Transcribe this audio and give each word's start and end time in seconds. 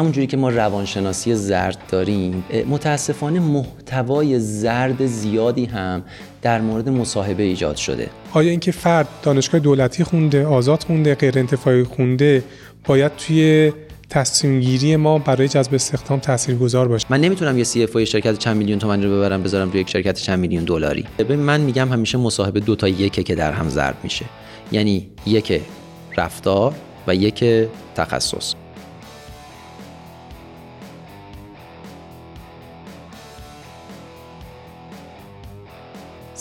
همونجوری 0.00 0.26
که 0.26 0.36
ما 0.36 0.48
روانشناسی 0.48 1.34
زرد 1.34 1.78
داریم 1.88 2.44
متاسفانه 2.68 3.40
محتوای 3.40 4.40
زرد 4.40 5.06
زیادی 5.06 5.64
هم 5.64 6.02
در 6.42 6.60
مورد 6.60 6.88
مصاحبه 6.88 7.42
ایجاد 7.42 7.76
شده. 7.76 8.08
آیا 8.32 8.50
اینکه 8.50 8.72
فرد 8.72 9.08
دانشگاه 9.22 9.60
دولتی 9.60 10.04
خونده 10.04 10.46
آزاد 10.46 10.82
خونده 10.82 11.14
غیر 11.14 11.38
انتفاعی 11.38 11.84
خونده 11.84 12.44
باید 12.84 13.12
توی 13.16 13.72
تصمیم 14.10 14.60
گیری 14.60 14.96
ما 14.96 15.18
برای 15.18 15.48
جذب 15.48 15.74
استخدام 15.74 16.18
تاثیرگذار 16.18 16.88
باشه؟ 16.88 17.06
من 17.10 17.20
نمی‌تونم 17.20 17.58
یه 17.58 17.64
سی 17.64 17.82
اف 17.82 18.04
شرکت 18.04 18.38
چند 18.38 18.56
میلیون 18.56 18.78
تومانی 18.78 19.04
رو 19.04 19.16
ببرم 19.16 19.42
بذارم 19.42 19.70
روی 19.70 19.80
یک 19.80 19.90
شرکت 19.90 20.18
چند 20.18 20.38
میلیون 20.38 20.64
دلاری. 20.64 21.04
ببین 21.18 21.38
من 21.38 21.60
میگم 21.60 21.88
همیشه 21.88 22.18
مصاحبه 22.18 22.60
دو 22.60 22.76
تا 22.76 22.88
یکه 22.88 23.22
که 23.22 23.34
در 23.34 23.52
هم 23.52 23.68
ضرب 23.68 23.96
میشه. 24.02 24.24
یعنی 24.72 25.10
یک 25.26 25.60
رفتار 26.16 26.74
و 27.06 27.14
یک 27.14 27.44
تخصص. 27.94 28.54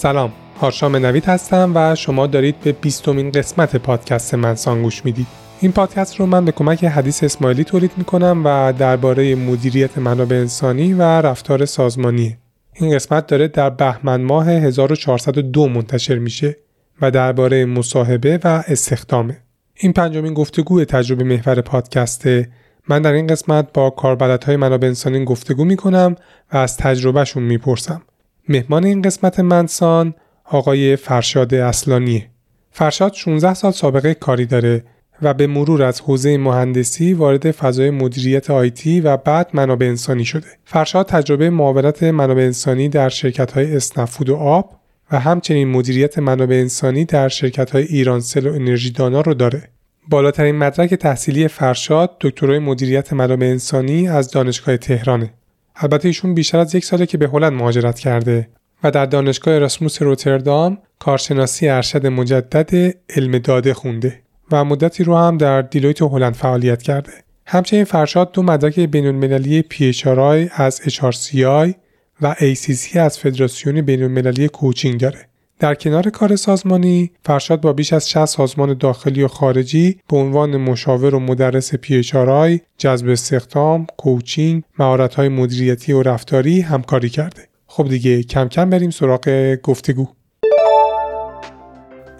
سلام 0.02 0.32
هارشام 0.62 0.96
نوید 0.96 1.26
هستم 1.26 1.72
و 1.76 1.96
شما 1.96 2.28
دارید 2.28 2.60
به 2.60 2.72
بیستمین 2.72 3.32
قسمت 3.32 3.76
پادکست 3.76 4.34
منسان 4.36 4.82
گوش 4.82 5.06
می‌دید. 5.06 5.28
این 5.60 5.72
پادکست 5.72 6.16
رو 6.16 6.26
من 6.26 6.46
به 6.46 6.52
کمک 6.52 6.84
حدیث 6.84 7.24
اسماعیلی 7.24 7.64
تولید 7.64 7.92
می‌کنم 7.98 8.42
و 8.46 8.74
درباره 8.78 9.36
مدیریت 9.36 9.98
منابع 9.98 10.36
انسانی 10.36 10.94
و 10.94 11.02
رفتار 11.02 11.66
سازمانی. 11.66 12.38
این 12.74 12.96
قسمت 12.96 13.28
داره 13.28 13.48
در 13.48 13.70
بهمن 13.70 14.22
ماه 14.22 14.50
1402 14.50 15.68
منتشر 15.68 16.18
میشه 16.18 16.58
و 17.02 17.12
درباره 17.12 17.66
مصاحبه 17.66 18.40
و 18.44 18.64
استخدامه. 18.68 19.38
این 19.76 19.94
پنجمین 19.94 20.34
گفتگو 20.34 20.86
تجربه 20.86 21.24
محور 21.24 21.62
پادکسته 21.62 22.50
من 22.90 23.02
در 23.02 23.14
این 23.14 23.28
قسمت 23.28 23.74
با 23.74 23.90
کاربلدهای 23.90 24.56
منابع 24.56 24.88
انسانی 24.88 25.26
گفتگو 25.26 25.66
می‌کنم 25.66 26.16
و 26.54 26.58
از 26.58 26.78
تجربهشون 26.78 27.44
می‌پرسم. 27.44 28.02
مهمان 28.50 28.86
این 28.86 29.02
قسمت 29.02 29.40
منسان 29.40 30.14
آقای 30.44 30.96
فرشاد 30.96 31.54
اصلانیه 31.54 32.30
فرشاد 32.72 33.14
16 33.14 33.54
سال 33.54 33.72
سابقه 33.72 34.14
کاری 34.14 34.46
داره 34.46 34.84
و 35.22 35.34
به 35.34 35.48
مرور 35.48 35.84
از 35.84 36.02
حوزه 36.02 36.38
مهندسی 36.38 37.14
وارد 37.14 37.52
فضای 37.52 37.90
مدیریت 37.90 38.50
آیتی 38.50 39.02
و 39.02 39.18
بعد 39.18 39.50
منابع 39.54 39.86
انسانی 39.86 40.26
شده. 40.26 40.48
فرشاد 40.66 41.06
تجربه 41.06 41.50
معاونت 41.50 42.04
منابع 42.04 42.42
انسانی 42.42 42.90
در 42.90 43.10
شرکت 43.10 43.52
های 43.52 43.76
اسنفود 43.76 44.30
و 44.30 44.36
آب 44.36 44.80
و 45.12 45.20
همچنین 45.20 45.68
مدیریت 45.68 46.20
منابع 46.20 46.56
انسانی 46.56 47.06
در 47.06 47.28
شرکت 47.28 47.72
های 47.72 47.84
ایرانسل 47.84 48.48
و 48.48 48.54
انرژی 48.54 48.92
دانا 48.92 49.22
رو 49.22 49.34
داره. 49.34 49.64
بالاترین 50.08 50.56
مدرک 50.56 50.94
تحصیلی 50.94 51.48
فرشاد 51.48 52.18
دکترای 52.22 52.60
مدیریت 52.60 53.14
منابع 53.14 53.46
انسانی 53.46 54.08
از 54.08 54.32
دانشگاه 54.32 54.78
تهرانه. 54.78 55.34
البته 55.82 56.08
ایشون 56.08 56.34
بیشتر 56.34 56.60
از 56.60 56.76
یک 56.76 56.86
ساله 56.86 57.06
که 57.06 57.18
به 57.18 57.28
هلند 57.28 57.54
مهاجرت 57.54 58.00
کرده 58.00 58.48
و 58.84 58.92
در 58.92 59.06
دانشگاه 59.06 59.60
راسموس 59.60 60.02
روتردام 60.02 60.78
کارشناسی 61.00 61.68
ارشد 61.68 62.08
مجدد 62.08 62.96
علم 63.10 63.38
داده 63.38 63.74
خونده. 63.74 64.20
و 64.52 64.66
مدتی 64.66 65.04
رو 65.04 65.16
هم 65.16 65.38
در 65.38 65.62
دیلویت 65.62 66.02
هلند 66.02 66.34
فعالیت 66.34 66.82
کرده. 66.82 67.12
همچنین 67.46 67.84
فرشاد 67.84 68.32
دو 68.32 68.44
مدرک 68.44 68.80
بین 68.80 69.06
المللی 69.06 69.64
PHRI 69.74 70.52
از 70.62 70.82
HRCI 70.82 71.74
و 72.22 72.36
ACC 72.40 72.96
از 72.96 73.20
فدراسیون 73.20 73.82
بین 73.82 74.04
المللی 74.04 74.48
کوچینگ 74.48 75.00
داره. 75.00 75.29
در 75.60 75.76
کنار 75.76 76.10
کار 76.10 76.36
سازمانی، 76.36 77.12
فرشاد 77.26 77.62
با 77.62 77.74
بیش 77.74 77.94
از 77.94 78.10
60 78.10 78.26
سازمان 78.26 78.74
داخلی 78.74 79.24
و 79.24 79.28
خارجی 79.28 79.98
به 80.10 80.18
عنوان 80.18 80.58
مشاور 80.58 81.16
و 81.16 81.20
مدرس 81.20 81.76
PHRI، 81.76 82.60
جذب 82.78 83.10
استخدام، 83.10 83.88
کوچینگ، 83.98 84.64
مهارت‌های 84.80 85.30
مدیریتی 85.30 85.94
و 85.94 86.02
رفتاری 86.02 86.62
همکاری 86.62 87.10
کرده. 87.10 87.42
خب 87.68 87.90
دیگه 87.90 88.24
کم 88.24 88.48
کم 88.48 88.70
بریم 88.70 88.90
سراغ 88.90 89.56
گفتگو. 89.64 90.08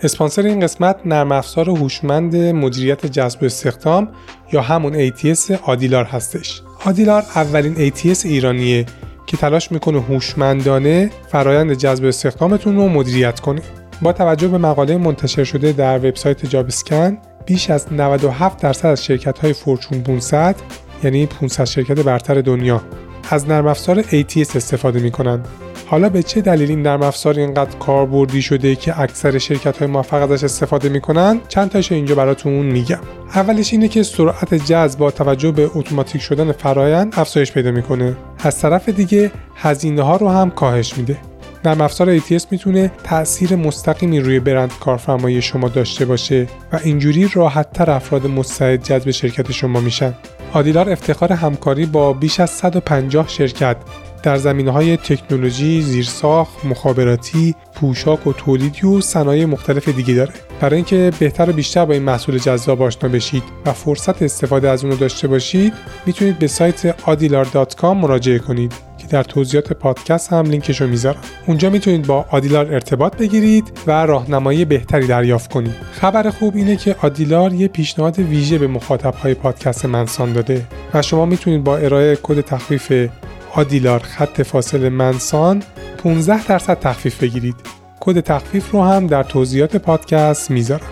اسپانسر 0.04 0.46
این 0.46 0.60
قسمت 0.60 1.00
نرم 1.06 1.32
افزار 1.32 1.70
هوشمند 1.70 2.36
مدیریت 2.36 3.06
جذب 3.06 3.44
استخدام 3.44 4.12
یا 4.54 4.62
همون 4.62 5.10
ATS 5.10 5.52
آدیلار 5.64 6.06
هستش. 6.06 6.62
آدیلار 6.86 7.24
اولین 7.36 7.90
ATS 7.90 8.26
ایرانیه 8.26 8.86
که 9.30 9.38
تلاش 9.38 9.72
می‌کنه 9.72 10.02
هوشمندانه 10.02 11.10
فرایند 11.28 11.74
جذب 11.74 12.06
استخدامتون 12.06 12.76
رو 12.76 12.90
مدیریت 12.90 13.40
کنه. 13.40 13.62
با 14.02 14.14
توجه 14.14 14.48
به 14.48 14.58
مقاله 14.58 14.98
منتشر 14.98 15.44
شده 15.44 15.72
در 15.72 15.98
وبسایت 15.98 16.46
جابسکن 16.46 17.18
بیش 17.46 17.70
از 17.70 17.94
97 17.94 18.62
درصد 18.62 18.88
از 18.88 19.06
شرکت 19.06 19.40
های 19.40 19.54
فورچون 19.54 20.04
500 20.04 20.56
یعنی 21.04 21.26
500 21.26 21.66
شرکت 21.66 22.00
برتر 22.00 22.42
دنیا 22.42 22.82
از 23.30 23.48
نرم 23.48 23.68
افزار 23.68 24.02
ATS 24.02 24.56
استفاده 24.56 25.00
می‌کنند 25.00 25.48
حالا 25.90 26.10
به 26.10 26.24
چه 26.24 26.42
دلیل 26.42 26.70
این 26.70 26.82
نرم 26.82 27.02
افزار 27.02 27.40
اینقدر 27.40 27.78
کاربردی 27.78 28.42
شده 28.42 28.76
که 28.76 29.00
اکثر 29.00 29.38
شرکت 29.38 29.78
های 29.78 29.88
موفق 29.88 30.32
ازش 30.32 30.44
استفاده 30.44 30.90
می‌کنن؟ 30.90 31.42
چند 31.48 31.70
تاشو 31.70 31.96
اینجا 31.96 32.16
براتون 32.16 32.54
میگم. 32.54 33.00
اولش 33.36 33.74
اینه 33.74 33.88
که 33.88 34.04
سرعت 34.04 34.54
جذب 34.54 35.00
با 35.00 35.12
توجه 35.12 35.52
به 35.52 35.72
اتوماتیک 35.76 36.22
شدن 36.22 36.52
فرایند 36.52 37.14
افزایش 37.18 37.52
پیدا 37.52 37.72
می‌کنه. 37.72 38.18
از 38.40 38.60
طرف 38.60 38.90
دیگه 38.90 39.32
هزینه 39.56 40.02
ها 40.02 40.16
رو 40.16 40.30
هم 40.30 40.52
کاهش 40.52 40.98
میده. 40.98 41.18
نرم 41.66 41.82
افزار 41.82 42.20
ATS 42.20 42.46
می‌تونه 42.52 42.92
تاثیر 43.04 43.56
مستقیمی 43.56 44.20
روی 44.20 44.40
برند 44.40 44.72
کارفرمایی 44.80 45.42
شما 45.42 45.70
داشته 45.70 46.06
باشه 46.06 46.48
و 46.74 46.80
اینجوری 46.84 47.30
راحت 47.34 47.74
تر 47.74 47.92
افراد 47.92 48.28
مستعد 48.28 48.84
جذب 48.84 49.12
شرکت 49.12 49.52
شما 49.52 49.80
میشن. 49.80 50.14
آدیلار 50.54 50.90
افتخار 50.90 51.34
همکاری 51.34 51.86
با 51.86 52.14
بیش 52.14 52.40
از 52.40 52.50
150 52.50 53.28
شرکت 53.28 53.78
در 54.24 54.38
زمینه 54.38 54.72
های 54.72 54.98
تکنولوژی، 54.98 55.82
زیرساخت، 55.82 56.66
مخابراتی، 56.66 57.56
پوشاک 57.76 58.28
و 58.28 58.34
تولیدی 58.34 58.88
و 58.88 59.02
صنایع 59.02 59.46
مختلف 59.46 59.90
دیگه 59.90 60.14
داره. 60.14 60.34
برای 60.62 60.76
اینکه 60.76 61.12
بهتر 61.20 61.50
و 61.50 61.54
بیشتر 61.54 61.86
با 61.86 61.94
این 61.94 62.04
محصول 62.04 62.38
جذاب 62.38 62.82
آشنا 62.82 63.10
بشید 63.10 63.44
و 63.66 63.74
فرصت 63.74 64.22
استفاده 64.22 64.70
از 64.70 64.84
اون 64.84 64.92
رو 64.92 64.98
داشته 64.98 65.28
باشید، 65.28 65.74
می‌تونید 66.06 66.40
به 66.40 66.48
سایت 66.48 66.92
adilar.com 66.92 67.84
مراجعه 67.84 68.40
کنید 68.40 68.74
که 68.98 69.08
در 69.08 69.24
توضیحات 69.24 69.74
پادکست 69.74 70.34
هم 70.34 70.46
لینکش 70.46 70.82
رو 70.82 70.88
می‌ذارم. 70.88 71.22
اونجا 71.48 71.70
می‌تونید 71.70 72.08
با 72.08 72.26
آدیلار 72.32 72.74
ارتباط 72.74 73.18
بگیرید 73.18 73.72
و 73.88 74.06
راهنمایی 74.06 74.66
بهتری 74.66 75.08
دریافت 75.08 75.52
کنید. 75.52 75.76
خبر 75.92 76.30
خوب 76.30 76.56
اینه 76.56 76.76
که 76.76 76.96
آدیلار 77.02 77.54
یه 77.54 77.68
پیشنهاد 77.68 78.20
ویژه 78.20 78.58
به 78.58 78.68
مخاطبهای 78.68 79.34
پادکست 79.34 79.86
منسان 79.86 80.34
داده 80.34 80.66
و 80.94 81.02
شما 81.02 81.26
می‌تونید 81.26 81.64
با 81.64 81.78
ارائه 81.78 82.18
کد 82.24 82.42
تخفیف 82.42 83.10
آدیلار 83.54 84.00
خط 84.00 84.42
فاصله 84.42 84.90
منسان 84.90 85.64
15 85.98 86.48
درصد 86.48 86.80
تخفیف 86.80 87.24
بگیرید. 87.24 87.56
کد 88.00 88.20
تخفیف 88.20 88.72
رو 88.72 88.84
هم 88.84 89.08
در 89.08 89.24
توضیحات 89.24 89.76
پادکست 89.76 90.52
می‌ذارم. 90.52 90.88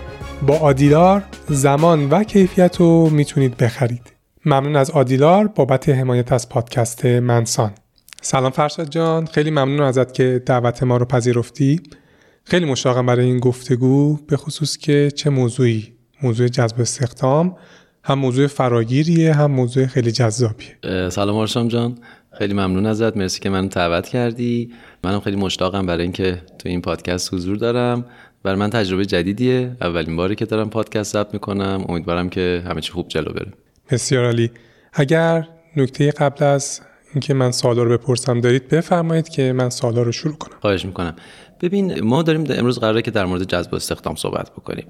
با 0.47 0.57
آدیلار 0.57 1.23
زمان 1.49 2.09
و 2.09 2.23
کیفیت 2.23 2.75
رو 2.77 3.09
می‌تونید 3.09 3.57
بخرید. 3.57 4.13
ممنون 4.45 4.75
از 4.75 4.91
آدیلار 4.91 5.47
بابت 5.47 5.89
حمایت 5.89 6.31
از 6.31 6.49
پادکست 6.49 7.05
منسان. 7.05 7.71
سلام 8.21 8.51
فرشاد 8.51 8.89
جان. 8.89 9.25
خیلی 9.25 9.49
ممنون 9.49 9.81
ازت 9.81 10.13
که 10.13 10.43
دعوت 10.45 10.83
ما 10.83 10.97
رو 10.97 11.05
پذیرفتی. 11.05 11.81
خیلی 12.43 12.65
مشتاقم 12.65 13.05
برای 13.05 13.25
این 13.25 13.39
گفتگو 13.39 14.19
به 14.27 14.37
خصوص 14.37 14.77
که 14.77 15.11
چه 15.15 15.29
موضوعی؟ 15.29 15.93
موضوع 16.23 16.47
جذب 16.47 16.81
استخدام 16.81 17.55
هم 18.03 18.19
موضوع 18.19 18.47
فراگیریه 18.47 19.33
هم 19.33 19.51
موضوع 19.51 19.85
خیلی 19.85 20.11
جذابیه. 20.11 21.09
سلام 21.09 21.35
آرشام 21.35 21.67
جان. 21.67 21.97
خیلی 22.37 22.53
ممنون 22.53 22.85
ازت. 22.85 23.17
مرسی 23.17 23.39
که 23.39 23.49
منو 23.49 23.67
دعوت 23.67 24.07
کردی. 24.07 24.71
منم 25.03 25.19
خیلی 25.19 25.35
مشتاقم 25.35 25.85
برای 25.85 26.03
اینکه 26.03 26.41
تو 26.59 26.69
این 26.69 26.81
پادکست 26.81 27.33
حضور 27.33 27.57
دارم. 27.57 28.05
برای 28.43 28.57
من 28.57 28.69
تجربه 28.69 29.05
جدیدیه. 29.05 29.71
اولین 29.81 30.15
باری 30.15 30.35
که 30.35 30.45
دارم 30.45 30.69
پادکست 30.69 31.13
ضبط 31.13 31.33
می‌کنم. 31.33 31.85
امیدوارم 31.89 32.29
که 32.29 32.63
همه 32.65 32.81
چی 32.81 32.91
خوب 32.91 33.07
جلو 33.07 33.33
بره. 33.33 33.53
بسیار 33.91 34.25
عالی. 34.25 34.51
اگر 34.93 35.47
نکته 35.77 36.11
قبل 36.11 36.45
از 36.45 36.81
اینکه 37.13 37.33
من 37.33 37.51
سوالا 37.51 37.83
رو 37.83 37.97
بپرسم 37.97 38.41
دارید 38.41 38.67
بفرمایید 38.67 39.29
که 39.29 39.53
من 39.53 39.69
سوالا 39.69 40.01
رو 40.01 40.11
شروع 40.11 40.35
کنم. 40.35 40.57
خواهش 40.61 40.85
می‌کنم. 40.85 41.15
ببین 41.61 42.03
ما 42.03 42.23
داریم 42.23 42.43
امروز 42.49 42.79
قراره 42.79 43.01
که 43.01 43.11
در 43.11 43.25
مورد 43.25 43.43
جذب 43.43 43.75
استخدام 43.75 44.15
صحبت 44.15 44.51
بکنیم. 44.51 44.85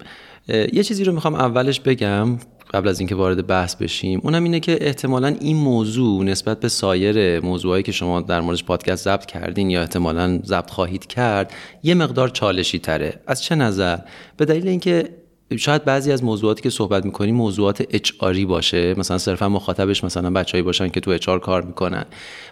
یه 0.73 0.83
چیزی 0.83 1.03
رو 1.03 1.13
می‌خوام 1.13 1.35
اولش 1.35 1.79
بگم. 1.79 2.37
قبل 2.73 2.87
از 2.87 2.99
اینکه 2.99 3.15
وارد 3.15 3.47
بحث 3.47 3.75
بشیم 3.75 4.21
اونم 4.23 4.43
اینه 4.43 4.59
که 4.59 4.77
احتمالا 4.81 5.27
این 5.27 5.57
موضوع 5.57 6.23
نسبت 6.23 6.59
به 6.59 6.69
سایر 6.69 7.39
موضوعایی 7.39 7.83
که 7.83 7.91
شما 7.91 8.21
در 8.21 8.41
موردش 8.41 8.63
پادکست 8.63 9.03
ضبط 9.03 9.25
کردین 9.25 9.69
یا 9.69 9.81
احتمالا 9.81 10.39
ضبط 10.45 10.69
خواهید 10.69 11.07
کرد 11.07 11.53
یه 11.83 11.93
مقدار 11.93 12.29
چالشی 12.29 12.79
تره 12.79 13.19
از 13.27 13.43
چه 13.43 13.55
نظر؟ 13.55 13.97
به 14.37 14.45
دلیل 14.45 14.67
اینکه 14.67 15.09
شاید 15.55 15.85
بعضی 15.85 16.11
از 16.11 16.23
موضوعاتی 16.23 16.61
که 16.61 16.69
صحبت 16.69 17.05
می‌کنیم 17.05 17.35
موضوعات 17.35 17.83
اچ 17.89 18.11
باشه. 18.47 18.95
مثلا 18.97 19.17
صرفا 19.17 19.49
مخاطبش 19.49 20.03
مثلا 20.03 20.29
بچههایی 20.29 20.63
باشن 20.63 20.89
که 20.89 20.99
تو 20.99 21.11
اچ 21.11 21.29
کار 21.29 21.61
می‌کنن. 21.61 22.05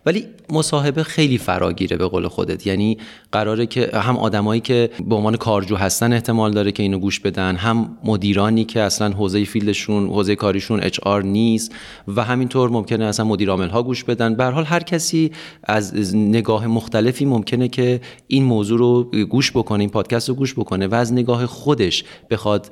ولی 0.05 0.25
مصاحبه 0.49 1.03
خیلی 1.03 1.37
فراگیره 1.37 1.97
به 1.97 2.07
قول 2.07 2.27
خودت. 2.27 2.67
یعنی 2.67 2.97
قراره 3.31 3.65
که 3.65 3.89
هم 3.93 4.17
آدمایی 4.17 4.61
که 4.61 4.89
به 5.07 5.15
عنوان 5.15 5.35
کارجو 5.35 5.75
هستن 5.75 6.13
احتمال 6.13 6.51
داره 6.51 6.71
که 6.71 6.83
اینو 6.83 6.99
گوش 6.99 7.19
بدن 7.19 7.55
هم 7.55 7.97
مدیرانی 8.03 8.65
که 8.65 8.81
اصلا 8.81 9.09
حوزه 9.09 9.43
فیلدشون 9.43 10.07
حوزه 10.07 10.35
کاریشون 10.35 10.79
اچ 10.83 10.99
نیست 11.23 11.75
و 12.07 12.23
همینطور 12.23 12.69
ممکنه 12.69 13.05
اصلا 13.05 13.25
مدیر 13.25 13.49
عامل 13.49 13.69
ها 13.69 13.83
گوش 13.83 14.03
بدن. 14.03 14.35
به 14.35 14.45
حال 14.45 14.63
هر 14.63 14.83
کسی 14.83 15.31
از 15.63 16.15
نگاه 16.15 16.67
مختلفی 16.67 17.25
ممکنه 17.25 17.67
که 17.67 18.01
این 18.27 18.43
موضوع 18.43 18.79
رو 18.79 19.03
گوش 19.29 19.51
بکنه 19.51 19.79
این 19.79 19.89
پادکست 19.89 20.29
رو 20.29 20.35
گوش 20.35 20.53
بکنه 20.53 20.87
و 20.87 20.95
از 20.95 21.13
نگاه 21.13 21.45
خودش 21.45 22.03
بخواد 22.29 22.71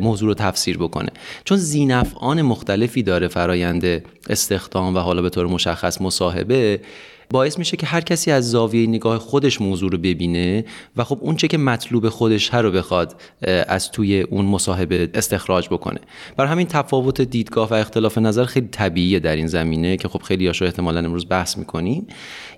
موضوع 0.00 0.28
رو 0.28 0.34
تفسیر 0.34 0.78
بکنه. 0.78 1.08
چون 1.44 1.56
زینفعان 1.56 2.42
مختلفی 2.42 3.02
داره 3.02 3.28
فرایند 3.28 4.02
استخدام 4.30 4.96
و 4.96 4.98
حالا 4.98 5.22
به 5.22 5.30
طور 5.30 5.46
مشخص 5.46 6.00
مصاحبه. 6.00 6.80
باعث 7.30 7.58
میشه 7.58 7.76
که 7.76 7.86
هر 7.86 8.00
کسی 8.00 8.30
از 8.30 8.50
زاویه 8.50 8.86
نگاه 8.86 9.18
خودش 9.18 9.60
موضوع 9.60 9.90
رو 9.90 9.98
ببینه 9.98 10.64
و 10.96 11.04
خب 11.04 11.18
اون 11.20 11.36
چه 11.36 11.48
که 11.48 11.58
مطلوب 11.58 12.08
خودش 12.08 12.54
رو 12.54 12.70
بخواد 12.70 13.20
از 13.68 13.90
توی 13.90 14.20
اون 14.20 14.44
مصاحبه 14.44 15.10
استخراج 15.14 15.68
بکنه. 15.68 16.00
برای 16.36 16.50
همین 16.50 16.66
تفاوت 16.66 17.20
دیدگاه 17.20 17.70
و 17.70 17.74
اختلاف 17.74 18.18
نظر 18.18 18.44
خیلی 18.44 18.68
طبیعیه 18.68 19.20
در 19.20 19.36
این 19.36 19.46
زمینه 19.46 19.96
که 19.96 20.08
خب 20.08 20.22
خیلی 20.22 20.46
هاشو 20.46 20.64
احتمالا 20.64 21.00
امروز 21.00 21.26
بحث 21.28 21.58
می‌کنیم 21.58 22.06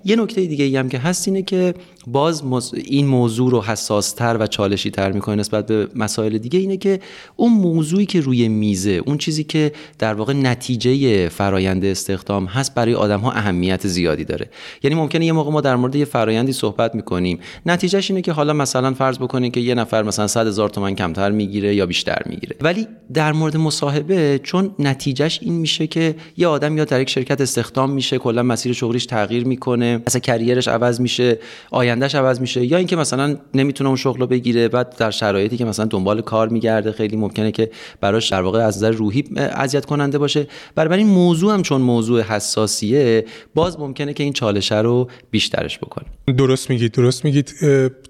یه 0.05 0.15
نکته 0.15 0.45
دیگه 0.45 0.65
ای 0.65 0.77
هم 0.77 0.89
که 0.89 0.97
هست 0.97 1.27
اینه 1.27 1.41
که 1.41 1.73
باز 2.07 2.43
این 2.73 3.07
موضوع 3.07 3.51
رو 3.51 3.61
حساستر 3.61 4.37
و 4.39 4.47
چالشی 4.47 4.89
تر 4.89 5.11
می‌کنه 5.11 5.35
نسبت 5.35 5.65
به 5.65 5.87
مسائل 5.95 6.37
دیگه 6.37 6.59
اینه 6.59 6.77
که 6.77 6.99
اون 7.35 7.53
موضوعی 7.53 8.05
که 8.05 8.21
روی 8.21 8.47
میزه 8.47 9.01
اون 9.05 9.17
چیزی 9.17 9.43
که 9.43 9.71
در 9.99 10.13
واقع 10.13 10.33
نتیجه 10.33 11.29
فرایند 11.29 11.85
استخدام 11.85 12.45
هست 12.45 12.75
برای 12.75 12.93
آدم 12.93 13.19
ها 13.19 13.31
اهمیت 13.31 13.87
زیادی 13.87 14.23
داره. 14.23 14.49
یعنی 14.83 14.95
ممکنه 14.95 15.25
یه 15.25 15.31
موقع 15.31 15.51
ما 15.51 15.61
در 15.61 15.75
مورد 15.75 15.95
یه 15.95 16.05
فرایندی 16.05 16.53
صحبت 16.53 16.95
می‌کنیم. 16.95 17.39
نتیجهش 17.65 18.11
اینه 18.11 18.21
که 18.21 18.31
حالا 18.31 18.53
مثلا 18.53 18.93
فرض 18.93 19.17
بکنیم 19.17 19.51
که 19.51 19.59
یه 19.59 19.75
نفر 19.75 20.03
مثلا 20.03 20.27
100 20.27 20.47
هزار 20.47 20.69
تومن 20.69 20.95
کمتر 20.95 21.31
می‌گیره 21.31 21.75
یا 21.75 21.85
بیشتر 21.85 22.21
می‌گیره. 22.25 22.55
ولی 22.61 22.87
در 23.13 23.31
مورد 23.31 23.57
مصاحبه 23.57 24.39
چون 24.43 24.75
نتیجهش 24.79 25.39
این 25.41 25.53
میشه 25.53 25.87
که 25.87 26.15
یه 26.37 26.47
آدم 26.47 26.77
یا 26.77 26.85
در 26.85 27.01
یک 27.01 27.09
شرکت 27.09 27.41
استخدام 27.41 27.91
میشه 27.91 28.17
کلا 28.17 28.43
مسیر 28.43 28.73
شغلیش 28.73 29.05
تغییر 29.05 29.45
می‌کنه 29.45 30.01
مثلا 30.07 30.19
کریرش 30.19 30.67
عوض 30.67 31.01
میشه 31.01 31.39
آیندهش 31.71 32.15
عوض 32.15 32.41
میشه 32.41 32.65
یا 32.65 32.77
اینکه 32.77 32.95
مثلا 32.95 33.37
نمی‌تونه 33.53 33.87
اون 33.87 33.97
شغل 33.97 34.19
رو 34.19 34.27
بگیره 34.27 34.67
بعد 34.67 34.95
در 34.97 35.11
شرایطی 35.11 35.57
که 35.57 35.65
مثلا 35.65 35.85
دنبال 35.85 36.21
کار 36.21 36.49
میگرده 36.49 36.91
خیلی 36.91 37.17
ممکنه 37.17 37.51
که 37.51 37.71
براش 38.01 38.29
در 38.29 38.41
واقع 38.41 38.59
از 38.59 38.77
نظر 38.77 38.91
روحی 38.91 39.23
اذیت 39.37 39.85
کننده 39.85 40.17
باشه. 40.17 40.47
برای 40.75 40.97
این 40.97 41.07
موضوع 41.07 41.53
هم 41.53 41.61
چون 41.61 41.81
موضوع 41.81 42.21
حساسیه 42.21 43.25
باز 43.55 43.79
ممکنه 43.79 44.13
که 44.13 44.23
این 44.23 44.33
چالشه 44.51 44.81
رو 44.81 45.09
بیشترش 45.31 45.77
بکنه 45.77 46.05
درست 46.37 46.69
میگید 46.69 46.91
درست 46.91 47.25
میگید 47.25 47.53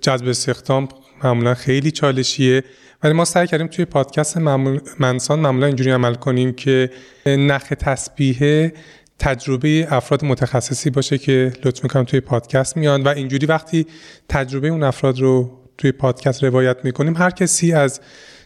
جذب 0.02 0.28
استخدام 0.28 0.88
معمولا 1.24 1.54
خیلی 1.54 1.92
چالشیه. 1.92 2.64
ولی 3.04 3.14
ما 3.14 3.26
سعی 3.26 3.48
کردیم 3.48 3.68
توی 3.68 3.86
پادکست 3.86 4.38
معمول 4.38 4.80
منسان 5.00 5.40
معمولا 5.40 5.68
اینجوری 5.68 5.92
عمل 5.92 6.16
کنیم 6.16 6.54
که 6.54 6.90
نخ 7.26 7.64
تسبیحه 7.80 8.74
تجربه 9.20 9.88
افراد 9.90 10.26
متخصصی 10.26 10.90
باشه 10.90 11.18
که 11.18 11.54
لطف 11.66 11.84
می‌کنم 11.84 12.04
توی 12.04 12.20
پادکست 12.20 12.78
میان. 12.78 13.04
و 13.04 13.08
اینجوری 13.08 13.46
وقتی 13.46 13.86
تجربه 14.30 14.68
اون 14.68 14.84
افراد 14.84 15.20
رو 15.20 15.60
توی 15.78 15.92
پادکست 15.92 16.44
روایت 16.44 16.78
می‌کنیم 16.84 17.16
هر 17.18 17.30
کسی 17.30 17.74
از 17.74 18.02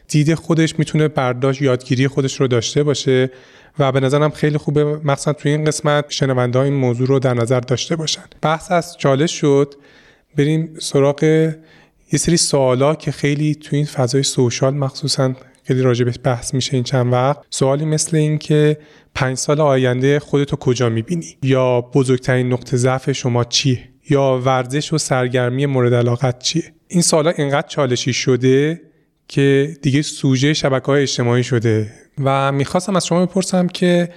دید 0.07 0.33
خودش 0.33 0.79
می‌تونه 0.79 1.07
برداشت 1.07 1.61
یادگیری 1.61 2.07
خودش 2.07 2.41
رو 2.41 2.47
داشته 2.47 2.83
باشه 2.83 3.29
و 3.79 3.91
به 3.91 3.99
نظرم 3.99 4.29
خیلی 4.29 4.57
خوبه. 4.57 4.83
مخصوصا 4.83 5.33
توی 5.33 5.51
این 5.51 5.63
قسمت 5.63 6.05
شنونده 6.09 6.59
این 6.59 6.73
موضوع 6.73 7.07
رو 7.07 7.19
در 7.19 7.33
نظر 7.33 7.59
داشته 7.59 7.95
باشن. 7.95 8.23
بحث 8.41 8.71
از 8.71 8.97
چالش 8.97 9.31
شد. 9.31 9.73
بریم 10.37 10.75
سراغ 10.79 11.23
یه 12.11 12.19
سری 12.19 12.37
سوالا 12.37 12.95
که 12.95 13.11
خیلی 13.11 13.55
توی 13.55 13.77
این 13.77 13.85
فضای 13.85 14.23
سوشال 14.23 14.73
مخصوصا 14.73 15.33
خیلی 15.63 15.81
راجبش 15.81 16.15
بحث 16.23 16.53
میشه 16.53 16.73
این 16.73 16.83
چند 16.83 17.13
وقت. 17.13 17.37
سوالی 17.49 17.85
مثل 17.85 18.17
این 18.17 18.37
که 18.37 18.77
پنج 19.15 19.37
سال 19.37 19.61
آینده 19.61 20.19
خودتو 20.19 20.55
کجا 20.55 20.89
می‌بینی؟ 20.89 21.37
یا 21.43 21.81
بزرگترین 21.81 22.53
نقطه 22.53 22.77
ضعف 22.77 23.11
شما 23.11 23.43
چیه؟ 23.43 23.79
یا 24.09 24.41
ورزش 24.45 24.93
و 24.93 24.97
سرگرمی 24.97 25.65
مورد 25.65 25.93
علاقت 25.93 26.39
چیه؟ 26.39 26.63
این 26.87 27.01
سوالا 27.01 27.29
اینقدر 27.29 27.67
چالشی 27.67 28.13
شده 28.13 28.81
که 29.27 29.77
دیگه 29.81 30.01
سوژه 30.01 30.53
شبکه 30.53 30.85
های 30.85 31.01
اجتماعی 31.01 31.43
شده 31.43 31.91
و 32.23 32.51
می‌خواستم 32.51 32.95
از 32.95 33.05
شما 33.05 33.25
بپرسم 33.25 33.67
که 33.67 34.09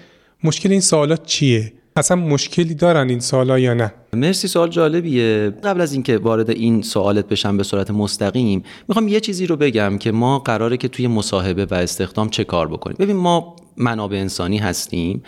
مشکل 0.45 0.71
این 0.73 0.81
سوالات 0.81 1.27
چیه؟ 1.27 1.73
اصلا 1.97 2.17
مشکلی 2.17 2.75
دارن 2.75 3.09
این 3.09 3.21
سوالا 3.21 3.59
یا 3.59 3.75
نه؟ 3.75 3.95
مرسی 4.13 4.49
سوال 4.49 4.69
جالبیه. 4.69 5.53
قبل 5.65 5.81
از 5.81 5.93
اینکه 5.93 6.19
وارد 6.19 6.51
این 6.51 6.83
سوالت 6.83 7.29
بشم 7.29 7.57
به 7.57 7.63
صورت 7.63 7.91
مستقیم 7.91 8.63
می‌خوام 8.89 9.09
یه 9.09 9.21
چیزی 9.21 9.47
رو 9.47 9.57
بگم 9.57 9.99
که 9.99 10.13
ما 10.13 10.39
قراره 10.39 10.77
که 10.77 10.89
توی 10.89 11.07
مصاحبه 11.07 11.65
و 11.65 11.75
استخدام 11.75 12.29
چه 12.29 12.45
کار 12.45 12.69
بکنیم. 12.69 12.97
ببین 13.01 13.17
ما 13.17 13.57
منابع 13.77 14.17
انسانی 14.17 14.59
هستیم 14.59 15.23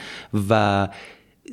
و 0.51 0.89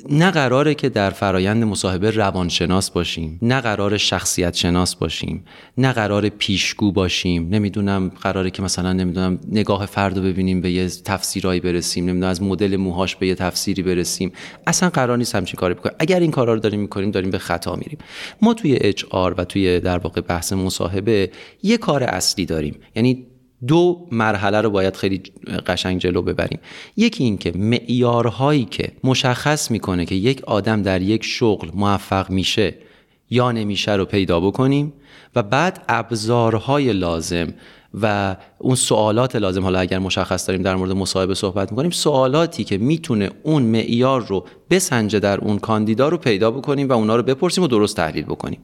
نه 0.10 0.32
قراره 0.32 0.76
که 0.76 0.90
در 0.90 1.10
فرایند 1.10 1.64
مصاحبه 1.64 2.12
روانشناس 2.12 2.92
باشیم 2.92 3.40
نه 3.42 3.62
قرار 3.62 3.98
شخصیت 3.98 4.56
شناس 4.56 4.96
باشیم 4.96 5.44
نه 5.78 5.94
قرار 5.94 6.30
پیشگو 6.30 6.92
باشیم. 6.92 7.50
نمی‌دونم 7.50 8.12
قراره 8.22 8.52
که 8.52 8.62
مثلا 8.62 8.94
نمی‌دونم 8.94 9.40
نگاه 9.52 9.86
فرد 9.86 10.18
رو 10.18 10.24
ببینیم 10.24 10.62
به 10.62 10.72
یه 10.72 10.90
تفسیرایی 10.90 11.60
برسیم 11.60 12.06
نمی‌دونم 12.06 12.30
از 12.30 12.42
مدل 12.42 12.76
موهاش 12.76 13.16
به 13.16 13.28
یه 13.28 13.36
تفسیری 13.36 13.84
برسیم. 13.84 14.32
اصلا 14.68 14.90
قرار 14.90 15.18
نیست 15.18 15.36
همچین 15.36 15.56
کاری 15.56 15.74
بکنیم. 15.74 15.96
اگر 16.00 16.20
این 16.20 16.32
کارا 16.32 16.54
رو 16.54 16.60
داریم 16.60 16.80
می‌کنیم 16.80 17.12
داریم 17.12 17.30
به 17.30 17.38
خطا 17.38 17.76
میریم. 17.76 17.98
ما 18.42 18.54
توی 18.54 18.78
اچ 18.82 19.04
و 19.14 19.46
توی 19.46 19.80
در 19.80 19.98
واقع 19.98 20.22
بحث 20.22 20.54
مصاحبه 20.54 21.32
یه 21.64 21.78
کار 21.78 22.04
اصلی 22.04 22.46
داریم. 22.46 22.76
یعنی 22.96 23.26
دو 23.68 24.08
مرحله 24.12 24.62
رو 24.62 24.70
باید 24.70 24.96
خیلی 24.96 25.22
قشنگ 25.68 26.00
جلو 26.00 26.22
ببریم. 26.22 26.60
یکی 26.98 27.24
این 27.24 27.38
که 27.38 27.52
معیارهایی 27.56 28.66
که 28.66 28.92
مشخص 29.04 29.72
می‌کنه 29.72 30.06
که 30.06 30.16
یک 30.16 30.44
آدم 30.44 30.82
در 30.82 31.02
یک 31.02 31.24
شغل 31.24 31.70
موفق 31.74 32.30
میشه 32.30 32.74
یا 33.30 33.52
نمیشه 33.52 33.92
رو 33.94 34.06
پیدا 34.06 34.40
بکنیم 34.40 34.94
و 35.36 35.44
بعد 35.44 35.86
ابزارهای 35.90 36.94
لازم 36.94 37.54
و 38.02 38.36
اون 38.58 38.76
سوالات 38.76 39.36
لازم. 39.36 39.64
حالا 39.64 39.80
اگر 39.80 40.00
مشخص 40.00 40.48
داریم 40.48 40.62
در 40.62 40.76
مورد 40.76 40.92
مصاحبه 40.92 41.34
صحبت 41.34 41.72
می‌کنیم 41.72 41.92
سوالاتی 41.92 42.64
که 42.64 42.78
می‌تونه 42.78 43.30
اون 43.44 43.64
معیار 43.64 44.26
رو 44.28 44.46
بسنجه 44.70 45.20
در 45.20 45.38
اون 45.40 45.60
کاندیدا 45.60 46.10
رو 46.10 46.18
پیدا 46.18 46.52
بکنیم 46.52 46.90
و 46.90 46.94
اونا 46.94 47.16
رو 47.16 47.24
بپرسیم 47.24 47.64
و 47.64 47.68
درست 47.68 47.96
تحلیل 47.96 48.24
بکنیم. 48.24 48.60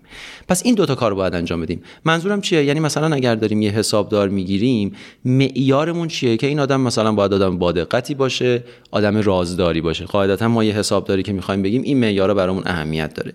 پس 0.48 0.66
این 0.66 0.76
دوتا 0.76 0.96
کار 0.96 1.10
رو 1.12 1.16
باید 1.16 1.36
انجام 1.36 1.62
بدیم. 1.62 1.82
منظورم 2.06 2.42
چیه؟ 2.42 2.64
یعنی 2.64 2.80
مثلا 2.80 3.16
اگر 3.16 3.36
داریم 3.36 3.62
یه 3.62 3.72
حسابدار 3.72 4.30
می‌گیریم 4.30 4.96
معیارمون 5.26 6.08
چیه؟ 6.08 6.38
که 6.38 6.48
این 6.48 6.60
آدم 6.60 6.82
مثلا 6.82 7.12
باید 7.12 7.34
آدم 7.34 7.58
با 7.58 7.72
دقتی 7.72 8.14
باشه 8.14 8.64
آدم 8.92 9.18
رازداری 9.18 9.82
باشه. 9.82 10.06
قاعدتا 10.06 10.48
ما 10.48 10.64
یه 10.64 10.74
حسابداری 10.74 11.24
که 11.24 11.34
می‌خوایم 11.34 11.62
بگیم 11.62 11.82
این 11.82 12.00
معیار 12.00 12.34
برامون 12.34 12.64
اهمیت 12.66 13.14
داره. 13.14 13.34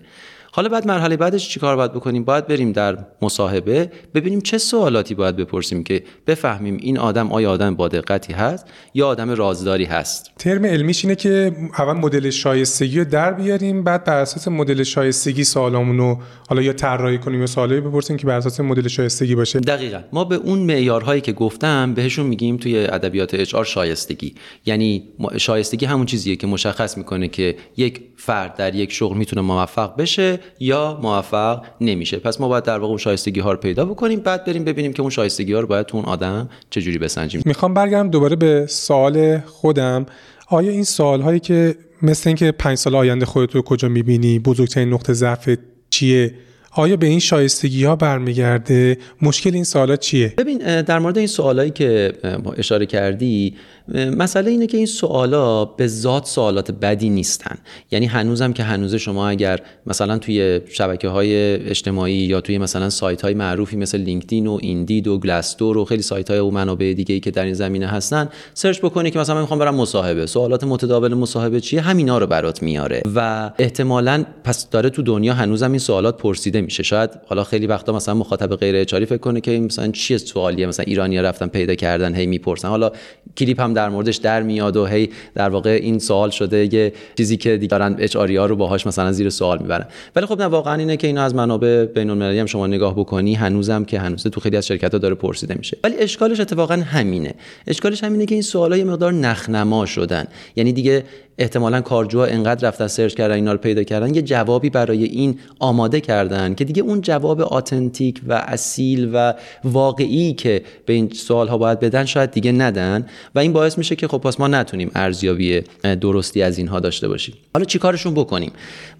حالا 0.59 0.69
بعد 0.69 0.87
مرحله 0.87 1.17
بعدش 1.17 1.49
چیکار 1.49 1.75
باید 1.75 1.93
بکنیم؟ 1.93 2.23
باید 2.23 2.47
بریم 2.47 2.71
در 2.71 2.97
مصاحبه 3.21 3.91
ببینیم 4.15 4.41
چه 4.41 4.57
سوالاتی 4.57 5.15
باید 5.15 5.35
بپرسیم 5.35 5.83
که 5.83 6.03
بفهمیم 6.27 6.77
این 6.81 6.97
آدم 6.97 7.31
آیا 7.31 7.51
آدم 7.51 7.75
با 7.75 7.87
دقتی 7.87 8.33
هست 8.33 8.65
یا 8.93 9.07
آدم 9.07 9.29
رازداری 9.29 9.85
هست. 9.85 10.31
ترم 10.39 10.65
علمیش 10.65 11.05
اینه 11.05 11.15
که 11.15 11.55
اول 11.77 11.93
مدل 11.93 12.29
شایستگی 12.29 12.99
رو 12.99 13.05
در 13.05 13.33
بیاریم 13.33 13.83
بعد 13.83 14.03
بر 14.03 14.17
اساس 14.17 14.47
مدل 14.47 14.83
شایستگی 14.83 15.43
سوالامون 15.43 15.97
رو 15.97 16.19
حالا 16.49 16.61
یا 16.61 16.73
طراحی 16.73 17.17
کنیم 17.17 17.39
یا 17.39 17.45
سوالی 17.45 17.81
بپرسیم 17.81 18.17
که 18.17 18.27
بر 18.27 18.37
اساس 18.37 18.59
مدل 18.59 18.87
شایستگی 18.87 19.35
باشه. 19.35 19.59
دقیقا. 19.59 19.99
ما 20.13 20.23
به 20.23 20.35
اون 20.35 20.59
معیارهایی 20.59 21.21
که 21.21 21.31
گفتم 21.31 21.93
بهشون 21.93 22.25
میگیم 22.25 22.57
توی 22.57 22.77
ادبیات 22.85 23.33
اچ 23.33 23.55
شایستگی. 23.55 24.35
یعنی 24.65 25.03
شایستگی 25.37 25.85
همون 25.85 26.05
چیزیه 26.05 26.35
که 26.35 26.47
مشخص 26.47 26.97
می‌کنه 26.97 27.27
که 27.27 27.55
یک 27.77 28.01
فرد 28.15 28.55
در 28.55 28.75
یک 28.75 28.91
شغل 28.91 29.17
می‌تونه 29.17 29.41
موفق 29.41 29.95
بشه 29.97 30.39
یا 30.59 30.99
موفق 31.03 31.63
نمیشه. 31.81 32.17
پس 32.17 32.41
ما 32.41 32.47
باید 32.47 32.63
در 32.63 32.77
واقع 32.77 32.89
اون 32.89 32.97
شایستگی 32.97 33.39
ها 33.39 33.51
رو 33.51 33.57
پیدا 33.57 33.85
بکنیم 33.85 34.19
بعد 34.19 34.45
بریم 34.45 34.63
ببینیم 34.63 34.93
که 34.93 35.01
اون 35.01 35.09
شایستگی 35.09 35.53
ها 35.53 35.59
رو 35.59 35.67
باید 35.67 35.85
تو 35.85 35.97
اون 35.97 36.05
آدم 36.05 36.49
چجوری 36.69 36.97
بسنجیم. 36.97 37.41
می‌خوام 37.45 37.73
برگردم 37.73 38.09
دوباره 38.09 38.35
به 38.35 38.65
سوال 38.69 39.37
خودم. 39.37 40.05
آیا 40.47 40.71
این 40.71 40.83
سوال 40.83 41.21
هایی 41.21 41.39
که 41.39 41.75
مثل 42.01 42.29
اینکه 42.29 42.51
پنج 42.51 42.77
سال 42.77 42.95
آینده 42.95 43.25
خودت 43.25 43.55
رو 43.55 43.61
کجا 43.61 43.87
می‌بینی 43.87 44.39
بزرگترین 44.39 44.93
نقطه 44.93 45.13
ضعف 45.13 45.49
چیه؟ 45.89 46.33
آیا 46.71 46.97
به 46.97 47.07
این 47.07 47.19
شایستگی 47.19 47.83
ها 47.83 47.95
برمیگرده؟ 47.95 48.97
مشکل 49.21 49.53
این 49.53 49.63
سوالا 49.63 49.95
چیه؟ 49.95 50.33
ببین 50.37 50.81
در 50.81 50.99
مورد 50.99 51.17
این 51.17 51.27
سوالایی 51.27 51.71
که 51.71 52.13
اشاره 52.57 52.85
کردی 52.85 53.55
مسئله 53.93 54.51
اینه 54.51 54.67
که 54.67 54.77
این 54.77 54.85
سوالا 54.85 55.65
به 55.65 55.87
ذات 55.87 56.25
سوالات 56.25 56.71
بدی 56.71 57.09
نیستن. 57.09 57.57
یعنی 57.91 58.05
هنوزم 58.05 58.53
که 58.53 58.63
هنوز 58.63 58.95
شما 58.95 59.29
اگر 59.29 59.59
مثلا 59.87 60.17
توی 60.17 60.61
شبکه 60.69 61.07
های 61.07 61.35
اجتماعی 61.69 62.13
یا 62.13 62.41
توی 62.41 62.57
مثلا 62.57 62.89
سایت 62.89 63.21
های 63.21 63.33
معروفی 63.33 63.77
مثل 63.77 63.97
لینکدین 63.97 64.47
و 64.47 64.57
ایندید 64.61 65.07
و 65.07 65.17
گلستور 65.17 65.77
و 65.77 65.85
خیلی 65.85 66.01
سایت 66.01 66.31
های 66.31 66.39
و 66.39 66.49
منابع 66.49 66.93
دیگه 66.93 67.13
ای 67.13 67.19
که 67.19 67.31
در 67.31 67.43
این 67.43 67.53
زمینه 67.53 67.87
هستن 67.87 68.29
سرچ 68.53 68.79
بکنی 68.79 69.11
که 69.11 69.19
مثلا 69.19 69.35
من 69.35 69.41
می‌خوام 69.41 69.59
برم 69.59 69.75
مصاحبه. 69.75 70.25
سوالات 70.25 70.63
متداول 70.63 71.13
مصاحبه 71.13 71.59
چیه؟ 71.59 71.81
همینا 71.81 72.17
رو 72.17 72.27
برات 72.27 72.63
میاره. 72.63 73.01
و 73.15 73.51
احتمالا 73.59 74.25
پس 74.43 74.69
داره 74.69 74.89
تو 74.89 75.01
دنیا 75.01 75.33
هنوزم 75.33 75.71
این 75.71 75.79
سوالات 75.79 76.17
پرسیده 76.17 76.61
میشه. 76.61 76.83
شاید 76.83 77.09
حالا 77.27 77.43
خیلی 77.43 77.67
وقتا 77.67 77.93
مثلا 77.93 78.13
مخاطب 78.13 78.55
غیر 78.55 78.75
اچاری 78.75 79.05
فکر 79.05 79.17
کنه 79.17 79.41
که 79.41 79.59
مثلا 79.59 79.91
چیه 79.91 80.17
سوالیه؟ 80.17 80.65
مثلا 80.65 80.85
ایرانیا 80.87 81.21
رفتن 81.21 81.47
پیدا 81.47 81.75
کردن 81.75 82.15
هی 82.15 82.25
می‌پرسن. 82.25 82.67
حالا 82.67 82.91
کلیپ 83.37 83.61
هم 83.61 83.73
در 83.79 83.89
موردش 83.89 84.15
در 84.15 84.43
میاد 84.43 84.77
و 84.77 84.85
هی 84.85 85.09
در 85.35 85.49
واقع 85.49 85.79
این 85.81 85.99
سوال 85.99 86.29
شده 86.29 86.73
یه 86.73 86.93
چیزی 87.17 87.37
که 87.37 87.57
دیگه 87.57 87.67
دارن 87.67 87.95
اچ 87.99 88.15
ها 88.15 88.25
رو 88.25 88.55
باهاش 88.55 88.87
مثلا 88.87 89.11
زیر 89.11 89.29
سوال 89.29 89.57
می‌برن. 89.61 89.85
ولی 90.15 90.25
خب 90.25 90.41
نه 90.41 90.45
واقعا 90.45 90.75
اینه 90.75 90.97
که 90.97 91.07
اینا 91.07 91.23
از 91.23 91.35
منابع 91.35 91.85
بین 91.85 92.09
المللی 92.09 92.39
هم 92.39 92.45
شما 92.45 92.67
نگاه 92.67 92.95
بکنی 92.95 93.33
هنوزم 93.35 93.83
که 93.85 93.99
هنوز 93.99 94.23
تو 94.23 94.39
خیلی 94.41 94.57
از 94.57 94.67
شرکت 94.67 94.91
ها 94.91 94.97
داره 94.97 95.15
پرسیده 95.15 95.55
میشه. 95.55 95.77
ولی 95.83 95.95
اشکالش 95.97 96.39
اتفاقا 96.39 96.73
همینه. 96.73 97.33
اشکالش 97.67 98.03
همینه 98.03 98.25
که 98.25 98.35
این 98.35 98.41
سوالا 98.41 98.77
یه 98.77 98.83
مقدار 98.83 99.13
نخنما 99.13 99.85
شدن. 99.85 100.25
یعنی 100.55 100.73
دیگه 100.73 101.03
احتمالا 101.39 101.81
کارجوها 101.81 102.25
انقدر 102.25 102.67
رفتن 102.67 102.87
سرچ 102.87 103.13
کردن 103.13 103.35
اینا 103.35 103.51
رو 103.51 103.57
پیدا 103.57 103.83
کردن 103.83 104.15
یه 104.15 104.21
جوابی 104.21 104.69
برای 104.69 105.03
این 105.03 105.39
آماده 105.59 106.01
کردن 106.01 106.55
که 106.55 106.65
دیگه 106.65 106.81
اون 106.81 107.01
جواب 107.01 107.41
آتنتیک 107.41 108.21
و 108.27 108.33
اصیل 108.33 109.09
و 109.13 109.33
واقعی 109.63 110.33
که 110.33 110.61
به 110.85 110.93
این 110.93 111.09
سوال 111.09 111.47
ها 111.47 111.57
باید 111.57 111.79
بدن 111.79 112.05
شاید 112.05 112.31
دیگه 112.31 112.51
ندن. 112.51 113.05
و 113.35 113.39
این 113.39 113.53
باعث 113.53 113.77
میشه 113.77 113.95
که 113.95 114.07
خب 114.07 114.17
پس 114.17 114.39
ما 114.39 114.47
نتونیم 114.47 114.91
ارزیابی 114.95 115.61
درستی 116.01 116.41
از 116.41 116.57
اینها 116.57 116.79
داشته 116.79 117.07
باشیم. 117.07 117.35
حالا 117.53 117.65
چیکارشون 117.65 118.13
بکنیم؟ 118.13 118.51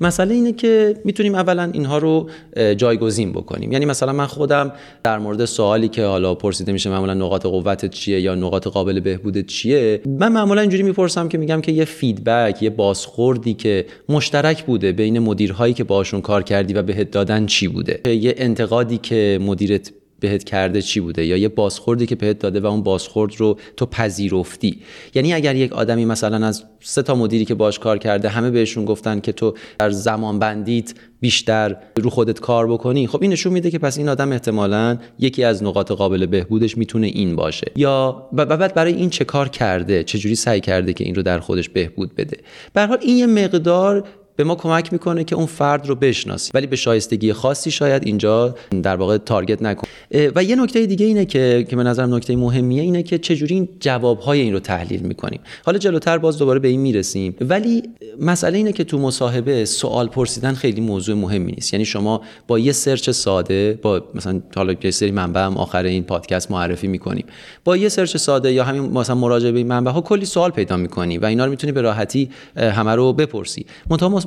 مسئله 0.01 0.35
اینه 0.35 0.51
که 0.51 0.95
می‌تونیم 1.05 1.35
اولا 1.35 1.69
اینها 1.73 1.97
رو 1.97 2.29
جایگزین 2.77 3.31
بکنیم. 3.31 3.71
یعنی 3.71 3.85
مثلا 3.85 4.13
من 4.13 4.25
خودم 4.25 4.71
در 5.03 5.19
مورد 5.19 5.45
سوالی 5.45 5.87
که 5.87 6.05
حالا 6.05 6.35
پرسیده 6.35 6.71
میشه 6.71 6.89
معمولا 6.89 7.13
نقاط 7.13 7.45
قوتت 7.45 7.89
چیه 7.89 8.21
یا 8.21 8.35
نقاط 8.35 8.67
قابل 8.67 8.99
بهبودت 8.99 9.45
چیه 9.45 10.01
من 10.05 10.31
معمولا 10.31 10.61
اینجوری 10.61 10.83
می‌پرسم 10.83 11.29
که 11.29 11.37
میگم 11.37 11.61
که 11.61 11.71
یه 11.71 11.85
فیدبک 11.85 12.63
یه 12.63 12.69
بازخوردی 12.69 13.53
که 13.53 13.85
مشترک 14.09 14.63
بوده 14.63 14.91
بین 14.91 15.19
مدیرهایی 15.19 15.73
که 15.73 15.83
باشون 15.83 16.21
کار 16.21 16.43
کردی 16.43 16.73
و 16.73 16.81
بهت 16.81 17.11
دادن 17.11 17.45
چی 17.45 17.67
بوده؟ 17.67 18.15
یه 18.15 18.35
انتقادی 18.37 18.97
که 18.97 19.39
مدیرت 19.41 19.91
بهت 20.19 20.43
کرده 20.43 20.81
چی 20.81 20.99
بوده 20.99 21.25
یا 21.25 21.37
یه 21.37 21.47
بازخوردی 21.47 22.05
که 22.05 22.15
بهت 22.15 22.39
داده 22.39 22.59
و 22.59 22.65
اون 22.65 22.83
بازخورد 22.83 23.35
رو 23.37 23.57
تو 23.77 23.85
پذیرفتی. 23.85 24.79
یعنی 25.13 25.33
اگر 25.33 25.55
یک 25.55 25.73
آدمی 25.73 26.05
مثلا 26.05 26.47
از 26.47 26.63
سه 26.79 27.01
تا 27.01 27.15
مدیری 27.15 27.45
که 27.45 27.55
باش 27.55 27.79
کار 27.79 27.97
کرده 27.97 28.29
همه 28.29 28.51
بهشون 28.51 28.85
گفتن 28.85 29.19
که 29.19 29.31
تو 29.31 29.53
در 29.79 29.89
زمان 29.89 30.39
بندیت 30.39 30.93
بیشتر 31.19 31.75
رو 31.95 32.09
خودت 32.09 32.39
کار 32.39 32.67
بکنی 32.67 33.07
خب 33.07 33.21
این 33.21 33.31
نشون 33.31 33.53
میده 33.53 33.71
که 33.71 33.79
پس 33.79 33.97
این 33.97 34.09
آدم 34.09 34.31
احتمالا 34.31 34.97
یکی 35.19 35.43
از 35.43 35.63
نقاط 35.63 35.91
قابل 35.91 36.25
بهبودش 36.25 36.77
می‌تونه 36.77 37.07
این 37.07 37.35
باشه. 37.35 37.71
یا 37.75 38.29
بعد 38.33 38.73
برای 38.73 38.93
این 38.93 39.09
چه 39.09 39.25
کار 39.25 39.49
کرده 39.49 40.03
چه 40.03 40.17
جوری 40.17 40.35
سعی 40.35 40.59
کرده 40.59 40.93
که 40.93 41.03
این 41.03 41.15
رو 41.15 41.21
در 41.21 41.39
خودش 41.39 41.69
بهبود 41.69 42.15
بده. 42.15 42.37
به 42.73 42.85
حال 42.85 42.97
این 43.01 43.17
یه 43.17 43.25
مقدار 43.25 44.07
به 44.39 44.45
ما 44.45 44.55
کمک 44.55 44.93
می‌کنه 44.93 45.23
که 45.23 45.35
اون 45.35 45.45
فرد 45.45 45.87
رو 45.87 45.95
بشناسیم. 45.95 46.51
ولی 46.53 46.67
به 46.67 46.75
شایستگی 46.75 47.33
خاصی 47.33 47.71
شاید 47.71 48.03
اینجا 48.05 48.55
در 48.83 48.95
واقع 48.95 49.17
target 49.17 49.61
نکن. 49.61 49.87
و 50.35 50.43
یه 50.43 50.55
نکته 50.55 50.85
دیگه 50.85 51.05
اینه 51.05 51.25
که 51.25 51.65
که 51.69 51.75
به 51.75 51.83
نظرم 51.83 52.15
نکته 52.15 52.35
مهمیه 52.35 52.81
اینه 52.81 53.03
که 53.03 53.17
چجوری 53.17 53.55
این 53.55 53.69
جوابهای 53.79 54.41
این 54.41 54.53
رو 54.53 54.59
تحلیل 54.59 54.99
می‌کنیم. 54.99 55.39
حالا 55.65 55.77
جلوتر 55.77 56.17
باز 56.17 56.37
دوباره 56.37 56.59
به 56.59 56.67
این 56.67 56.79
می‌رسیم. 56.79 57.35
ولی 57.41 57.83
مسئله 58.19 58.57
اینه 58.57 58.73
که 58.73 58.83
تو 58.83 58.97
مصاحبه 58.97 59.65
سوال 59.65 60.07
پرسیدن 60.07 60.53
خیلی 60.53 60.81
موضوع 60.81 61.15
مهمی 61.15 61.51
نیست. 61.51 61.73
یعنی 61.73 61.85
شما 61.85 62.21
با 62.47 62.59
یه 62.59 62.71
search 62.71 63.09
ساده 63.09 63.79
با 63.81 64.03
مثلا 64.15 64.41
حالا 64.55 64.75
یه 64.83 64.91
سری 64.91 65.11
منبع 65.11 65.41
هم 65.41 65.57
آخر 65.57 65.83
این 65.83 66.03
پادکست 66.03 66.51
معرفی 66.51 66.87
می‌کنیم. 66.87 67.25
با 67.63 67.77
یه 67.77 67.89
search 67.89 68.17
ساده 68.17 68.53
یا 68.53 68.63
همین 68.63 68.81
مثلا 68.81 69.15
مراجعه 69.15 69.51
به 69.51 69.57
این 69.57 69.67
منبع 69.67 69.91
ها 69.91 70.01
کلی 70.01 70.25
سوال 70.25 70.51
پیدا 70.51 70.77
می‌کنی 70.77 71.17
و 71.17 71.25
اینا 71.25 71.45
رو 71.45 71.51
می‌تونی 71.51 71.73
به 71.73 71.81
راحتی 71.81 72.29
همه 72.55 72.95
رو 72.95 73.13
بپرسی. 73.13 73.65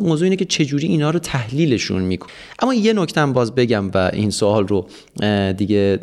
موضوع 0.03 0.25
اینه 0.25 0.37
که 0.37 0.45
چجوری 0.45 0.87
اینا 0.87 1.11
رو 1.11 1.19
تحلیلشون 1.19 2.03
میکن 2.03 2.27
اما 2.59 2.75
یه 2.75 2.93
نکته 2.93 3.27
باز 3.27 3.55
بگم 3.55 3.91
و 3.95 4.11
این 4.13 4.31
سوال 4.31 4.69
رو 4.69 4.87
دیگه 5.53 5.99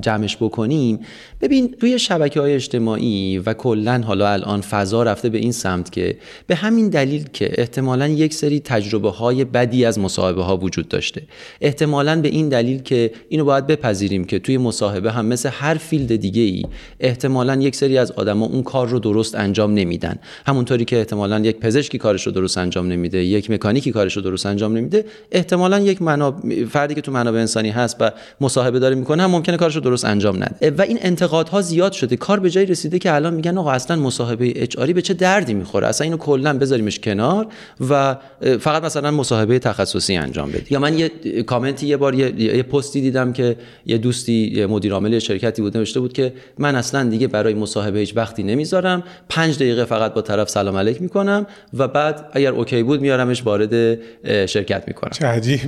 جمعش 0.00 0.36
بکنیم. 0.36 0.98
ببین 1.40 1.74
توی 1.80 1.98
شبکه 1.98 2.40
های 2.40 2.54
اجتماعی 2.54 3.38
و 3.38 3.54
کلا 3.54 4.02
حالا 4.06 4.28
الان 4.28 4.60
فضا 4.60 5.02
رفته 5.02 5.28
به 5.28 5.38
این 5.38 5.52
سمت 5.52 5.92
که 5.92 6.16
به 6.46 6.54
همین 6.54 6.88
دلیل 6.88 7.24
که 7.32 7.50
احتمالا 7.54 8.08
یک 8.08 8.34
سری 8.34 8.60
تجربه 8.60 9.10
های 9.10 9.44
بدی 9.44 9.84
از 9.84 9.98
مصاحبه 9.98 10.42
ها 10.42 10.56
وجود 10.56 10.88
داشته. 10.88 11.22
احتمالا 11.60 12.20
به 12.20 12.28
این 12.28 12.48
دلیل 12.48 12.82
که 12.82 13.10
اینو 13.28 13.44
باید 13.44 13.66
بپذیریم 13.66 14.24
که 14.24 14.38
توی 14.38 14.58
مصاحبه 14.58 15.12
هم 15.12 15.26
مثل 15.26 15.48
هر 15.52 15.74
فیلد 15.74 16.16
دیگه 16.16 16.42
ای 16.42 16.62
احتمالا 17.00 17.56
یک 17.56 17.76
سری 17.76 17.98
از 17.98 18.12
آدما 18.12 18.46
اون 18.46 18.62
کار 18.62 18.88
رو 18.88 18.98
درست 18.98 19.34
انجام 19.34 19.74
نمیدن. 19.74 20.18
همونطوری 20.46 20.84
که 20.84 20.98
احتمالا 20.98 21.38
یک 21.38 21.56
پزشکی 21.56 21.98
کارش 21.98 22.26
رو 22.26 22.32
درست 22.32 22.58
انجام 22.58 22.88
نمیده 22.88 23.19
یک 23.24 23.50
مکانیکی 23.50 23.92
کارش 23.92 24.16
رو 24.16 24.22
درست 24.22 24.46
انجام 24.46 24.76
نمیده 24.76 25.04
احتمالا 25.32 25.80
یک 25.80 26.02
مناب... 26.02 26.64
فردی 26.64 26.94
که 26.94 27.00
تو 27.00 27.12
منابع 27.12 27.38
انسانی 27.38 27.70
هست 27.70 27.96
و 28.00 28.10
مصاحبه 28.40 28.78
داره 28.78 28.94
می‌کنه 28.94 29.22
هم 29.22 29.30
ممکنه 29.30 29.56
کارش 29.56 29.74
رو 29.74 29.80
درست 29.80 30.04
انجام 30.04 30.36
نده. 30.36 30.70
و 30.70 30.82
این 30.82 30.98
انتقادها 31.00 31.60
زیاد 31.60 31.92
شده. 31.92 32.16
کار 32.16 32.40
به 32.40 32.50
جایی 32.50 32.66
رسیده 32.66 32.98
که 32.98 33.14
الان 33.14 33.34
میگن 33.34 33.58
آقا 33.58 33.70
اصلا 33.70 33.96
مصاحبه 33.96 34.52
اچ 34.56 34.76
به 34.76 35.02
چه 35.02 35.14
دردی 35.14 35.54
می‌خوره؟ 35.54 35.86
اصلا 35.86 36.04
اینو 36.04 36.16
کلا 36.16 36.58
بذاریمش 36.58 36.98
کنار 36.98 37.46
و 37.90 38.16
فقط 38.60 38.84
مثلا 38.84 39.10
مصاحبه 39.10 39.58
تخصصی 39.58 40.16
انجام 40.16 40.52
بدی 40.52 40.66
یا 40.70 40.78
من 40.78 40.98
یه 40.98 41.08
کامنتی 41.46 41.86
یه 41.86 41.96
بار 41.96 42.14
یه, 42.14 42.56
یه 42.56 42.62
پستی 42.62 43.00
دیدم 43.00 43.32
که 43.32 43.56
یه 43.86 43.98
دوستی 43.98 44.52
یه 44.54 44.66
مدیر 44.66 44.92
عامل 44.92 45.18
شرکتی 45.18 45.62
بود 45.62 45.76
نوشته 45.76 46.00
بود 46.00 46.12
که 46.12 46.32
من 46.58 46.74
اصلا 46.74 47.08
دیگه 47.08 47.26
برای 47.26 47.54
مصاحبه 47.54 47.98
هیچ 47.98 48.16
وقتی 48.16 48.42
نمی‌ذارم. 48.42 49.02
پنج 49.28 49.56
دقیقه 49.56 49.84
فقط 49.84 50.14
با 50.14 50.22
طرف 50.22 50.50
سلام 50.50 50.76
علیک 50.76 51.02
می‌کنم 51.02 51.46
و 51.74 51.88
بعد 51.88 52.30
اگر 52.32 52.52
اوکی 52.52 52.82
بود 52.82 53.02
میارمش 53.10 53.46
وارد 53.46 53.98
شرکت 54.46 54.84
می‌کنم. 54.86 55.10
چه 55.10 55.26
عجیب. 55.26 55.60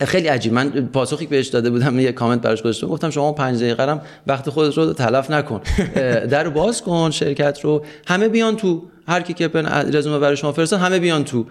خیلی 0.00 0.28
عجیب. 0.28 0.52
من 0.52 0.70
پاسخی 0.92 1.26
بهش 1.26 1.46
داده 1.46 1.70
بودم 1.70 2.00
یه 2.00 2.12
کامنت 2.12 2.40
براش 2.40 2.62
گذاشتم. 2.62 2.86
گفتم 2.86 3.10
شما 3.10 3.32
پنج 3.32 3.62
دقیقه 3.62 3.90
هم 3.90 4.00
وقت 4.26 4.50
خودت 4.50 4.78
رو 4.78 4.92
تلف 4.92 5.30
نکن. 5.30 5.60
در 6.30 6.48
باز 6.48 6.82
کن 6.82 7.10
شرکت 7.10 7.60
رو. 7.62 7.84
همه 8.06 8.28
بیان 8.28 8.56
تو. 8.56 8.82
هر 9.08 9.20
کی 9.20 9.34
که 9.34 9.48
رزومه 9.92 10.18
برای 10.18 10.36
شما 10.36 10.52
فرستن 10.52 10.76
همه 10.76 10.98
بیان 10.98 11.24
تو. 11.24 11.46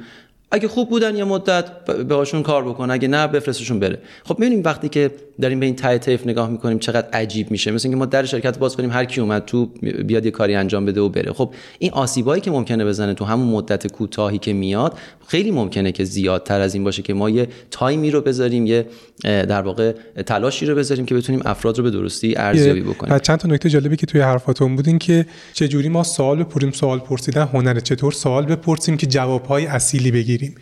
اگه 0.52 0.68
خوب 0.68 0.90
بودن 0.90 1.16
یه 1.16 1.24
مدت 1.24 1.86
بهشون 1.86 2.44
کار 2.44 2.64
بکن. 2.64 2.92
اگه 2.92 3.08
نه 3.08 3.28
بفرستشون 3.28 3.80
بره. 3.80 3.98
خب 4.24 4.40
می‌بینیم 4.40 4.64
وقتی 4.66 4.90
که 4.90 5.12
داریم 5.42 5.60
به 5.60 5.66
این 5.66 5.76
تای 5.76 6.00
تیف 6.00 6.28
نگاه 6.28 6.50
می‌کنیم 6.50 6.80
چقدر 6.80 7.08
عجیب 7.14 7.52
میشه. 7.52 7.72
مثل 7.72 7.88
اینکه 7.88 8.00
ما 8.00 8.06
در 8.06 8.26
شرکت 8.26 8.58
باز 8.58 8.78
کنیم 8.78 8.92
هر 8.92 9.06
کی 9.06 9.22
اومد 9.22 9.46
تو 9.46 9.66
بیاد 10.06 10.26
یه 10.26 10.32
کاری 10.32 10.56
انجام 10.56 10.86
بده 10.86 11.02
و 11.02 11.10
بره. 11.10 11.34
خب 11.34 11.54
این 11.80 11.92
آسیبایی 11.92 12.42
که 12.42 12.52
ممکنه 12.52 12.86
بزنه 12.86 13.14
تو 13.14 13.26
همون 13.26 13.48
مدت 13.48 13.92
کوتاهی 13.92 14.38
که 14.38 14.54
میاد 14.54 14.94
خیلی 15.28 15.52
ممکنه 15.52 15.92
که 15.92 16.04
زیادتر 16.04 16.62
از 16.62 16.74
این 16.74 16.84
باشه 16.84 17.02
که 17.02 17.14
ما 17.14 17.30
یه 17.30 17.48
تایمی 17.72 18.12
رو 18.12 18.22
بذاریم 18.22 18.66
یه 18.66 18.86
در 19.24 19.62
واقع 19.62 19.92
تلاشی 20.26 20.66
رو 20.66 20.76
بذاریم 20.76 21.06
که 21.06 21.16
بتونیم 21.16 21.42
افراد 21.46 21.78
رو 21.78 21.84
به 21.84 21.92
درستی 21.92 22.36
ارزیابی 22.38 22.82
بکنیم. 22.82 23.20
چند 23.20 23.40
تا 23.40 23.48
نکته 23.48 23.70
جالبی 23.70 23.96
که 23.96 24.06
توی 24.06 24.22
حرفاتون 24.22 24.76
بود 24.76 24.88
این 24.88 25.00
که 25.00 25.26
چه 25.54 25.68
جوری 25.68 25.90
ما 25.90 26.04
سوال 26.04 26.44
بپرسیم 26.44 26.72
سوال 26.72 27.00
پرسیدن 27.00 27.44
هنره 27.54 27.82
چطور 27.82 28.12
سوال 28.12 28.46
بپرسیم 28.46 28.98
که 28.98 29.08
جوابهای 29.08 29.66
اصیلی 29.66 30.12
بگیریم. 30.12 30.56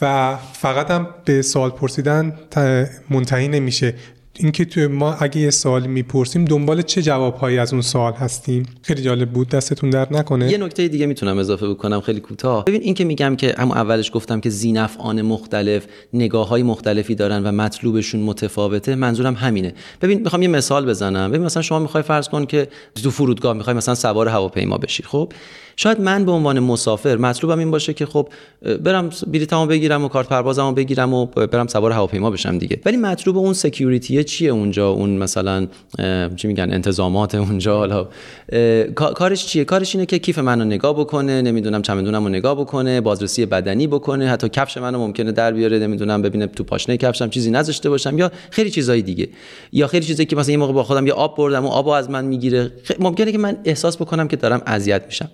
و 0.00 0.36
فقط 0.52 0.90
هم 0.90 1.08
به 1.24 1.42
سوال 1.42 1.70
پرسیدن 1.70 2.38
منتهی 3.10 3.48
نمیشه. 3.48 3.94
اینکه 4.38 4.64
تو 4.64 4.88
ما 4.88 5.14
اگه 5.14 5.40
یه 5.40 5.50
سوال 5.50 5.86
می‌پرسیم 5.86 6.44
دنبال 6.44 6.82
چه 6.82 7.02
جوابهایی 7.02 7.58
از 7.58 7.72
اون 7.72 7.82
سوال 7.82 8.12
هستیم؟ 8.12 8.66
خیلی 8.82 9.02
جالب 9.02 9.30
بود 9.30 9.48
دستتون 9.48 9.90
درد 9.90 10.16
نکنه. 10.16 10.52
یه 10.52 10.58
نکته 10.58 10.88
دیگه 10.88 11.06
می‌تونم 11.06 11.38
اضافه 11.38 11.68
بکنم 11.68 12.00
خیلی 12.00 12.20
کوتاه. 12.20 12.64
ببین 12.64 12.82
اینکه 12.82 13.04
میگم 13.04 13.36
که 13.36 13.54
هم 13.58 13.70
اولش 13.70 14.10
گفتم 14.14 14.40
که 14.40 14.50
زینفعان 14.50 15.22
مختلف 15.22 15.86
نگاه 16.12 16.48
های 16.48 16.62
مختلفی 16.62 17.14
دارن 17.14 17.42
و 17.42 17.52
مطلوبشون 17.52 18.20
متفاوته 18.20 18.94
منظورم 18.94 19.34
همینه. 19.34 19.74
ببین 20.02 20.20
می‌خوام 20.20 20.42
یه 20.42 20.48
مثال 20.48 20.86
بزنم. 20.86 21.30
ببین 21.30 21.42
مثلا 21.42 21.62
شما 21.62 21.78
می‌خوای 21.78 22.02
فرض 22.02 22.28
کن 22.28 22.46
که 22.46 22.68
تو 23.02 23.10
فرودگاه 23.10 23.52
می‌خوای 23.52 23.76
مثلا 23.76 23.94
سوار 23.94 24.28
هواپیما 24.28 24.78
بشی 24.78 25.02
خب؟ 25.02 25.32
شاید 25.76 26.00
من 26.00 26.24
به 26.24 26.32
عنوان 26.32 26.60
مسافر 26.60 27.16
مطلوبم 27.16 27.58
این 27.58 27.70
باشه 27.70 27.94
که 27.94 28.06
خب 28.06 28.28
برم 28.82 29.10
بلیطمو 29.26 29.66
بگیرم 29.66 30.04
و 30.04 30.08
کارت 30.08 30.28
پروازمو 30.28 30.72
بگیرم 30.72 31.14
و 31.14 31.26
برم 31.26 31.66
سوار 31.66 31.92
هواپیما 31.92 32.30
بشم 32.30 32.58
دیگه. 32.58 32.80
ولی 32.84 32.96
مطلوب 32.96 33.38
اون 33.38 33.52
سکیوریتی 33.52 34.24
چیه 34.24 34.50
اونجا؟ 34.50 34.90
اون 34.90 35.10
مثلا 35.10 35.66
چی 36.36 36.48
میگن 36.48 36.72
انتظامات 36.72 37.34
اونجا؟ 37.34 37.78
حالا 37.78 38.08
کارش 38.94 39.46
چیه؟ 39.46 39.64
کارش 39.64 39.94
اینه 39.94 40.06
که 40.06 40.18
کیف 40.18 40.38
منو 40.38 40.64
نگاه 40.64 41.00
بکنه 41.00 41.42
نمی‌دونم 41.42 41.82
چمدونمو 41.82 42.28
نگاه 42.28 42.54
بکنه 42.54 43.00
بازرسی 43.00 43.46
بدنی 43.46 43.86
بکنه 43.86 44.28
حتی 44.28 44.48
کفش 44.48 44.76
منو 44.76 44.98
ممکنه 44.98 45.32
در 45.32 45.52
بیاره 45.52 45.78
نمی‌دونم 45.78 46.22
ببینه 46.22 46.46
تو 46.46 46.64
پاشنه 46.64 46.96
کفشم 46.96 47.30
چیزی 47.30 47.50
نذاشته 47.50 47.90
باشم 47.90 48.18
یا 48.18 48.30
خیلی 48.50 48.70
چیزای 48.70 49.02
دیگه. 49.02 49.28
یا 49.72 49.86
خیلی 49.86 50.06
چیزایی 50.06 50.26
که 50.26 50.36
مثلا 50.36 50.52
یه 50.52 50.58
موقع 50.58 50.72
با 50.72 50.84
خودم 50.84 51.06
یه 51.06 51.12
آب 51.12 51.36
بردم 51.36 51.64
و 51.64 51.68
آبو 51.68 51.90
از 51.90 52.10
من 52.10 52.24
می‌گیره. 52.24 52.72
ممکنه 52.98 53.32
که 53.32 53.38
من 53.38 53.56
احساس 53.64 53.96
بکنم 53.96 54.28
که 54.28 54.36
دارم 54.36 54.62
اذیت 54.66 55.02
میشم. 55.06 55.28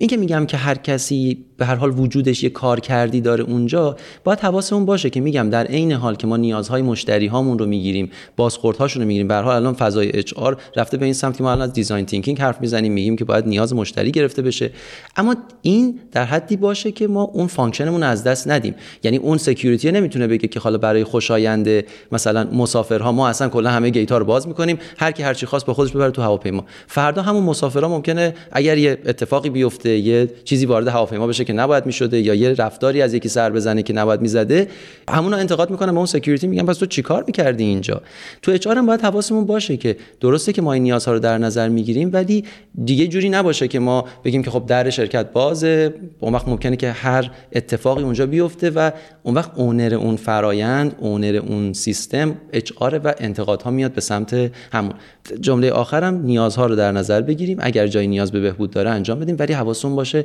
این 0.00 0.08
که 0.08 0.16
میگم 0.16 0.46
که 0.46 0.56
هر 0.56 0.74
کسی 0.74 1.44
به 1.56 1.66
هر 1.66 1.74
حال 1.74 1.98
وجودش 1.98 2.42
یه 2.42 2.50
کار 2.50 2.80
کردی 2.80 3.20
داره 3.20 3.44
اونجا 3.44 3.96
باید 4.24 4.40
حواسمون 4.40 4.84
باشه 4.84 5.10
که 5.10 5.20
میگم 5.20 5.50
در 5.50 5.66
عین 5.66 5.92
حال 5.92 6.14
که 6.14 6.26
ما 6.26 6.36
نیازهای 6.36 6.82
مشتری 6.82 7.26
هامون 7.26 7.58
رو 7.58 7.66
می‌گیریم 7.66 8.10
بازخوردهاشون 8.36 9.02
رو 9.02 9.08
می‌گیریم. 9.08 9.28
به 9.28 9.34
هر 9.34 9.42
حال 9.42 9.56
الان 9.56 9.74
فضای 9.74 10.10
HR 10.18 10.56
رفته 10.76 10.96
به 10.96 11.04
این 11.04 11.14
سمت 11.14 11.40
ما 11.40 11.50
الان 11.50 11.62
از 11.62 11.72
design 11.72 12.06
thinking 12.06 12.40
حرف 12.40 12.60
می‌زنیم 12.60 12.92
میگیم 12.92 13.16
که 13.16 13.24
باید 13.24 13.46
نیاز 13.46 13.74
مشتری 13.74 14.10
گرفته 14.10 14.42
بشه. 14.42 14.70
اما 15.16 15.36
این 15.62 16.00
در 16.12 16.24
حدی 16.24 16.56
باشه 16.56 16.92
که 16.92 17.06
ما 17.06 17.22
اون 17.22 17.46
function 17.46 17.87
مون 17.87 18.02
از 18.02 18.24
دست 18.24 18.48
ندیم. 18.48 18.74
یعنی 19.02 19.16
اون 19.16 19.38
security 19.38 19.92
نمی‌تونه 19.92 20.26
بگه 20.26 20.48
که 20.48 20.60
حالا 20.60 20.78
برای 20.78 21.04
خوشایند 21.04 21.84
مثلا 22.12 22.48
مسافرها 22.52 23.12
ما 23.12 23.28
اصلا 23.28 23.48
کلا 23.48 23.70
همه 23.70 23.90
gate 23.90 24.12
رو 24.12 24.24
باز 24.24 24.48
می‌کنیم 24.48 24.78
هر 24.98 25.12
کی 25.12 25.22
هر 25.22 25.34
چی 25.34 25.46
خواست 25.46 25.66
با 25.66 25.74
خودش 25.74 25.92
ببره 25.92 26.10
تو 26.10 26.22
هواپیما. 26.22 26.64
فردا 26.86 27.22
همون 27.22 27.42
مسافرها 27.42 27.88
ممکنه 27.88 28.34
اگر 28.52 28.78
یه 28.78 28.98
اتفاقی 29.06 29.50
بیفته 29.50 29.87
یه 29.88 30.30
چیزی 30.44 30.66
وارد 30.66 30.88
هواپیما 30.88 31.26
بشه 31.26 31.44
که 31.44 31.52
نباید 31.52 31.86
می‌شده 31.86 32.20
یا 32.20 32.34
یه 32.34 32.54
رفتاری 32.54 33.02
از 33.02 33.14
یکی 33.14 33.28
سر 33.28 33.50
بزنه 33.50 33.82
که 33.82 33.92
نباید 33.92 34.20
می‌زده. 34.20 34.68
همون 35.10 35.34
انتقاد 35.34 35.70
می‌کنن 35.70 35.92
به 35.92 35.96
اون 35.96 36.06
security 36.06 36.46
میگن 36.46 36.66
پس 36.66 36.76
تو 36.76 36.86
چیکار 36.86 37.24
می‌کردی 37.26 37.64
اینجا؟ 37.64 38.02
تو 38.42 38.52
HR 38.52 38.66
هم 38.66 38.86
باید 38.86 39.00
حواسمون 39.00 39.46
باشه 39.46 39.76
که 39.76 39.96
درسته 40.20 40.52
که 40.52 40.62
ما 40.62 40.72
این 40.72 40.82
نیازها 40.82 41.12
رو 41.12 41.18
در 41.18 41.38
نظر 41.38 41.68
می‌گیریم 41.68 42.10
ولی 42.12 42.44
دیگه 42.84 43.06
جوری 43.06 43.28
نباشه 43.28 43.68
که 43.68 43.78
ما 43.78 44.04
بگیم 44.24 44.42
که 44.42 44.50
خب 44.50 44.66
در 44.66 44.90
شرکت 44.90 45.32
بازه. 45.32 45.94
اون 46.20 46.34
وقت 46.34 46.48
ممکنه 46.48 46.76
که 46.76 46.90
هر 46.90 47.30
اتفاقی 47.52 48.02
اونجا 48.02 48.26
بیفته 48.26 48.70
و 48.70 48.90
اون 49.22 49.34
وقت 49.34 49.50
اونر 49.54 49.94
اون 49.94 50.16
فرایند 50.16 50.94
اونر 50.98 51.36
اون 51.36 51.72
سیستم 51.72 52.34
HR 52.52 52.72
و 52.80 53.14
انتقادها 53.18 53.70
میاد 53.70 53.92
به 53.92 54.00
سمت 54.00 54.50
همون. 54.72 54.92
جمله 55.40 55.70
آخرم 55.70 56.22
نیازها 56.22 56.66
رو 56.66 56.76
در 56.76 56.92
نظر 56.92 57.20
بگیریم. 57.20 57.58
اگر 57.60 57.86
جای 57.86 58.06
نیاز 58.06 58.32
به 58.32 58.40
بهبود 58.40 58.70
داره 58.70 58.90
انجام 58.90 59.20
بدیم 59.20 59.36
ولی 59.38 59.52
حواسمون 59.68 59.96
باشه 59.96 60.24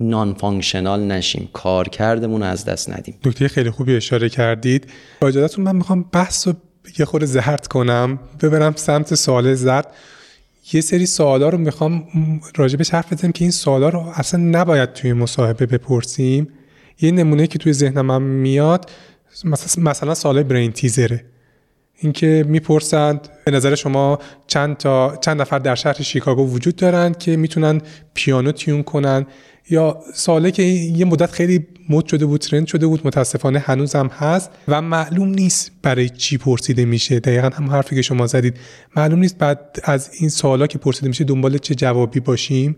non-functional 0.00 1.00
نشیم. 1.04 1.48
کار 1.52 1.88
کردمون 1.88 2.42
از 2.42 2.64
دست 2.64 2.90
ندیم. 2.90 3.14
نکته 3.26 3.48
خیلی 3.48 3.70
خوبی 3.70 3.96
اشاره 3.96 4.28
کردید. 4.28 4.86
با 5.20 5.28
اجازهتون 5.28 5.64
من 5.64 5.76
می‌خوام 5.76 6.04
بحث 6.12 6.48
رو 6.48 6.54
یه 6.98 7.04
خورده 7.04 7.26
زردش 7.26 7.66
کنم 7.66 8.18
ببرم 8.42 8.72
سمت 8.76 9.14
سوال 9.14 9.54
زرد. 9.54 9.86
یه 10.72 10.80
سری 10.80 11.06
سوالا 11.06 11.48
رو 11.48 11.58
می‌خوام 11.58 12.04
راجبش 12.56 12.90
حرف 12.90 13.12
بزنم 13.12 13.32
که 13.32 13.44
این 13.44 13.50
سوالا 13.50 13.88
رو 13.88 14.12
اصلا 14.14 14.40
نباید 14.40 14.92
توی 14.92 15.12
مصاحبه 15.12 15.66
بپرسیم. 15.66 16.48
یه 17.00 17.10
نمونه 17.10 17.46
که 17.46 17.58
توی 17.58 17.72
ذهنم 17.72 18.22
میاد 18.22 18.90
مثلا 19.76 20.14
سوال 20.14 20.42
برین 20.42 20.72
تیزره. 20.72 21.24
اینکه 22.00 22.44
می‌پرسند 22.48 23.28
به 23.44 23.50
نظر 23.50 23.74
شما 23.74 24.18
چند 24.46 24.76
تا 24.76 25.16
چند 25.16 25.40
نفر 25.40 25.58
در 25.58 25.74
شهر 25.74 26.02
شیکاگو 26.02 26.46
وجود 26.54 26.76
دارند 26.76 27.18
که 27.18 27.36
می‌تونن 27.36 27.80
پیانو 28.14 28.52
تیون 28.52 28.82
کنن؟ 28.82 29.26
یا 29.70 30.00
ساله 30.14 30.50
که 30.50 30.62
یه 30.62 31.04
مدت 31.04 31.30
خیلی 31.30 31.66
مد 31.88 32.06
شده 32.06 32.26
بود 32.26 32.40
ترند 32.40 32.66
شده 32.66 32.86
بود 32.86 33.00
متاسفانه 33.04 33.58
هنوزم 33.58 34.06
هست 34.06 34.50
و 34.68 34.82
معلوم 34.82 35.28
نیست 35.28 35.72
برای 35.82 36.08
چی 36.08 36.38
پرسیده 36.38 36.84
میشه. 36.84 37.20
دقیقا 37.20 37.50
هم 37.54 37.70
حرفی 37.70 37.96
که 37.96 38.02
شما 38.02 38.26
زدید. 38.26 38.56
معلوم 38.96 39.18
نیست 39.18 39.38
بعد 39.38 39.80
از 39.82 40.10
این 40.20 40.28
سوالا 40.28 40.66
که 40.66 40.78
پرسیده 40.78 41.08
میشه 41.08 41.24
دنبال 41.24 41.58
چه 41.58 41.74
جوابی 41.74 42.20
باشیم. 42.20 42.76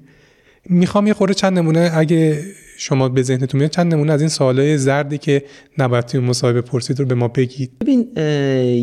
می‌خوام 0.64 1.06
یه 1.06 1.14
خورده 1.14 1.34
چند 1.34 1.58
نمونه 1.58 1.90
اگه 1.94 2.44
شما 2.84 3.08
به 3.08 3.22
ذهنتون 3.22 3.60
میاد 3.60 3.70
چند 3.70 3.94
نمونه 3.94 4.12
از 4.12 4.20
این 4.20 4.28
سوالای 4.28 4.78
زردی 4.78 5.18
که 5.18 5.44
نباید 5.78 6.06
توی 6.06 6.20
مصاحبه 6.20 6.60
پرسید 6.60 7.00
رو 7.00 7.06
به 7.06 7.14
ما 7.14 7.28
بگید؟ 7.28 7.78
ببین 7.80 8.08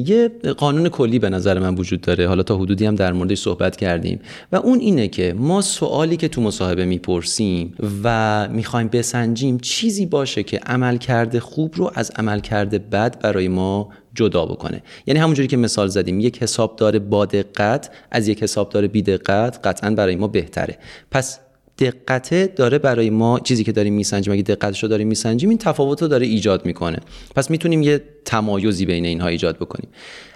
یه 0.08 0.32
قانون 0.58 0.90
کلی 0.90 1.20
به 1.20 1.30
نظر 1.30 1.60
من 1.60 1.76
وجود 1.76 2.02
داره. 2.02 2.28
حالا 2.28 2.44
تا 2.44 2.58
حدودی 2.58 2.86
هم 2.86 2.96
در 2.96 3.14
موردش 3.14 3.40
صحبت 3.40 3.76
کردیم. 3.76 4.20
و 4.52 4.56
اون 4.56 4.80
اینه 4.80 5.08
که 5.08 5.34
ما 5.38 5.62
سوالی 5.62 6.18
که 6.18 6.28
تو 6.28 6.42
مصاحبه 6.42 6.86
می‌پرسیم 6.86 7.74
و 8.04 8.48
می‌خوایم 8.52 8.88
بسنجیم 8.88 9.58
چیزی 9.58 10.06
باشه 10.06 10.44
که 10.44 10.58
عمل 10.58 10.98
کرده 10.98 11.40
خوب 11.40 11.74
رو 11.76 11.92
از 11.96 12.12
عمل 12.16 12.40
کرده 12.40 12.80
بد 12.80 13.20
برای 13.22 13.48
ما 13.48 13.90
جدا 14.16 14.46
بکنه. 14.46 14.84
یعنی 15.08 15.20
همونجوری 15.20 15.48
که 15.48 15.58
مثال 15.58 15.88
زدیم 15.88 16.20
یک 16.20 16.44
حسابدار 16.44 17.00
با 17.00 17.26
دقت 17.26 17.90
از 18.12 18.28
یک 18.28 18.44
حسابدار 18.44 18.88
بی 18.88 19.02
دقت 19.02 19.60
قطعا 19.64 19.90
برای 19.90 20.16
ما 20.16 20.28
بهتره. 20.28 20.78
پس 21.12 21.40
دقته 21.80 22.48
داره 22.56 22.78
برای 22.78 23.10
ما 23.10 23.40
چیزی 23.40 23.64
که 23.64 23.72
داریم 23.72 23.94
میسنجیم. 23.94 24.34
اگه 24.34 24.42
دقتش 24.42 24.84
رو 24.84 24.90
داریم 24.90 25.08
میسنجیم 25.08 25.50
این 25.50 25.58
تفاوت 25.58 26.02
رو 26.02 26.08
داره 26.08 26.26
ایجاد 26.26 26.66
می‌کنه. 26.66 26.98
پس 27.36 27.52
می‌تونیم 27.52 27.82
یه 27.82 28.02
تمایزی 28.26 28.86
بین 28.86 29.06
اینها 29.06 29.28
ایجاد 29.28 29.56
بکنیم. 29.56 29.90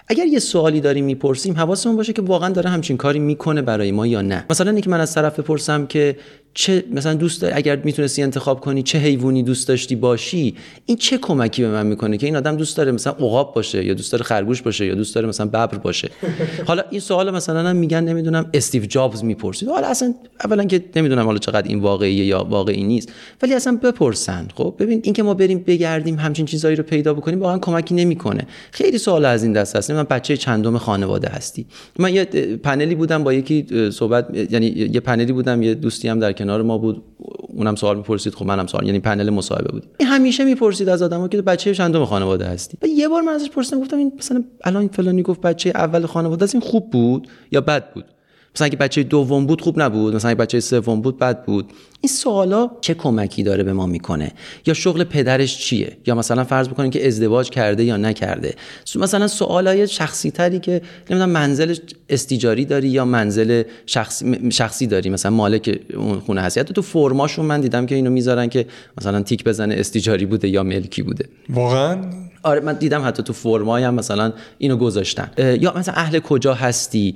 اگر 0.07 0.25
یه 0.25 0.39
سوالی 0.39 0.81
داریم 0.81 1.05
می‌پرسیم 1.05 1.53
حواسمون 1.57 1.95
باشه 1.95 2.13
که 2.13 2.21
واقعا 2.21 2.49
داره 2.49 2.69
همچین 2.69 2.97
کاری 2.97 3.19
می‌کنه 3.19 3.61
برای 3.61 3.91
ما 3.91 4.07
یا 4.07 4.21
نه. 4.21 4.45
مثلا 4.49 4.71
اینکه 4.71 4.89
من 4.89 4.99
از 4.99 5.13
طرف 5.13 5.39
بپرسم 5.39 5.85
که 5.85 6.17
چه 6.53 6.83
مثلا 6.91 7.13
دوست 7.13 7.43
اگر 7.43 7.75
می‌تونستی 7.75 8.23
انتخاب 8.23 8.59
کنی 8.59 8.83
چه 8.83 8.99
حیوانی 8.99 9.43
دوست 9.43 9.67
داشتی 9.67 9.95
باشی 9.95 10.55
این 10.85 10.97
چه 10.97 11.17
کمکی 11.17 11.61
به 11.61 11.67
من 11.67 11.85
می‌کنه 11.85 12.17
که 12.17 12.25
این 12.25 12.35
آدم 12.35 12.57
دوست 12.57 12.77
داره 12.77 12.91
مثلا 12.91 13.13
عقاب 13.13 13.53
باشه 13.53 13.85
یا 13.85 13.93
دوست 13.93 14.11
داره 14.11 14.23
خرگوش 14.23 14.61
باشه 14.61 14.85
یا 14.85 14.95
دوست 14.95 15.15
داره 15.15 15.27
مثلا 15.27 15.45
ببر 15.45 15.77
باشه؟ 15.77 16.09
حالا 16.67 16.83
این 16.89 16.99
سوال 16.99 17.31
مثلا 17.31 17.69
هم 17.69 17.75
میگن 17.75 18.03
نمی‌دونم 18.03 18.49
استیو 18.53 18.85
جابز 18.85 19.23
می‌پرسید. 19.23 19.69
حالا 19.69 19.87
اصلا 19.87 20.13
اولا 20.45 20.63
که 20.63 20.83
نمی‌دونم 20.95 21.25
حالا 21.25 21.37
چقدر 21.37 21.67
این 21.67 21.79
واقعیه 21.79 22.25
یا 22.25 22.43
واقعی 22.43 22.83
نیست 22.83 23.11
ولی 23.41 23.53
اصلا 23.53 23.79
بپرسن. 23.83 24.47
خب 24.55 24.75
ببین 24.79 25.01
اینکه 25.03 25.23
ما 25.23 25.33
بریم 25.33 25.59
بگردیم 25.67 26.15
همچین 26.15 26.45
چیزایی 26.45 26.75
رو 26.75 26.83
پیدا 26.83 27.13
بکنیم 27.13 27.39
واقعا 27.39 27.57
کمکی 27.57 27.95
نمی‌کنه. 27.95 28.47
خیلی 28.71 28.97
سوال 28.97 29.25
از 29.25 29.43
این 29.43 29.53
دست 29.53 29.75
هست. 29.75 29.91
من 29.91 30.03
بچه 30.03 30.37
چندم 30.37 30.77
خانواده 30.77 31.27
هستی. 31.27 31.65
من 31.99 32.13
یه 32.13 32.25
پنلی 32.63 32.95
بودم 32.95 33.23
با 33.23 33.33
یکی 33.33 33.65
صحبت 33.91 34.51
یعنی 34.51 34.65
یه 34.65 34.99
پنلی 34.99 35.31
بودم 35.33 35.63
یه 35.63 35.73
دوستی 35.73 36.07
هم 36.07 36.19
در 36.19 36.31
کنار 36.43 36.61
ما 36.61 36.77
بود. 36.77 37.03
اونم 37.49 37.75
سوال 37.75 37.97
می‌پرسید 37.97 38.35
خب 38.35 38.45
منم 38.45 38.67
سوال 38.67 38.85
یعنی 38.85 38.99
پنل 38.99 39.29
مصاحبه 39.29 39.71
بود. 39.71 39.83
این 39.99 40.09
همیشه 40.09 40.43
می‌پرسید 40.45 40.89
از 40.89 41.01
آدما 41.01 41.27
که 41.27 41.41
بچه 41.41 41.73
چندم 41.73 42.05
خانواده 42.05 42.45
هستی؟ 42.45 42.77
و 42.81 42.87
یه 42.87 43.07
بار 43.07 43.21
من 43.21 43.33
ازش 43.33 43.49
پرسیدم 43.49 43.79
گفتم 43.79 43.97
این 43.97 44.11
مثلا 44.17 44.43
الان 44.63 44.87
فلانی 44.87 45.21
گفت 45.21 45.41
بچه 45.41 45.69
اول 45.69 46.05
خانواده 46.05 46.43
است 46.43 46.55
این 46.55 46.61
خوب 46.61 46.89
بود 46.91 47.27
یا 47.51 47.61
بد 47.61 47.93
بود؟ 47.93 48.05
مثلا 48.55 48.65
اگه 48.65 48.77
بچه 48.77 49.03
دوم 49.03 49.45
بود 49.45 49.61
خوب 49.61 49.81
نبود 49.81 50.15
مثلا 50.15 50.31
اگه 50.31 50.37
بچه 50.37 50.59
سوم 50.59 51.01
بود 51.01 51.19
بد 51.19 51.45
بود. 51.45 51.73
این 52.01 52.09
سوالا 52.09 52.71
چه 52.81 52.93
کمکی 52.93 53.43
داره 53.43 53.63
به 53.63 53.73
ما 53.73 53.85
می‌کنه؟ 53.85 54.31
یا 54.65 54.73
شغل 54.73 55.03
پدرش 55.03 55.57
چیه؟ 55.57 55.97
یا 56.07 56.15
مثلا 56.15 56.43
فرض 56.43 56.69
بکنیم 56.69 56.91
که 56.91 57.07
ازدواج 57.07 57.49
کرده 57.49 57.83
یا 57.83 57.97
نکرده. 57.97 58.55
مثلا 58.95 59.27
سوالای 59.27 59.87
شخصی 59.87 60.31
تری 60.31 60.59
که 60.59 60.81
نمی‌دونم 61.09 61.29
منزل 61.29 61.75
استیجاری 62.09 62.65
داری 62.65 62.87
یا 62.87 63.05
منزل 63.05 63.63
شخصی, 63.85 64.51
شخصی 64.51 64.87
داری؟ 64.87 65.09
مثلا 65.09 65.31
مالک 65.31 65.79
اون 65.97 66.19
خونه 66.19 66.41
هستی 66.41 66.63
تو 66.63 66.81
فرماشون 66.81 67.45
من 67.45 67.61
دیدم 67.61 67.85
که 67.85 67.95
اینو 67.95 68.09
می‌ذارن 68.09 68.49
که 68.49 68.65
مثلا 68.97 69.21
تیک 69.21 69.43
بزنه 69.43 69.75
استیجاری 69.77 70.25
بوده 70.25 70.47
یا 70.47 70.63
ملکی 70.63 71.01
بوده. 71.01 71.25
واقعا؟ 71.49 71.97
آره 72.43 72.61
من 72.61 72.73
دیدم 72.73 73.05
حتی 73.05 73.23
تو 73.23 73.33
فرمای 73.33 73.83
هم 73.83 73.93
مثلا 73.93 74.33
اینو 74.57 74.77
گذاشتن. 74.77 75.31
یا 75.37 75.73
مثلا 75.77 75.93
اهل 75.93 76.19
کجا 76.19 76.53
هستی؟ 76.53 77.15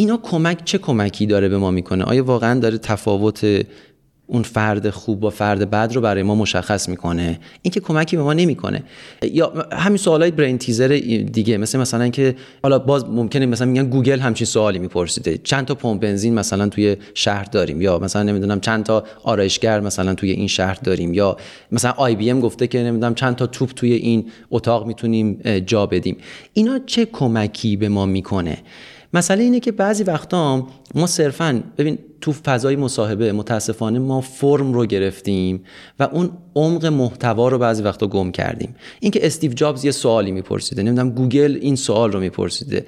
اینا 0.00 0.16
کمک 0.16 0.64
چه 0.64 0.78
کمکی 0.78 1.26
داره 1.26 1.48
به 1.48 1.58
ما 1.58 1.70
می‌کنه؟ 1.70 2.04
آیا 2.04 2.24
واقعا 2.24 2.60
داره 2.60 2.78
تفاوت 2.78 3.66
اون 4.26 4.42
فرد 4.42 4.90
خوب 4.90 5.20
با 5.20 5.30
فرد 5.30 5.70
بد 5.70 5.92
رو 5.94 6.00
برای 6.00 6.22
ما 6.22 6.34
مشخص 6.34 6.88
می‌کنه؟ 6.88 7.40
این 7.62 7.72
که 7.72 7.80
کمکی 7.80 8.16
به 8.16 8.22
ما 8.22 8.32
نمی‌کنه. 8.32 8.82
یا 9.22 9.68
همین 9.72 9.96
سوالای 9.96 10.30
brain 10.30 10.58
teaser 10.58 10.88
دیگه 11.32 11.56
مثل 11.56 11.78
مثلا 11.78 12.02
اینکه 12.02 12.36
حالا 12.62 12.78
باز 12.78 13.04
ممکنه 13.04 13.46
مثلا 13.46 13.66
میگن 13.66 13.86
گوگل 13.86 14.18
همچین 14.18 14.46
سوالی 14.46 14.78
میپرسیده. 14.78 15.38
چند 15.38 15.64
تا 15.66 15.74
پمپ 15.74 16.00
بنزین 16.00 16.34
مثلا 16.34 16.68
توی 16.68 16.96
شهر 17.14 17.44
داریم؟ 17.44 17.80
یا 17.80 17.98
مثلا 17.98 18.22
نمی‌دونم 18.22 18.60
چند 18.60 18.84
تا 18.84 19.04
آرایشگر 19.22 19.80
مثلا 19.80 20.14
توی 20.14 20.30
این 20.30 20.48
شهر 20.48 20.78
داریم؟ 20.84 21.14
یا 21.14 21.36
مثلا 21.72 21.90
IBM 21.90 22.40
گفته 22.40 22.66
که 22.66 22.78
نمی‌دونم 22.78 23.14
چند 23.14 23.36
تا 23.36 23.46
توپ 23.46 23.70
توی 23.70 23.92
این 23.92 24.30
اتاق 24.50 24.86
می‌تونیم 24.86 25.42
جا 25.66 25.86
بدیم. 25.86 26.16
اینا 26.52 26.78
چه 26.86 27.04
کمکی 27.04 27.76
به 27.76 27.88
ما 27.88 28.06
می‌کنه؟ 28.06 28.58
مسئله 29.14 29.42
اینه 29.42 29.60
که 29.60 29.72
بعضی 29.72 30.04
وقتا 30.04 30.66
ما 30.94 31.06
صرفا 31.06 31.62
ببین 31.78 31.98
تو 32.20 32.32
فضای 32.32 32.76
مصاحبه 32.76 33.32
متاسفانه 33.32 33.98
ما 33.98 34.20
فرم 34.20 34.72
رو 34.72 34.86
گرفتیم 34.86 35.64
و 36.00 36.02
اون 36.02 36.30
عمق 36.56 36.86
محتوا 36.86 37.48
رو 37.48 37.58
بعضی 37.58 37.82
وقتا 37.82 38.06
گم 38.06 38.30
کردیم. 38.30 38.76
اینکه 39.00 39.26
استیو 39.26 39.52
جابز 39.52 39.84
یه 39.84 39.90
سوالی 39.90 40.32
میپرسیده 40.32 40.82
نمی‌دونم 40.82 41.10
گوگل 41.10 41.58
این 41.60 41.76
سوال 41.76 42.12
رو 42.12 42.20
میپرسیده. 42.20 42.86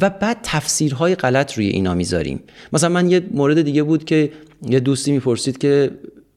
و 0.00 0.10
بعد 0.10 0.38
تفسیرهای 0.42 1.14
غلط 1.14 1.52
روی 1.52 1.66
اینا 1.68 1.94
می‌ذاریم. 1.94 2.40
مثلا 2.72 2.88
من 2.88 3.10
یه 3.10 3.22
مورد 3.30 3.62
دیگه 3.62 3.82
بود 3.82 4.04
که 4.04 4.32
یه 4.68 4.80
دوستی 4.80 5.12
می‌پرسید 5.12 5.58
که 5.58 5.90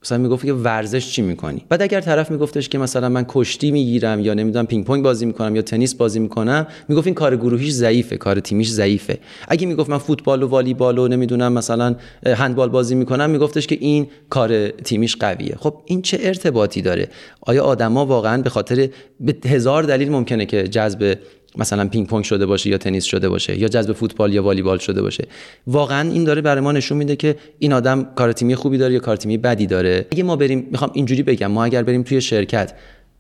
مثلا 0.08 0.18
می‌گفت 0.18 0.46
که 0.46 0.54
ورزش 0.54 1.12
چی 1.12 1.22
می‌کنی؟ 1.22 1.66
بعد 1.70 1.82
اگر 1.82 2.02
طرف 2.02 2.32
میگفتش 2.32 2.70
که 2.70 2.78
مثلا 2.78 3.10
من 3.10 3.26
کشتی 3.28 3.72
می‌گیرم 3.72 4.20
یا 4.20 4.34
نمی‌دونم 4.34 4.66
پینگ 4.66 4.86
پونگ 4.86 5.04
بازی 5.04 5.26
می‌کنم 5.26 5.56
یا 5.56 5.62
تنیس 5.62 5.96
بازی 5.96 6.20
می‌کنم 6.20 6.68
می‌گفت 6.88 7.08
این 7.08 7.14
کار 7.14 7.36
گروهیش 7.36 7.72
ضعیفه 7.72 8.18
کار 8.18 8.40
تیمیش 8.40 8.70
ضعیفه. 8.70 9.18
اگه 9.48 9.68
می‌گفت 9.68 9.90
من 9.90 9.98
فوتبال 9.98 10.44
و 10.44 10.48
والیبال 10.48 10.98
و 10.98 11.08
نمی‌دونم 11.08 11.54
مثلا 11.54 11.96
هندبال 12.26 12.70
بازی 12.70 12.96
می‌کنم 12.96 13.30
میگفتش 13.30 13.68
که 13.68 13.78
این 13.82 14.08
کار 14.30 14.70
تیمیش 14.70 15.16
قویه. 15.16 15.56
خب 15.60 15.82
این 15.86 16.02
چه 16.02 16.18
ارتباطی 16.22 16.82
داره؟ 16.82 17.10
آیا 17.42 17.64
آدما 17.64 18.06
واقعا 18.06 18.42
به 18.42 18.50
خاطر 18.50 18.90
به 19.20 19.36
هزار 19.46 19.84
دلیل 19.84 20.12
ممکنه 20.12 20.46
که 20.46 20.68
جذب 20.68 21.18
مثلا 21.58 21.88
پینگ 21.88 22.08
پونگ 22.08 22.24
شده 22.24 22.46
باشه 22.46 22.70
یا 22.70 22.78
تنیس 22.78 23.04
شده 23.04 23.30
باشه 23.30 23.60
یا 23.60 23.68
جذب 23.68 23.94
فوتبال 23.94 24.34
یا 24.34 24.44
والیبال 24.44 24.78
شده 24.78 25.02
باشه. 25.02 25.28
واقعا 25.68 26.10
این 26.10 26.24
داره 26.24 26.42
برای 26.42 26.62
ما 26.62 26.72
نشون 26.72 26.98
میده 26.98 27.16
که 27.16 27.36
این 27.60 27.74
آدم 27.74 28.04
کار 28.16 28.32
تیمی 28.32 28.56
خوبی 28.56 28.78
داره 28.78 28.94
یا 28.94 29.00
کار 29.00 29.16
تیمی 29.16 29.38
بدی 29.38 29.68
داره. 29.68 30.06
اگه 30.12 30.24
ما 30.24 30.36
بریم 30.36 30.68
می‌خوام 30.72 30.92
اینجوری 30.94 31.24
بگم 31.24 31.48
ما 31.48 31.66
اگر 31.66 31.84
بریم 31.84 32.04
توی 32.04 32.22
شرکت 32.22 32.74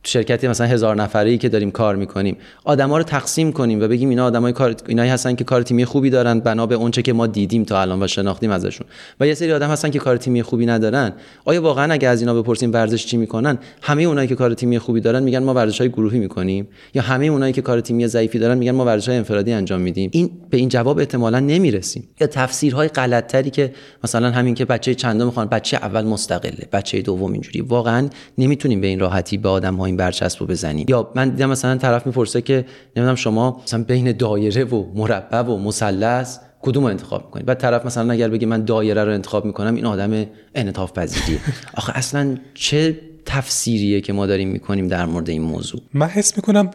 شرکتی 0.04 0.48
مثلا 0.48 0.68
هزار 0.68 0.96
نفره 0.96 1.30
ای 1.30 1.38
که 1.38 1.50
داریم 1.50 1.72
کار 1.72 1.96
می‌کنیم 1.96 2.38
آدما 2.64 2.98
رو 2.98 3.04
تقسیم 3.04 3.52
کنیم 3.52 3.82
و 3.82 3.88
بگیم 3.88 4.10
اینا 4.10 4.26
آدمای 4.26 4.54
کار 4.54 4.76
اینایی 4.88 5.12
هستن 5.12 5.36
که 5.36 5.44
کار 5.44 5.62
تیمی 5.62 5.86
خوبی 5.86 6.10
دارن 6.10 6.40
بنا 6.40 6.66
به 6.66 6.76
اونچه 6.76 7.02
که 7.02 7.14
ما 7.14 7.28
دیدیم 7.28 7.64
تا 7.64 7.82
الان 7.82 8.04
و 8.04 8.08
شناختیم 8.08 8.52
ازشون. 8.52 8.88
و 9.20 9.28
یه 9.28 9.34
سری 9.34 9.54
آدم 9.54 9.70
هستن 9.70 9.90
که 9.90 10.00
کار 10.00 10.18
تیمی 10.18 10.44
خوبی 10.44 10.66
ندارن. 10.66 11.14
آیا 11.46 11.62
واقعا 11.62 11.94
اگه 11.94 12.08
از 12.08 12.22
اینا 12.22 12.42
بپرسیم 12.42 12.74
ورزش 12.74 13.06
چی 13.06 13.18
می‌کنن 13.18 13.58
همه 13.82 14.04
اونایی 14.04 14.28
که 14.28 14.36
کار 14.36 14.54
تیمی 14.54 14.80
خوبی 14.80 15.02
دارن 15.02 15.24
میگن 15.24 15.44
ما 15.44 15.54
ورزش 15.54 15.82
های 15.82 15.90
گروهی 15.90 16.20
می‌کنیم. 16.20 16.68
یا 16.94 17.02
همه 17.02 17.26
اونایی 17.26 17.54
که 17.54 17.62
کار 17.62 17.82
تیمی 17.82 18.08
ضعیفی 18.08 18.40
دارن 18.40 18.58
میگن 18.58 18.72
ما 18.72 18.86
ورزش 18.86 19.08
های 19.08 19.18
انفرادی 19.18 19.54
انجام 19.54 19.82
میدیم. 19.82 20.10
این 20.14 20.30
به 20.50 20.58
این 20.58 20.70
جواب 20.70 21.00
احتمالا 21.00 21.40
نمی‌رسیم. 21.40 22.08
یا 22.22 22.28
تفسیرهای 22.28 22.88
غلطتری 22.88 23.50
که 23.50 23.74
مثلا 24.04 24.32
همین 24.32 24.56
که 24.56 24.66
بچه 24.66 24.96
چندم 24.96 25.26
می‌خوان 25.26 25.48
بچه 25.48 25.78
اول 25.78 26.04
مستقله 26.04 26.68
بچه 26.72 27.02
دوم 27.02 27.32
اینجوری. 27.32 27.62
واقعا 27.62 28.10
نمی‌تونیم 28.38 28.82
به 28.82 28.88
این 28.88 29.00
راحتی 29.00 29.38
به 29.38 29.50
آدم 29.50 29.76
این 29.88 29.98
برچسبو 29.98 30.46
بزنیم. 30.46 30.86
یا 30.90 31.12
من 31.16 31.30
دیدم 31.30 31.50
مثلا 31.50 31.78
طرف 31.78 32.08
می‌پرسه 32.08 32.42
که 32.42 32.66
نمی‌دونم 32.96 33.16
شما 33.16 33.62
مثلا 33.64 33.84
بین 33.84 34.12
دایره 34.12 34.64
و 34.64 34.86
مربع 34.96 35.42
و 35.42 35.58
مثلث 35.58 36.38
کدوم 36.62 36.84
رو 36.84 36.90
انتخاب 36.90 37.26
می‌کنید؟ 37.26 37.46
بعد 37.46 37.58
طرف 37.58 37.86
مثلا 37.86 38.14
اگر 38.14 38.30
بگه 38.30 38.48
من 38.48 38.66
دایره 38.66 39.04
رو 39.04 39.12
انتخاب 39.12 39.46
می‌کنم 39.46 39.76
این 39.76 39.86
آدم 39.86 40.26
انعطاف 40.56 40.92
پذیریه. 40.92 41.40
آخه 41.78 41.98
اصلا 41.98 42.38
چه 42.54 43.00
تفسیریه 43.26 44.02
که 44.02 44.14
ما 44.14 44.26
داریم 44.26 44.50
می‌کنیم 44.50 44.88
در 44.88 45.06
مورد 45.06 45.30
این 45.30 45.42
موضوع؟ 45.42 45.82
من 45.94 46.08
حس 46.08 46.38
می‌کنم 46.38 46.72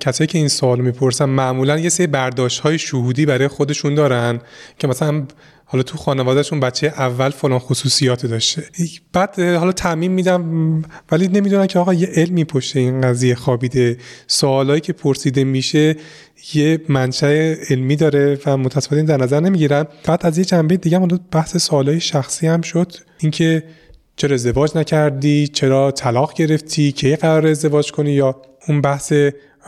کسایی 0.00 0.28
که 0.28 0.38
این 0.38 0.48
سوال 0.48 0.80
می‌پرسن 0.80 1.24
معمولا 1.24 1.78
یه 1.78 1.88
سری 1.88 2.06
برداشت 2.06 2.60
های 2.60 2.78
شهودی 2.78 3.26
برای 3.26 3.48
خودشون 3.48 3.94
دارن 3.94 4.40
که 4.78 4.86
مثلا 4.86 5.24
حالا 5.68 5.82
تو 5.82 5.98
خانوادهشون 5.98 6.60
بچه 6.60 6.86
اول 6.86 7.30
فلان 7.30 7.58
خصوصیات 7.58 8.26
داشته. 8.26 8.64
بعد 9.12 9.40
حالا 9.40 9.72
تعمین 9.72 10.12
میدم 10.12 10.82
ولی 11.12 11.28
نمی‌دونن 11.28 11.66
که 11.66 11.78
آقا 11.78 11.94
یه 11.94 12.06
علمی 12.06 12.44
پشت 12.44 12.76
این 12.76 13.00
قضیه 13.00 13.34
خوابیده. 13.34 13.96
سوالایی 14.26 14.80
که 14.80 14.92
پرسیده 14.92 15.44
میشه 15.44 15.96
یه 16.54 16.80
منشأ 16.88 17.54
علمی 17.70 17.96
داره 17.96 18.38
و 18.46 18.56
متاسفانه 18.56 19.02
در 19.02 19.16
نظر 19.16 19.40
نمی‌گیرن. 19.40 19.86
بعد 20.04 20.26
از 20.26 20.38
یه 20.38 20.44
جنبه 20.44 20.76
دیگه 20.76 20.98
هم 20.98 21.08
بحث 21.32 21.56
سوالای 21.56 22.00
شخصی 22.00 22.46
هم 22.46 22.60
شد. 22.60 22.92
اینکه 23.18 23.62
چرا 24.16 24.34
ازدواج 24.34 24.76
نکردی؟ 24.76 25.48
چرا 25.48 25.90
طلاق 25.90 26.34
گرفتی؟ 26.34 26.92
کی 26.92 27.16
قرار 27.16 27.46
ازدواج 27.46 27.92
کنی؟ 27.92 28.12
یا 28.12 28.42
اون 28.68 28.80
بحث 28.80 29.12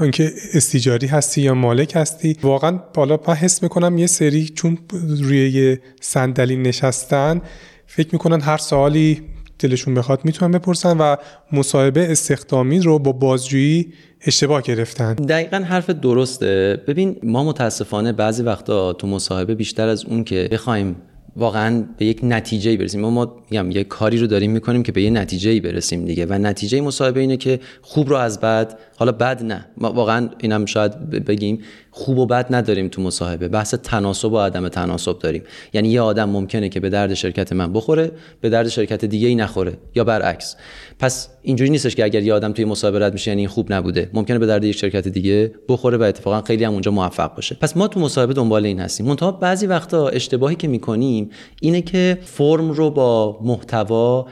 اینکه 0.01 0.33
استیجاری 0.55 1.07
هستی 1.07 1.43
یا 1.43 1.55
مالک 1.55 1.93
هستی. 1.97 2.37
واقعا 2.43 2.81
بالا 2.95 3.21
من 3.29 3.35
حس 3.35 3.63
می‌کنم 3.63 3.99
یه 3.99 4.07
سری 4.07 4.49
چون 4.49 4.79
روی 5.21 5.79
صندلی 6.01 6.57
نشستن 6.57 7.41
فکر 7.87 8.09
می‌کنن 8.13 8.41
هر 8.41 8.57
سوالی 8.59 9.23
دلشون 9.59 9.95
بخواد 9.95 10.21
می‌تونن 10.25 10.53
بپرسن 10.53 10.99
و 10.99 11.17
مصاحبه 11.53 12.13
استخدامی 12.13 12.81
رو 12.81 12.99
با 12.99 13.13
بازجویی 13.13 13.93
اشتباه 14.27 14.63
گرفتن. 14.63 15.15
دقیقا 15.15 15.57
حرف 15.57 15.91
درسته. 15.91 16.83
ببین 16.87 17.17
ما 17.23 17.45
متاسفانه 17.45 18.13
بعضی 18.13 18.43
وقتا 18.43 18.93
تو 18.93 19.07
مصاحبه 19.07 19.55
بیشتر 19.55 19.89
از 19.89 20.05
اون 20.05 20.25
که 20.25 20.49
بخوایم 20.53 20.97
واقعا 21.37 21.85
به 21.99 22.07
یک 22.07 22.21
نتیجه 22.23 22.77
برسیم. 22.77 23.01
ما, 23.01 23.11
ما 23.11 23.37
میگم 23.51 23.71
یه 23.71 23.85
کاری 23.85 24.19
رو 24.19 24.27
داریم 24.27 24.51
می‌کنیم 24.51 24.83
که 24.83 24.93
به 24.93 25.03
یه 25.03 25.11
نتیجه 25.11 25.61
برسیم 25.61 26.05
دیگه 26.05 26.27
و 26.27 26.33
نتیجه 26.33 26.81
مصاحبه 26.81 27.21
اینه 27.21 27.37
که 27.37 27.61
خوب 27.83 28.09
رو 28.09 28.17
از 28.17 28.41
بد 28.41 28.79
حالا 28.97 29.13
بد 29.13 29.43
نه. 29.43 29.67
ما 29.77 29.93
واقعا 29.93 30.29
اینم 30.39 30.67
شاید 30.67 31.11
بگیم. 31.11 31.59
خوب 31.91 32.19
و 32.19 32.27
بد 32.27 32.47
نداریم 32.55 32.89
تو 32.89 33.03
مصاحبه. 33.03 33.49
بحث 33.49 33.75
تناسب 33.75 34.33
و 34.33 34.39
عدم 34.39 34.69
تناسب 34.69 35.19
داریم. 35.19 35.43
یعنی 35.73 35.89
یه 35.89 36.01
آدم 36.01 36.31
ممکنه 36.31 36.69
که 36.69 36.81
به 36.81 36.91
درد 36.91 37.15
شرکت 37.15 37.53
من 37.53 37.73
بخوره 37.73 38.11
به 38.41 38.49
درد 38.49 38.69
شرکت 38.69 39.05
دیگه 39.05 39.29
ای 39.29 39.35
نخوره 39.35 39.73
یا 39.95 40.05
برعکس. 40.05 40.57
پس 40.99 41.29
اینجوری 41.43 41.71
نیستش 41.71 41.95
که 41.95 42.05
اگر 42.05 42.23
یه 42.23 42.35
آدم 42.35 42.53
توی 42.53 42.65
مسابقه 42.65 43.05
رد 43.05 43.13
میشه 43.13 43.31
یعنی 43.31 43.41
این 43.41 43.49
خوب 43.49 43.73
نبوده. 43.73 44.11
ممکنه 44.13 44.39
به 44.39 44.47
درد 44.47 44.65
یک 44.65 44.77
شرکت 44.77 45.09
دیگه 45.09 45.53
بخوره 45.69 45.97
و 45.97 46.03
اتفاقا 46.03 46.41
خیلی 46.41 46.65
هم 46.65 46.73
اونجا 46.73 46.91
موفق 46.91 47.35
باشه. 47.35 47.55
پس 47.61 47.77
ما 47.77 47.89
تو 47.89 48.01
مصاحبه 48.01 48.35
دنبال 48.35 48.65
این 48.65 48.81
هستیم. 48.81 49.07
منتها 49.07 49.33
بعضی 49.33 49.67
وقتا 49.67 50.09
اشتباهی 50.09 50.57
که 50.57 50.69
می‌کنیم 50.69 51.31
اینه 51.63 51.83
که 51.83 52.19
فرم 52.23 52.71
رو 52.71 52.91
با 52.91 53.39
محتوا 53.43 54.27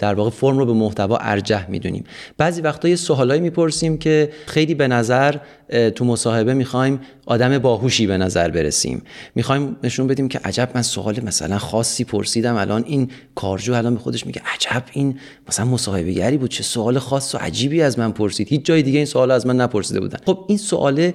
در 0.00 0.14
واقع 0.14 0.30
فرم 0.30 0.58
رو 0.58 0.66
به 0.66 0.72
محتوا 0.72 1.16
ارجح 1.16 1.70
می‌دونیم. 1.70 2.04
بعضی 2.38 2.60
وقتا 2.60 2.88
یه 2.88 2.96
سوالایی 2.96 3.40
می‌پرسیم 3.40 3.98
که 3.98 4.30
خیلی 4.46 4.74
به 4.74 4.88
نظر 4.88 5.36
تو 5.94 6.04
مصاحبه 6.04 6.54
می‌خوایم 6.54 7.00
آدم 7.26 7.58
باهوشی 7.58 8.06
به 8.06 8.18
نظر 8.18 8.50
برسیم. 8.50 9.02
می‌خوایم 9.34 9.76
نشون 9.82 10.06
بدیم 10.06 10.28
که 10.28 10.40
عجب 10.44 10.70
من 10.74 10.82
سوال 10.82 11.20
مثلا 11.24 11.58
خاصی 11.58 12.04
پرسیدم 12.04 12.56
الان 12.56 12.84
این 12.86 13.10
کارجو 13.34 13.74
الان 13.74 13.94
به 13.94 14.00
خودش 14.00 14.26
میگه 14.26 14.42
عجب 14.54 14.82
این 14.92 15.18
مثلا 15.48 15.64
مصاحبه 15.66 16.12
گری 16.12 16.36
بود 16.36 16.50
چه 16.50 16.62
سوال 16.62 16.98
خاص 16.98 17.34
و 17.34 17.38
عجیبی 17.38 17.82
از 17.82 17.98
من 17.98 18.12
پرسید. 18.12 18.48
هیچ 18.48 18.64
جای 18.64 18.82
دیگه 18.82 18.96
این 18.98 19.06
سوال 19.06 19.30
از 19.30 19.46
من 19.46 19.56
نپرسیده 19.56 20.00
بودن. 20.00 20.18
خب 20.26 20.44
این 20.48 20.58
سوال 20.58 21.12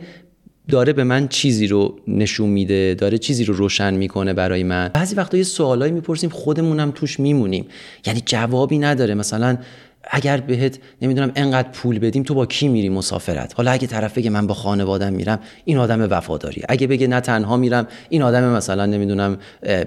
داره 0.69 0.93
به 0.93 1.03
من 1.03 1.27
چیزی 1.27 1.67
رو 1.67 1.95
نشون 2.07 2.49
میده 2.49 2.95
داره 2.95 3.17
چیزی 3.17 3.43
رو 3.43 3.53
روشن 3.53 3.93
می‌کنه 3.93 4.33
برای 4.33 4.63
من. 4.63 4.91
بعضی 4.93 5.15
وقتا 5.15 5.37
یه 5.37 5.43
سوالایی 5.43 5.91
می‌پرسیم 5.91 6.29
خودمونم 6.29 6.91
توش 6.91 7.19
میمونیم. 7.19 7.65
یعنی 8.05 8.21
جوابی 8.25 8.77
نداره. 8.77 9.13
مثلا 9.13 9.57
اگر 10.03 10.37
بهت 10.37 10.79
نمی‌دونم 11.01 11.31
انقدر 11.35 11.69
پول 11.69 11.99
بدیم 11.99 12.23
تو 12.23 12.33
با 12.33 12.45
کی 12.45 12.67
میری 12.67 12.89
مسافرت؟ 12.89 13.53
حالا 13.53 13.71
اگه 13.71 13.87
طرف 13.87 14.17
بگه 14.17 14.29
من 14.29 14.47
با 14.47 14.53
خانوادم 14.53 15.13
میرم 15.13 15.39
این 15.65 15.77
آدم 15.77 16.07
وفاداری 16.11 16.61
اگه 16.69 16.87
بگه 16.87 17.07
نه 17.07 17.21
تنها 17.21 17.57
میرم 17.57 17.87
این 18.09 18.21
آدم 18.21 18.43
مثلا 18.43 18.85
نمی‌دونم 18.85 19.37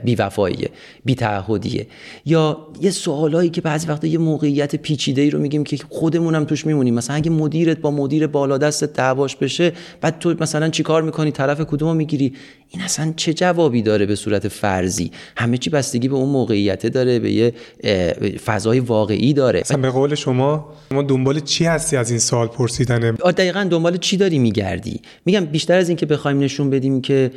بی 0.04 0.14
وفاییه 0.14 0.70
بی 1.04 1.14
تعهدیه 1.14 1.86
یا 2.26 2.66
یه 2.80 2.90
سوالایی 2.90 3.50
که 3.50 3.60
بعضی 3.60 3.86
وقتا 3.88 4.06
یه 4.06 4.18
موقعیت 4.18 4.76
پیچیده 4.76 5.22
ای 5.22 5.30
رو 5.30 5.38
میگیم 5.38 5.64
که 5.64 5.76
خودمونم 5.90 6.44
توش 6.44 6.66
میمونیم. 6.66 6.94
مثلا 6.94 7.16
اگه 7.16 7.30
مدیرت 7.30 7.78
با 7.78 7.90
مدیر 7.90 8.26
بالا 8.26 8.58
دست 8.58 8.84
دعواش 8.84 9.36
بشه 9.36 9.72
بعد 10.00 10.18
تو 10.18 10.34
مثلا 10.40 10.68
چیکار 10.68 11.02
می‌کنی؟ 11.02 11.32
طرف 11.32 11.60
کدومو 11.60 11.94
می‌گیری؟ 11.94 12.34
این 12.72 12.82
اصلا 12.82 13.12
چه 13.16 13.34
جوابی 13.34 13.82
داره 13.82 14.06
به 14.06 14.14
صورت 14.14 14.48
فرضی؟ 14.48 15.10
همه 15.36 15.58
چی 15.58 15.70
بستگی 15.70 16.08
به 16.08 16.14
اون 16.14 16.28
موقعیت 16.28 16.86
داره 16.86 17.18
به 17.18 17.32
یه 17.32 17.52
فضای 18.44 18.80
واقعی 18.80 19.32
داره. 19.32 19.60
مثلا 19.60 19.76
به 19.76 19.90
قول 19.90 20.14
شما 20.14 20.72
شما 20.92 21.02
دنبال 21.02 21.40
چی 21.40 21.64
هستی 21.64 21.96
از 21.96 22.10
این 22.10 22.18
سوال 22.18 22.46
پرسیدنه 22.46 23.12
دقیقا 23.12 23.68
دنبال 23.70 23.96
چی 23.96 24.16
داری 24.16 24.38
میگردی؟ 24.38 25.00
میگم 25.24 25.44
بیشتر 25.44 25.78
از 25.78 25.88
اینکه 25.88 26.06
بخوایم 26.06 26.38
نشون 26.38 26.70
بدیم 26.70 27.00
که 27.00 27.30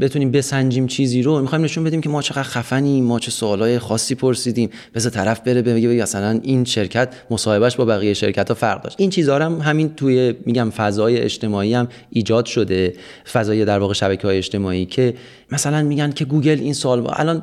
بتونیم 0.00 0.30
بسنجیم 0.30 0.86
چیزی 0.86 1.22
رو 1.22 1.40
می‌خوایم 1.40 1.64
نشون 1.64 1.84
بدیم 1.84 2.00
که 2.00 2.08
ما 2.08 2.22
چقدر 2.22 2.42
خفنیم 2.42 3.04
ما 3.04 3.18
چه 3.18 3.30
سوالای 3.30 3.78
خاصی 3.78 4.14
پرسیدیم. 4.14 4.70
بذار 4.94 5.12
طرف 5.12 5.40
بره 5.40 5.62
بگه 5.62 5.88
مثلا 5.88 6.40
این 6.42 6.64
شرکت 6.64 7.14
مصاحبهش 7.30 7.76
با 7.76 7.84
بقیه 7.84 8.14
شرکت 8.14 8.48
ها 8.48 8.54
فرق 8.54 8.82
داشت. 8.82 8.96
این 8.98 9.10
چیزها 9.10 9.38
هم 9.38 9.60
همین 9.60 9.94
توی 9.94 10.34
میگم 10.46 10.70
فضای 10.70 11.18
اجتماعی 11.18 11.74
هم 11.74 11.88
ایجاد 12.10 12.46
شده 12.46 12.94
فضای 13.32 13.64
در 13.64 13.78
واقع 13.78 13.94
شبکه 13.94 14.27
های 14.28 14.38
اجتماعی 14.38 14.86
که 14.86 15.14
مثلا 15.52 15.82
میگن 15.82 16.12
که 16.12 16.24
گوگل 16.24 16.60
این 16.60 16.72
سوال 16.72 17.06
الان 17.12 17.42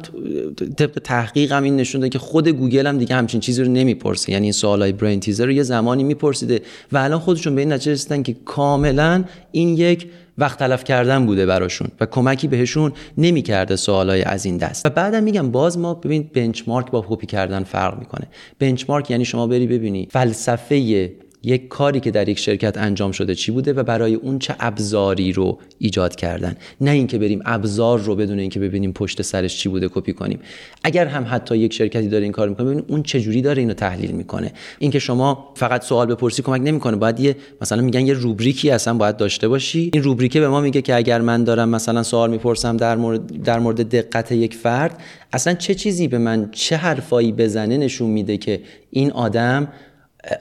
طبق 0.77 0.99
تحقیق 1.03 1.51
هم 1.51 1.63
این 1.63 1.75
نشون 1.75 2.09
که 2.09 2.19
خود 2.19 2.47
گوگل 2.47 2.87
هم 2.87 2.97
دیگه 2.97 3.15
همچین 3.15 3.39
چیزی 3.39 3.63
رو 3.63 3.71
نمی‌پرسه. 3.71 4.31
یعنی 4.31 4.45
این 4.45 4.51
سوالای 4.51 4.91
brain 4.91 5.19
teaser 5.19 5.45
رو 5.45 5.51
یه 5.51 5.63
زمانی 5.63 6.03
میپرسیده 6.03 6.61
و 6.91 6.97
الان 6.97 7.19
خودشون 7.19 7.55
به 7.55 7.61
این 7.61 7.73
نتیجه 7.73 7.91
رسیدن 7.91 8.23
که 8.23 8.35
کاملا 8.45 9.23
این 9.51 9.69
یک 9.69 10.07
وقت 10.37 10.59
تلف 10.59 10.83
کردن 10.83 11.25
بوده 11.25 11.45
براشون 11.45 11.87
و 11.99 12.05
کمکی 12.05 12.47
بهشون 12.47 12.91
نمی‌کرده 13.17 13.75
سوالای 13.75 14.21
از 14.21 14.45
این 14.45 14.57
دست. 14.57 14.85
و 14.85 14.89
بعدم 14.89 15.23
میگم 15.23 15.51
باز 15.51 15.77
ما 15.77 15.93
ببین 15.93 16.29
benchmark 16.33 16.91
با 16.91 17.05
کپی 17.09 17.27
کردن 17.27 17.63
فرق 17.63 17.99
می‌کنه. 17.99 18.27
benchmark 18.59 19.11
یعنی 19.11 19.25
شما 19.25 19.47
بری 19.47 19.67
ببینی 19.67 20.07
فلسفه 20.11 21.09
یک 21.45 21.67
کاری 21.67 21.99
که 21.99 22.11
در 22.11 22.29
یک 22.29 22.39
شرکت 22.39 22.77
انجام 22.77 23.11
شده 23.11 23.35
چی 23.35 23.51
بوده 23.51 23.73
و 23.73 23.83
برای 23.83 24.15
اون 24.15 24.39
چه 24.39 24.55
ابزاری 24.59 25.31
رو 25.31 25.59
ایجاد 25.79 26.15
کردن. 26.15 26.55
نه 26.81 26.91
اینکه 26.91 27.17
بریم 27.17 27.41
ابزار 27.45 27.99
رو 27.99 28.15
بدون 28.15 28.39
اینکه 28.39 28.59
ببینیم 28.59 28.93
پشت 28.93 29.21
سرش 29.21 29.57
چی 29.57 29.69
بوده 29.69 29.89
کپی 29.93 30.13
کنیم. 30.13 30.39
اگر 30.83 31.05
هم 31.05 31.25
حتی 31.29 31.57
یک 31.57 31.73
شرکتی 31.73 32.07
داره 32.07 32.23
این 32.23 32.31
کار 32.31 32.49
می‌کنه 32.49 32.65
ببینیم 32.65 32.85
اون 32.87 33.03
چه 33.03 33.21
جوری 33.21 33.41
داره 33.41 33.59
اینو 33.61 33.73
تحلیل 33.73 34.11
می‌کنه. 34.11 34.51
اینکه 34.79 34.99
شما 34.99 35.53
فقط 35.55 35.83
سوال 35.83 36.07
بپرسی 36.07 36.41
کمک 36.41 36.61
نمی‌کنه. 36.61 36.95
باید 36.95 37.19
یه 37.19 37.35
مثلا 37.61 37.81
میگن 37.81 38.05
یه 38.07 38.13
روبریکی 38.13 38.69
اصلا 38.69 38.93
باید 38.93 39.17
داشته 39.17 39.47
باشی. 39.47 39.89
این 39.93 40.03
روبریکه 40.03 40.39
به 40.39 40.47
ما 40.47 40.61
میگه 40.61 40.81
که 40.81 40.95
اگر 40.95 41.21
من 41.21 41.43
دارم 41.43 41.69
مثلا 41.69 42.03
سوال 42.03 42.29
می‌پرسم 42.29 42.77
در 42.77 42.95
مورد 42.95 43.43
در 43.43 43.59
مورد 43.59 43.89
دقت 43.89 44.31
یک 44.31 44.53
فرد 44.53 45.01
اصلا 45.33 45.53
چه 45.53 45.75
چیزی 45.75 46.07
به 46.07 46.17
من 46.17 46.49
چه 46.51 46.75
حرفایی 46.75 47.31
بزنه 47.31 47.77
نشون 47.77 48.09
میده 48.09 48.37
که 48.37 48.61
این 48.91 49.11
آدم 49.11 49.67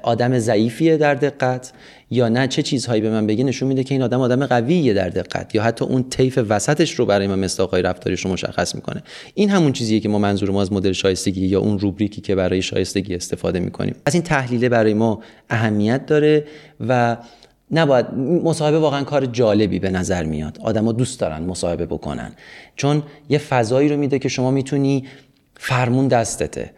آدم 0.03 0.39
ضعیفیه 0.39 0.97
در 0.97 1.15
دقت 1.15 1.73
یا 2.11 2.29
نه 2.29 2.49
چه 2.49 2.63
چیزهایی 2.63 3.01
به 3.01 3.11
من 3.11 3.27
بگه 3.27 3.45
نشون 3.45 3.69
میده 3.69 3.85
که 3.85 3.95
این 3.95 4.03
آدم 4.03 4.21
آدم 4.21 4.47
قویه 4.47 4.95
در 4.95 5.09
دقت 5.09 5.55
یا 5.55 5.63
حتی 5.63 5.85
اون 5.85 6.09
طیف 6.11 6.39
وسطش 6.49 6.95
رو 6.95 7.07
برای 7.07 7.27
من 7.27 7.39
مستاقای 7.39 7.83
رفتاریش 7.83 8.21
رو 8.21 8.33
مشخص 8.33 8.75
می‌کنه. 8.75 9.03
این 9.35 9.51
همون 9.51 9.73
چیزیه 9.73 10.01
که 10.01 10.09
ما 10.09 10.19
منظور 10.19 10.51
ما 10.51 10.63
از 10.63 10.73
مدل 10.73 10.93
شایستگی 10.93 11.47
یا 11.47 11.61
اون 11.61 11.79
روبریکی 11.79 12.21
که 12.21 12.35
برای 12.35 12.63
شایستگی 12.63 13.15
استفاده 13.15 13.61
می‌کنیم. 13.61 13.95
از 14.07 14.15
این 14.15 14.23
تحلیله 14.23 14.69
برای 14.69 14.95
ما 14.95 15.21
اهمیت 15.51 16.07
داره 16.07 16.45
و 16.89 17.17
نباید 17.71 18.15
مصاحبه 18.45 18.79
واقعا 18.79 19.05
کار 19.05 19.27
جالبی 19.27 19.79
به 19.79 19.91
نظر 19.91 20.25
میاد. 20.25 20.59
آدما 20.63 20.93
دوست 20.93 21.21
دارن 21.21 21.43
مصاحبه 21.43 21.87
بکنن. 21.87 22.33
چون 22.77 23.03
یه 23.29 23.39
فضایی 23.39 23.89
رو 23.89 23.97
میده 23.97 24.19
که 24.19 24.29
شما 24.29 24.51
می‌تونی 24.51 25.05
فرمون 25.57 26.09
دستته. 26.09 26.71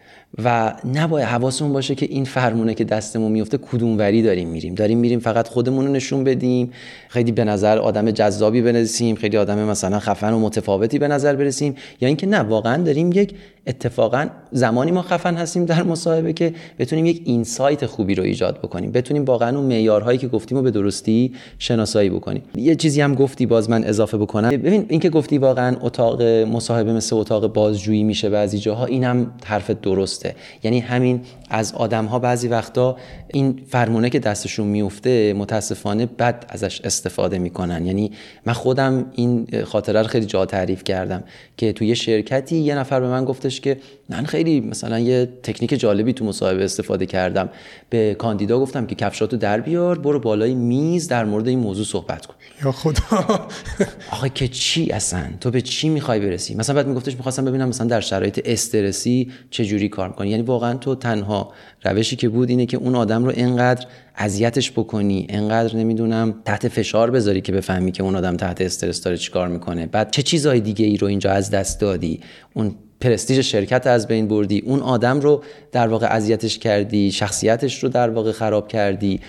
و 0.43 0.73
نباید 0.93 1.27
حواسمون 1.27 1.73
باشه 1.73 1.95
که 1.95 2.05
این 2.09 2.25
فرمونه 2.25 2.73
که 2.73 2.83
دستمون 2.83 3.31
میفته 3.31 3.57
کدوم 3.57 3.97
وری 3.97 4.21
داریم 4.21 4.47
میریم. 4.47 4.75
داریم 4.75 4.97
میریم 4.97 5.19
فقط 5.19 5.47
خودمون 5.47 5.87
رو 5.87 5.93
نشون 5.93 6.23
بدیم. 6.23 6.71
خیلی 7.07 7.31
به 7.31 7.43
نظر 7.43 7.77
آدم 7.77 8.11
جذابی 8.11 8.61
بنویسیم. 8.61 9.15
خیلی 9.15 9.37
آدم 9.37 9.57
مثلا 9.57 9.99
خفن 9.99 10.33
و 10.33 10.39
متفاوتی 10.39 10.99
به 10.99 11.07
نظر 11.07 11.35
برسیم. 11.35 11.75
یا 12.01 12.07
اینکه 12.07 12.27
نه 12.27 12.39
واقعا 12.39 12.83
داریم 12.83 13.11
یک 13.11 13.33
اتفاقا 13.67 14.27
زمانی 14.51 14.91
ما 14.91 15.01
خفن 15.01 15.35
هستیم 15.35 15.65
در 15.65 15.83
مصاحبه 15.83 16.33
که 16.33 16.53
بتونیم 16.79 17.05
یک 17.05 17.21
اینسایت 17.25 17.85
خوبی 17.85 18.15
رو 18.15 18.23
ایجاد 18.23 18.57
بکنیم. 18.57 18.91
بتونیم 18.91 19.25
واقعا 19.25 19.57
اون 19.57 19.65
معیارهایی 19.65 20.17
که 20.17 20.27
گفتیم 20.27 20.57
رو 20.57 20.63
به 20.63 20.71
درستی 20.71 21.33
شناسایی 21.59 22.09
بکنیم. 22.09 22.43
یه 22.55 22.75
چیزی 22.75 23.01
هم 23.01 23.15
گفتی 23.15 23.45
باز 23.45 23.69
من 23.69 23.83
اضافه 23.83 24.17
بکنم. 24.17 24.49
ببین 24.49 24.85
اینکه 24.89 25.09
گفتی 25.09 25.37
واقعا 25.37 25.77
اتاق 25.81 26.21
مصاحبه 26.21 26.93
مثل 26.93 27.15
اتاق 27.15 27.53
بازجویی 27.53 28.03
میشه 28.03 28.29
بعضی 28.29 28.59
جاها 28.59 28.85
اینم 28.85 29.31
حرف 29.45 29.71
درسته. 29.71 30.35
یعنی 30.63 30.79
همین 30.79 31.21
از 31.49 31.73
آدم 31.73 32.05
ها 32.05 32.19
بعضی 32.19 32.47
وقتا 32.47 32.97
این 33.27 33.59
فرمونه 33.67 34.09
که 34.09 34.19
دستشون 34.19 34.67
میفته 34.67 35.33
متاسفانه 35.33 36.05
بد 36.05 36.45
ازش 36.49 36.81
استفاده 36.81 37.39
می‌کنن. 37.39 37.85
یعنی 37.85 38.11
من 38.45 38.53
خودم 38.53 39.05
این 39.13 39.47
خاطره 39.65 40.01
رو 40.01 40.07
خیلی 40.07 40.25
جا 40.25 40.45
تعریف 40.45 40.83
کردم 40.83 41.23
که 41.57 41.73
توی 41.73 41.95
شرکتی 41.95 42.57
یه 42.57 42.75
نفر 42.75 42.99
به 42.99 43.07
من 43.07 43.25
گفتش 43.25 43.56
که 43.59 43.77
من 44.09 44.25
خیلی 44.25 44.61
مثلا 44.61 44.99
یه 44.99 45.29
تکنیک 45.43 45.79
جالبی 45.79 46.13
تو 46.13 46.25
مصاحبه 46.25 46.63
استفاده 46.63 47.05
کردم. 47.05 47.49
به 47.89 48.15
کاندیدا 48.19 48.59
گفتم 48.59 48.85
که 48.85 48.95
کفشاتو 48.95 49.37
در 49.37 49.61
بیار 49.61 49.99
برو 49.99 50.19
بالای 50.19 50.55
میز 50.55 51.07
در 51.07 51.25
مورد 51.25 51.47
این 51.47 51.59
موضوع 51.59 51.85
صحبت 51.85 52.25
کن. 52.25 52.35
یا 52.65 52.71
خدا. 52.71 53.47
آخه 54.11 54.29
که 54.29 54.47
چی 54.47 54.91
اصلا؟ 54.91 55.27
تو 55.41 55.51
به 55.51 55.61
چی 55.61 55.89
می‌خوای 55.89 56.19
برسی؟ 56.19 56.55
مثلا 56.55 56.75
بعد 56.75 56.87
میگفتش 56.87 57.15
می‌خواستم 57.15 57.45
ببینم 57.45 57.69
مثلا 57.69 57.87
در 57.87 58.01
شرایط 58.01 58.41
استرسی 58.45 59.31
چه 59.49 59.65
جوری 59.65 59.89
کار 59.89 60.07
می‌کنی. 60.07 60.29
یعنی 60.29 60.43
واقعا 60.43 60.73
تو 60.73 60.95
تنها 60.95 61.53
روشی 61.83 62.15
که 62.15 62.29
بود 62.29 62.49
اینه 62.49 62.65
که 62.65 62.77
اون 62.77 62.95
آدم 62.95 63.25
رو 63.25 63.33
انقدر 63.35 63.85
اذیتش 64.15 64.71
بکنی 64.71 65.27
انقدر 65.29 65.75
نمی‌دونم 65.75 66.35
تحت 66.45 66.67
فشار 66.67 67.11
بذاری 67.11 67.41
که 67.41 67.51
بفهمی 67.51 67.91
که 67.91 68.03
اون 68.03 68.15
آدم 68.15 68.37
تحت 68.37 68.61
استرس 68.61 69.01
داره 69.01 69.17
چیکار 69.17 69.47
می‌کنه. 69.47 69.85
بعد 69.85 70.11
چه 70.11 70.21
چیزهای 70.21 70.59
دیگه 70.59 70.85
ای 70.85 70.97
رو 70.97 71.07
اینجا 71.07 71.31
از 71.31 71.51
دست 71.51 71.81
دادی؟ 71.81 72.19
اون 72.53 72.75
پرستیژ 73.01 73.39
شرکت 73.39 73.87
از 73.87 74.07
بین 74.07 74.27
بردی. 74.27 74.63
اون 74.65 74.79
آدم 74.79 75.19
رو 75.19 75.43
در 75.71 75.87
واقع 75.87 76.07
اذیتش 76.15 76.59
کردی 76.59 77.11
شخصیتش 77.11 77.83
رو 77.83 77.89
در 77.89 78.09
واقع 78.09 78.31
خراب 78.31 78.67
کردی. 78.67 79.19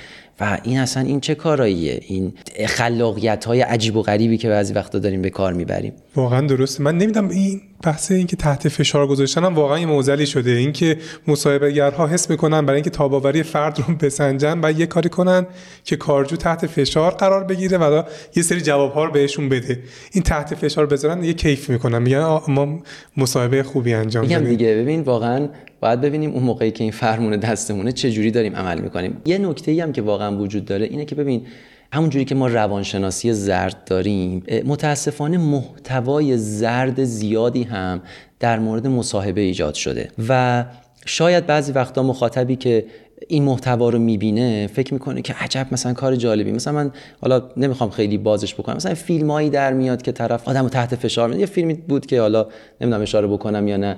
و 0.40 0.58
این 0.62 0.78
اصلا 0.78 1.02
این 1.02 1.20
چه 1.20 1.34
کاراییه؟ 1.34 2.00
این 2.06 2.32
خلاقیت 2.66 3.44
های 3.44 3.60
عجیب 3.60 3.96
و 3.96 4.02
غریبی 4.02 4.38
که 4.38 4.48
بعضی 4.48 4.72
وقتا 4.72 4.98
داریم 4.98 5.22
به 5.22 5.30
کار 5.30 5.52
می‌بریم. 5.52 5.92
واقعا 6.16 6.46
درسته. 6.46 6.82
من 6.82 6.98
نمی‌دونم 6.98 7.28
این 7.28 7.60
بحث 7.82 8.10
این 8.10 8.26
که 8.26 8.36
تحت 8.36 8.68
فشار 8.68 9.06
گذاشتن 9.06 9.44
هم 9.44 9.54
واقعا 9.54 9.78
یه 9.78 9.86
موزلی 9.86 10.26
شده. 10.26 10.50
اینکه 10.50 10.96
مصاحبه 11.26 11.72
گرها 11.72 12.06
حس 12.06 12.30
می‌کنن 12.30 12.66
برای 12.66 12.76
اینکه 12.76 12.90
تاباوری 12.90 13.42
فرد 13.42 13.78
رو 13.78 13.94
بسنجن 13.94 14.60
و 14.62 14.72
یه 14.72 14.86
کاری 14.86 15.08
کنن 15.08 15.46
که 15.84 15.96
کارجو 15.96 16.36
تحت 16.36 16.66
فشار 16.66 17.10
قرار 17.12 17.44
بگیره 17.44 17.78
و 17.78 18.02
یه 18.36 18.42
سری 18.42 18.60
جواب 18.60 18.92
ها 18.92 19.04
رو 19.04 19.10
بهشون 19.10 19.48
بده. 19.48 19.78
این 20.12 20.22
تحت 20.22 20.54
فشار 20.54 20.86
بذارن 20.86 21.24
یه 21.24 21.32
کیف 21.32 21.70
می‌کنن. 21.70 22.02
میگن 22.02 22.40
ما 22.48 22.82
مصاحبه 23.16 23.62
خوبی 23.62 23.94
انجام 23.94 24.24
میگم 24.24 24.44
دیگه. 24.44 24.74
ببین 24.74 25.00
واقعا 25.00 25.48
باید 25.80 26.00
ببینیم 26.00 26.30
اون 26.30 26.42
موقعی 26.42 26.70
که 26.70 26.84
این 26.84 26.92
فرمون 26.92 27.36
دستمونه 27.36 27.92
چه 27.92 28.10
جوری 28.10 28.30
داریم 28.30 28.56
عمل 28.56 28.80
می‌کنیم. 28.80 29.16
یه 29.24 29.38
نکته 29.38 29.70
ای 29.70 29.80
هم 29.80 29.92
که 29.92 30.02
واقعا 30.02 30.38
وجود 30.38 30.64
داره 30.64 30.86
اینه 30.86 31.04
که 31.04 31.14
ببین 31.14 31.46
همون 31.92 32.10
جوری 32.10 32.24
که 32.24 32.34
ما 32.34 32.46
روانشناسی 32.46 33.32
زرد 33.32 33.84
داریم 33.84 34.42
متاسفانه 34.66 35.38
محتوای 35.38 36.38
زرد 36.38 37.04
زیادی 37.04 37.62
هم 37.62 38.02
در 38.40 38.58
مورد 38.58 38.86
مصاحبه 38.86 39.40
ایجاد 39.40 39.74
شده. 39.74 40.10
و 40.28 40.64
شاید 41.06 41.46
بعضی 41.46 41.72
وقتا 41.72 42.02
مخاطبی 42.02 42.56
که 42.56 42.84
این 43.28 43.42
محتوا 43.42 43.88
رو 43.88 43.98
می‌بینه 43.98 44.66
فکر 44.66 44.94
می‌کنه 44.94 45.22
که 45.22 45.34
عجب 45.40 45.66
مثلا 45.72 45.92
کار 45.92 46.16
جالبی. 46.16 46.52
مثلا 46.52 46.72
من 46.72 46.90
حالا 47.20 47.42
نمی‌خوام 47.56 47.90
خیلی 47.90 48.18
بازش 48.18 48.54
بکنم. 48.54 48.76
مثلا 48.76 48.94
فیلمایی 48.94 49.50
در 49.50 49.72
میاد 49.72 50.02
که 50.02 50.12
طرف 50.12 50.48
آدمو 50.48 50.68
تحت 50.68 50.94
فشار 50.94 51.28
میده. 51.28 51.40
یه 51.40 51.46
فیلمی 51.46 51.74
بود 51.74 52.06
که 52.06 52.20
حالا 52.20 52.46
نمی‌دونم 52.80 53.02
اشاره 53.02 53.26
بکنم 53.26 53.68
یا 53.68 53.76
نه. 53.76 53.96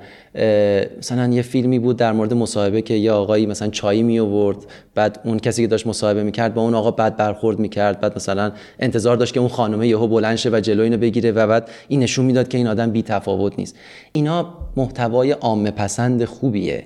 مثلا 0.99 1.33
یه 1.33 1.43
فیلمی 1.43 1.79
بود 1.79 1.97
در 1.97 2.13
مورد 2.13 2.35
مصاحبه 2.35 2.83
که 2.83 2.95
یه 2.95 3.13
آقایی 3.13 3.47
مثلا 3.47 3.69
چای 3.69 4.03
می 4.03 4.19
آورد 4.19 4.57
بعد 4.95 5.21
اون 5.25 5.39
کسی 5.39 5.63
که 5.63 5.69
داشت 5.69 5.87
مصاحبه 5.87 6.23
می‌کرد 6.23 6.55
با 6.55 6.63
اون 6.63 6.75
آقا 6.75 6.91
بعد 6.91 7.17
برخورد 7.17 7.59
می‌کرد. 7.59 8.01
بعد 8.01 8.17
مثلا 8.17 8.53
انتظار 8.79 9.17
داشت 9.17 9.35
که 9.35 9.41
اون 9.41 9.49
خانمه 9.49 9.89
یهو 9.89 10.07
بلند 10.07 10.37
شه 10.37 10.51
و 10.53 10.61
جلو 10.61 10.83
اینو 10.83 10.97
بگیره 10.97 11.33
و 11.33 11.47
بعد 11.47 11.71
این 11.89 12.01
نشون 12.01 12.25
می‌داد 12.25 12.49
که 12.49 12.59
این 12.59 12.67
آدم 12.67 12.91
بی 12.91 13.03
تفاوت 13.03 13.59
نیست. 13.59 13.77
اینا 14.13 14.55
محتوای 14.77 15.31
عامه 15.31 15.71
پسند 15.71 16.25
خوبیه. 16.25 16.85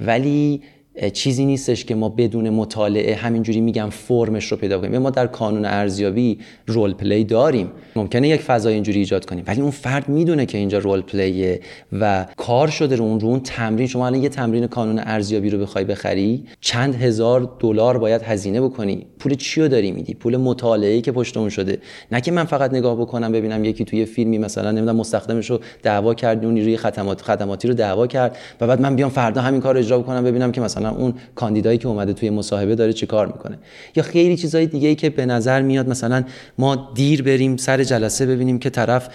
ولی 0.00 0.62
چیزی 1.08 1.44
نیستش 1.44 1.84
که 1.84 1.94
ما 1.94 2.08
بدون 2.08 2.50
مطالعه 2.50 3.14
همینجوری 3.14 3.60
میگم 3.60 3.88
فرمش 3.90 4.52
رو 4.52 4.56
پیدا 4.56 4.80
کنیم. 4.80 4.98
ما 4.98 5.10
در 5.10 5.26
قانون 5.26 5.64
ارزیابی 5.64 6.38
رول 6.66 6.92
پلی 6.92 7.24
داریم. 7.24 7.70
ممکنه 7.96 8.28
یک 8.28 8.40
فضای 8.40 8.74
اینجوری 8.74 8.98
ایجاد 8.98 9.24
کنیم. 9.24 9.44
ولی 9.46 9.60
اون 9.60 9.70
فرد 9.70 10.08
می‌دونه 10.08 10.46
که 10.46 10.58
اینجا 10.58 10.78
رول 10.78 11.00
پلیه 11.00 11.60
و 12.00 12.26
کار 12.36 12.68
شده 12.68 12.96
رو 12.96 13.04
اون 13.04 13.20
رو 13.20 13.28
اون 13.28 13.40
تمرین. 13.40 13.86
شما 13.86 14.06
الان 14.06 14.22
یه 14.22 14.28
تمرین 14.28 14.66
قانون 14.66 14.98
ارزیابی 14.98 15.50
رو 15.50 15.58
بخوای 15.58 15.84
بخری 15.84 16.44
چند 16.60 16.94
هزار 16.94 17.56
دلار 17.58 17.98
باید 17.98 18.22
هزینه 18.22 18.60
بکنی. 18.60 19.06
پول 19.18 19.34
چی 19.34 19.60
رو 19.60 19.68
داری 19.68 19.92
میدی؟ 19.92 20.14
پول 20.14 20.36
مطالعه 20.36 21.00
که 21.00 21.12
پشت 21.12 21.36
اون 21.36 21.48
شده. 21.48 21.78
نه 22.12 22.20
که 22.20 22.32
من 22.32 22.44
فقط 22.44 22.74
نگاه 22.74 22.96
بکنم 23.00 23.32
ببینم 23.32 23.64
یکی 23.64 23.84
توی 23.84 24.04
فیلمی 24.04 24.38
مثلا 24.38 24.70
نمی‌دونم 24.70 24.96
مستخدمش 24.96 25.50
رو 25.50 25.60
دعوا 25.82 26.14
کرد 26.14 26.44
اون 26.44 26.54
نیروی 26.54 26.76
خدمات 26.76 27.22
خدماتی 27.22 27.68
رو 27.68 27.74
دعوا 27.74 28.06
کرد 28.06 28.36
و 28.60 28.66
بعد 28.66 28.80
من 28.80 28.96
بیام 28.96 29.10
فردا 29.10 29.40
همین 29.40 29.60
کار 29.60 29.78
اجرا 29.78 29.98
بکنم 29.98 30.24
ببینم 30.24 30.52
که 30.52 30.60
مثلا 30.60 30.89
اون 30.90 31.14
کاندیدایی 31.34 31.78
که 31.78 31.88
اومده 31.88 32.12
توی 32.12 32.30
مصاحبه 32.30 32.74
داره 32.74 32.92
چی 32.92 33.06
کار 33.06 33.26
می‌کنه؟ 33.26 33.58
یا 33.96 34.02
خیلی 34.02 34.36
چیزهای 34.36 34.66
دیگه 34.66 34.88
ای 34.88 34.94
که 34.94 35.10
به 35.10 35.26
نظر 35.26 35.62
میاد 35.62 35.88
مثلا 35.88 36.24
ما 36.58 36.92
دیر 36.94 37.22
بریم 37.22 37.56
سر 37.56 37.84
جلسه 37.84 38.26
ببینیم 38.26 38.58
که 38.58 38.70
طرف 38.70 39.08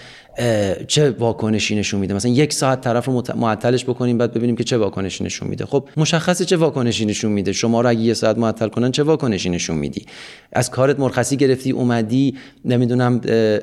چه 0.88 1.10
واکنشی 1.10 1.76
نشون 1.76 2.00
میده؟ 2.00 2.14
مثلا 2.14 2.30
یک 2.30 2.52
ساعت 2.52 2.80
طرف 2.80 3.04
رو 3.04 3.22
معطلش 3.36 3.84
بکنیم 3.84 4.18
بعد 4.18 4.34
ببینیم 4.34 4.56
که 4.56 4.64
چه 4.64 4.76
واکنشی 4.76 5.24
نشون 5.24 5.48
میده. 5.48 5.66
خب 5.66 5.88
مشخصه 5.96 6.44
چه 6.44 6.56
واکنشی 6.56 7.04
نشون 7.04 7.32
میده. 7.32 7.52
شما 7.52 7.80
رو 7.80 7.88
اگه 7.88 8.00
یه 8.00 8.14
ساعت 8.14 8.38
معطل 8.38 8.68
کنن 8.68 8.92
چه 8.92 9.02
واکنشی 9.02 9.50
نشون 9.50 9.76
میدی؟ 9.76 10.06
از 10.52 10.70
کارت 10.70 11.00
مرخصی 11.00 11.36
گرفتی 11.36 11.70
اومدی 11.70 12.34
نمی‌دونم 12.64 13.20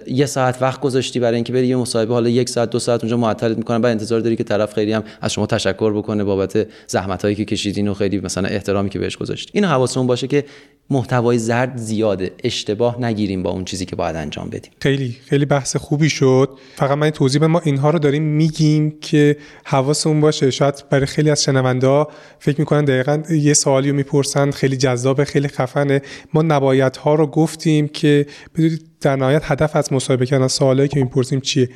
یه 0.08 0.26
ساعت 0.26 0.62
وقت 0.62 0.82
گذاشتی 0.82 1.20
برای 1.20 1.36
اینکه 1.36 1.54
بری 1.54 1.68
یه 1.68 1.76
مصاحبه 1.76 2.14
حالا 2.14 2.30
یک 2.30 2.50
ساعت 2.50 2.70
دو 2.70 2.80
ساعت 2.80 3.04
اونجا 3.04 3.18
معطلت 3.18 3.58
می‌کنن 3.58 3.82
بعد 3.82 3.92
انتظار 3.92 4.20
داری 4.20 4.36
که 4.36 4.44
طرف 4.44 4.74
خیلی 4.74 4.94
هم 4.94 5.04
از 5.22 5.34
شما 5.34 5.46
تشکر 5.46 5.94
بکنه 5.94 6.24
بابت 6.24 6.68
زحمتایی 6.88 7.36
که 7.36 7.46
کشیدین 7.46 7.88
و 7.88 7.94
خیلی 7.94 8.20
مثلا 8.20 8.48
احترامی 8.48 8.90
که 8.90 9.00
بهش 9.00 9.18
گذاشتی. 9.18 9.52
اینو 9.54 9.68
حواسمون 9.68 10.08
باشه 10.08 10.28
که 10.28 10.46
محتوای 10.90 11.38
زرد 11.38 11.78
زیاده. 11.78 12.32
اشتباه 12.44 13.02
نگیریم 13.02 13.44
با 13.44 13.50
اون 13.50 13.66
چیزی 13.66 13.86
که 13.86 13.96
باید 13.96 14.16
انجام 14.16 14.50
بدیم. 14.50 14.72
خیلی 14.80 15.18
خیلی 15.26 15.46
بحث 15.46 15.76
خوبی 15.76 16.10
شد. 16.10 16.50
فقط 16.76 16.98
من 16.98 17.10
توضیح 17.10 17.42
به 17.42 17.48
ما 17.48 17.62
اینها 17.66 17.90
رو 17.90 18.00
داریم 18.00 18.24
میگیم 18.24 19.00
که 19.02 19.38
حواسمون 19.64 20.22
باشه. 20.22 20.52
شاید 20.52 20.84
برای 20.90 21.06
خیلی 21.06 21.30
از 21.30 21.44
شنونده 21.44 21.88
ها 21.88 22.08
فکر 22.40 22.60
می‌کنن 22.60 22.86
دقیقا 22.86 23.24
یه 23.30 23.54
سوالی 23.54 23.90
رو 23.90 23.96
می‌پرسن 23.96 24.52
خیلی 24.52 24.78
جذاب 24.78 25.24
خیلی 25.24 25.48
خفنه. 25.48 26.02
ما 26.34 26.42
نبایت 26.42 26.98
ها 26.98 27.16
رو 27.16 27.28
گفتیم 27.28 27.88
که 27.88 28.26
بدونید 28.56 28.86
در 29.02 29.16
نهایت 29.16 29.52
هدف 29.52 29.76
از 29.76 29.94
مصاحبه 29.94 30.26
کردن 30.26 30.48
سوالایی 30.48 30.90
که 30.90 31.00
می‌پرسیم 31.00 31.42
چیه؟ 31.42 31.70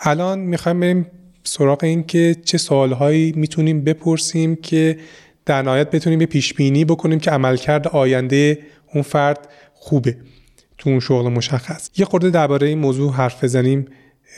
الان 0.00 0.38
می‌خوایم 0.38 0.80
بریم 0.80 1.06
سراغ 1.44 1.84
این 1.84 2.04
که 2.04 2.36
چه 2.44 2.58
سوالهایی 2.58 3.32
می‌تونیم 3.36 3.84
بپرسیم 3.84 4.56
که 4.56 4.98
در 5.46 5.62
نهایت 5.62 5.90
بتونیم 5.90 6.20
یه 6.20 6.26
پیش 6.26 6.54
بینی 6.54 6.84
بکنیم 6.84 7.18
که 7.20 7.30
عملکرد 7.30 7.88
آینده 7.88 8.58
اون 8.94 9.02
فرد 9.02 9.48
خوبه 9.74 10.16
تو 10.78 10.90
اون 10.90 11.00
شغل 11.00 11.32
مشخص. 11.32 11.90
یه 11.96 12.04
خورده 12.04 12.30
درباره 12.30 12.66
این 12.66 12.78
موضوع 12.78 13.12
حرف 13.12 13.44
بزنیم 13.44 13.86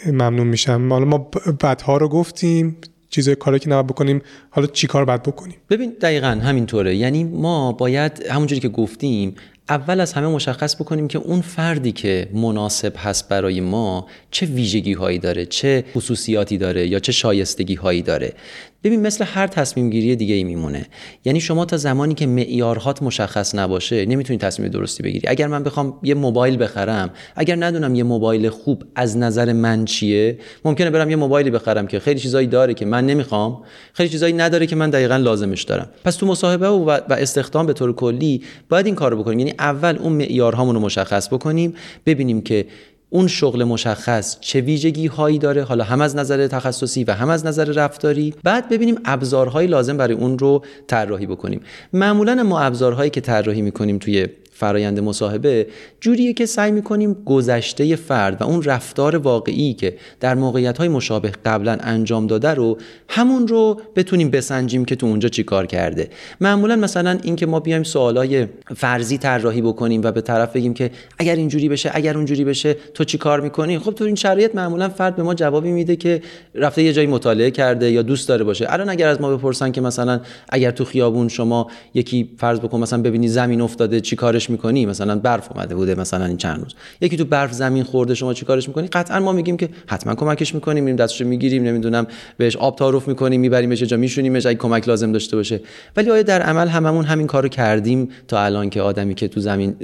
ممنون 0.06 0.46
میشم. 0.46 0.92
حالا 0.92 1.04
ما 1.04 1.18
بدها 1.62 1.96
رو 1.96 2.08
گفتیم 2.08 2.76
چیزای 3.10 3.34
کاری 3.34 3.58
که 3.58 3.68
نباید 3.68 3.86
بکنیم 3.86 4.22
حالا 4.50 4.66
چی 4.66 4.86
کار 4.86 5.04
باید 5.04 5.22
بکنیم؟ 5.22 5.56
ببین 5.70 5.92
دقیقا 6.00 6.28
همینطوره. 6.28 6.96
یعنی 6.96 7.24
ما 7.24 7.72
باید 7.72 8.26
همونجوری 8.30 8.60
که 8.60 8.68
گفتیم 8.68 9.34
اول 9.68 10.00
از 10.00 10.12
همه 10.12 10.28
مشخص 10.28 10.76
بکنیم 10.76 11.08
که 11.08 11.18
اون 11.18 11.40
فردی 11.40 11.92
که 11.92 12.28
مناسب 12.34 12.92
هست 12.96 13.28
برای 13.28 13.60
ما 13.60 14.06
چه 14.30 14.46
ویژگی 14.46 14.92
هایی 14.92 15.18
داره 15.18 15.46
چه 15.46 15.84
خصوصیاتی 15.94 16.58
داره 16.58 16.88
یا 16.88 16.98
چه 16.98 17.12
شایستگی 17.12 17.74
هایی 17.74 18.02
داره. 18.02 18.32
ببین 18.84 19.02
مثل 19.02 19.24
هر 19.24 19.46
تصمیم 19.46 19.90
گیری 19.90 20.16
دیگه 20.16 20.34
ای 20.34 20.44
میمونه. 20.44 20.86
یعنی 21.24 21.40
شما 21.40 21.64
تا 21.64 21.76
زمانی 21.76 22.14
که 22.14 22.26
معیارهات 22.26 23.02
مشخص 23.02 23.54
نباشه 23.54 24.06
نمی‌تونی 24.06 24.38
تصمیم 24.38 24.68
درستی 24.68 25.02
بگیری. 25.02 25.28
اگر 25.28 25.46
من 25.46 25.62
بخوام 25.62 25.98
یه 26.02 26.14
موبایل 26.14 26.62
بخرم 26.62 27.10
اگر 27.36 27.56
ندونم 27.64 27.94
یه 27.94 28.02
موبایل 28.02 28.48
خوب 28.48 28.84
از 28.94 29.16
نظر 29.16 29.52
من 29.52 29.84
چیه 29.84 30.38
ممکنه 30.64 30.90
برم 30.90 31.10
یه 31.10 31.16
موبایلی 31.16 31.50
بخرم 31.50 31.86
که 31.86 32.00
خیلی 32.00 32.20
چیزایی 32.20 32.46
داره 32.46 32.74
که 32.74 32.86
من 32.86 33.06
نمی‌خوام 33.06 33.62
خیلی 33.92 34.08
چیزایی 34.08 34.32
نداره 34.32 34.66
که 34.66 34.76
من 34.76 34.90
دقیقا 34.90 35.16
لازمش 35.16 35.62
دارم. 35.62 35.88
پس 36.04 36.16
تو 36.16 36.26
مصاحبه 36.26 36.68
و, 36.68 36.90
و 36.90 37.12
استخدام 37.12 37.66
به 37.66 37.72
طور 37.72 37.92
کلی 37.92 38.42
باید 38.68 38.86
این 38.86 38.94
کارو 38.94 39.16
بکنیم. 39.16 39.38
یعنی 39.38 39.54
اول 39.58 39.96
اون 39.98 40.12
معیارهامون 40.12 40.74
رو 40.74 40.80
مشخص 40.80 41.28
بکنیم 41.28 41.74
ببینیم 42.06 42.40
که 42.40 42.66
اون 43.10 43.26
شغل 43.26 43.64
مشخص 43.64 44.36
چه 44.40 44.60
ویژگی 44.60 45.06
هایی 45.06 45.38
داره؟ 45.38 45.62
حالا 45.62 45.84
هم 45.84 46.00
از 46.00 46.16
نظر 46.16 46.46
تخصصی 46.46 47.04
و 47.04 47.12
هم 47.12 47.28
از 47.28 47.46
نظر 47.46 47.64
رفتاری. 47.64 48.34
بعد 48.44 48.68
ببینیم 48.68 48.98
ابزارهای 49.04 49.66
لازم 49.66 49.96
برای 49.96 50.14
اون 50.14 50.38
رو 50.38 50.62
طراحی 50.86 51.26
بکنیم. 51.26 51.60
معمولا 51.92 52.42
ما 52.42 52.60
ابزارهایی 52.60 53.10
که 53.10 53.20
طراحی 53.20 53.62
می‌کنیم 53.62 53.98
توی 53.98 54.28
فرایند 54.58 55.00
مصاحبه 55.00 55.66
جوریه 56.00 56.32
که 56.32 56.46
سعی 56.46 56.72
می‌کنیم 56.72 57.16
گذشته 57.24 57.96
فرد 57.96 58.42
و 58.42 58.44
اون 58.44 58.62
رفتار 58.62 59.16
واقعی 59.16 59.74
که 59.74 59.96
در 60.20 60.34
موقعیت 60.34 60.78
های 60.78 60.88
مشابه 60.88 61.32
قبلا 61.44 61.76
انجام 61.80 62.26
داده 62.26 62.50
رو 62.50 62.78
همون 63.08 63.48
رو 63.48 63.80
بتونیم 63.96 64.30
بسنجیم 64.30 64.84
که 64.84 64.96
تو 64.96 65.06
اونجا 65.06 65.28
چی 65.28 65.42
کار 65.42 65.66
کرده. 65.66 66.08
معمولا 66.40 66.76
مثلا 66.76 67.18
اینکه 67.22 67.46
ما 67.46 67.60
بیایم 67.60 67.82
سوالای 67.82 68.46
فرضی 68.76 69.18
طراحی 69.18 69.62
بکنیم 69.62 70.00
و 70.04 70.12
به 70.12 70.20
طرف 70.20 70.52
بگیم 70.52 70.74
که 70.74 70.90
اگر 71.18 71.36
اینجوری 71.36 71.68
بشه 71.68 71.90
اگر 71.94 72.16
اونجوری 72.16 72.44
بشه 72.44 72.76
تو 72.94 73.04
چی 73.04 73.18
کار 73.18 73.40
می‌کنی؟ 73.40 73.78
خب 73.78 73.92
تو 73.92 74.04
این 74.04 74.14
شرایط 74.14 74.54
معمولا 74.54 74.88
فرد 74.88 75.16
به 75.16 75.22
ما 75.22 75.34
جوابی 75.34 75.72
میده 75.72 75.96
که 75.96 76.22
رفته 76.54 76.82
یه 76.82 76.92
جایی 76.92 77.06
مطالعه 77.06 77.50
کرده 77.50 77.90
یا 77.90 78.02
دوست 78.02 78.28
داره 78.28 78.44
باشه. 78.44 78.66
الان 78.68 78.88
اگر 78.88 79.08
از 79.08 79.20
ما 79.20 79.36
بپرسن 79.36 79.72
که 79.72 79.80
مثلا 79.80 80.20
اگر 80.48 80.70
تو 80.70 80.84
خیابون 80.84 81.28
شما 81.28 81.70
یکی 81.94 82.30
فرض 82.38 82.60
بکن 82.60 82.80
مثلا 82.80 83.02
ببینی 83.02 83.28
زمین 83.28 83.60
افتاده 83.60 84.00
چی 84.00 84.16
کارش 84.46 84.50
می‌کنی؟ 84.50 84.86
مثلا 84.86 85.18
برف 85.18 85.52
اومده 85.52 85.74
بوده 85.74 85.94
مثلا 85.94 86.24
این 86.24 86.36
چند 86.36 86.62
روز. 86.62 86.74
یکی 87.00 87.16
تو 87.16 87.24
برف 87.24 87.52
زمین 87.52 87.84
خورده 87.84 88.14
شما 88.14 88.34
چیکارش 88.34 88.68
می‌کنی؟ 88.68 88.86
قطعا 88.88 89.20
ما 89.20 89.32
میگیم 89.32 89.56
که 89.56 89.68
حتما 89.86 90.14
کمکش 90.14 90.54
می‌کنیم 90.54 90.84
میریم 90.84 90.96
دستشو 90.96 91.24
می‌گیریم 91.24 91.62
نمی‌دونم 91.62 92.06
بهش 92.36 92.56
آب 92.56 92.76
تعارف 92.76 93.08
می‌کنیم 93.08 93.40
میبریمش 93.40 93.82
جا 93.82 93.96
میشونیمش 93.96 94.46
اگه 94.46 94.58
کمک 94.58 94.88
لازم 94.88 95.12
داشته 95.12 95.36
باشه. 95.36 95.60
ولی 95.96 96.10
آیا 96.10 96.22
در 96.22 96.42
عمل 96.42 96.68
هممون 96.68 97.04
همین 97.04 97.26
کارو 97.26 97.48
کردیم 97.48 98.08
تا 98.28 98.40
الان 98.40 98.70
که 98.70 98.80
آدمی 98.82 99.14
که 99.14 99.28
تو 99.28 99.40
زمین 99.40 99.76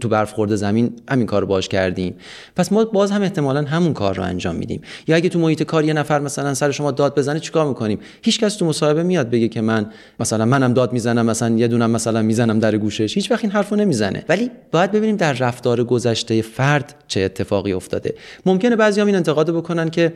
تو 0.00 0.08
برف 0.08 0.32
خورده 0.32 0.56
زمین 0.56 0.92
همین 1.08 1.26
کارو 1.26 1.46
باش 1.46 1.68
کردیم؟ 1.68 2.14
پس 2.56 2.72
ما 2.72 2.84
باز 2.84 3.10
هم 3.10 3.22
احتمالا 3.22 3.62
همون 3.62 3.92
کار 3.92 4.16
رو 4.16 4.22
انجام 4.22 4.56
میدیم. 4.56 4.80
یا 5.08 5.16
اگه 5.16 5.28
تو 5.28 5.38
محیط 5.38 5.62
کار 5.62 5.84
یه 5.84 5.92
نفر 5.92 6.18
مثلا 6.18 6.54
سر 6.54 6.70
شما 6.70 6.90
داد 6.90 7.18
بزنه 7.18 7.40
چیکار 7.40 7.66
می‌کنیم؟ 7.66 7.98
هیچکس 8.22 8.56
تو 8.56 8.66
مصاحبه 8.66 9.02
میاد 9.02 9.30
بگه 9.30 9.48
که 9.48 9.60
من 9.60 9.86
مثلا 10.20 10.44
منم 10.44 10.72
داد 10.72 10.92
می‌زنم 10.92 11.26
مثلا 11.26 11.56
یه 11.56 11.68
دونم 11.68 11.90
مثلا 11.90 12.22
می‌زنم 12.22 12.58
در 12.58 12.76
گوشش. 12.76 13.14
هیچ 13.14 13.30
وقت 13.30 13.44
این 13.44 13.52
حرفو 13.52 13.76
نمی‌زنه. 13.76 14.09
ولی 14.28 14.50
باید 14.72 14.92
ببینیم 14.92 15.16
در 15.16 15.32
رفتار 15.32 15.84
گذشته 15.84 16.42
فرد 16.42 16.94
چه 17.08 17.20
اتفاقی 17.20 17.72
افتاده. 17.72 18.14
ممکنه 18.46 18.76
بعضی 18.76 19.00
هم 19.00 19.06
این 19.06 19.16
انتقاد 19.16 19.50
بکنن 19.50 19.90
که 19.90 20.12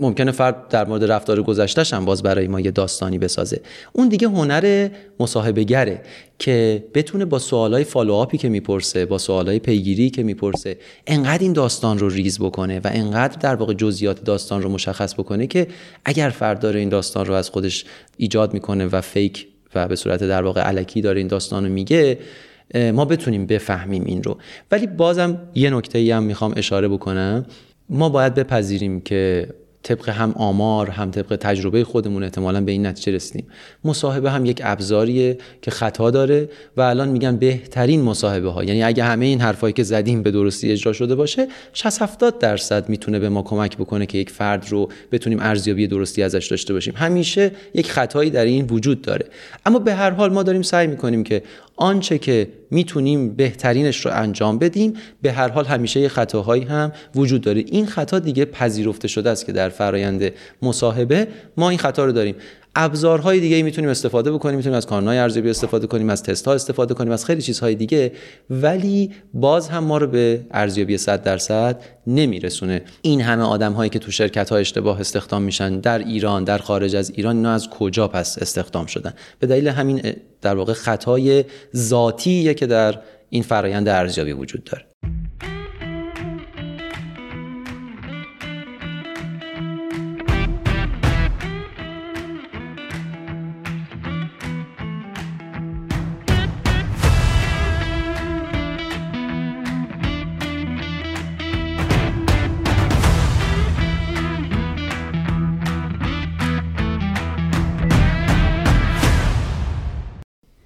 ممکنه 0.00 0.32
فرد 0.32 0.68
در 0.68 0.86
مورد 0.86 1.04
رفتار 1.04 1.42
گذشتهش 1.42 1.94
هم 1.94 2.04
باز 2.04 2.22
برای 2.22 2.46
ما 2.46 2.60
یه 2.60 2.70
داستانی 2.70 3.18
بسازه. 3.18 3.60
اون 3.92 4.08
دیگه 4.08 4.28
هنر 4.28 4.88
مصاحبه 5.20 5.62
گره 5.62 6.00
که 6.38 6.84
بتونه 6.94 7.24
با 7.24 7.38
سوالای 7.38 7.84
follow-up 7.84 8.33
ی 8.33 8.38
که 8.38 8.48
می‌پرسه 8.48 9.06
با 9.06 9.18
سوالای 9.18 9.58
پیگیری 9.58 10.10
که 10.10 10.22
می‌پرسه 10.22 10.76
انقدر 11.06 11.42
این 11.42 11.52
داستان 11.52 11.98
رو 11.98 12.08
ریز 12.08 12.38
بکنه 12.38 12.80
و 12.84 12.90
انقدر 12.92 13.36
در 13.40 13.54
واقع 13.54 13.74
جزئیات 13.74 14.24
داستان 14.24 14.62
رو 14.62 14.68
مشخص 14.68 15.14
بکنه 15.14 15.46
که 15.46 15.66
اگر 16.04 16.28
فرد 16.28 16.60
داره 16.60 16.80
این 16.80 16.88
داستان 16.88 17.26
رو 17.26 17.34
از 17.34 17.50
خودش 17.50 17.84
ایجاد 18.16 18.54
می‌کنه 18.54 18.86
و 18.86 19.00
فیک 19.00 19.46
و 19.74 19.88
به 19.88 19.96
صورت 19.96 20.24
در 20.24 20.42
واقع 20.42 20.60
علکی 20.60 21.00
داره 21.00 21.18
این 21.18 21.28
داستان 21.28 21.64
رو 21.64 21.72
میگه 21.72 22.18
ما 22.74 23.04
بتونیم 23.04 23.46
بفهمیم 23.46 24.04
این 24.04 24.22
رو. 24.22 24.38
ولی 24.70 24.86
بازم 24.86 25.38
یه 25.54 25.70
نکته 25.70 25.98
ای 25.98 26.10
هم 26.10 26.22
می‌خوام 26.22 26.54
اشاره 26.56 26.88
بکنم. 26.88 27.46
ما 27.88 28.08
باید 28.08 28.34
بپذیریم 28.34 29.00
که 29.00 29.48
طبق 29.82 30.08
هم 30.08 30.32
آمار 30.36 30.90
هم 30.90 31.10
طبق 31.10 31.36
تجربه 31.36 31.84
خودمون 31.84 32.22
احتمالا 32.22 32.60
به 32.60 32.72
این 32.72 32.86
نتیجه 32.86 33.12
رسیدیم. 33.12 33.46
مصاحبه 33.84 34.30
هم 34.30 34.44
یک 34.44 34.60
ابزاریه 34.64 35.38
که 35.62 35.70
خطا 35.70 36.10
داره 36.10 36.48
و 36.76 36.80
الان 36.80 37.08
میگن 37.08 37.36
بهترین 37.36 38.02
مصاحبه 38.02 38.50
ها 38.50 38.64
یعنی 38.64 38.82
اگه 38.82 39.04
همه 39.04 39.26
این 39.26 39.40
حرفایی 39.40 39.72
که 39.72 39.82
زدیم 39.82 40.22
به 40.22 40.30
درستی 40.30 40.72
اجرا 40.72 40.92
شده 40.92 41.14
باشه 41.14 41.48
60 41.72 42.02
70 42.02 42.38
درصد 42.38 42.88
می‌تونه 42.88 43.18
به 43.18 43.28
ما 43.28 43.42
کمک 43.42 43.76
بکنه 43.76 44.06
که 44.06 44.18
یک 44.18 44.30
فرد 44.30 44.66
رو 44.68 44.88
بتونیم 45.12 45.38
ارزیابی 45.40 45.86
درستی 45.86 46.22
ازش 46.22 46.46
داشته 46.46 46.72
باشیم. 46.72 46.94
همیشه 46.96 47.50
یک 47.74 47.90
خطایی 47.90 48.30
در 48.30 48.44
این 48.44 48.66
وجود 48.66 49.02
داره. 49.02 49.26
اما 49.66 49.78
به 49.78 49.94
هر 49.94 50.10
حال 50.10 50.32
ما 50.32 50.42
داریم 50.42 50.62
سعی 50.62 50.86
می‌کنیم 50.86 51.24
که 51.24 51.42
آنچه 51.76 52.18
که 52.18 52.48
می‌تونیم 52.70 53.34
بهترینش 53.34 54.06
رو 54.06 54.12
انجام 54.14 54.58
بدیم 54.58 54.94
به 55.22 55.32
هر 55.32 55.48
حال 55.48 55.64
همیشه 55.64 56.00
یه 56.00 56.08
خطاهایی 56.08 56.62
هم 56.64 56.92
وجود 57.14 57.40
داره. 57.40 57.64
این 57.66 57.86
خطا 57.86 58.18
دیگه 58.18 58.44
پذیرفته 58.44 59.08
شده 59.08 59.30
است 59.30 59.46
که 59.46 59.52
در 59.52 59.68
فرایند 59.68 60.32
مصاحبه 60.62 61.28
ما 61.56 61.70
این 61.70 61.78
خطا 61.78 62.04
رو 62.04 62.12
داریم. 62.12 62.34
ابزارهای 62.76 63.40
دیگه 63.40 63.62
می‌تونیم 63.62 63.90
استفاده 63.90 64.32
بکنیم 64.32 64.56
می‌تونیم 64.56 64.76
از 64.76 64.86
کانونهای 64.86 65.18
ارزیابی 65.18 65.50
استفاده 65.50 65.86
کنیم 65.86 66.10
از 66.10 66.22
تست 66.22 66.48
ها 66.48 66.54
استفاده 66.54 66.94
کنیم 66.94 67.12
از 67.12 67.24
خیلی 67.24 67.42
چیزهای 67.42 67.74
دیگه 67.74 68.12
ولی 68.50 69.10
باز 69.34 69.68
هم 69.68 69.84
ما 69.84 69.98
رو 69.98 70.06
به 70.06 70.40
ارزیابی 70.50 70.98
100 70.98 71.22
درصد 71.22 71.82
نمیرسونه. 72.06 72.82
این 73.02 73.20
همه 73.20 73.42
آدم 73.42 73.72
هایی 73.72 73.90
که 73.90 73.98
تو 73.98 74.10
شرکت 74.10 74.50
ها 74.50 74.56
اشتباه 74.56 75.00
استخدام 75.00 75.42
میشن 75.42 75.80
در 75.80 75.98
ایران 75.98 76.44
در 76.44 76.58
خارج 76.58 76.96
از 76.96 77.10
ایران 77.10 77.36
اینا 77.36 77.52
از 77.52 77.70
کجا 77.70 78.08
پس 78.08 78.38
استخدام 78.38 78.86
شدن؟ 78.86 79.14
به 79.38 79.46
دلیل 79.46 79.68
همین 79.68 80.02
در 80.42 80.54
واقع 80.54 80.72
خطای 80.72 81.44
ذاتیه 81.76 82.54
که 82.54 82.66
در 82.66 83.00
این 83.30 83.42
فرایند 83.42 83.88
ارزیابی 83.88 84.32
وجود 84.32 84.64
داره. 84.64 84.84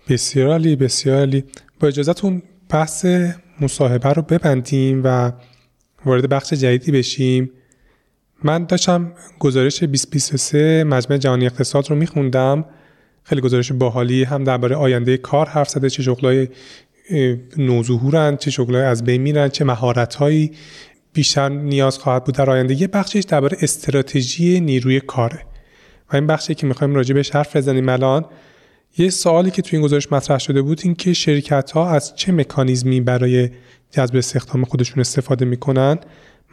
بسیار 0.09 0.49
عالی 0.49 0.77
بسیار 0.77 1.19
عالی. 1.19 1.45
با 1.81 1.89
اجازهتون 1.89 2.43
بحث 2.69 3.07
مصاحبه 3.61 4.09
رو 4.09 4.23
ببندیم 4.23 5.01
و 5.05 5.33
وارد 6.05 6.29
بخش 6.29 6.53
جدیدی 6.53 6.93
بشیم. 6.93 7.51
من 8.43 8.65
داشتم 8.65 9.13
گزارش 9.39 9.83
2023 9.83 10.85
مجمع 10.85 11.17
جهانی 11.17 11.47
اقتصاد 11.47 11.91
رو 11.91 11.97
میخوندم. 11.97 12.65
خیلی 13.23 13.41
گزارش 13.41 13.73
باحالی 13.73 14.25
هم 14.25 14.45
درباره 14.45 14.77
آینده 14.77 15.17
کار 15.17 15.49
حرف 15.49 15.69
زده 15.69 15.91
چه 15.91 16.03
شغلای 16.03 16.49
نوظهورن 17.57 18.37
چه 18.37 18.51
شغلای 18.51 18.83
از 18.83 19.05
بین 19.05 19.23
میرن 19.23 19.49
چه 19.49 19.65
مهارتهایی 19.65 20.53
بیشتر 21.13 21.49
نیاز 21.49 21.99
خواهد 21.99 22.25
بود 22.25 22.35
در 22.35 22.51
آینده. 22.51 22.81
یه 22.81 22.87
بخشش 22.87 23.25
درباره 23.29 23.59
استراتژی 23.61 24.61
نیروی 24.61 25.01
کاره. 25.01 25.41
و 26.13 26.17
این 26.17 26.27
بخشی 26.27 26.55
که 26.55 26.67
می‌خوایم 26.67 26.95
راجع 26.95 27.15
بهش 27.15 27.31
حرف 27.31 27.57
بزنیم 27.57 27.89
الان 27.89 28.25
یه 28.97 29.11
سوالی 29.11 29.51
که 29.51 29.63
توی 29.63 29.77
این 29.77 29.85
گزارش 29.85 30.13
مطرح 30.13 30.39
شده 30.39 30.63
بود 30.63 30.81
این 30.85 30.95
که 30.95 31.13
شرکت 31.13 31.71
ها 31.71 31.91
از 31.91 32.17
چه 32.17 32.33
مکانیزمی 32.33 33.01
برای 33.01 33.51
جذب 33.91 34.17
استخدام 34.17 34.65
خودشون 34.65 35.01
استفاده 35.01 35.45
می‌کنن؟ 35.45 35.99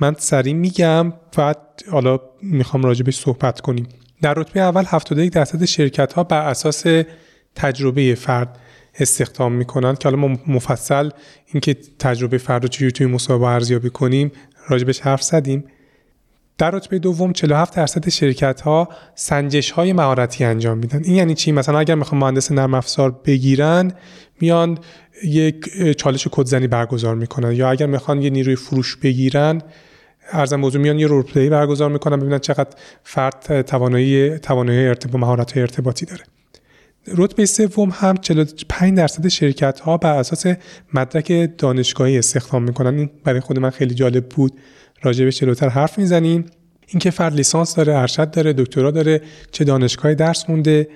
من 0.01 0.15
سریع 0.17 0.53
میگم 0.53 1.13
بعد 1.37 1.57
حالا 1.91 2.19
می‌خوام 2.41 2.83
راجبش 2.83 3.17
صحبت 3.17 3.61
کنیم. 3.61 3.87
در 4.21 4.33
رتبه 4.33 4.59
اول 4.59 4.83
71 4.87 5.33
درصد 5.33 5.65
شرکت 5.65 6.13
ها 6.13 6.23
بر 6.23 6.49
اساس 6.49 6.83
تجربه 7.55 8.15
فرد 8.15 8.59
استخدام 8.99 9.53
می‌کنن. 9.53 9.95
که 9.95 10.09
حالا 10.09 10.27
ما 10.27 10.39
مفصل 10.47 11.09
اینکه 11.45 11.73
تجربه 11.99 12.37
فرد 12.37 12.61
رو 12.63 12.67
چجوری 12.67 12.91
توی 12.91 13.07
مسابقه 13.07 13.45
ارزیابی 13.45 13.89
کنیم 13.89 14.31
راجبش 14.69 14.99
حرف 14.99 15.23
زدیم. 15.23 15.63
در 16.57 16.71
رتبه 16.71 16.99
دوم 16.99 17.33
47 17.33 17.75
درصد 17.75 18.09
شرکت 18.09 18.61
ها 18.61 18.89
سنجش 19.15 19.71
های 19.71 19.93
مهارتی 19.93 20.43
انجام 20.43 20.77
میدن. 20.77 21.01
این 21.03 21.15
یعنی 21.15 21.33
چی؟ 21.33 21.51
مثلا 21.51 21.79
اگر 21.79 21.95
می‌خوان 21.95 22.21
مهندس 22.21 22.51
نرم 22.51 22.73
افزار 22.73 23.11
بگیرن 23.11 23.91
میان 24.41 24.77
یک 25.23 25.81
چالش 25.97 26.27
کدزنی 26.31 26.67
برگزار 26.67 27.15
می‌کنن 27.15 27.51
یا 27.51 27.69
اگر 27.69 27.85
می‌خوان 27.85 28.21
یه 28.21 28.29
نیروی 28.29 28.55
فروش 28.55 28.95
بگیرن 28.95 29.61
ارزم 30.31 30.55
موضوع 30.55 30.81
میان 30.81 30.99
یه 30.99 31.07
رولپلی 31.07 31.49
برگزار 31.49 31.89
می‌کنن 31.89 32.19
ببینن 32.19 32.39
چقدر 32.39 32.69
فرد 33.03 33.61
توانایی 33.61 34.37
توانایی 34.39 34.87
ارتباط 34.87 35.15
مهارت 35.15 35.57
ارتباطی 35.57 36.05
داره. 36.05 36.23
رتبه 37.17 37.45
سوم 37.45 37.89
هم 37.93 38.17
45 38.17 38.97
درصد 38.97 39.27
شرکت 39.27 39.79
ها 39.79 39.97
بر 39.97 40.17
اساس 40.17 40.45
مدرک 40.93 41.49
دانشگاهی 41.57 42.17
استخدام 42.17 42.63
می‌کنن. 42.63 42.97
این 42.97 43.09
برای 43.23 43.39
خود 43.39 43.59
من 43.59 43.69
خیلی 43.69 43.95
جالب 43.95 44.29
بود. 44.29 44.53
راجع 45.01 45.25
به 45.25 45.31
جلوتر 45.31 45.69
حرف 45.69 45.97
می‌زنیم. 45.97 46.45
اینکه 46.87 47.11
فرد 47.11 47.33
لیسانس 47.33 47.75
داره 47.75 47.95
ارشد 47.95 48.31
داره 48.31 48.53
دکترا 48.53 48.91
داره 48.91 49.21
چه 49.51 49.63
دانشگاهی 49.63 50.15
درس 50.15 50.49
مونده 50.49 50.87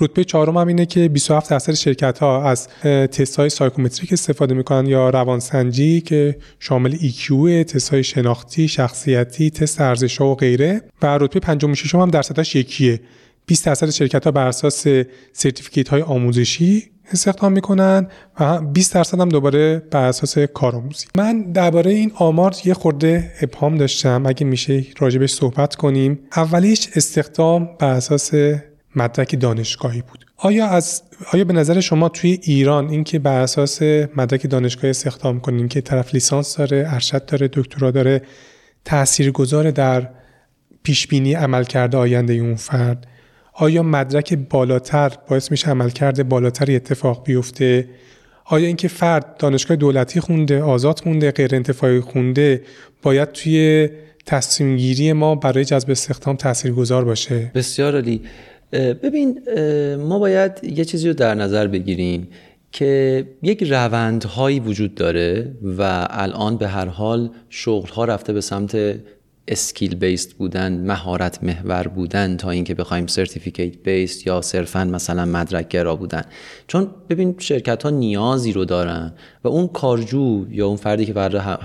رتبه 0.00 0.24
چهارم 0.24 0.56
هم 0.56 0.66
اینه 0.68 0.86
که 0.86 1.08
27 1.08 1.50
درصد 1.50 1.74
شرکت 1.74 2.18
ها 2.18 2.50
از 2.50 2.68
تست 2.82 3.36
های 3.36 3.48
سایکومتریک 3.48 4.12
استفاده 4.12 4.54
می‌کنن 4.54 4.86
یا 4.86 5.10
روانسنجی 5.10 6.00
که 6.00 6.36
شامل 6.58 6.96
EQ، 6.96 7.30
تست 7.64 7.88
های 7.88 8.04
شناختی، 8.04 8.68
شخصیتی، 8.68 9.50
تست 9.50 9.80
ارزش 9.80 10.20
و 10.20 10.34
غیره. 10.34 10.82
و 11.02 11.18
رتبه 11.18 11.40
پنجم 11.40 11.70
و 11.70 11.74
ششم 11.74 12.00
هم 12.00 12.10
درصدش 12.10 12.56
یکیه. 12.56 13.00
20 13.46 13.66
درصد 13.66 13.90
شرکت 13.90 14.24
ها 14.24 14.30
بر 14.30 14.46
اساس 14.46 14.86
سرتیفیکیت 15.32 15.88
های 15.88 16.02
آموزشی 16.02 16.93
استخدام 17.12 17.52
می‌کنن 17.52 18.08
و 18.40 18.60
20 18.60 18.94
درصد 18.94 19.20
هم 19.20 19.28
دوباره 19.28 19.82
بر 19.90 20.04
اساس 20.04 20.38
کارآموزی. 20.38 21.06
من 21.16 21.42
درباره 21.42 21.90
این 21.90 22.12
آمار 22.14 22.54
یه 22.64 22.74
خورده 22.74 23.32
ابهام 23.40 23.78
داشتم. 23.78 24.22
اگه 24.26 24.46
میشه 24.46 24.84
راجبش 24.98 25.32
صحبت 25.32 25.74
کنیم. 25.74 26.18
اولیش 26.36 26.88
استخدام 26.96 27.68
بر 27.78 27.90
اساس 27.90 28.30
مدرک 28.96 29.40
دانشگاهی 29.40 30.02
بود. 30.02 30.26
آیا 30.36 30.66
از 30.66 31.02
آیا 31.32 31.44
به 31.44 31.52
نظر 31.52 31.80
شما 31.80 32.08
توی 32.08 32.38
ایران 32.42 32.88
اینکه 32.88 33.18
بر 33.18 33.40
اساس 33.40 33.82
مدرک 34.16 34.50
دانشگاهی 34.50 34.90
استخدام 34.90 35.40
کنیم 35.40 35.68
که 35.68 35.80
طرف 35.80 36.14
لیسانس 36.14 36.56
داره 36.56 36.86
ارشد 36.88 37.26
داره 37.26 37.48
دکترا 37.52 37.90
داره 37.90 38.22
تاثیرگذار 38.84 39.70
در 39.70 40.08
پیش 40.82 41.06
بینی 41.06 41.34
عمل 41.34 41.64
کرده 41.64 41.96
آینده 41.96 42.32
اون 42.32 42.54
فرد 42.54 43.06
آیا 43.54 43.82
مدرک 43.82 44.34
بالاتر 44.50 45.12
باعث 45.28 45.50
میشه 45.50 45.70
عملکرد 45.70 46.28
بالاتری 46.28 46.76
اتفاق 46.76 47.24
بیفته؟ 47.24 47.88
آیا 48.44 48.66
اینکه 48.66 48.88
فرد 48.88 49.36
دانشگاه 49.36 49.76
دولتی 49.76 50.20
خونده 50.20 50.62
آزاد 50.62 51.00
خونده 51.00 51.30
غیر 51.30 51.54
انتفاعی 51.54 52.00
خونده 52.00 52.62
باید 53.02 53.32
توی 53.32 53.88
تصمیم 54.26 54.76
گیری 54.76 55.12
ما 55.12 55.34
برای 55.34 55.64
جذب 55.64 55.90
استخدام 55.90 56.36
تاثیرگذار 56.36 57.04
باشه؟ 57.04 57.50
بسیار 57.54 57.94
عالی. 57.94 58.22
ببین 58.72 59.40
ما 59.96 60.18
باید 60.18 60.52
یه 60.62 60.84
چیزی 60.84 61.08
رو 61.08 61.14
در 61.14 61.34
نظر 61.34 61.66
بگیریم 61.66 62.28
که 62.72 63.24
یک 63.42 63.62
روندهایی 63.62 64.60
وجود 64.60 64.94
داره 64.94 65.52
و 65.78 66.06
الان 66.10 66.56
به 66.56 66.68
هر 66.68 66.86
حال 66.86 67.30
شغلها 67.48 68.04
رفته 68.04 68.32
به 68.32 68.40
سمت 68.40 68.76
skill-based 69.48 70.34
بودن 70.34 70.86
مهارت 70.86 71.44
محور 71.44 71.88
بودن 71.88 72.36
تا 72.36 72.50
اینکه 72.50 72.74
بخوایم 72.74 73.06
certificate-based 73.06 74.26
یا 74.26 74.40
صرفا 74.40 74.84
مثلا 74.84 75.24
مدرک 75.24 75.68
گرا 75.68 75.96
بودن. 75.96 76.22
چون 76.66 76.90
ببین 77.10 77.34
شرکت 77.38 77.82
ها 77.82 77.90
نیازی 77.90 78.52
رو 78.52 78.64
دارن 78.64 79.12
و 79.44 79.48
اون 79.48 79.68
کارجو 79.68 80.46
یا 80.50 80.66
اون 80.66 80.76
فردی 80.76 81.06
که 81.06 81.12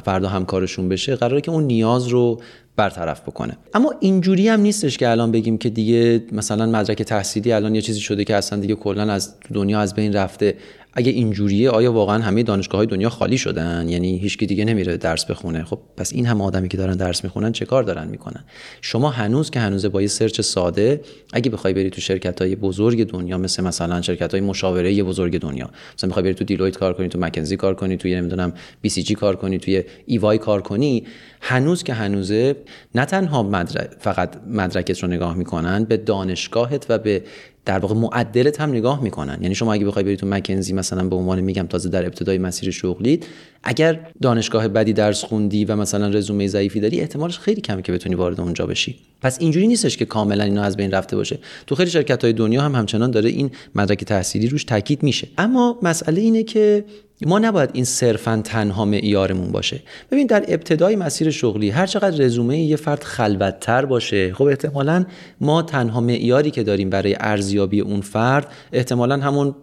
فردا 0.05 0.29
همکارشون 0.29 0.89
بشه 0.89 1.15
قراره 1.15 1.41
که 1.41 1.51
اون 1.51 1.63
نیاز 1.63 2.07
رو 2.07 2.41
برطرف 2.75 3.21
بکنه. 3.21 3.57
اما 3.73 3.93
اینجوری 3.99 4.47
هم 4.47 4.61
نیستش 4.61 4.97
که 4.97 5.09
الان 5.09 5.31
بگیم 5.31 5.57
که 5.57 5.69
دیگه 5.69 6.23
مثلا 6.31 6.65
مدرک 6.65 7.03
تحصیلی 7.03 7.51
الان 7.51 7.75
یه 7.75 7.81
چیزی 7.81 7.99
شده 7.99 8.23
که 8.23 8.35
اصلا 8.35 8.59
دیگه 8.59 8.75
کلا 8.75 9.13
از 9.13 9.35
دنیا 9.53 9.79
از 9.79 9.93
بین 9.93 10.13
رفته. 10.13 10.55
اگه 10.93 11.11
اینجوریه 11.11 11.69
آیا 11.69 11.93
واقعا 11.93 12.23
همه 12.23 12.43
دانشگاه 12.43 12.77
های 12.77 12.87
دنیا 12.87 13.09
خالی 13.09 13.37
شدن؟ 13.37 13.89
یعنی 13.89 14.17
هیچکی 14.17 14.45
دیگه 14.45 14.65
نمیره 14.65 14.97
درس 14.97 15.25
بخونه. 15.25 15.63
خب 15.63 15.79
پس 15.97 16.13
این 16.13 16.25
هم 16.25 16.41
آدمی 16.41 16.67
که 16.67 16.77
دارن 16.77 16.97
درس 16.97 17.23
می‌خونن 17.23 17.51
چه 17.51 17.65
کار 17.65 17.83
دارن 17.83 18.07
می‌کنن؟ 18.07 18.43
شما 18.81 19.09
هنوز 19.09 19.49
که 19.49 19.59
هنوز 19.59 19.85
با 19.85 20.01
یه 20.01 20.07
search 20.07 20.41
ساده 20.41 21.01
اگه 21.33 21.51
بخوای 21.51 21.73
بری 21.73 21.89
تو 21.89 22.01
شرکت 22.01 22.41
های 22.41 22.55
بزرگ 22.55 23.03
دنیا 23.07 23.37
مثل 23.37 23.63
مثلا 23.63 24.01
شرکت 24.01 24.31
های 24.31 24.41
مشاوره 24.41 25.03
بزرگ 25.03 25.39
دنیا 25.39 25.69
مثلا 25.97 26.07
می‌خوای 26.07 26.23
بری 26.23 26.33
تو 26.33 26.43
Deloitte 26.43 26.77
کار 26.77 26.93
کنی 26.93 27.07
تو 27.07 27.19
McKinsey 27.19 27.57
کار 27.57 27.75
کنی 27.75 27.97
تو 27.97 28.07
نمی‌دونم 28.07 28.53
BCG 28.81 29.15
کار 29.15 29.35
کنی 29.35 29.57
توی 29.57 29.83
EY 30.05 30.37
کار 30.37 30.61
کنی 30.61 31.03
هنوز 31.41 31.83
که 31.83 31.93
هنوزه 31.93 32.55
نه 32.95 33.05
تنها 33.05 33.43
مدرک 33.43 33.89
فقط 33.99 34.35
مدرکت 34.47 35.03
رو 35.03 35.07
نگاه 35.09 35.35
می‌کنن 35.35 35.83
به 35.83 35.97
دانشگاهت 35.97 36.85
و 36.89 36.97
به 36.97 37.23
در 37.69 37.79
واقع 37.79 37.95
معدلت 37.95 38.61
هم 38.61 38.69
نگاه 38.69 39.03
می‌کنن. 39.03 39.37
یعنی 39.41 39.55
شما 39.55 39.73
اگه 39.73 39.85
بخوای 39.85 40.05
بری 40.05 40.17
تو 40.17 40.27
McKinsey 40.27 40.73
مثلا 40.73 41.09
به 41.09 41.15
عنوان 41.15 41.39
میگم 41.39 41.67
تازه 41.67 41.89
در 41.89 42.05
ابتدای 42.05 42.37
مسیر 42.37 42.71
شغلیت 42.71 43.25
اگر 43.63 43.99
دانشگاه 44.21 44.67
بدی 44.67 44.93
درس 44.93 45.23
خوندی 45.23 45.65
و 45.65 45.75
مثلا 45.75 46.07
رزومه 46.07 46.47
ضعیفی 46.47 46.79
داری 46.79 47.01
احتمالش 47.01 47.39
خیلی 47.39 47.61
کمه 47.61 47.81
که 47.81 47.91
بتونی 47.91 48.15
وارد 48.15 48.41
اونجا 48.41 48.65
بشی. 48.65 48.95
پس 49.21 49.37
اینجوری 49.39 49.67
نیستش 49.67 49.97
که 49.97 50.05
کاملا 50.05 50.43
اینا 50.43 50.63
از 50.63 50.77
بین 50.77 50.91
رفته 50.91 51.15
باشه. 51.15 51.39
تو 51.67 51.75
خیلی 51.75 51.89
شرکت 51.89 52.23
های 52.23 52.33
دنیا 52.33 52.61
هم 52.61 52.75
همچنان 52.75 53.11
داره 53.11 53.29
این 53.29 53.51
مدرک 53.75 54.03
تحصیلی 54.03 54.47
روش 54.47 54.63
تاکید 54.63 55.03
میشه. 55.03 55.27
اما 55.37 55.79
مسئله 55.81 56.21
اینه 56.21 56.43
که 56.43 56.85
ما 57.25 57.39
نباید 57.39 57.69
این 57.73 57.85
صرفا 57.85 58.41
تنها 58.43 58.85
معیارمون 58.85 59.51
باشه. 59.51 59.79
ببین 60.11 60.27
در 60.27 60.45
ابتدای 60.47 60.95
مسیر 60.95 61.31
شغلی 61.31 61.69
هر 61.69 61.85
چقدر 61.85 62.17
رزومه 62.17 62.59
یه 62.59 62.75
فرد 62.75 63.03
خلوتتر 63.03 63.85
باشه 63.85 64.33
خب 64.33 64.43
احتمالا 64.43 65.05
ما 65.41 65.61
تنها 65.61 66.01
معیاری 66.01 66.51
که 66.51 66.63
داریم 66.63 66.89
برای 66.89 67.15
ارزیابی 67.19 67.81
اون 67.81 68.01
فرد 68.01 68.47
احتمالا 68.73 69.17
همون 69.17 69.55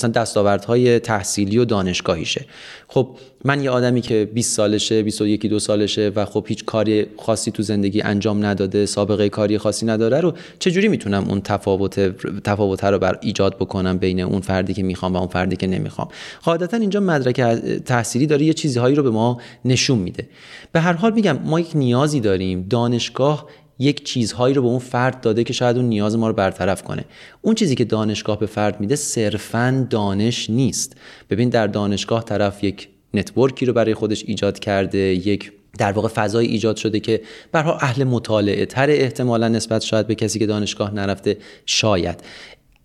مثلا 0.00 0.10
دستاوردهای 0.10 0.98
تحصیلی 0.98 1.58
و 1.58 1.64
دانشگاهیشه. 1.64 2.44
خب 2.88 3.08
من 3.44 3.62
یه 3.62 3.70
آدمی 3.70 4.00
که 4.00 4.30
20 4.34 4.56
سالشه 4.56 5.02
21 5.02 5.46
دو 5.46 5.58
سالشه 5.58 6.12
و 6.16 6.24
خب 6.24 6.44
هیچ 6.48 6.64
کاری 6.64 7.06
خاصی 7.18 7.50
تو 7.50 7.62
زندگی 7.62 8.02
انجام 8.02 8.44
نداده 8.44 8.86
سابقه 8.86 9.28
کاری 9.28 9.58
خاصی 9.58 9.86
نداره 9.86 10.20
رو 10.20 10.34
چجوری 10.58 10.88
می‌تونم 10.88 11.24
اون 11.28 11.40
تفاوت 11.40 12.00
تفاوت 12.44 12.84
رو 12.84 12.98
بر 12.98 13.18
ایجاد 13.22 13.56
بکنم 13.56 13.98
بین 13.98 14.20
اون 14.20 14.40
فردی 14.40 14.74
که 14.74 14.82
می‌خوام 14.82 15.12
و 15.14 15.16
اون 15.16 15.28
فردی 15.28 15.56
که 15.56 15.66
نمی‌خوام؟ 15.66 16.08
قاعدتا 16.44 16.76
اینجا 16.76 17.00
مدرک 17.00 17.40
تحصیلی 17.84 18.26
داره 18.26 18.44
یه 18.44 18.52
چیزهایی 18.52 18.94
رو 18.94 19.02
به 19.02 19.10
ما 19.10 19.40
نشون 19.64 19.98
میده. 19.98 20.28
به 20.72 20.80
هر 20.80 20.92
حال 20.92 21.12
میگم 21.12 21.38
ما 21.44 21.60
یک 21.60 21.70
نیازی 21.74 22.20
داریم 22.20 22.66
دانشگاه 22.70 23.46
یک 23.80 24.04
چیزهایی 24.04 24.54
رو 24.54 24.62
به 24.62 24.68
اون 24.68 24.78
فرد 24.78 25.20
داده 25.20 25.44
که 25.44 25.52
شاید 25.52 25.76
اون 25.76 25.84
نیاز 25.84 26.16
ما 26.16 26.28
رو 26.28 26.34
برطرف 26.34 26.82
کنه. 26.82 27.04
اون 27.42 27.54
چیزی 27.54 27.74
که 27.74 27.84
دانشگاه 27.84 28.38
به 28.38 28.46
فرد 28.46 28.80
میده 28.80 28.96
صرفا 28.96 29.86
دانش 29.90 30.50
نیست. 30.50 30.96
ببین 31.30 31.48
در 31.48 31.66
دانشگاه 31.66 32.24
طرف 32.24 32.64
یک 32.64 32.88
نتورکی 33.14 33.66
رو 33.66 33.72
برای 33.72 33.94
خودش 33.94 34.24
ایجاد 34.26 34.58
کرده 34.58 34.98
یک 34.98 35.52
در 35.78 35.92
واقع 35.92 36.08
فضای 36.08 36.46
ایجاد 36.46 36.76
شده 36.76 37.00
که 37.00 37.20
برها 37.52 37.78
اهل 37.78 38.04
مطالعه 38.04 38.66
تر 38.66 38.90
احتمالا 38.90 39.48
نسبت 39.48 39.82
شاید 39.82 40.06
به 40.06 40.14
کسی 40.14 40.38
که 40.38 40.46
دانشگاه 40.46 40.94
نرفته 40.94 41.36
شاید. 41.66 42.20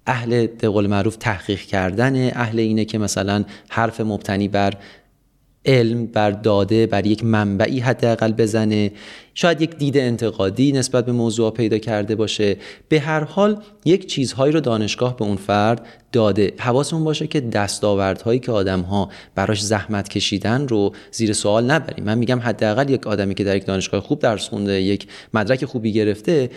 اهل 0.07 0.47
به 0.47 0.69
قول 0.69 0.87
معروف 0.87 1.15
تحقیق 1.15 1.59
کردن 1.59 2.29
اهل 2.29 2.59
اینه 2.59 2.85
که 2.85 2.97
مثلا 2.97 3.43
حرف 3.69 4.01
مبتنی 4.01 4.47
بر 4.47 4.73
علم 5.65 6.05
بر 6.05 6.31
داده 6.31 6.87
بر 6.87 7.05
یک 7.05 7.23
منبعی 7.23 7.79
حداقل 7.79 8.31
بزنه. 8.31 8.91
شاید 9.33 9.61
یک 9.61 9.77
دید 9.77 9.97
انتقادی 9.97 10.71
نسبت 10.71 11.05
به 11.05 11.11
موضوع 11.11 11.51
پیدا 11.51 11.77
کرده 11.77 12.15
باشه. 12.15 12.57
به 12.89 12.99
هر 12.99 13.23
حال 13.23 13.61
یک 13.85 14.05
چیزهایی 14.05 14.53
رو 14.53 14.59
دانشگاه 14.59 15.17
به 15.17 15.25
اون 15.25 15.35
فرد 15.35 15.85
داده. 16.11 16.53
حواسمون 16.57 17.03
باشه 17.03 17.27
که 17.27 17.41
دستاوردهایی 17.41 18.39
که 18.39 18.51
آدم 18.51 18.81
ها 18.81 19.09
براش 19.35 19.61
زحمت 19.61 20.09
کشیدن 20.09 20.67
رو 20.67 20.91
زیر 21.11 21.33
سوال 21.33 21.65
نبریم. 21.65 22.05
من 22.05 22.17
میگم 22.17 22.39
حداقل 22.39 22.89
یک 22.89 23.07
آدمی 23.07 23.35
که 23.35 23.43
در 23.43 23.57
یک 23.57 23.65
دانشگاه 23.65 24.01
خوب 24.01 24.19
درس 24.19 24.49
خونده 24.49 24.81
یک 24.81 25.07
مدرک 25.33 25.65
خوبی 25.65 25.93
گرفته 25.93 26.49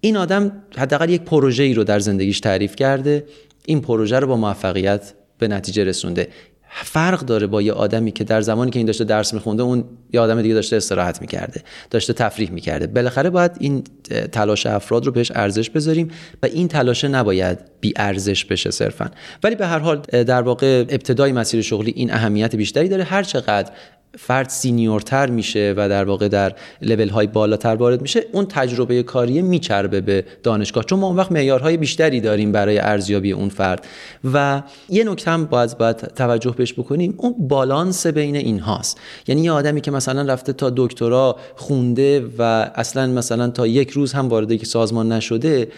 این 0.00 0.16
آدم 0.16 0.52
حداقل 0.76 1.10
یک 1.10 1.22
پروژه 1.22 1.62
ای 1.62 1.74
رو 1.74 1.84
در 1.84 1.98
زندگیش 1.98 2.40
تعریف 2.40 2.76
کرده. 2.76 3.24
این 3.66 3.80
پروژه 3.80 4.18
رو 4.18 4.26
با 4.26 4.36
موفقیت 4.36 5.14
به 5.38 5.48
نتیجه 5.48 5.84
رسونده. 5.84 6.28
فرق 6.74 7.20
داره 7.20 7.46
با 7.46 7.62
یه 7.62 7.72
آدمی 7.72 8.12
که 8.12 8.24
در 8.24 8.40
زمانی 8.40 8.70
که 8.70 8.78
این 8.78 8.86
داشته 8.86 9.04
درس 9.04 9.34
میخونده 9.34 9.62
اون 9.62 9.84
یه 10.12 10.20
آدم 10.20 10.42
دیگه 10.42 10.54
داشته 10.54 10.76
استراحت 10.76 11.20
می‌کرده 11.20 11.62
داشته 11.90 12.12
تفریح 12.12 12.50
می‌کرده. 12.50 12.86
بالاخره 12.86 13.30
باید 13.30 13.52
این 13.60 13.84
تلاش 14.32 14.66
افراد 14.66 15.06
رو 15.06 15.12
بهش 15.12 15.32
ارزش 15.34 15.70
بذاریم 15.70 16.10
و 16.42 16.46
این 16.46 16.68
تلاش 16.68 17.04
نباید 17.04 17.58
بی 17.80 17.92
ارزش 17.96 18.44
بشه 18.44 18.70
صرفا. 18.70 19.10
ولی 19.44 19.54
به 19.54 19.66
هر 19.66 19.78
حال 19.78 20.00
در 20.10 20.42
واقع 20.42 20.80
ابتدای 20.88 21.32
مسیر 21.32 21.62
شغلی 21.62 21.92
این 21.96 22.12
اهمیت 22.12 22.56
بیشتری 22.56 22.88
داره. 22.88 23.04
هر 23.04 23.22
چقدر 23.22 23.72
فرد 24.18 24.48
senior 24.48 25.10
تر 25.10 25.30
میشه 25.30 25.74
و 25.76 25.88
در 25.88 26.04
واقع 26.04 26.28
در 26.28 26.52
لول 26.82 27.08
های 27.08 27.26
بالاتر 27.26 27.74
وارد 27.74 28.02
میشه 28.02 28.24
اون 28.32 28.46
تجربه 28.46 29.02
کاری 29.02 29.42
میچربه 29.42 30.00
به 30.00 30.24
دانشگاه. 30.42 30.84
چون 30.84 30.98
ما 30.98 31.06
اون 31.06 31.16
وقت 31.16 31.32
معیارهای 31.32 31.76
بیشتری 31.76 32.20
داریم 32.20 32.52
برای 32.52 32.78
ارزیابی 32.78 33.32
اون 33.32 33.48
فرد. 33.48 33.86
و 34.32 34.62
یه 34.88 35.04
نکته 35.04 35.30
هم 35.30 35.44
باید 35.44 35.78
باید 35.78 35.96
توجه 35.96 36.50
بهش 36.50 36.72
بکنیم 36.72 37.14
اون 37.16 37.34
بالانس 37.38 38.06
بین 38.06 38.36
این 38.36 38.58
هاست 38.58 39.00
یعنی 39.26 39.42
یه 39.42 39.52
آدمی 39.52 39.80
که 39.80 39.90
مثلا 39.90 40.32
رفته 40.32 40.52
تا 40.52 40.72
دکترا 40.76 41.36
خونده 41.56 42.26
و 42.38 42.42
اصلا 42.74 43.06
مثلا 43.06 43.48
تا 43.48 43.66
یک 43.66 43.90
روز 43.90 44.12
هم 44.12 44.28
وارد 44.28 44.50
یک 44.50 44.66
سازمان 44.66 45.12
نشده 45.12 45.68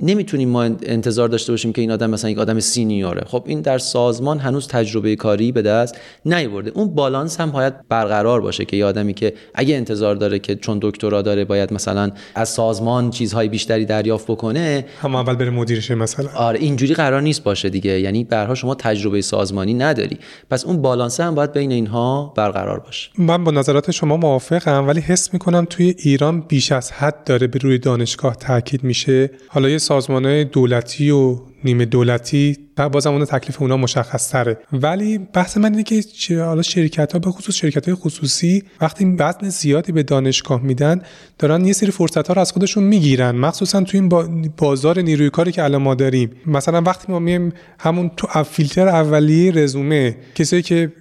نمی‌تونیم 0.00 0.48
ما 0.48 0.62
انتظار 0.62 1.28
داشته 1.28 1.52
باشیم 1.52 1.72
که 1.72 1.80
این 1.80 1.90
آدم 1.90 2.10
مثلا 2.10 2.30
یک 2.30 2.38
آدم 2.38 2.60
senior 2.60 3.08
ه. 3.08 3.24
خب 3.26 3.44
این 3.46 3.60
در 3.60 3.78
سازمان 3.78 4.38
هنوز 4.38 4.68
تجربه 4.68 5.16
کاری 5.16 5.52
به 5.52 5.62
دست 5.62 5.98
نیورده. 6.24 6.70
اون 6.74 6.94
بالانس 6.94 7.40
هم 7.40 7.50
باید 7.50 7.88
برقرار 7.88 8.40
باشه 8.40 8.64
که 8.64 8.76
یه 8.76 8.84
آدمی 8.84 9.14
که 9.14 9.34
اگه 9.54 9.76
انتظار 9.76 10.14
داره 10.14 10.38
که 10.38 10.56
چون 10.56 10.78
دکترا 10.82 11.22
داره 11.22 11.44
باید 11.44 11.72
مثلا 11.72 12.10
از 12.34 12.48
سازمان 12.48 13.10
چیزهای 13.10 13.48
بیشتری 13.48 13.84
دریافت 13.84 14.26
بکنه 14.26 14.84
هم 15.02 15.14
اول 15.14 15.34
بره 15.34 15.50
مدیرشه 15.50 15.94
مثلا. 15.94 16.28
آره 16.36 16.58
اینجوری 16.58 16.94
قرار 16.94 17.22
نیست 17.22 17.44
باشه 17.44 17.68
دیگه. 17.68 18.00
یعنی 18.00 18.24
برها 18.24 18.54
شما 18.54 18.74
تجربه 18.74 19.20
سازمانی 19.20 19.74
نداری. 19.74 20.18
پس 20.50 20.64
اون 20.64 20.82
بالانس 20.82 21.20
هم 21.20 21.34
باید 21.34 21.52
بین 21.52 21.72
اینها 21.72 22.32
برقرار 22.36 22.80
باشه. 22.80 23.10
من 23.18 23.44
با 23.44 23.50
نظرات 23.50 23.90
شما 23.90 24.16
موافقم 24.16 24.86
ولی 24.88 25.00
حس 25.00 25.32
می‌کنم 25.32 25.66
توی 25.70 25.94
ایران 25.98 26.40
بیش 26.40 26.72
از 26.72 26.92
حد 26.92 27.24
داره 27.24 27.46
به 27.46 27.58
روی 27.58 27.78
دانشگاه 27.78 28.36
تاکید 28.36 28.84
میشه. 28.84 29.30
حالا 29.48 29.68
یه 29.68 29.78
سازمان 29.88 30.44
دولتی 30.44 31.10
و 31.10 31.36
نیمه 31.64 31.84
دولتی 31.84 32.56
بازم 32.92 33.12
اون 33.12 33.24
تکلیف 33.24 33.62
اونا 33.62 33.76
مشخص 33.76 34.30
تره 34.30 34.58
ولی 34.72 35.18
بحث 35.18 35.56
من 35.56 35.70
اینه 35.70 35.82
که 35.82 36.42
حالا 36.42 36.62
شرکت 36.62 37.12
ها 37.12 37.18
به 37.18 37.30
خصوص 37.30 37.54
شرکت 37.54 37.86
های 37.86 37.94
خصوصی 37.94 38.62
وقتی 38.80 39.16
وزن 39.18 39.48
زیادی 39.48 39.92
به 39.92 40.02
دانشگاه 40.02 40.62
میدن 40.62 41.02
دارن 41.38 41.64
یه 41.64 41.72
سری 41.72 41.90
فرصت 41.90 42.28
ها 42.28 42.34
رو 42.34 42.40
از 42.40 42.52
خودشون 42.52 42.84
می‌گیرن. 42.84 43.30
مخصوصا 43.30 43.80
تو 43.80 43.96
این 43.96 44.08
بازار 44.56 45.00
نیروی 45.00 45.30
کاری 45.30 45.52
که 45.52 45.64
الان 45.64 45.82
ما 45.82 45.94
داریم. 45.94 46.30
مثلا 46.46 46.80
وقتی 46.80 47.12
ما 47.12 47.18
میایم 47.18 47.52
همون 47.78 48.10
تو 48.16 48.42
فیلتر 48.42 48.88
اولیه 48.88 49.52
رزومه 49.52 50.16
کسایی 50.34 50.62
که 50.62 50.92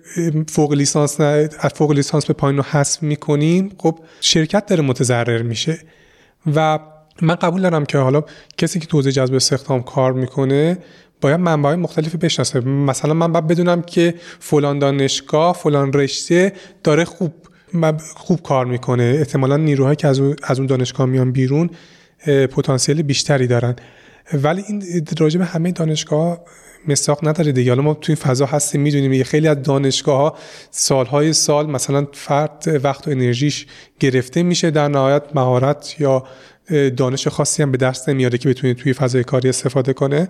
فوق 0.49 0.73
لیسانس 0.73 1.21
نه 1.21 1.47
فوق 1.47 1.91
لیسانس 1.91 2.25
به 2.25 2.33
پایین 2.33 2.57
رو 2.57 2.63
حذف 2.71 3.03
می‌کنیم 3.03 3.71
خب 3.77 3.99
شرکت 4.21 4.65
داره 4.65 4.81
متضرر 4.83 5.41
میشه. 5.41 5.77
و 6.55 6.79
من 7.21 7.35
قبول 7.35 7.61
دارم 7.61 7.85
که 7.85 7.97
حالا 7.97 8.23
کسی 8.57 8.79
که 8.79 8.87
توزیع 8.87 9.11
جذب 9.11 9.33
استخدام 9.33 9.83
کار 9.83 10.13
می‌کنه 10.13 10.77
باید 11.21 11.39
منبع 11.39 11.75
مختلفی 11.75 12.17
بشناسه. 12.17 12.59
مثلا 12.59 13.13
من 13.13 13.31
باید 13.31 13.47
بدونم 13.47 13.81
که 13.81 14.15
فلان 14.39 14.79
دانشگاه 14.79 15.53
فلان 15.53 15.93
رشته 15.93 16.53
داره 16.83 17.05
خوب 17.05 17.33
خوب 18.15 18.41
کار 18.41 18.65
می‌کنه. 18.65 19.03
احتمالا 19.17 19.57
نیروهایی 19.57 19.95
که 19.95 20.07
از 20.43 20.59
اون 20.59 20.65
دانشگاه 20.65 21.05
میان 21.05 21.31
بیرون 21.31 21.69
پتانسیل 22.25 23.01
بیشتری 23.01 23.47
دارن. 23.47 23.75
ولی 24.33 24.63
این 24.67 24.83
راجع 25.19 25.39
به 25.39 25.45
همه 25.45 25.71
دانشگاه 25.71 26.39
مساق 26.87 27.27
نداره 27.27 27.51
دیگه. 27.51 27.71
حالا 27.71 27.81
ما 27.81 27.93
توی 27.93 28.15
فضا 28.15 28.45
هستیم 28.45 28.81
می‌دونیم 28.81 29.13
یه 29.13 29.23
خیلی 29.23 29.47
از 29.47 29.61
دانشگاه 29.63 30.17
ها 30.17 30.35
سالهای 30.71 31.33
سال 31.33 31.69
مثلا 31.69 32.07
فرد 32.13 32.81
وقت 32.83 33.07
و 33.07 33.11
انرژیش 33.11 33.65
گرفته 33.99 34.43
میشه 34.43 34.71
در 34.71 34.87
نهایت 34.87 35.23
مهارت 35.35 35.95
یا 35.99 36.23
دانش 36.97 37.27
خاصی 37.27 37.63
هم 37.63 37.71
به 37.71 37.77
دست 37.77 38.09
نمیاره 38.09 38.37
که 38.37 38.49
بتونه 38.49 38.73
توی 38.73 38.93
فضای 38.93 39.23
کاری 39.23 39.49
استفاده 39.49 39.93
کنه. 39.93 40.29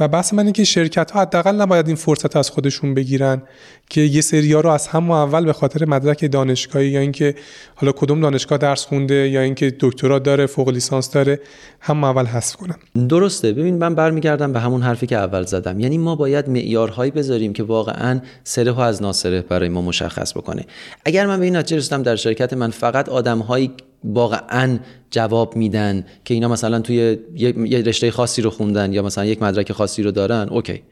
و 0.00 0.08
بحث 0.08 0.34
من 0.34 0.52
که 0.52 0.64
شرکت 0.64 1.10
ها 1.10 1.20
حداقل 1.20 1.56
نباید 1.56 1.86
این 1.86 1.96
فرصت 1.96 2.36
از 2.36 2.50
خودشون 2.50 2.94
بگیرن 2.94 3.42
که 3.90 4.00
یه 4.00 4.20
سری 4.20 4.52
ها 4.52 4.60
رو 4.60 4.70
از 4.70 4.86
هم 4.86 5.10
اول 5.10 5.44
به 5.44 5.52
خاطر 5.52 5.84
مدرک 5.84 6.32
دانشگاهی 6.32 6.88
یا 6.88 7.00
اینکه 7.00 7.34
حالا 7.74 7.92
کدوم 7.92 8.20
دانشگاه 8.20 8.58
درس 8.58 8.86
خونده 8.86 9.28
یا 9.28 9.40
اینکه 9.40 9.76
دکترا 9.80 10.18
داره 10.18 10.46
فوق 10.46 10.68
لیسانس 10.68 11.10
داره 11.10 11.40
هم 11.80 12.04
اول 12.04 12.26
حذف 12.26 12.56
کنن. 12.56 12.76
درسته. 13.08 13.52
ببین 13.52 13.78
من 13.78 13.94
برمیگردم 13.94 14.52
به 14.52 14.60
همون 14.60 14.82
حرفی 14.82 15.06
که 15.06 15.16
اول 15.16 15.42
زدم. 15.42 15.80
یعنی 15.80 15.98
ما 15.98 16.16
باید 16.16 16.48
معیارهایی 16.48 17.10
بذاریم 17.10 17.52
که 17.52 17.62
واقعا 17.62 18.20
سره 18.44 18.80
از 18.80 19.02
ناسره 19.02 19.40
برای 19.40 19.68
ما 19.68 19.82
مشخص 19.82 20.36
بکنه. 20.36 20.64
اگر 21.04 21.26
من 21.26 21.38
به 21.38 21.44
این 21.44 21.56
نتیجه 21.56 21.76
رسیدم 21.76 22.02
در 22.02 22.16
شرکت 22.16 22.52
من 22.52 22.70
فقط 22.70 23.08
آدمهایی 23.08 23.72
واقعا 24.04 24.78
جواب 25.10 25.56
میدن 25.56 26.04
که 26.24 26.34
اینا 26.34 26.48
مثلا 26.48 26.80
توی 26.80 27.18
یه 27.36 27.82
رشته 27.82 28.10
خاصی 28.10 28.42
رو 28.42 28.50
خوندن 28.50 28.92
یا 28.92 29.02
مثلا 29.02 29.24
یک 29.24 29.42
مدرک 29.42 29.72
خاصی 29.72 30.02
رو 30.02 30.10
دارن 30.10 30.48
اوکی. 30.48 30.82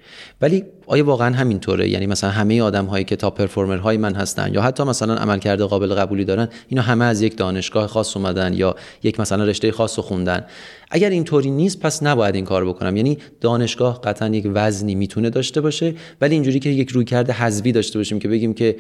ولی 0.41 0.65
آیا 0.87 1.05
واقعا 1.05 1.35
همینطوره؟ 1.35 1.89
یعنی 1.89 2.07
مثلا 2.07 2.31
همه 2.31 2.63
آدم 2.63 2.87
هایی 2.87 3.05
که 3.05 3.17
تا 3.17 3.31
پرفورمر 3.31 3.77
های 3.77 3.97
من 3.97 4.15
هستن 4.15 4.55
یا 4.55 4.63
حتی 4.63 4.83
مثلا 4.83 5.15
عملکرد 5.15 5.61
قابل 5.61 5.95
قبولی 5.95 6.25
دارن 6.25 6.49
اینا 6.69 6.83
همه 6.83 7.05
از 7.05 7.23
یک 7.23 7.37
دانشگاه 7.37 7.87
خاص 7.87 8.17
اومدن 8.17 8.55
یا 8.55 8.77
یک 9.03 9.21
مثلا 9.21 9.45
رشته 9.45 9.73
خاص 9.73 9.99
رو 9.99 10.03
خوندن. 10.03 10.45
اگر 10.91 11.11
اینطوری 11.11 11.51
نیست 11.51 11.81
پس 11.81 12.03
نباید 12.03 12.35
این 12.35 12.45
کار 12.45 12.65
بکنم. 12.65 12.97
یعنی 12.97 13.19
دانشگاه 13.41 14.01
قطعا 14.01 14.29
یک 14.29 14.51
وزنی 14.55 14.95
می‌تونه 14.95 15.31
داشته 15.31 15.61
باشه 15.61 15.95
ولی 16.21 16.35
اینجوری 16.35 16.59
که 16.61 16.71
یک 16.71 16.91
رویکرد 16.91 17.31
حذوی 17.31 17.73
داشته 17.73 17.99
باشیم 17.99 18.19
که 18.19 18.29
بگیم 18.29 18.55
که 18.55 18.77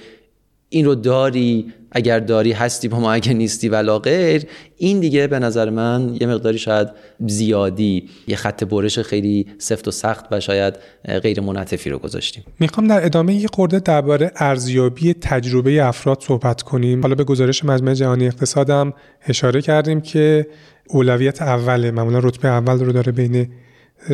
این 0.72 0.84
رو 0.84 0.94
داری 0.94 1.72
اگر 1.92 2.20
داری 2.20 2.52
هستی 2.52 2.88
با 2.88 3.00
ما 3.00 3.12
اگر 3.12 3.32
نیستی 3.32 3.68
ولا 3.68 3.98
غیر. 3.98 4.42
این 4.76 5.00
دیگه 5.00 5.26
به 5.26 5.38
نظر 5.38 5.70
من 5.70 6.16
یه 6.20 6.26
مقداری 6.26 6.58
شاید 6.58 6.88
زیادی 7.26 8.08
یه 8.26 8.36
خط 8.36 8.64
برش 8.64 8.98
خیلی 8.98 9.46
سفت 9.58 9.88
و 9.88 9.90
سخت 9.90 10.24
و 10.30 10.40
شاید 10.40 10.74
غیر 11.22 11.40
منطفی 11.40 11.90
رو 11.90 11.98
گذاشتیم. 11.98 12.44
می‌خوام 12.60 12.86
در 12.86 13.04
ادامه 13.06 13.34
یه 13.34 13.48
خورده 13.52 13.78
درباره 13.78 14.32
ارزیابی 14.36 15.14
تجربه 15.14 15.84
افراد 15.84 16.22
صحبت 16.22 16.62
کنیم. 16.62 17.02
حالا 17.02 17.14
به 17.14 17.24
گزارش 17.24 17.64
مجمع 17.64 17.94
جهانی 17.94 18.26
اقتصادم 18.26 18.92
اشاره 19.26 19.62
کردیم 19.62 20.00
که 20.00 20.46
اولویت 20.88 21.42
اوله 21.42 21.90
معمولا 21.90 22.18
رتبه 22.18 22.48
اول 22.48 22.78
رو 22.84 22.92
داره 22.92 23.12
بین 23.12 23.48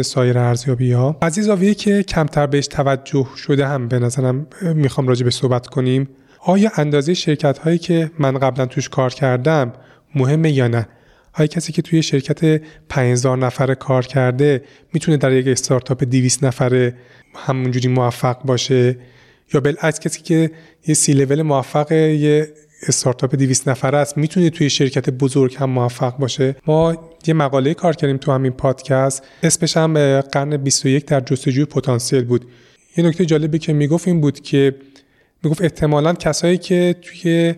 سایر 0.03 0.39
ارزیابی 0.39 0.93
ها 0.93 1.17
از 1.21 1.39
این 1.39 1.47
زاویه 1.47 1.75
که 1.75 2.03
کمتر 2.03 2.47
بهش 2.47 2.67
توجه 2.67 3.27
شده 3.37 3.67
هم 3.67 3.89
به 3.89 3.99
نظرم 3.99 4.47
می‌خوام 4.63 5.09
راجع 5.09 5.25
به 5.25 5.31
صحبت 5.31 5.67
کنیم. 5.67 6.09
آیا 6.49 6.71
اندازه 6.77 7.15
شرکت 7.15 7.59
هایی 7.59 7.79
که 7.79 8.11
من 8.19 8.39
قبلا 8.39 8.67
توش 8.67 8.89
کار 8.89 9.15
کردم 9.15 9.73
مهمه 10.15 10.53
یا 10.53 10.69
نه؟ 10.69 10.89
آیا 11.33 11.47
کسی 11.47 11.73
که 11.73 11.83
توی 11.83 12.03
شرکت 12.03 12.63
5000 12.89 13.39
نفره 13.39 13.75
کار 13.75 14.07
کرده 14.07 14.65
می‌تونه 14.93 15.17
در 15.17 15.33
یک 15.33 15.49
استارتاپ 15.49 16.05
200 16.05 16.45
نفره 16.45 16.95
همونجوری 17.35 17.89
موفق 17.89 18.43
باشه؟ 18.43 18.99
یا 19.55 19.61
بالعکس 19.61 20.01
کسی 20.01 20.23
که 20.23 20.51
یه 20.87 20.95
سی 20.95 21.13
لول 21.13 21.43
موفق 21.43 21.93
یه 21.93 22.49
استارتاپ 22.89 23.37
200 23.37 23.69
نفره 23.69 23.99
است 23.99 24.19
می‌تونه 24.19 24.51
توی 24.51 24.71
شرکت 24.71 25.11
بزرگ 25.11 25.57
هم 25.59 25.71
موفق 25.71 26.17
باشه؟ 26.17 26.57
ما 26.67 27.11
یه 27.27 27.35
مقاله 27.35 27.75
کار 27.75 27.97
کردیم 27.97 28.17
تو 28.17 28.33
همین 28.33 28.53
پادکست. 28.53 29.23
اسمش 29.43 29.77
هم 29.77 30.21
قرن 30.21 30.57
21 30.57 31.07
در 31.07 31.21
جستجوی 31.21 31.65
پتانسیل 31.65 32.25
بود. 32.25 32.45
یه 32.97 33.05
نکته 33.05 33.25
جالبی 33.25 33.59
که 33.59 33.73
می‌گفت 33.73 34.09
این 34.09 34.21
بود 34.21 34.41
که 34.41 34.75
می‌گفت 35.47 35.63
احتمالا 35.63 36.13
کسایی 36.13 36.59
که 36.59 36.97
توی 37.03 37.55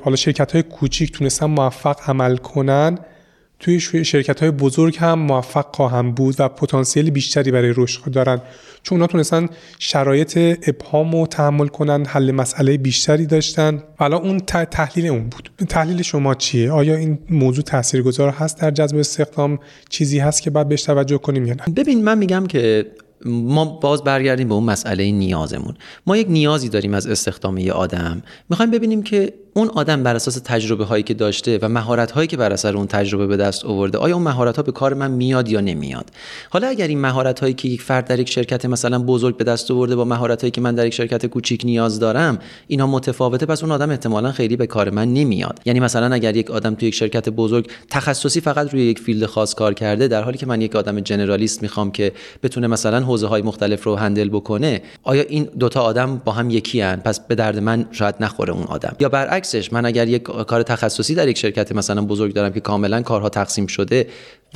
حالا 0.00 0.16
شرکت 0.16 0.52
های 0.52 0.62
کوچیک 0.62 1.12
تونستن 1.12 1.46
موفق 1.46 1.96
عمل 2.06 2.36
کنن 2.36 2.98
توی 3.58 3.80
شرکت 3.80 4.40
های 4.40 4.50
بزرگ 4.50 4.96
هم 5.00 5.18
موفق 5.18 5.76
خواهم 5.76 6.12
بود 6.12 6.34
و 6.38 6.48
پتانسیل 6.48 7.10
بیشتری 7.10 7.50
برای 7.50 7.74
رشد 7.76 8.10
دارن. 8.10 8.40
چون 8.82 8.96
اونا 8.98 9.06
تونستن 9.06 9.48
شرایط 9.78 10.38
ابهام 10.68 11.14
و 11.14 11.26
تحمل 11.26 11.66
کنن 11.66 12.06
حل 12.06 12.30
مسئله 12.30 12.76
بیشتری 12.76 13.26
داشتن. 13.26 13.82
حالا 13.98 14.16
اون 14.16 14.38
تحلیل 14.70 15.06
اون 15.06 15.28
بود. 15.28 15.50
تحلیل 15.68 16.02
شما 16.02 16.34
چیه؟ 16.34 16.72
آیا 16.72 16.96
این 16.96 17.18
موضوع 17.30 17.64
تاثیرگذار 17.64 18.30
هست 18.30 18.60
در 18.60 18.70
جذب 18.70 18.96
استخدام؟ 18.96 19.58
چیزی 19.88 20.18
هست 20.18 20.42
که 20.42 20.50
باید 20.50 20.68
بهش 20.68 20.82
توجه 20.82 21.18
کنیم 21.18 21.46
یا 21.46 21.54
نه؟ 21.54 21.74
ببین 21.76 22.04
من 22.04 22.18
میگم 22.18 22.46
که 22.46 22.86
ما 23.24 23.64
باز 23.64 24.04
برگردیم 24.04 24.48
به 24.48 24.54
اون 24.54 24.64
مسئله 24.64 25.10
نیازمون. 25.10 25.74
ما 26.06 26.16
یک 26.16 26.26
نیازی 26.30 26.68
داریم 26.68 26.94
از 26.94 27.06
استخدام 27.06 27.58
یه 27.58 27.72
آدم. 27.72 28.22
می‌خوایم 28.50 28.70
ببینیم 28.70 29.02
که 29.02 29.34
اون 29.56 29.68
آدم 29.68 30.02
بر 30.02 30.16
اساس 30.16 30.40
تجربه 30.44 30.84
هایی 30.84 31.02
که 31.02 31.14
داشته 31.14 31.58
و 31.62 31.68
مهارت 31.68 32.10
هایی 32.10 32.26
که 32.26 32.36
بر 32.36 32.52
اثر 32.52 32.76
اون 32.76 32.86
تجربه 32.86 33.26
به 33.26 33.36
دست 33.36 33.64
آورده 33.64 33.98
آیا 33.98 34.14
اون 34.14 34.24
مهارت 34.24 34.56
ها 34.56 34.62
به 34.62 34.72
کار 34.72 34.94
من 34.94 35.10
میاد 35.10 35.48
یا 35.48 35.60
نمیاد؟ 35.60 36.10
حالا 36.50 36.68
اگر 36.68 36.88
این 36.88 37.00
مهارت 37.00 37.40
هایی 37.40 37.54
که 37.54 37.68
یک 37.68 37.82
فرد 37.82 38.06
در 38.06 38.20
یک 38.20 38.30
شرکت 38.30 38.66
مثلا 38.66 38.98
بزرگ 38.98 39.36
به 39.36 39.44
دست 39.44 39.70
آورده 39.70 39.96
با 39.96 40.04
مهارت 40.04 40.40
هایی 40.40 40.50
که 40.50 40.60
من 40.60 40.74
در 40.74 40.86
یک 40.86 40.94
شرکت 40.94 41.26
کوچیک 41.26 41.62
نیاز 41.64 41.98
دارم 41.98 42.38
اینا 42.66 42.86
متفاوته 42.86 43.46
پس 43.46 43.62
اون 43.62 43.72
آدم 43.72 43.90
احتمالا 43.90 44.32
خیلی 44.32 44.56
به 44.56 44.66
کار 44.66 44.90
من 44.90 45.14
نمیاد. 45.14 45.60
یعنی 45.64 45.80
مثلا 45.80 46.14
اگر 46.14 46.36
یک 46.36 46.50
آدم 46.50 46.74
توی 46.74 46.88
یک 46.88 46.94
شرکت 46.94 47.28
بزرگ 47.28 47.70
تخصصی 47.90 48.40
فقط 48.40 48.72
روی 48.72 48.82
یک 48.82 48.98
فیلد 48.98 49.26
خاص 49.26 49.54
کار 49.54 49.74
کرده 49.74 50.08
در 50.08 50.22
حالی 50.22 50.38
که 50.38 50.46
من 50.46 50.60
یک 50.60 50.76
آدم 50.76 51.00
جنرالیست 51.00 51.62
می‌خوام 51.62 51.90
که 51.90 52.12
بتونه 52.42 52.66
مثلا 52.66 53.00
حوزه 53.00 53.26
های 53.26 53.42
مختلف 53.42 53.84
رو 53.84 53.96
handle 53.96 54.28
بکنه 54.28 54.82
آیا 55.02 55.22
این 55.22 55.48
دوتا 55.58 55.82
آدم 55.82 56.22
با 56.24 56.32
هم 56.32 56.50
یکی 56.50 56.80
هن؟ 56.80 56.96
پس 56.96 57.20
به 57.20 57.34
درد 57.34 57.58
من 57.58 57.86
شاید 57.90 58.14
نخوره 58.20 58.52
اون 58.52 58.64
آدم. 58.64 58.96
یا 59.00 59.08
برعکسش 59.54 59.72
من 59.72 59.86
اگر 59.86 60.08
یک 60.08 60.22
کار 60.22 60.62
تخصصی 60.62 61.14
در 61.14 61.28
یک 61.28 61.38
شرکت 61.38 61.72
مثلا 61.72 62.02
بزرگ 62.02 62.32
دارم 62.32 62.52
که 62.52 62.60
کاملا 62.60 63.02
کارها 63.02 63.28
تقسیم 63.28 63.66
شده 63.66 64.06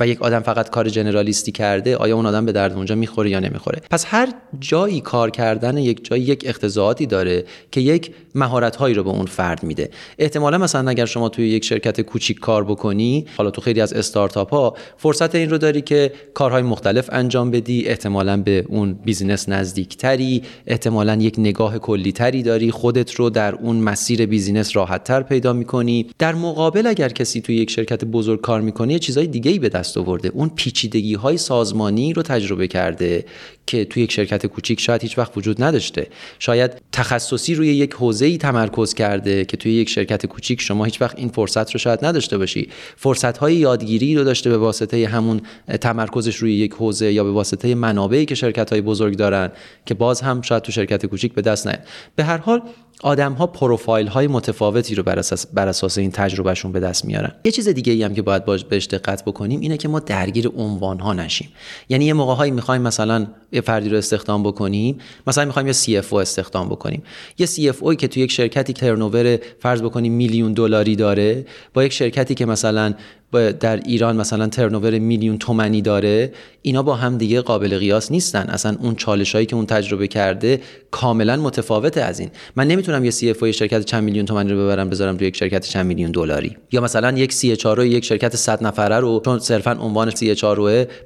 و 0.01 0.07
یک 0.07 0.21
آدم 0.21 0.39
فقط 0.39 0.69
کار 0.69 0.89
generalist 0.89 1.45
ی 1.45 1.51
کرده 1.51 1.97
آیا 1.97 2.15
اون 2.15 2.25
آدم 2.25 2.45
به 2.45 2.51
درد 2.51 2.73
اونجا 2.73 2.95
می‌خوره 2.95 3.29
یا 3.29 3.39
نمی‌خوره؟ 3.39 3.81
پس 3.89 4.05
هر 4.07 4.27
جایی 4.59 5.01
کار 5.01 5.29
کردن 5.29 5.77
یک 5.77 6.05
جایی 6.05 6.23
یک 6.23 6.43
اقتضائاتی 6.45 7.05
داره 7.05 7.45
که 7.71 7.81
یک 7.81 8.11
مهارت 8.35 8.75
هایی 8.75 8.95
رو 8.95 9.03
به 9.03 9.09
اون 9.09 9.25
فرد 9.25 9.63
میده. 9.63 9.89
احتمالا 10.19 10.57
مثلا 10.57 10.89
اگر 10.89 11.05
شما 11.05 11.29
توی 11.29 11.49
یک 11.49 11.65
شرکت 11.65 12.01
کوچیک 12.01 12.39
کار 12.39 12.63
بکنی 12.63 13.25
حالا 13.37 13.51
تو 13.51 13.61
خیلی 13.61 13.81
از 13.81 13.93
استارتاپ 13.93 14.53
ها 14.53 14.75
فرصت 14.97 15.35
این 15.35 15.49
رو 15.49 15.57
داری 15.57 15.81
که 15.81 16.13
کارهای 16.33 16.61
مختلف 16.61 17.09
انجام 17.11 17.51
بدی 17.51 17.87
احتمالا 17.87 18.37
به 18.37 18.65
اون 18.67 18.93
business 18.93 19.49
نزدیکتری 19.49 20.43
احتمالا 20.67 21.15
یک 21.15 21.35
نگاه 21.37 21.79
کلی 21.79 22.11
تری 22.11 22.43
داری 22.43 22.71
خودت 22.71 23.13
رو 23.13 23.29
در 23.29 23.55
اون 23.55 23.75
مسیر 23.75 24.25
business 24.25 24.75
راحت 24.75 25.03
تر 25.03 25.21
پیدا 25.23 25.53
می‌کنی. 25.53 26.07
در 26.19 26.35
مقابل 26.35 26.87
اگر 26.87 27.09
کسی 27.09 27.41
توی 27.41 27.55
یک 27.55 27.69
شرکت 27.69 28.05
بزرگ 28.05 28.41
کار 28.41 28.61
می‌کنه 28.61 28.99
چیزای 28.99 29.27
دیگه 29.27 29.51
ای 29.51 29.59
به 29.59 29.69
دست 29.69 29.90
آورده. 29.97 30.31
اون 30.33 30.49
پیچیدگی 30.49 31.13
های 31.13 31.37
سازمانی 31.37 32.13
رو 32.13 32.21
تجربه 32.21 32.67
کرده 32.67 33.25
که 33.65 33.85
توی 33.85 34.03
یک 34.03 34.11
شرکت 34.11 34.45
کوچیک 34.45 34.79
شاید 34.79 35.01
هیچ 35.01 35.17
وقت 35.17 35.37
وجود 35.37 35.63
نداشته. 35.63 36.07
شاید 36.39 36.71
تخصصی 36.91 37.55
روی 37.55 37.67
یک 37.67 37.93
حوزه 37.93 38.25
ای 38.25 38.37
تمرکز 38.37 38.93
کرده 38.93 39.45
که 39.45 39.57
توی 39.57 39.73
یک 39.73 39.89
شرکت 39.89 40.25
کوچیک 40.25 40.61
شما 40.61 40.85
هیچ 40.85 41.01
وقت 41.01 41.19
این 41.19 41.29
فرصت 41.29 41.71
رو 41.71 41.79
شاید 41.79 42.05
نداشته 42.05 42.37
باشی. 42.37 42.69
فرصت 42.95 43.37
های 43.37 43.55
یادگیری 43.55 44.15
رو 44.15 44.23
داشته 44.23 44.49
به 44.49 44.57
واسطه 44.57 45.07
همون 45.07 45.41
تمرکزش 45.81 46.35
روی 46.35 46.53
یک 46.53 46.73
حوزه 46.73 47.13
یا 47.13 47.23
به 47.23 47.31
واسطه 47.31 47.75
منابعی 47.75 48.25
که 48.25 48.35
شرکت 48.35 48.69
های 48.69 48.81
بزرگ 48.81 49.17
دارن 49.17 49.51
که 49.85 49.93
باز 49.93 50.21
هم 50.21 50.41
شاید 50.41 50.63
تو 50.63 50.71
شرکت 50.71 51.05
کوچیک 51.05 51.33
به 51.33 51.41
دست 51.41 51.67
نیاد. 51.67 51.79
به 52.15 52.23
هر 52.23 52.37
حال 52.37 52.61
آدم 53.03 53.33
ها 53.33 53.47
پروفایل 53.47 54.07
های 54.07 54.27
متفاوتی 54.27 54.95
رو 54.95 55.03
بر 55.03 55.19
اساس, 55.19 55.47
بر 55.47 55.67
اساس 55.67 55.97
این 55.97 56.11
تجربهشون 56.11 56.71
به 56.71 56.79
دست 56.79 57.05
میارن. 57.05 57.31
یه 57.45 57.51
چیز 57.51 57.69
دیگه 57.69 57.93
ای 57.93 58.03
هم 58.03 58.13
که 58.13 58.21
باید 58.21 58.45
بهش 58.69 58.85
دقت 58.85 59.25
بکنیم 59.25 59.59
اینه 59.59 59.77
که 59.77 59.87
ما 59.87 59.99
درگیر 59.99 60.47
عنوان 60.57 60.99
ها 60.99 61.13
نشیم. 61.13 61.49
یعنی 61.89 62.05
یه 62.05 62.13
موقع 62.13 62.33
هایی 62.33 62.51
می‌خوایم 62.51 62.81
مثلا 62.81 63.27
یه 63.51 63.61
فردی 63.61 63.89
رو 63.89 63.97
استخدام 63.97 64.43
بکنیم 64.43 64.97
مثلا 65.27 65.45
می‌خوایم 65.45 65.67
یه 65.87 66.03
CFO 66.11 66.21
استخدام 66.21 66.69
بکنیم. 66.69 67.03
یه 67.37 67.73
CFO 67.81 67.91
ی 67.91 67.95
که 67.95 68.07
تو 68.07 68.19
یک 68.19 68.31
شرکتی 68.31 68.73
turnover 68.73 69.39
فرض 69.59 69.81
بکنیم 69.81 70.13
میلیون 70.13 70.53
دلاری 70.53 70.95
داره 70.95 71.45
با 71.73 71.83
یک 71.83 71.93
شرکتی 71.93 72.35
که 72.35 72.45
مثلا 72.45 72.93
در 73.31 73.77
ایران 73.77 74.15
مثلا 74.15 74.47
turnover 74.47 74.99
میلیون 74.99 75.37
تومنی 75.37 75.81
داره 75.81 76.33
اینا 76.61 76.83
با 76.83 76.95
هم 76.95 77.17
دیگه 77.17 77.41
قابل 77.41 77.77
قیاس 77.77 78.11
نیستن. 78.11 78.49
اصلا 78.49 78.77
اون 78.79 78.95
چالش 78.95 79.35
هایی 79.35 79.45
که 79.45 79.55
اون 79.55 79.65
تجربه 79.65 80.07
کرده 80.07 80.61
کاملا 80.91 81.37
متفاوته 81.37 82.01
از 82.01 82.19
این. 82.19 82.29
من 82.55 82.67
نمی‌تونم 82.67 83.05
یه 83.05 83.11
CFO 83.11 83.51
شرکت 83.51 83.85
چند 83.85 84.03
میلیون 84.03 84.25
تومانی 84.25 84.51
رو 84.51 84.57
ببرم 84.57 84.89
بذارم 84.89 85.17
تو 85.17 85.25
یک 85.25 85.35
شرکت 85.35 85.65
چند 85.65 85.85
میلیون 85.85 86.11
دلاری. 86.11 86.57
یا 86.71 86.81
مثلا 86.81 87.11
یک 87.17 87.33
CHRO 87.33 87.65
یک 87.65 88.05
شرکت 88.05 88.35
100 88.35 88.63
نفره 88.63 88.95
رو 88.95 89.21
چون 89.25 89.39
صرفا 89.39 89.71
عنوان 89.71 90.09
CHRO 90.09 90.45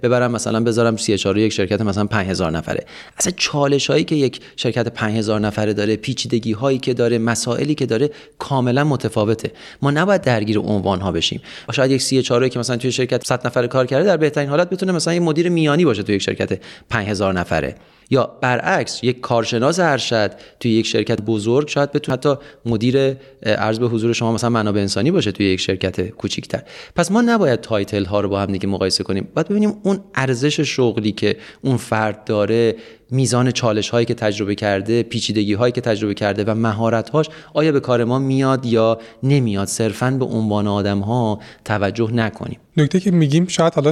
ببرم 0.03 0.31
مثلا 0.31 0.59
بذارم 0.59 0.97
سی 0.97 1.13
اچ 1.13 1.25
یک 1.25 1.53
شرکت 1.53 1.81
مثلا 1.81 2.05
5000 2.05 2.51
نفره. 2.51 2.85
اصلا 3.17 3.33
چالش 3.37 3.87
هایی 3.89 4.03
که 4.03 4.15
یک 4.15 4.39
شرکت 4.55 4.87
5000 4.87 5.39
نفره 5.39 5.73
داره 5.73 5.95
پیچیدگی 5.95 6.51
هایی 6.51 6.77
که 6.77 6.93
داره 6.93 7.17
مسائلی 7.17 7.75
که 7.75 7.85
داره 7.85 8.09
کاملا 8.39 8.83
متفاوته. 8.83 9.51
ما 9.81 9.91
نباید 9.91 10.21
درگیر 10.21 10.59
عنوان 10.59 11.01
ها 11.01 11.11
بشیم. 11.11 11.41
شاید 11.73 11.91
یک 11.91 12.01
اچ 12.17 12.31
که 12.51 12.59
مثلا 12.59 12.77
توی 12.77 12.91
شرکت 12.91 13.27
100 13.27 13.47
نفره 13.47 13.67
کار 13.67 13.85
کرده 13.85 14.05
در 14.05 14.17
بهترین 14.17 14.49
حالت 14.49 14.69
بتونه 14.69 14.91
مثلا 14.91 15.13
یه 15.13 15.19
مدیر 15.19 15.49
میانی 15.49 15.85
باشه 15.85 16.03
توی 16.03 16.15
یک 16.15 16.21
شرکت 16.21 16.59
5000 16.89 17.33
نفره. 17.33 17.75
یا 18.09 18.37
برعکس 18.41 19.03
یک 19.03 19.19
کارشناس 19.21 19.79
ارشد 19.79 20.31
توی 20.59 20.71
یک 20.71 20.85
شرکت 20.85 21.21
بزرگ 21.21 21.67
شاید 21.67 21.91
بتونه 21.91 22.17
حتی 22.17 22.35
مدیر 22.65 23.17
عرض 23.43 23.79
به 23.79 23.87
حضور 23.87 24.13
شما 24.13 24.31
مثلا 24.33 24.49
منابع 24.49 24.81
انسانی 24.81 25.11
باشه 25.11 25.31
توی 25.31 25.45
یک 25.45 25.59
شرکت 25.59 26.01
کوچیکتر. 26.01 26.61
پس 26.95 27.11
ما 27.11 27.21
نباید 27.21 27.61
تایتل 27.61 28.05
ها 28.05 28.19
رو 28.19 28.29
با 28.29 28.41
هم 28.41 28.51
دیگه 28.51 28.67
مقایسه 28.67 29.03
کنیم. 29.03 29.27
باید 29.35 29.47
ببینیم 29.47 29.73
اون 29.83 29.99
ارزش 30.15 30.59
شغلی 30.59 31.11
که 31.11 31.37
اون 31.61 31.77
فرد 31.77 32.23
داره 32.23 32.75
میزان 33.11 33.51
چالش 33.51 33.89
هایی 33.89 34.05
که 34.05 34.13
تجربه 34.13 34.55
کرده 34.55 35.03
پیچیدگی 35.03 35.53
هایی 35.53 35.71
که 35.71 35.81
تجربه 35.81 36.13
کرده 36.13 36.43
و 36.43 36.53
مهارت 36.53 37.09
هاش 37.09 37.29
آیا 37.53 37.71
به 37.71 37.79
کار 37.79 38.03
ما 38.03 38.19
میاد 38.19 38.65
یا 38.65 38.99
نمیاد؟ 39.23 39.67
صرفا 39.67 40.11
به 40.11 40.25
عنوان 40.25 40.67
آدم 40.67 40.99
ها 40.99 41.39
توجه 41.65 42.11
نکنیم. 42.11 42.59
نکته 42.77 42.99
که 42.99 43.11
میگیم 43.11 43.47
شاید 43.47 43.73
حالا 43.73 43.91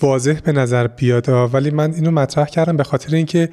واضح 0.00 0.40
به 0.44 0.52
نظر 0.52 0.86
بیاد 0.86 1.28
ولی 1.28 1.70
من 1.70 1.94
اینو 1.94 2.10
مطرح 2.10 2.46
کردم 2.46 2.76
به 2.76 2.84
خاطر 2.84 3.14
اینکه 3.14 3.48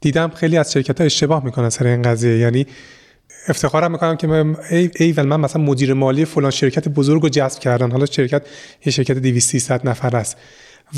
دیدم 0.00 0.28
خیلی 0.34 0.56
از 0.56 0.72
شرکت 0.72 1.00
ها 1.00 1.04
اشتباه 1.04 1.44
می‌کنن 1.44 1.68
سر 1.68 1.86
این 1.86 2.02
قضیه. 2.02 2.38
یعنی 2.38 2.66
افتخارم 3.48 3.92
می‌کنم 3.92 4.16
که 4.16 4.26
من 4.26 4.56
ای, 4.70 4.90
ای 5.00 5.12
من 5.16 5.40
مثلا 5.40 5.62
مدیر 5.62 5.94
مالی 5.94 6.24
فلان 6.24 6.50
شرکت 6.50 6.88
بزرگ 6.88 7.22
رو 7.22 7.28
جذب 7.28 7.58
کردن. 7.58 7.90
حالا 7.90 8.06
شرکت 8.06 8.46
یه 8.86 8.92
شرکت 8.92 9.18
200 9.18 9.50
300 9.50 9.88
نفر 9.88 10.16
است. 10.16 10.36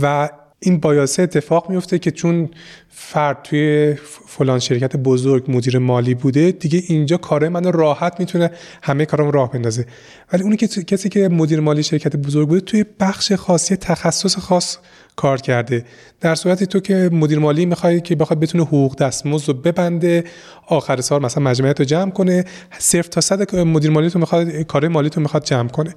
و 0.02 0.28
این 0.60 0.80
بایاسه 0.80 1.22
اتفاق 1.22 1.70
میفته 1.70 1.98
که 1.98 2.10
چون 2.10 2.50
فرد 2.88 3.42
توی 3.42 3.94
فلان 4.28 4.58
شرکت 4.58 4.96
بزرگ 4.96 5.44
مدیر 5.48 5.78
مالی 5.78 6.14
بوده 6.14 6.50
دیگه 6.50 6.82
اینجا 6.86 7.16
کار 7.16 7.48
من 7.48 7.72
راحت 7.72 8.20
می‌تونه 8.20 8.50
همه 8.82 9.06
کارم 9.06 9.30
راه 9.30 9.52
بندازه. 9.52 9.86
ولی 10.32 10.42
اونی 10.42 10.56
که 10.56 10.66
کسی 10.66 11.08
که 11.08 11.28
مدیر 11.28 11.60
مالی 11.60 11.82
شرکت 11.82 12.16
بزرگ 12.16 12.48
بوده 12.48 12.60
توی 12.60 12.84
بخش 13.00 13.32
خاصی 13.32 13.76
تخصص 13.76 14.38
خاص 14.38 14.78
کار 15.16 15.40
کرده. 15.40 15.84
در 16.20 16.34
صورتی 16.34 16.66
تو 16.66 16.80
که 16.80 17.10
مدیر 17.12 17.38
مالی 17.38 17.66
می‌خوای 17.66 18.00
که 18.00 18.16
بخواد 18.16 18.40
بتونه 18.40 18.64
حقوق 18.64 18.96
دستمزد 18.96 19.48
رو 19.48 19.54
ببنده 19.54 20.24
آخر 20.66 21.00
سال 21.00 21.22
مثلا 21.22 21.42
مجموعیت 21.42 21.80
رو 21.80 21.86
جمع 21.86 22.10
کنه 22.10 22.44
صرف 22.78 23.08
تا 23.08 23.20
صد 23.20 23.56
مدیر 23.56 23.90
مالی 23.90 24.10
تو 24.10 24.18
می‌خواد 24.18 24.50
کار 24.50 24.88
مالی 24.88 25.10
تو 25.10 25.20
می‌خواد 25.20 25.44
جمع 25.44 25.68
کنه. 25.68 25.94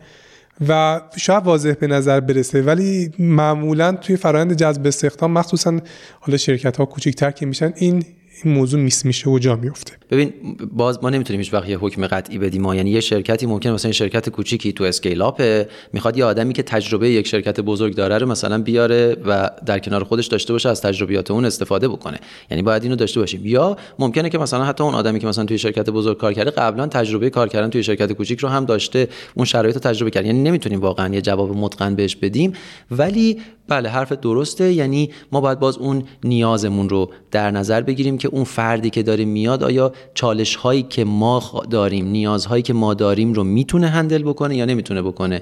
و 0.68 1.02
شاید 1.18 1.44
واضح 1.44 1.74
به 1.74 1.88
نظر 1.88 2.20
برسه 2.20 2.62
ولی 2.62 3.12
معمولا 3.20 3.92
توی 3.92 4.16
فرایند 4.16 4.54
جذب 4.54 4.88
استخدام 4.88 5.32
مخصوصا 5.32 5.80
حالا 6.20 6.38
شرکت 6.38 6.78
ها 6.78 6.86
کوچیکتر 6.86 7.32
که 7.32 7.46
میشن 7.46 7.74
این 7.76 8.04
این 8.44 8.54
موضوع 8.54 8.80
میس 8.80 9.06
میشه 9.06 9.30
و 9.30 9.40
جا 9.40 9.56
میفته. 9.56 9.94
ببین 10.12 10.34
باز 10.72 11.00
ما 11.04 11.10
نمی‌تونیم 11.10 11.40
هیچ 11.40 11.54
وقت 11.54 11.70
یه 11.70 11.78
حکم 11.78 12.08
قطعی 12.08 12.38
بدیم. 12.38 12.62
ما 12.62 12.76
یعنی 12.76 12.90
یه 12.90 13.00
شرکتی 13.00 13.46
ممکن 13.46 13.70
مثلا 13.70 13.92
شرکت 13.92 14.30
کوچیکی 14.30 14.74
تو 14.74 14.84
اسکیل 14.84 15.22
اپ 15.22 15.68
می‌خواد 15.94 16.18
یه 16.18 16.26
آدمی 16.26 16.54
که 16.54 16.64
تجربه 16.64 17.10
یک 17.10 17.28
شرکت 17.28 17.60
بزرگ 17.60 17.96
داره 17.96 18.18
رو 18.18 18.28
مثلا 18.28 18.62
بیاره 18.62 19.16
و 19.26 19.50
در 19.66 19.80
کنار 19.80 20.04
خودش 20.04 20.28
داشته 20.28 20.54
باشه 20.54 20.70
از 20.70 20.82
تجربیات 20.82 21.32
اون 21.32 21.46
استفاده 21.46 21.88
بکنه. 21.88 22.20
یعنی 22.52 22.64
باید 22.64 22.84
اینو 22.84 22.96
داشته 22.96 23.20
باشیم. 23.20 23.42
یا 23.44 23.78
ممکنه 24.00 24.30
که 24.30 24.38
مثلا 24.38 24.66
حتی 24.66 24.84
اون 24.84 24.94
آدمی 24.94 25.20
که 25.20 25.28
مثلا 25.28 25.46
توی 25.46 25.58
شرکت 25.58 25.90
بزرگ 25.90 26.18
کار 26.18 26.34
کرده 26.34 26.52
قبلا 26.52 26.88
تجربه 26.88 27.30
کار 27.30 27.48
کردن 27.48 27.70
توی 27.70 27.84
شرکت 27.84 28.14
کوچیک 28.14 28.40
رو 28.40 28.50
هم 28.50 28.66
داشته 28.66 29.08
اون 29.36 29.46
شرایط 29.46 29.76
رو 29.76 29.82
تجربه 29.82 30.12
کرد 30.12 30.26
یعنی 30.26 30.42
نمی‌تونیم 30.42 30.80
واقعا 30.80 31.14
یه 31.14 31.22
جواب 31.22 31.58
متقن 31.58 31.96
بهش 31.96 32.16
بدیم. 32.16 32.54
ولی 32.92 33.38
بله 33.68 33.90
حرف 33.90 34.12
درسته. 34.12 34.74
یعنی 34.74 35.10
ما 35.32 35.42
باید 35.42 35.60
باز 35.60 35.78
اون 35.78 36.04
نیازمون 36.24 36.90
رو 36.90 37.12
در 37.32 37.52
نظر 37.52 37.82
بگیریم 37.82 38.18
که 38.18 38.29
اون 38.30 38.44
فردی 38.44 38.90
که 38.90 39.04
داره 39.04 39.26
میاد 39.26 39.64
آیا 39.64 39.92
چالش 40.14 40.56
هایی 40.56 40.84
که 40.84 41.04
ما 41.06 41.64
داریم 41.70 42.08
نیازهایی 42.08 42.64
که 42.64 42.74
ما 42.74 42.94
داریم 42.94 43.34
رو 43.34 43.44
می‌تونه 43.44 43.88
هندل 43.88 44.24
بکنه 44.24 44.56
یا 44.56 44.66
نمی‌تونه 44.66 45.02
بکنه؟ 45.02 45.42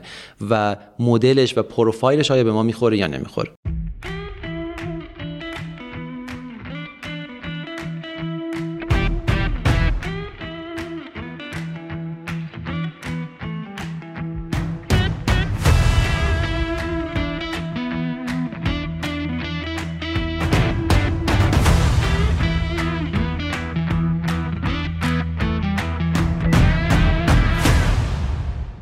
و 0.49 0.75
مدلش 0.99 1.57
و 1.57 1.63
پروفایلش 1.63 2.31
آیا 2.31 2.43
به 2.43 2.51
ما 2.51 2.63
می‌خوره 2.63 2.97
یا 2.97 3.07
نمی‌خوره؟ 3.07 3.49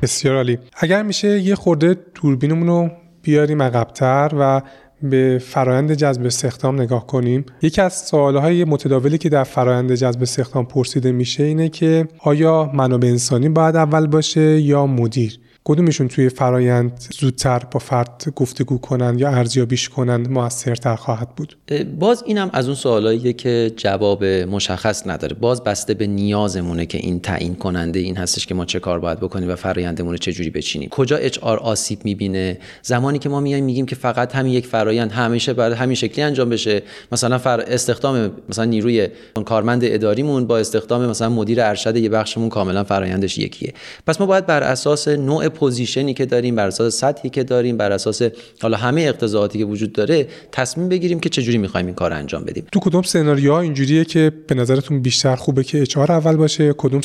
بسیار 0.05 0.35
عالی. 0.35 0.57
اگر 0.77 1.03
میشه 1.03 1.39
یه 1.39 1.55
خورده 1.55 1.95
دوربینمون 2.21 2.67
رو 2.67 2.89
بیاریم 3.21 3.61
عقبتر 3.61 4.31
و 4.39 4.61
به 5.03 5.41
فرایند 5.45 5.93
جذب 5.93 6.25
استخدام 6.25 6.81
نگاه 6.81 7.07
کنیم 7.07 7.45
یکی 7.61 7.81
از 7.81 7.93
سوالهای 7.93 8.63
متداولی 8.63 9.17
که 9.17 9.29
در 9.29 9.43
فرایند 9.43 9.95
جذب 9.95 10.21
استخدام 10.21 10.65
پرسیده 10.65 11.11
میشه 11.11 11.43
اینه 11.43 11.69
که 11.69 12.07
آیا 12.19 12.71
منابع 12.73 13.07
انسانی 13.07 13.49
باید 13.49 13.75
اول 13.75 14.07
باشه 14.07 14.61
یا 14.61 14.85
مدیر؟ 14.85 15.39
کدومشون 15.67 16.07
توی 16.07 16.29
فرایند 16.29 17.05
زودتر 17.19 17.59
با 17.71 17.79
فرد 17.79 18.23
گفتگو 18.35 18.77
کنن 18.77 19.19
یا 19.19 19.29
ارزیابیش 19.29 19.89
کنن 19.89 20.27
موثرتر 20.29 20.95
خواهد 20.95 21.35
بود؟ 21.35 21.55
باز 21.99 22.23
اینم 22.25 22.49
از 22.53 22.65
اون 22.65 22.75
سوالاییه 22.75 23.33
که 23.33 23.71
جواب 23.77 24.23
مشخص 24.25 25.07
نداره. 25.07 25.35
باز 25.35 25.63
بسته 25.63 25.93
به 25.93 26.07
نیازمونه 26.07 26.85
که 26.85 26.97
این 26.97 27.19
تعیین 27.19 27.55
کننده 27.55 27.99
این 27.99 28.17
هستش 28.17 28.45
که 28.45 28.55
ما 28.55 28.65
چه 28.65 28.79
کار 28.79 28.99
باید 28.99 29.19
بکنیم 29.19 29.49
و 29.49 29.55
فرایندمون 29.55 30.17
چه 30.17 30.33
جوری 30.33 30.49
بچینیم. 30.49 30.89
کجا 30.89 31.17
اچ 31.17 31.39
آر 31.39 31.59
آسیب 31.59 31.99
می‌بینه؟ 32.03 32.57
زمانی 32.81 33.19
که 33.19 33.29
ما 33.29 33.39
میایم 33.39 33.63
میگیم 33.63 33.85
که 33.85 33.95
فقط 33.95 34.35
همین 34.35 34.53
یک 34.53 34.67
فرایند 34.67 35.11
همیشه 35.11 35.53
بعد 35.53 35.73
همین 35.73 35.95
شکلی 35.95 36.23
انجام 36.23 36.49
بشه. 36.49 36.81
مثلا 37.11 37.37
فرایند 37.37 37.61
استخدام 37.67 38.31
مثلا 38.49 38.65
نیروی 38.65 39.07
کارمند 39.45 39.81
اداریمون 39.83 40.47
با 40.47 40.57
استخدام 40.57 41.05
مثلا 41.05 41.29
مدیر 41.29 41.61
ارشد 41.61 41.95
یه 41.97 42.09
بخشمون 42.09 42.49
کاملا 42.49 42.83
فرایندش 42.83 43.37
یکیه. 43.37 43.73
پس 44.07 44.19
ما 44.19 44.25
باید 44.25 44.45
بر 44.45 44.63
اساس 44.63 45.07
نوع 45.07 45.54
position 45.55 46.07
ی 46.07 46.13
که 46.13 46.25
داریم 46.25 46.55
بر 46.55 46.67
اساس 46.67 46.99
سطحی 46.99 47.29
که 47.29 47.43
داریم 47.43 47.77
بر 47.77 47.91
اساس 47.91 48.21
حالا 48.61 48.77
همه 48.77 49.01
اقتضائاتی 49.01 49.59
که 49.59 49.65
وجود 49.65 49.93
داره 49.93 50.27
تصمیم 50.51 50.89
بگیریم 50.89 51.19
که 51.19 51.29
چجوری 51.29 51.57
می‌خوایم 51.57 51.85
این 51.85 51.95
کار 51.95 52.13
انجام 52.13 52.43
بدیم. 52.43 52.65
تو 52.71 52.79
کدوم 52.79 53.01
سناریوها 53.01 53.61
اینجوریه 53.61 54.05
که 54.05 54.31
به 54.47 54.55
نظرتون 54.55 55.01
بیشتر 55.01 55.35
خوبه 55.35 55.63
که 55.63 55.81
HR 55.81 55.97
اول 55.97 56.35
باشه؟ 56.35 56.73
کدوم 56.77 57.01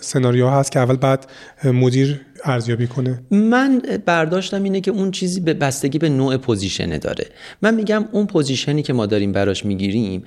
سناریو 0.00 0.48
هست 0.48 0.72
که 0.72 0.78
اول 0.78 0.96
بعد 0.96 1.26
مدیر 1.64 2.20
ارزیابی 2.44 2.86
کنه؟ 2.86 3.22
من 3.30 3.82
برداشتم 4.06 4.62
اینه 4.62 4.80
که 4.80 4.90
اون 4.90 5.10
چیزی 5.10 5.40
به 5.40 5.54
بستگی 5.54 5.98
به 5.98 6.08
نوع 6.08 6.36
position 6.36 6.91
ه 6.91 6.98
داره. 6.98 7.26
من 7.62 7.74
میگم 7.74 8.04
اون 8.12 8.26
position 8.26 8.76
ی 8.76 8.82
که 8.82 8.92
ما 8.92 9.06
داریم 9.06 9.32
براش 9.32 9.64
می‌گیریم 9.64 10.24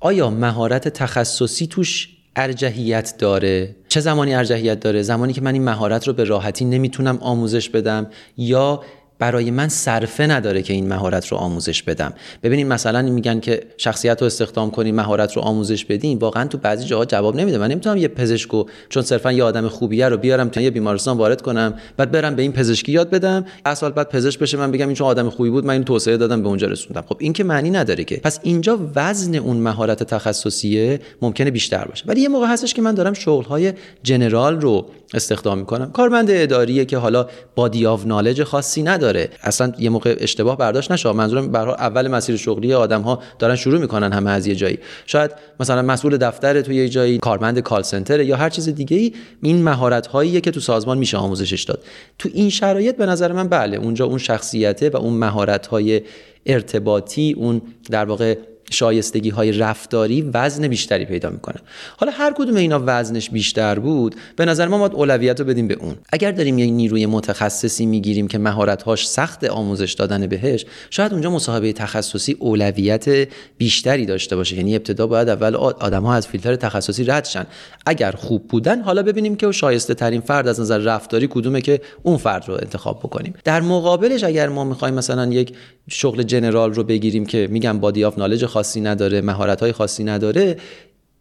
آیا 0.00 0.30
مهارت 0.30 0.88
تخصصی 0.88 1.66
توش 1.66 2.08
ارجحیت 2.38 3.14
داره. 3.18 3.76
چه 3.88 4.00
زمانی 4.00 4.34
ارجحیت 4.34 4.80
داره؟ 4.80 5.02
زمانی 5.02 5.32
که 5.32 5.40
من 5.40 5.54
این 5.54 5.64
مهارت 5.64 6.08
رو 6.08 6.12
به 6.12 6.24
راحتی 6.24 6.64
نمی‌تونم 6.64 7.18
آموزش 7.20 7.68
بدم 7.68 8.06
یا 8.36 8.82
برای 9.18 9.50
من 9.50 9.68
صرفه 9.68 10.26
نداره 10.26 10.62
که 10.62 10.72
این 10.72 10.88
مهارت 10.88 11.26
رو 11.26 11.36
آموزش 11.36 11.82
بدم. 11.82 12.12
ببینید 12.42 12.66
مثلا 12.66 13.02
میگن 13.02 13.40
که 13.40 13.60
شخصیت 13.76 14.20
رو 14.20 14.26
استخدام 14.26 14.70
کنیم 14.70 14.94
مهارت 14.94 15.36
رو 15.36 15.42
آموزش 15.42 15.84
بدیم 15.84 16.18
واقعا 16.18 16.44
تو 16.44 16.58
بعضی 16.58 16.84
جاها 16.84 17.04
جواب 17.04 17.36
نمیده. 17.36 17.58
من 17.58 17.70
نمی‌تونم 17.70 17.96
یه 17.96 18.08
پزشکو 18.08 18.64
چون 18.88 19.02
صرفا 19.02 19.32
یه 19.32 19.44
آدم 19.44 19.68
خوبیه 19.68 20.08
رو 20.08 20.16
بیارم 20.16 20.48
تا 20.48 20.60
یه 20.60 20.70
بیمارستان 20.70 21.16
وارد 21.16 21.42
کنم 21.42 21.74
بعد 21.96 22.10
برم 22.10 22.34
به 22.34 22.42
این 22.42 22.52
پزشکی 22.52 22.92
یاد 22.92 23.10
بدم. 23.10 23.44
اصلا 23.64 23.90
بعد 23.90 24.08
پزشک 24.08 24.38
بشه 24.38 24.56
من 24.56 24.70
بگم 24.70 24.86
این 24.86 24.96
چون 24.96 25.06
آدم 25.06 25.30
خوبی 25.30 25.50
بود 25.50 25.64
من 25.64 25.72
این 25.72 25.84
توسعه 25.84 26.16
دادم 26.16 26.42
به 26.42 26.48
اونجا 26.48 26.66
رسوندم. 26.66 27.04
خب 27.08 27.16
این 27.18 27.32
که 27.32 27.44
معنی 27.44 27.70
نداره 27.70 28.04
که. 28.04 28.16
پس 28.16 28.40
اینجا 28.42 28.78
وزن 28.96 29.34
اون 29.34 29.56
مهارت 29.56 30.02
تخصصیه 30.02 31.00
ممکنه 31.22 31.50
بیشتر 31.50 31.84
باشه. 31.84 32.04
ولی 32.06 32.20
یه 32.20 32.28
موقع 32.28 32.46
هستش 32.46 32.74
که 32.74 32.82
من 32.82 32.94
دارم 32.94 33.14
شغل 33.14 33.72
general 34.02 34.60
رو 34.60 34.86
استخدام 35.14 35.58
می‌کنم. 35.58 35.92
کارمند 35.92 36.30
اداریه 36.30 36.84
که 36.84 36.98
حالا 36.98 37.26
body 37.54 37.86
of 37.86 38.06
knowledge 38.06 38.42
خاصی 38.42 38.82
نداره. 38.82 39.30
اصلا 39.42 39.72
یه 39.78 39.90
موقع 39.90 40.16
اشتباه 40.18 40.58
برداشت 40.58 40.92
نشه 40.92 41.12
منظورم 41.12 41.52
به 41.52 41.58
اول 41.58 42.08
مسیر 42.08 42.36
شغلی 42.36 42.74
آدم 42.74 43.02
ها 43.02 43.22
دارن 43.38 43.56
شروع 43.56 43.80
می‌کنن 43.80 44.12
همه 44.12 44.30
از 44.30 44.46
یه 44.46 44.54
جایی. 44.54 44.78
شاید 45.06 45.30
مثلا 45.60 45.82
مسئول 45.82 46.16
دفتر 46.16 46.60
توی 46.60 46.76
یه 46.76 46.88
جایی 46.88 47.18
کارمند 47.18 47.58
call 47.58 47.82
center 47.82 48.20
یا 48.20 48.36
هر 48.36 48.50
چیز 48.50 48.68
دیگه 48.68 48.96
ای 48.96 49.12
این 49.42 49.62
مهارت 49.62 50.06
هاییه 50.06 50.40
که 50.40 50.50
تو 50.50 50.60
سازمان 50.60 50.98
میشه 50.98 51.16
آموزشش 51.16 51.62
داد. 51.62 51.84
تو 52.18 52.28
این 52.32 52.50
شرایط 52.50 52.96
به 52.96 53.06
نظر 53.06 53.32
من 53.32 53.48
بله 53.48 53.76
اونجا 53.76 54.04
اون 54.04 54.18
شخصیته 54.18 54.90
و 54.90 54.96
اون 54.96 55.14
مهارت 55.14 55.66
های 55.66 56.02
ارتباطی 56.46 57.34
اون 57.38 57.62
در 57.90 58.04
واقع 58.04 58.38
شایستگی 58.70 59.30
های 59.30 59.52
رفتاری 59.52 60.22
وزن 60.34 60.68
بیشتری 60.68 61.04
پیدا 61.04 61.30
می‌کنه. 61.30 61.56
حالا 61.96 62.12
هر 62.12 62.32
کدوم 62.32 62.56
اینا 62.56 62.82
وزنش 62.86 63.30
بیشتر 63.30 63.78
بود 63.78 64.14
به 64.36 64.44
نظر 64.44 64.68
ما 64.68 64.78
باید 64.78 64.92
اولویت 64.94 65.40
رو 65.40 65.46
بدیم 65.46 65.68
به 65.68 65.74
اون. 65.74 65.94
اگر 66.12 66.32
داریم 66.32 66.58
یک 66.58 66.70
نیروی 66.72 67.06
متخصصی 67.06 67.86
می‌گیریم 67.86 68.28
که 68.28 68.38
مهارت 68.38 68.82
هاش 68.82 69.08
سخت 69.08 69.44
آموزش 69.44 69.92
دادن 69.92 70.26
بهش 70.26 70.66
شاید 70.90 71.12
اونجا 71.12 71.30
مصاحبه 71.30 71.72
تخصصی 71.72 72.36
اولویت 72.38 73.28
بیشتری 73.58 74.06
داشته 74.06 74.36
باشه. 74.36 74.56
یعنی 74.56 74.76
ابتدا 74.76 75.06
باید 75.06 75.28
اول 75.28 75.54
آدم 75.54 76.02
ها 76.02 76.14
از 76.14 76.26
فیلتر 76.26 76.56
تخصصی 76.56 77.04
رد 77.04 77.24
شن. 77.24 77.46
اگر 77.86 78.12
خوب 78.12 78.48
بودن 78.48 78.80
حالا 78.80 79.02
ببینیم 79.02 79.36
که 79.36 79.52
شایسته 79.52 79.94
ترین 79.94 80.20
فرد 80.20 80.48
از 80.48 80.60
نظر 80.60 80.78
رفتاری 80.78 81.28
کدومه 81.30 81.60
که 81.60 81.80
اون 82.02 82.16
فرد 82.16 82.48
رو 82.48 82.54
انتخاب 82.54 82.98
بکنیم. 82.98 83.34
در 83.44 83.60
مقابلش 83.60 84.24
اگر 84.24 84.48
ما 84.48 84.64
می‌خوایم 84.64 84.94
مثلا 84.94 85.26
یک 85.26 85.52
شغل 85.90 86.22
جنرال 86.22 86.74
رو 86.74 86.84
بگیریم 86.84 87.26
که 87.26 87.48
میگم 87.50 87.78
بادی 87.78 88.04
آف 88.04 88.18
نالج 88.18 88.46
خاصی 88.58 88.80
نداره 88.80 89.20
مهارت 89.20 89.60
های 89.60 89.72
خاصی 89.72 90.04
نداره 90.04 90.56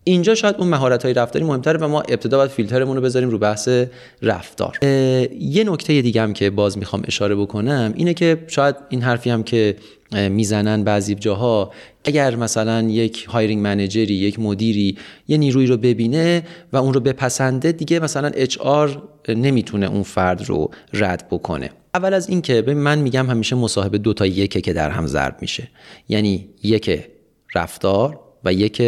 اینجا 0.04 0.36
شاید 0.36 0.56
اون 0.60 0.68
مهارت 0.68 1.04
های 1.04 1.14
رفتاری 1.14 1.46
مهمتره 1.46 1.78
و 1.80 1.88
ما 1.88 2.02
ابتدا 2.02 2.38
باید 2.38 2.50
فیلترمون 2.50 2.96
رو 2.96 3.02
بذاریم 3.02 3.30
رو 3.30 3.38
بحث 3.38 3.70
رفتار. 4.22 4.78
یه 5.40 5.64
نکته 5.64 6.02
دیگه 6.02 6.22
هم 6.22 6.34
که 6.34 6.50
باز 6.50 6.78
می‌خوام 6.78 7.02
اشاره 7.08 7.36
بکنم 7.36 7.94
اینه 7.96 8.14
که 8.14 8.38
شاید 8.48 8.76
این 8.90 9.02
حرفی 9.02 9.30
هم 9.30 9.44
که 9.44 9.76
می‌زنن 10.12 10.84
بعضی 10.84 11.16
جاها 11.16 11.72
اگر 12.04 12.36
مثلا 12.36 12.82
یک 12.82 13.26
هایرینگ 13.26 13.62
منیجری 13.62 14.14
یک 14.14 14.40
مدیری 14.40 14.98
یه 15.28 15.38
نیروی 15.38 15.66
رو 15.66 15.78
ببینه 15.78 16.44
و 16.74 16.78
اون 16.78 16.94
رو 16.94 17.00
بپسنده 17.00 17.72
دیگه 17.72 18.00
مثلا 18.00 18.32
اچ 18.34 18.58
آر 18.58 19.02
نمی‌تونه 19.30 19.86
اون 19.86 20.04
فرد 20.04 20.46
رو 20.46 20.70
رد 20.94 21.28
بکنه. 21.32 21.70
اول 21.94 22.14
از 22.14 22.30
اینکه 22.30 22.62
من 22.62 23.00
میگم 23.00 23.30
همیشه 23.30 23.56
مصاحبه 23.56 23.98
دو 23.98 24.14
تا 24.14 24.26
یکه 24.26 24.62
که 24.62 24.74
در 24.74 24.90
هم 24.90 25.08
ضرب 25.08 25.38
میشه. 25.42 25.68
یعنی 26.10 26.50
یک 26.64 26.90
رفتار 27.56 28.20
و 28.46 28.54
یک 28.54 28.82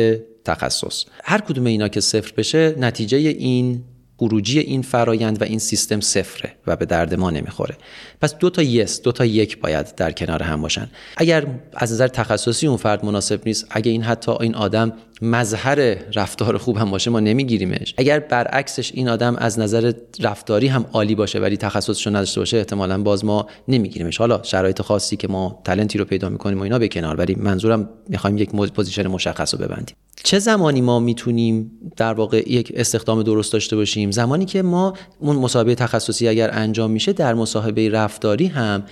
تخصص. 0.45 1.05
هر 1.23 1.41
کدوم 1.41 1.65
اینا 1.65 1.87
که 1.87 2.01
صفر 2.01 2.33
بشه 2.37 2.75
نتیجه 2.77 3.17
این 3.17 3.83
خروجی 4.17 4.59
این 4.59 4.81
فرایند 4.81 5.41
و 5.41 5.45
این 5.45 5.59
سیستم 5.59 5.99
صفره 5.99 6.55
و 6.67 6.75
به 6.75 6.85
درد 6.85 7.15
ما 7.15 7.31
نمی‌خوره. 7.31 7.77
پس 8.21 8.35
دو 8.37 8.49
تا 8.49 8.61
یک 8.61 9.01
دو 9.01 9.11
تا 9.11 9.25
یک 9.25 9.59
باید 9.59 9.95
در 9.95 10.11
کنار 10.11 10.43
هم 10.43 10.61
باشن. 10.61 10.89
اگر 11.17 11.47
از 11.73 11.91
نظر 11.91 12.07
تخصصی 12.07 12.67
اون 12.67 12.77
فرد 12.77 13.05
مناسب 13.05 13.41
نیست 13.45 13.67
اگه 13.69 13.91
این 13.91 14.03
حتی 14.03 14.31
این 14.31 14.55
آدم 14.55 14.93
مظهر 15.21 15.75
رفتار 16.15 16.57
خوب 16.57 16.77
هم 16.77 16.91
باشه 16.91 17.11
ما 17.11 17.19
نمیگیریمش. 17.19 17.93
اگر 17.97 18.19
برعکسش 18.19 18.91
این 18.93 19.09
آدم 19.09 19.35
از 19.35 19.59
نظر 19.59 19.93
رفتاری 20.19 20.67
هم 20.67 20.85
عالی 20.93 21.15
باشه 21.15 21.39
ولی 21.39 21.57
تخصصش 21.57 22.07
رو 22.07 22.15
نداشته 22.15 22.41
باشه 22.41 22.57
احتمالا 22.57 22.97
باز 23.03 23.25
ما 23.25 23.47
نمیگیریمش. 23.67 24.17
حالا 24.17 24.43
شرایط 24.43 24.81
خاصی 24.81 25.17
که 25.17 25.27
ما 25.27 25.61
تلنتی 25.63 25.97
رو 25.97 26.05
پیدا 26.05 26.29
می‌کنیم 26.29 26.59
و 26.59 26.63
اینا 26.63 26.79
به 26.79 26.87
کنار 26.87 27.15
ولی 27.15 27.35
منظورم 27.35 27.89
می‌خوایم 28.09 28.37
یک 28.37 28.49
پوزیشن 28.49 29.07
مشخص 29.07 29.53
رو 29.53 29.59
ببندیم. 29.59 29.95
چه 30.23 30.39
زمانی 30.39 30.81
ما 30.81 30.99
می‌تونیم 30.99 31.71
در 31.97 32.13
واقع 32.13 32.51
یک 32.51 32.71
استخدام 32.75 33.23
درست 33.23 33.53
داشته 33.53 33.75
باشیم؟ 33.75 34.11
زمانی 34.11 34.45
که 34.45 34.61
ما 34.61 34.93
اون 35.19 35.35
مسابقه 35.35 35.75
تخصصی 35.75 36.27
اگر 36.27 36.49
انجام 36.53 36.91
میشه 36.91 37.13
در 37.13 37.33
مصاحبه 37.33 37.89
رفتاری 37.89 38.47
هم 38.47 38.83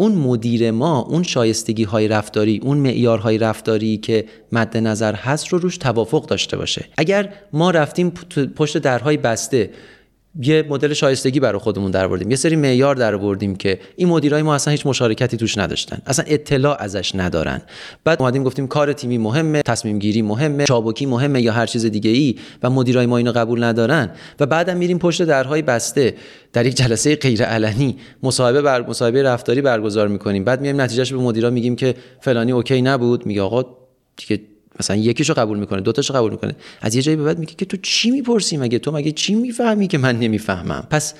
اون 0.00 0.12
مدیر 0.12 0.70
ما 0.70 0.98
اون 1.00 1.22
شایستگی 1.22 1.84
های 1.84 2.08
رفتاری 2.08 2.60
اون 2.64 2.78
معیارهای 2.78 3.38
رفتاری 3.38 3.96
که 3.96 4.24
مد 4.52 4.76
نظر 4.76 5.14
هست 5.14 5.48
رو 5.48 5.58
روش 5.58 5.76
توافق 5.76 6.26
داشته 6.26 6.56
باشه. 6.56 6.84
اگر 6.96 7.32
ما 7.52 7.70
رفتیم 7.70 8.10
پشت 8.56 8.78
درهای 8.78 9.16
بسته 9.16 9.70
یه 10.42 10.64
مدل 10.68 10.92
شایستگی 10.92 11.40
برای 11.40 11.58
خودمون 11.58 11.90
در 11.90 12.08
بردیم. 12.08 12.30
یه 12.30 12.36
سری 12.36 12.56
معیار 12.56 13.18
بردیم 13.18 13.56
که 13.56 13.78
این 13.96 14.08
مدیرای 14.08 14.42
ما 14.42 14.54
اصلا 14.54 14.70
هیچ 14.70 14.86
مشارکتی 14.86 15.36
توش 15.36 15.58
نداشتن. 15.58 15.98
اصلا 16.06 16.24
اطلاع 16.28 16.82
ازش 16.82 17.12
ندارن. 17.14 17.62
بعد 18.04 18.22
اومدیم 18.22 18.44
گفتیم 18.44 18.66
کار 18.66 18.92
تیمی 18.92 19.18
مهمه 19.18 19.62
تصمیم 19.62 19.98
گیری 19.98 20.22
مهمه 20.22 20.64
چابکی 20.64 21.06
مهمه 21.06 21.42
یا 21.42 21.52
هر 21.52 21.66
چیز 21.66 21.86
دیگه 21.86 22.10
ای 22.10 22.34
و 22.62 22.70
مدیرای 22.70 23.06
ما 23.06 23.16
اینو 23.16 23.32
قبول 23.32 23.64
ندارن 23.64 24.10
و 24.40 24.46
بعدم 24.46 24.76
میریم 24.76 24.98
پشت 24.98 25.22
درهای 25.22 25.62
بسته 25.62 26.14
در 26.52 26.66
یک 26.66 26.74
جلسه 26.74 27.16
غیر 27.16 27.42
علنی 27.42 27.96
مصاحبه 28.22 28.62
بر 28.62 28.82
مصاحبه 28.88 29.22
رفتاری 29.22 29.62
برگزار 29.62 30.08
می‌کنیم. 30.08 30.44
بعد 30.44 30.60
میایم 30.60 30.80
نتیجهش 30.80 31.12
به 31.12 31.18
مدیرا 31.18 31.50
میگیم 31.50 31.76
که 31.76 31.94
فلانی 32.20 32.52
اوکی 32.52 32.82
نبود. 32.82 33.26
میگه 33.26 33.42
آقا 33.42 33.64
دیگه 34.16 34.42
مثلا 34.80 34.96
یکیشو 34.96 35.34
قبول 35.34 35.58
می‌کنه 35.58 35.80
دو 35.80 35.92
تاشو 35.92 36.14
قبول 36.14 36.30
می‌کنه. 36.30 36.56
از 36.80 36.94
یه 36.94 37.02
جایی 37.02 37.16
به 37.16 37.24
بعد 37.24 37.38
میگه 37.38 37.54
که 37.54 37.64
تو 37.64 37.76
چی 37.76 38.10
می‌پرسی 38.10 38.56
مگه؟ 38.56 38.78
تو 38.78 38.92
مگه 38.92 39.12
چی 39.12 39.34
می‌فهمی 39.34 39.86
که 39.86 39.98
من 39.98 40.18
نمی‌فهمم؟ 40.18 40.86
پس 40.90 41.14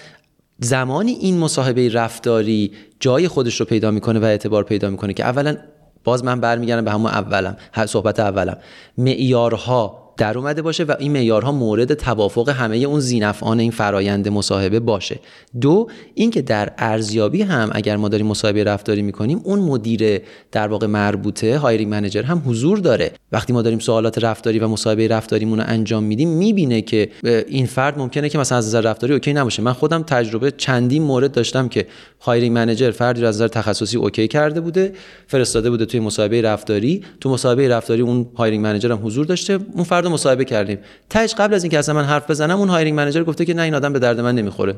زمانی 0.60 1.12
این 1.12 1.38
مصاحبه 1.38 1.88
رفتاری 1.88 2.72
جای 3.00 3.28
خودش 3.28 3.60
رو 3.60 3.66
پیدا 3.66 3.90
می‌کنه 3.90 4.18
و 4.18 4.24
اعتبار 4.24 4.64
پیدا 4.64 4.90
می‌کنه 4.90 5.12
که 5.12 5.24
اولا 5.24 5.56
باز 6.04 6.24
من 6.24 6.40
برمیگردم 6.40 6.84
به 6.84 6.90
همون 6.90 7.10
اولم 7.10 7.56
صحبت 7.86 8.20
اولم. 8.20 8.58
معیارها 8.98 10.07
در 10.18 10.38
اومده 10.38 10.62
باشه 10.62 10.84
و 10.84 10.94
این 10.98 11.12
معیارها 11.12 11.52
مورد 11.52 11.94
توافق 11.94 12.48
همه 12.48 12.76
اون 12.76 13.00
ذینفعان 13.00 13.60
این 13.60 13.70
فرایند 13.70 14.28
مصاحبه 14.28 14.80
باشه. 14.80 15.20
دو 15.60 15.86
اینکه 16.14 16.42
در 16.42 16.72
ارزیابی 16.78 17.42
هم 17.42 17.70
اگر 17.72 17.96
ما 17.96 18.08
داریم 18.08 18.26
مصاحبه 18.26 18.64
رفتاری 18.64 19.02
می‌کنیم 19.02 19.40
اون 19.44 19.58
مدیر 19.58 20.20
در 20.52 20.68
واقع 20.68 20.86
مربوطه 20.86 21.58
hiring 21.58 21.90
manager 21.90 22.22
هم 22.22 22.42
حضور 22.46 22.78
داره. 22.78 23.12
وقتی 23.32 23.52
ما 23.52 23.62
داریم 23.62 23.78
سوالات 23.78 24.24
رفتاری 24.24 24.58
و 24.58 24.68
مصاحبه 24.68 25.08
رفتاریمون 25.08 25.58
رو 25.60 25.64
انجام 25.68 26.04
میدیم 26.04 26.28
می‌بینه 26.28 26.82
که 26.82 27.08
این 27.48 27.66
فرد 27.66 27.98
ممکنه 27.98 28.28
که 28.28 28.38
مثلا 28.38 28.58
از 28.58 28.66
نظر 28.66 28.80
رفتاری 28.80 29.12
okay 29.12 29.32
نباشه. 29.32 29.62
من 29.62 29.72
خودم 29.72 30.02
تجربه 30.02 30.50
چندین 30.50 31.02
مورد 31.02 31.32
داشتم 31.32 31.68
که 31.68 31.86
hiring 32.20 32.54
manager 32.54 32.90
فردی 32.90 33.20
رو 33.20 33.26
از 33.26 33.36
نظر 33.36 33.48
تخصصی 33.48 33.96
okay 33.96 34.28
کرده 34.28 34.60
بوده 34.60 34.92
فرستاده 35.26 35.70
بوده 35.70 35.86
توی 35.86 36.00
مصاحبه 36.00 36.42
رفتاری. 36.42 37.04
تو 37.20 37.30
مصاحبه 37.30 37.68
رفتاری 37.68 38.02
اون 38.02 38.26
hiring 38.36 38.64
manager 38.64 38.92
هم 38.92 39.06
حضور 39.06 39.26
داشته 39.26 39.58
اون 39.74 39.84
فرد 39.84 40.07
مصاحبه 40.08 40.44
کردیم. 40.44 40.78
تاش 41.10 41.34
قبل 41.34 41.54
از 41.54 41.64
اینکه 41.64 41.78
اصلا 41.78 41.94
من 41.94 42.04
حرف 42.04 42.30
بزنم 42.30 42.58
اون 42.58 42.68
hiring 42.68 42.96
manager 42.96 43.24
گفته 43.24 43.44
که 43.44 43.54
نه 43.54 43.62
این 43.62 43.74
آدم 43.74 43.92
به 43.92 43.98
درد 43.98 44.20
من 44.20 44.34
نمی‌خوره. 44.34 44.74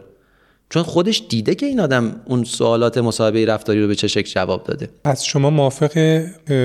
چون 0.70 0.83
خودش 0.83 1.22
دیده 1.28 1.55
که 1.55 1.66
این 1.66 1.81
آدم 1.81 2.20
اون 2.24 2.45
سوالات 2.45 2.99
مصاحبه 2.99 3.47
رفتاری 3.47 3.83
رو 3.83 3.89
به 3.89 3.95
چه 3.95 4.09
شکل 4.09 4.31
جواب 4.31 4.64
داده. 4.64 4.89
از 5.05 5.24
شما 5.24 5.51
موافق 5.51 6.22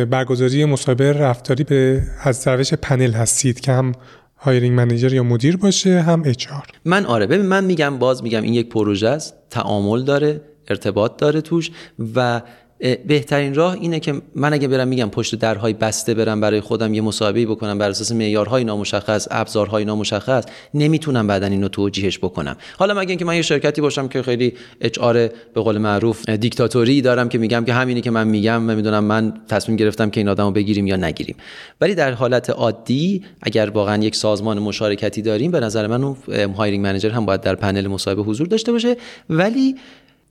برگزاری 0.09 0.66
مصاحبه 0.66 1.13
رفتاری 1.13 1.63
به 1.63 2.01
از 2.24 2.47
روش 2.47 2.74
پنل 2.74 3.11
هستید 3.11 3.59
که 3.59 3.72
هم 3.72 3.91
hiring 4.38 4.76
manager 4.76 5.14
یا 5.13 5.24
مدیر 5.24 5.57
باشه 5.57 6.01
هم 6.01 6.24
H 6.26 6.47
من 6.86 7.05
آره 7.05 7.28
ببین 7.28 7.45
من 7.45 7.63
میگم 7.63 7.99
باز 7.99 8.24
میگم 8.24 8.41
این 8.41 8.53
یک 8.53 8.70
پروژه 8.70 9.09
است. 9.09 9.34
تعامل 9.49 10.03
داره 10.03 10.41
ارتباط 10.68 11.18
داره 11.18 11.41
توش 11.41 11.72
و 12.16 12.41
بهترین 12.80 13.55
راه 13.55 13.73
اینه 13.73 13.99
که 13.99 14.21
من 14.36 14.53
اگه 14.53 14.67
برم 14.67 14.88
میگم 14.88 15.09
پشت 15.09 15.36
درهای 15.36 15.73
بسته 15.73 16.13
برم 16.13 16.41
برای 16.41 16.61
خودم 16.61 16.93
یه 16.93 17.01
مصاحبه 17.01 17.45
بکنم 17.45 17.78
بر 17.78 17.89
اساس 17.89 18.11
معیارهای 18.11 18.63
نامشخص 18.63 19.28
ابزارهای 19.32 19.86
نامشخص 19.86 20.43
نمی‌تونم 20.73 21.28
بعدا 21.28 21.47
اینو 21.47 21.67
توجیهش 21.67 22.17
بکنم. 22.17 22.55
حالا 22.78 22.93
مگه 22.93 23.09
اینکه 23.09 23.26
من 23.26 23.36
یه 23.36 23.41
شرکتی 23.41 23.82
باشم 23.82 24.07
که 24.07 24.21
خیلی 24.21 24.53
اچ 24.82 24.99
به 24.99 25.32
قول 25.55 25.78
معروف 25.78 26.30
دیکتاتوری 26.30 27.01
دارم 27.01 27.30
که 27.30 27.38
میگم 27.38 27.65
که 27.65 27.73
همینی 27.73 28.01
که 28.01 28.11
من 28.11 28.28
میگم 28.28 28.69
و 28.69 28.76
می‌دونم 28.76 29.03
من 29.03 29.34
تصمیم 29.47 29.78
گرفتم 29.78 30.09
که 30.09 30.19
این 30.19 30.30
آدمو 30.30 30.51
بگیریم 30.51 30.88
یا 30.88 30.95
نگیریم. 30.95 31.36
ولی 31.82 31.95
در 31.95 32.11
حالت 32.11 32.49
عادی 32.49 33.23
اگر 33.41 33.69
واقعا 33.69 34.03
یک 34.03 34.15
سازمان 34.15 34.59
مشارکتی 34.59 35.21
داریم 35.21 35.51
به 35.51 35.59
نظر 35.59 35.88
من 35.88 36.03
اون 36.03 36.15
hiring 36.58 36.84
manager 36.84 37.10
هم 37.09 37.26
باید 37.26 37.41
در 37.41 37.55
پنل 37.55 37.88
مصاحبه 37.88 38.21
حضور 38.21 38.47
داشته 38.47 38.71
باشه. 38.71 38.97
ولی 39.30 39.76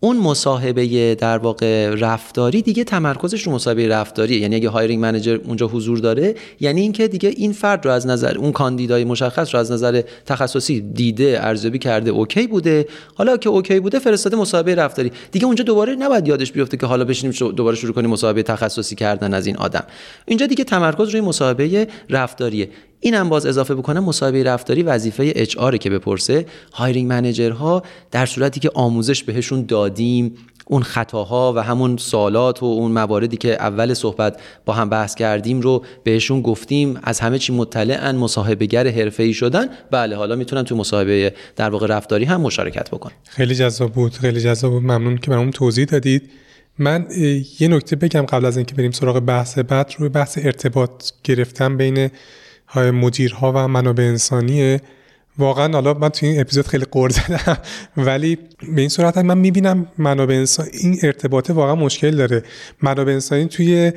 اون 0.05 0.17
مصاحبه 0.17 1.15
در 1.15 1.39
واقع 1.39 1.95
رفتاری 1.99 2.63
دیگه 2.63 2.85
تمرکزش 2.85 3.43
رو 3.43 3.53
مصاحبه 3.53 3.89
رفتاریه. 3.89 4.39
یعنی 4.39 4.57
اگه 4.57 4.69
hiring 4.68 5.03
manager 5.03 5.39
اونجا 5.45 5.67
حضور 5.67 5.99
داره 5.99 6.35
یعنی 6.61 6.81
اینکه 6.81 7.09
دیگه 7.09 7.29
این 7.29 7.53
فرد 7.53 7.85
رو 7.87 7.91
از 7.91 8.07
نظر 8.07 8.39
اون 8.39 8.53
کاندیدای 8.53 9.05
مشخص 9.05 9.55
رو 9.55 9.61
از 9.61 9.73
نظر 9.73 10.03
تخصصی 10.27 10.81
دیده 10.81 11.39
ارزیابی 11.41 11.79
کرده 11.79 12.11
okay 12.11 12.47
بوده. 12.47 12.87
حالا 13.15 13.37
که 13.37 13.49
okay 13.49 13.81
بوده 13.81 13.99
فرستاده 13.99 14.37
مصاحبه 14.37 14.75
رفتاری. 14.75 15.13
دیگه 15.33 15.47
اونجا 15.47 15.65
دوباره 15.65 15.95
نباید 15.95 16.29
یادش 16.29 16.53
بیفته 16.53 16.77
که 16.77 16.87
حالا 16.87 17.05
بشینیم 17.05 17.53
دوباره 17.53 17.77
شروع 17.77 17.95
کنیم 17.95 18.11
مصاحبه 18.11 18.43
تخصصی 18.43 18.95
کردن 18.95 19.35
از 19.35 19.47
این 19.47 19.57
آدم. 19.57 19.85
اینجا 20.27 20.47
دیگه 20.47 20.65
تمرکز 20.65 21.09
روی 21.09 21.21
مصاحبه 21.21 21.89
رفتاریه. 22.11 22.69
اینم 23.01 23.28
باز 23.28 23.47
اضافه 23.47 23.74
بکنم 23.74 24.05
مصاحبه 24.05 24.42
رفتاری 24.42 24.82
وظیفه 24.82 25.32
اچ 25.36 25.57
که 25.80 25.90
بپرسه. 25.90 26.47
هایرینگ 26.72 27.09
منیجرها 27.09 27.82
در 28.11 28.26
صورتی 28.26 28.61
که 28.61 28.70
آموزش 28.74 29.22
بهشون 29.22 29.64
دادیم 29.66 30.34
اون 30.66 30.82
خطاها 30.82 31.53
و 31.57 31.59
همون 31.59 31.97
سوالات 31.97 32.62
و 32.62 32.66
اون 32.66 32.92
مواردی 32.92 33.36
که 33.36 33.53
اول 33.53 33.95
صحبت 33.95 34.40
با 34.66 34.72
هم 34.72 34.88
بحث 34.88 35.14
کردیم 35.14 35.61
رو 35.61 35.84
بهشون 36.05 36.42
گفتیم. 36.42 37.01
از 37.03 37.20
همه 37.20 37.38
چی 37.38 37.53
مطلعن 37.53 38.16
مصاحبهگر 38.16 38.88
حرفه‌ای 38.88 39.34
شدن. 39.34 39.68
بله 39.90 40.16
حالا 40.16 40.36
می‌تونن 40.36 40.62
تو 40.62 40.76
مصاحبه 40.76 41.34
در 41.57 41.70
واقع 41.70 41.86
رفتاری 41.86 42.24
هم 42.24 42.40
مشارکت 42.40 42.90
بکنن. 42.90 43.12
خیلی 43.28 43.55
جذاب 43.55 43.92
بود 43.92 44.12
خیلی 44.12 44.40
جذاب 44.40 44.72
بود. 44.72 44.82
ممنون 44.82 45.18
که 45.18 45.30
برامون 45.30 45.51
توضیح 45.51 45.84
دادید. 45.84 46.30
من 46.78 47.07
یه 47.61 47.68
نکته 47.68 47.97
بگم 47.97 48.22
قبل 48.22 48.45
از 48.45 48.57
اینکه 48.57 48.74
بریم 48.74 48.90
سراغ 48.90 49.20
بحث 49.20 49.59
بعد 49.59 49.92
روی 49.99 50.09
بحث 50.09 50.38
ارتباط 50.42 51.05
گرفتن 51.24 51.76
بین 51.76 52.11
های 52.75 52.91
مدیرها 52.91 53.53
و 53.53 53.68
منابع 53.68 54.03
انسانیه. 54.03 54.81
واقعا 55.39 55.72
حالا 55.72 55.95
من 55.95 56.09
توی 56.09 56.29
این 56.29 56.41
اپیزود 56.41 56.66
خیلی 56.66 56.85
قرض 56.91 57.14
زدم 57.14 57.59
ولی 57.97 58.39
به 58.75 58.81
این 58.81 58.89
صورت 58.89 59.18
من 59.18 59.39
می‌بینم 59.39 59.87
منابع 59.99 60.35
انسان 60.35 60.66
این 60.72 60.99
ارتباطه 61.03 61.53
واقعا 61.53 61.75
مشکل 61.75 62.16
داره. 62.16 62.43
منابع 62.83 63.12
انسانی 63.12 63.45
توی 63.47 63.93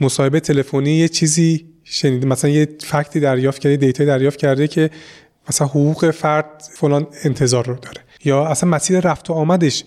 مصاحبه 0.00 0.40
تلفنی 0.40 0.90
یه 0.90 1.08
چیزی 1.08 1.66
شنیده 1.84 2.26
مثلا 2.26 2.50
یه 2.50 2.68
فکتی 2.80 3.20
دریافت 3.20 3.58
کرده 3.58 3.76
دیتا 3.76 4.04
دریافت 4.04 4.38
کرده 4.38 4.68
که 4.68 4.90
مثلا 5.48 5.66
حقوق 5.66 6.10
فرد 6.10 6.62
فلان 6.74 7.06
انتظار 7.24 7.66
رو 7.66 7.74
داره. 7.74 8.00
یا 8.24 8.46
اصلا 8.46 8.70
مسیر 8.70 9.00
رفت 9.00 9.30
و 9.30 9.32
آمدش 9.32 9.84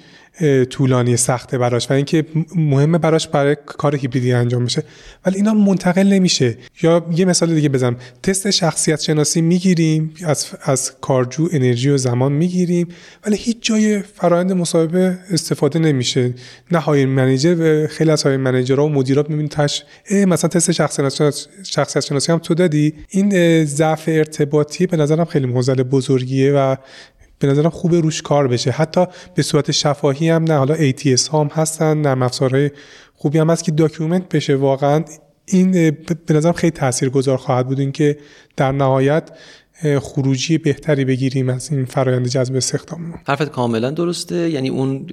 طولانی 0.70 1.18
سخته 1.18 1.58
براش 1.58 1.92
و 1.92 1.94
اینکه 1.94 2.26
مهمه 2.56 2.98
براش 2.98 3.28
برای 3.28 3.58
کار 3.66 3.96
هیبریدی 3.96 4.34
انجام 4.34 4.66
بشه. 4.66 4.84
ولی 5.26 5.36
اینا 5.36 5.54
منتقل 5.54 6.08
نمیشه. 6.08 6.58
یا 6.82 7.06
یه 7.16 7.26
مثال 7.26 7.56
دیگه 7.56 7.70
بزنم. 7.70 7.96
تست 8.24 8.50
شخصیت 8.50 9.02
شناسی 9.02 9.42
می‌گیریم 9.42 10.14
از 10.26 10.48
از 10.62 10.92
کارجو 11.02 11.50
انرژی 11.52 11.90
و 11.90 11.98
زمان 11.98 12.32
می‌گیریم 12.32 12.88
ولی 13.26 13.38
هیچ 13.38 13.58
جای 13.62 14.02
فرایند 14.02 14.52
مصاحبه 14.52 15.18
استفاده 15.32 15.80
نمیشه. 15.80 16.34
نه 16.72 16.80
های 16.80 17.06
منیجر 17.06 17.88
خیلی 17.88 18.12
از 18.12 18.24
های 18.24 18.38
منیجرها 18.38 18.86
و 18.86 18.90
مدیرا 18.90 19.26
می‌بینید 19.30 19.52
تش 19.52 19.84
مثلا 20.12 20.50
تست 20.50 20.72
شخصیت 20.72 22.00
شناسی 22.00 22.32
هم 22.32 22.38
تو 22.38 22.54
دادی. 22.54 22.94
این 23.10 23.66
ضعف 23.66 24.04
ارتباطی 24.08 24.88
به 24.88 24.98
نظرم 24.98 25.26
خیلی 25.26 25.46
موزل 25.46 25.84
بزرگیه 25.84 26.54
و 26.54 26.76
به 27.42 27.48
نظرم 27.48 27.70
خوب 27.70 27.94
روش 27.94 28.22
کار 28.22 28.48
بشه. 28.48 28.72
حتی 28.72 29.06
به 29.36 29.44
صورت 29.44 29.72
شفاهی 29.72 30.30
هم 30.30 30.44
نه. 30.44 30.58
حالا 30.58 30.76
ATS 30.76 31.34
هم 31.34 31.50
هستن 31.54 31.98
نرم 31.98 32.22
افزارهای 32.22 32.72
خوبی 33.16 33.38
هم 33.38 33.50
هست 33.50 33.64
که 33.64 33.72
document 33.72 34.30
بشه. 34.30 34.56
واقعا 34.56 35.04
این 35.46 35.72
به 36.26 36.34
نظرم 36.34 36.54
خیلی 36.54 36.72
تاثیرگذار 36.72 37.38
خواهد 37.38 37.68
بود 37.68 37.80
اینکه 37.80 38.18
در 38.58 38.72
نهایت 38.72 39.30
خروجی 40.00 40.58
بهتری 40.58 41.06
بگیریم 41.06 41.50
از 41.50 41.72
این 41.72 41.86
فرایند 41.86 42.28
جذب 42.28 42.56
استخدام 42.56 43.14
حرفت 43.28 43.52
کاملا 43.52 43.92
درسته. 43.92 44.50
یعنی 44.50 44.70
اون 44.70 45.06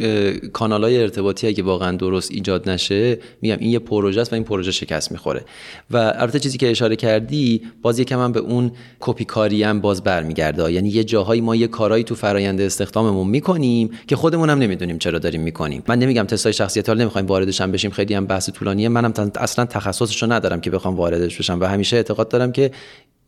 کانال 0.53 0.85
های 0.85 1.03
ارتباطی 1.03 1.47
اگه 1.47 1.63
واقعا 1.63 1.97
درست 1.97 2.31
ایجاد 2.31 2.71
نشه 2.71 3.19
میگم 3.43 3.57
این 3.61 3.71
یه 3.71 3.79
پروژه 3.79 4.21
است 4.21 4.33
و 4.33 4.35
این 4.35 4.45
پروژه 4.45 4.71
شکست 4.71 5.13
می‌خوره. 5.13 5.45
و 5.91 5.97
البته 5.97 6.41
چیزی 6.41 6.59
که 6.59 6.71
اشاره 6.71 6.97
کردی 6.97 7.63
باز 7.83 7.99
یکم 7.99 8.21
هم 8.21 8.33
به 8.33 8.41
اون 8.41 8.73
کپی 9.01 9.25
کاری 9.25 9.63
هم 9.63 9.81
باز 9.81 10.03
برمیگرده. 10.03 10.73
یعنی 10.73 10.89
یه 10.89 11.05
جاهایی 11.05 11.41
ما 11.41 11.57
یه 11.57 11.67
کارایی 11.67 12.05
تو 12.05 12.15
فرایند 12.15 12.61
استخداممون 12.61 13.29
می‌کنیم 13.29 13.91
که 14.07 14.17
خودمون 14.17 14.51
هم 14.51 14.59
نمی‌دونیم 14.59 14.99
چرا 14.99 15.19
داریم 15.19 15.41
می‌کنیم. 15.41 15.83
من 15.89 15.99
نمیگم 15.99 16.25
تستای 16.25 16.53
شخصیت 16.53 16.89
حالا 16.89 17.01
نمی‌خوایم 17.01 17.27
واردش 17.27 17.61
هم 17.61 17.73
بشیم 17.73 17.91
خیلی 17.91 18.15
هم 18.15 18.27
بحث 18.27 18.51
طولانیه. 18.51 18.89
منم 18.89 19.13
اصلا 19.37 19.65
تخصصشو 19.65 20.33
ندارم 20.33 20.61
که 20.61 20.71
بخوام 20.71 20.97
واردش 20.97 21.39
بشم 21.39 21.61
و 21.61 21.65
همیشه 21.65 21.97
اعتقاد 21.97 22.29
دارم 22.29 22.53
که 22.53 22.71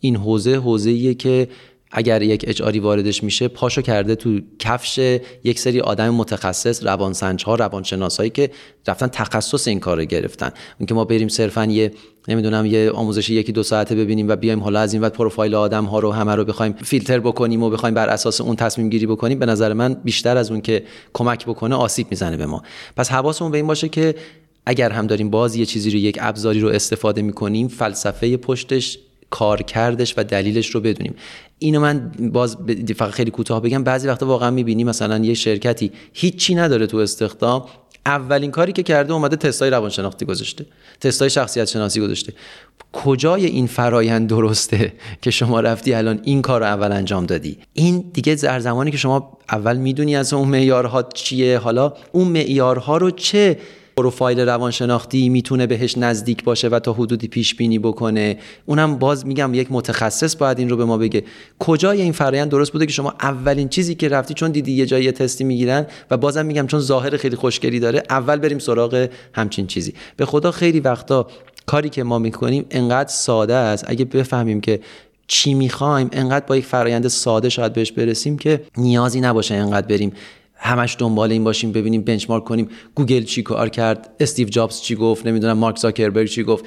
این 0.00 0.16
حوزه 0.16 0.56
حوزه 0.56 1.14
که 1.14 1.48
اگر 1.92 2.22
یک 2.22 2.44
اچاری 2.48 2.78
واردش 2.78 3.24
میشه 3.24 3.48
پاشو 3.48 3.82
کرده 3.82 4.14
تو 4.14 4.40
کفش 4.58 5.18
یک 5.44 5.58
سری 5.58 5.80
آدم 5.80 6.10
متخصص 6.10 6.82
روانسنج 6.84 7.44
ها 7.44 7.54
روانشناس 7.54 8.16
هایی 8.16 8.30
که 8.30 8.50
رفتن 8.86 9.06
تخصص 9.06 9.68
این 9.68 9.80
کار 9.80 9.96
رو 9.96 10.04
گرفتن. 10.04 10.50
اون 10.80 10.88
ما 10.96 11.04
بریم 11.04 11.28
صرفا 11.28 11.64
یه 11.64 11.92
نمی‌دونم 12.28 12.66
یه 12.66 12.90
آموزش 12.90 13.30
یکی 13.30 13.52
دو 13.52 13.62
ساعته 13.62 13.94
ببینیم 13.94 14.28
و 14.28 14.36
بیایم 14.36 14.60
حالا 14.60 14.80
از 14.80 14.92
این 14.92 15.02
وقت 15.02 15.12
پروفایل 15.12 15.54
آدم 15.54 15.84
ها 15.84 15.98
رو 15.98 16.12
همه 16.12 16.34
رو 16.34 16.44
بخوایم 16.44 16.72
فیلتر 16.72 17.20
بکنیم 17.20 17.62
و 17.62 17.70
بخوایم 17.70 17.94
بر 17.94 18.08
اساس 18.08 18.40
اون 18.40 18.56
تصمیم 18.56 18.90
گیری 18.90 19.06
بکنیم 19.06 19.38
به 19.38 19.46
نظر 19.46 19.72
من 19.72 19.94
بیشتر 19.94 20.36
از 20.36 20.50
اون 20.50 20.60
که 20.60 20.82
کمک 21.12 21.46
بکنه 21.46 21.74
آسیب 21.74 22.06
می‌زنه 22.10 22.36
به 22.36 22.46
ما. 22.46 22.62
پس 22.96 23.10
حواسمون 23.10 23.50
به 23.50 23.58
این 23.58 23.66
باشه 23.66 23.88
که 23.88 24.14
اگر 24.66 24.90
هم 24.90 25.06
داریم 25.06 25.30
باز 25.30 25.56
یه 25.56 25.66
چیزی 25.66 25.90
رو 25.90 25.96
یک 25.96 26.18
ابزاری 26.20 26.60
رو 26.60 26.68
استفاده 26.68 27.22
می‌کنیم 27.22 27.68
فلسفه 27.68 28.36
پشتش 28.36 28.98
کارکردش 29.30 30.14
و 30.16 30.24
دلیلش 30.24 30.66
رو 30.66 30.80
بدونیم. 30.80 31.14
اینو 31.58 31.80
من 31.80 32.12
باز 32.32 32.56
فقط 32.96 33.10
خیلی 33.10 33.30
کوتاه 33.30 33.62
بگم 33.62 33.84
بعضی 33.84 34.08
وقتا 34.08 34.26
واقعا 34.26 34.50
می‌بینی 34.50 34.84
مثلا 34.84 35.18
یه 35.18 35.34
شرکتی 35.34 35.92
هیچی 36.12 36.54
نداره 36.54 36.86
تو 36.86 36.96
استخدام 36.96 37.64
اولین 38.06 38.50
کاری 38.50 38.72
که 38.72 38.82
کرده 38.82 39.12
اومده 39.12 39.36
تستای 39.36 39.70
روانشناختی 39.70 40.24
گذاشته 40.26 40.66
تستای 41.00 41.30
شخصیت 41.30 41.64
شناسی 41.64 42.00
گذاشته. 42.00 42.32
کجای 42.92 43.46
این 43.46 43.66
فرایند 43.66 44.28
درسته 44.28 44.92
که 45.22 45.30
شما 45.30 45.60
رفتی 45.60 45.94
الان 45.94 46.20
این 46.22 46.42
کار 46.42 46.60
رو 46.60 46.66
اول 46.66 46.92
انجام 46.92 47.26
دادی؟ 47.26 47.58
این 47.72 48.04
دیگه 48.12 48.34
در 48.34 48.60
زمانی 48.60 48.90
که 48.90 48.96
شما 48.96 49.38
اول 49.52 49.76
می‌دونی 49.76 50.16
از 50.16 50.32
اون 50.32 50.48
معیارها 50.48 51.02
چیه 51.02 51.58
حالا 51.58 51.92
اون 52.12 52.28
معیارها 52.28 52.96
رو 52.96 53.10
چه 53.10 53.58
پروفایل 54.00 54.40
روانشناختی 54.40 55.28
می‌تونه 55.28 55.66
بهش 55.66 55.98
نزدیک 55.98 56.44
باشه 56.44 56.68
و 56.68 56.78
تا 56.78 56.92
حدودی 56.92 57.28
پیش 57.28 57.54
بینی 57.54 57.78
بکنه. 57.78 58.38
اونم 58.66 58.98
باز 58.98 59.26
میگم 59.26 59.54
یک 59.54 59.68
متخصص 59.70 60.36
باید 60.36 60.58
این 60.58 60.68
رو 60.68 60.76
به 60.76 60.84
ما 60.84 60.98
بگه. 60.98 61.24
کجای 61.58 62.02
این 62.02 62.12
فرایند 62.12 62.50
درست 62.50 62.72
بوده 62.72 62.86
که 62.86 62.92
شما 62.92 63.14
اولین 63.20 63.68
چیزی 63.68 63.94
که 63.94 64.08
رفتی 64.08 64.34
چون 64.34 64.50
دیدی 64.50 64.72
یه 64.72 64.86
جایی 64.86 65.12
تستی 65.12 65.44
می‌گیرن 65.44 65.86
و 66.10 66.16
بازم 66.16 66.46
میگم 66.46 66.66
چون 66.66 66.80
ظاهر 66.80 67.16
خیلی 67.16 67.36
خوشگلی 67.36 67.80
داره 67.80 68.02
اول 68.10 68.36
بریم 68.36 68.58
سراغ 68.58 69.08
همچین 69.32 69.66
چیزی. 69.66 69.94
به 70.16 70.26
خدا 70.26 70.50
خیلی 70.50 70.80
وقتا 70.80 71.26
کاری 71.66 71.88
که 71.88 72.02
ما 72.02 72.18
می‌کنیم 72.18 72.64
انقدر 72.70 73.08
ساده 73.08 73.54
است. 73.54 73.84
اگه 73.88 74.04
بفهمیم 74.04 74.60
که 74.60 74.80
چی 75.26 75.54
می‌خوایم 75.54 76.08
انقدر 76.12 76.44
با 76.46 76.56
یک 76.56 76.64
فرایند 76.64 77.08
ساده 77.08 77.48
شاید 77.48 77.72
بهش 77.72 77.92
برسیم 77.92 78.38
که 78.38 78.62
نیازی 78.76 79.20
نباشه 79.20 79.54
انقدر 79.54 79.86
بریم. 79.86 80.12
همش 80.62 80.96
دنبال 80.98 81.32
این 81.32 81.44
باشیم 81.44 81.72
ببینیم 81.72 82.02
benchmark 82.02 82.44
کنیم. 82.44 82.68
گوگل 82.94 83.22
چی 83.22 83.42
کار 83.42 83.68
کرد؟ 83.68 84.10
استیو 84.20 84.48
جابز 84.48 84.80
چی 84.80 84.94
گفت؟ 84.94 85.26
نمی‌دونم 85.26 85.58
مارک 85.58 85.76
زاکربرگ 85.76 86.28
چی 86.28 86.42
گفت؟ 86.42 86.64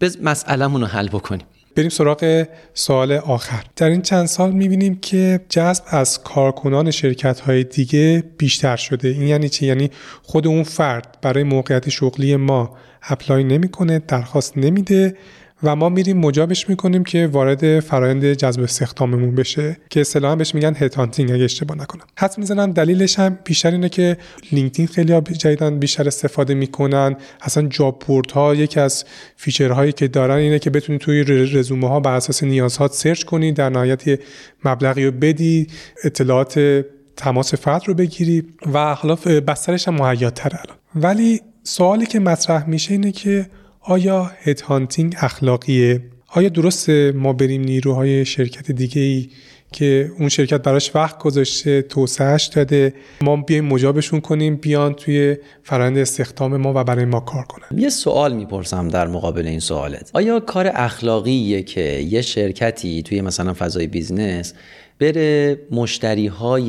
بز 0.00 0.18
مسئلهمون 0.22 0.80
رو 0.80 0.86
حل 0.86 1.08
بکنیم. 1.08 1.46
بریم 1.76 1.88
سراغ 1.88 2.46
سوال 2.74 3.12
آخر. 3.12 3.64
در 3.76 3.88
این 3.88 4.02
چند 4.02 4.26
سال 4.26 4.52
می‌بینیم 4.52 4.98
که 5.00 5.40
جذب 5.48 5.84
از 5.86 6.22
کارکنان 6.22 6.90
شرکت 6.90 7.40
های 7.40 7.64
دیگه 7.64 8.24
بیشتر 8.38 8.76
شده. 8.76 9.08
این 9.08 9.22
یعنی 9.22 9.48
چی؟ 9.48 9.66
یعنی 9.66 9.90
خود 10.22 10.46
اون 10.46 10.62
فرد 10.62 11.18
برای 11.22 11.44
موقعیت 11.44 11.88
شغلی 11.88 12.36
ما 12.36 12.76
apply 13.02 13.44
نمی‌کنه 13.44 13.98
درخواست 14.08 14.58
نمیده. 14.58 15.16
و 15.62 15.76
ما 15.76 15.88
میریم 15.88 16.18
مجابش 16.18 16.68
می‌کنیم 16.68 17.04
که 17.04 17.26
وارد 17.26 17.80
فرایند 17.80 18.32
جذب 18.32 18.62
استخداممون 18.62 19.34
بشه 19.34 19.76
که 19.90 20.00
اصطلاحا 20.00 20.36
بهش 20.36 20.54
میگن 20.54 20.74
headhunting 20.76 21.32
اگه 21.32 21.44
اشتباه 21.44 21.78
نکنم. 21.78 22.04
حدس 22.18 22.34
می‌زنم 22.38 22.72
دلیلش 22.72 23.18
هم 23.18 23.38
بیشتر 23.44 23.70
اینه 23.70 23.88
که 23.88 24.16
لینکدین 24.52 24.86
خیلی 24.86 25.20
جدیدا 25.20 25.78
بیشتر 25.78 26.06
استفاده 26.06 26.54
می‌کنن. 26.54 27.16
اصلا 27.40 27.66
job 27.68 28.02
board 28.06 28.30
ها 28.30 28.54
یکی 28.54 28.80
از 28.80 29.04
feature 29.36 29.75
هایی 29.75 29.92
که 29.92 30.08
دارن 30.08 30.36
اینه 30.36 30.58
که 30.58 30.70
بتونی 30.70 30.98
توی 30.98 31.22
رزومه 31.24 31.88
ها 31.88 32.00
بر 32.00 32.14
اساس 32.14 32.42
نیازها 32.42 32.88
search 32.88 33.24
کنی 33.24 33.52
در 33.52 33.70
نهایت 33.70 34.20
مبلغی 34.64 35.04
رو 35.04 35.10
بدی 35.10 35.66
اطلاعات 36.04 36.84
تماس 37.16 37.54
فرد 37.54 37.82
رو 37.86 37.94
بگیری 37.94 38.44
و 38.72 38.94
حالا 38.94 39.14
بسترش 39.40 39.88
هم 39.88 40.00
الان. 40.00 40.76
ولی 40.94 41.40
سوالی 41.62 42.06
که 42.06 42.20
مطرح 42.20 42.68
میشه 42.68 42.92
اینه 42.92 43.12
که 43.12 43.46
آیا 43.88 44.30
headhunting 44.42 45.14
اخلاقیه؟ 45.18 46.00
آیا 46.28 46.48
درسته 46.48 47.12
ما 47.12 47.32
بریم 47.32 47.62
نیروهای 47.62 48.24
شرکت 48.24 48.70
دیگه 48.70 49.02
ای 49.02 49.28
که 49.72 50.10
اون 50.18 50.28
شرکت 50.28 50.62
براش 50.62 50.96
وقت 50.96 51.18
گذاشته 51.18 51.82
توسعهش 51.82 52.44
داده 52.44 52.94
ما 53.20 53.36
بیایم 53.36 53.64
مجابشون 53.64 54.20
کنیم 54.20 54.56
بیان 54.56 54.94
توی 54.94 55.36
فرآیند 55.62 55.98
استخدام 55.98 56.56
ما 56.56 56.72
و 56.76 56.84
برای 56.84 57.04
ما 57.04 57.20
کار 57.20 57.44
کنن؟ 57.44 57.78
یه 57.78 57.88
سوال 57.88 58.36
می‌پرسم 58.36 58.88
در 58.88 59.06
مقابل 59.06 59.46
این 59.46 59.60
سوالت. 59.60 60.10
آیا 60.14 60.40
کار 60.40 60.70
اخلاقیه 60.74 61.62
که 61.62 61.80
یه 61.80 62.22
شرکتی 62.22 63.02
توی 63.02 63.20
مثلا 63.20 63.54
فضای 63.54 63.86
business 63.86 64.54
بره 64.98 65.58
مشتری 65.70 66.26
های 66.26 66.64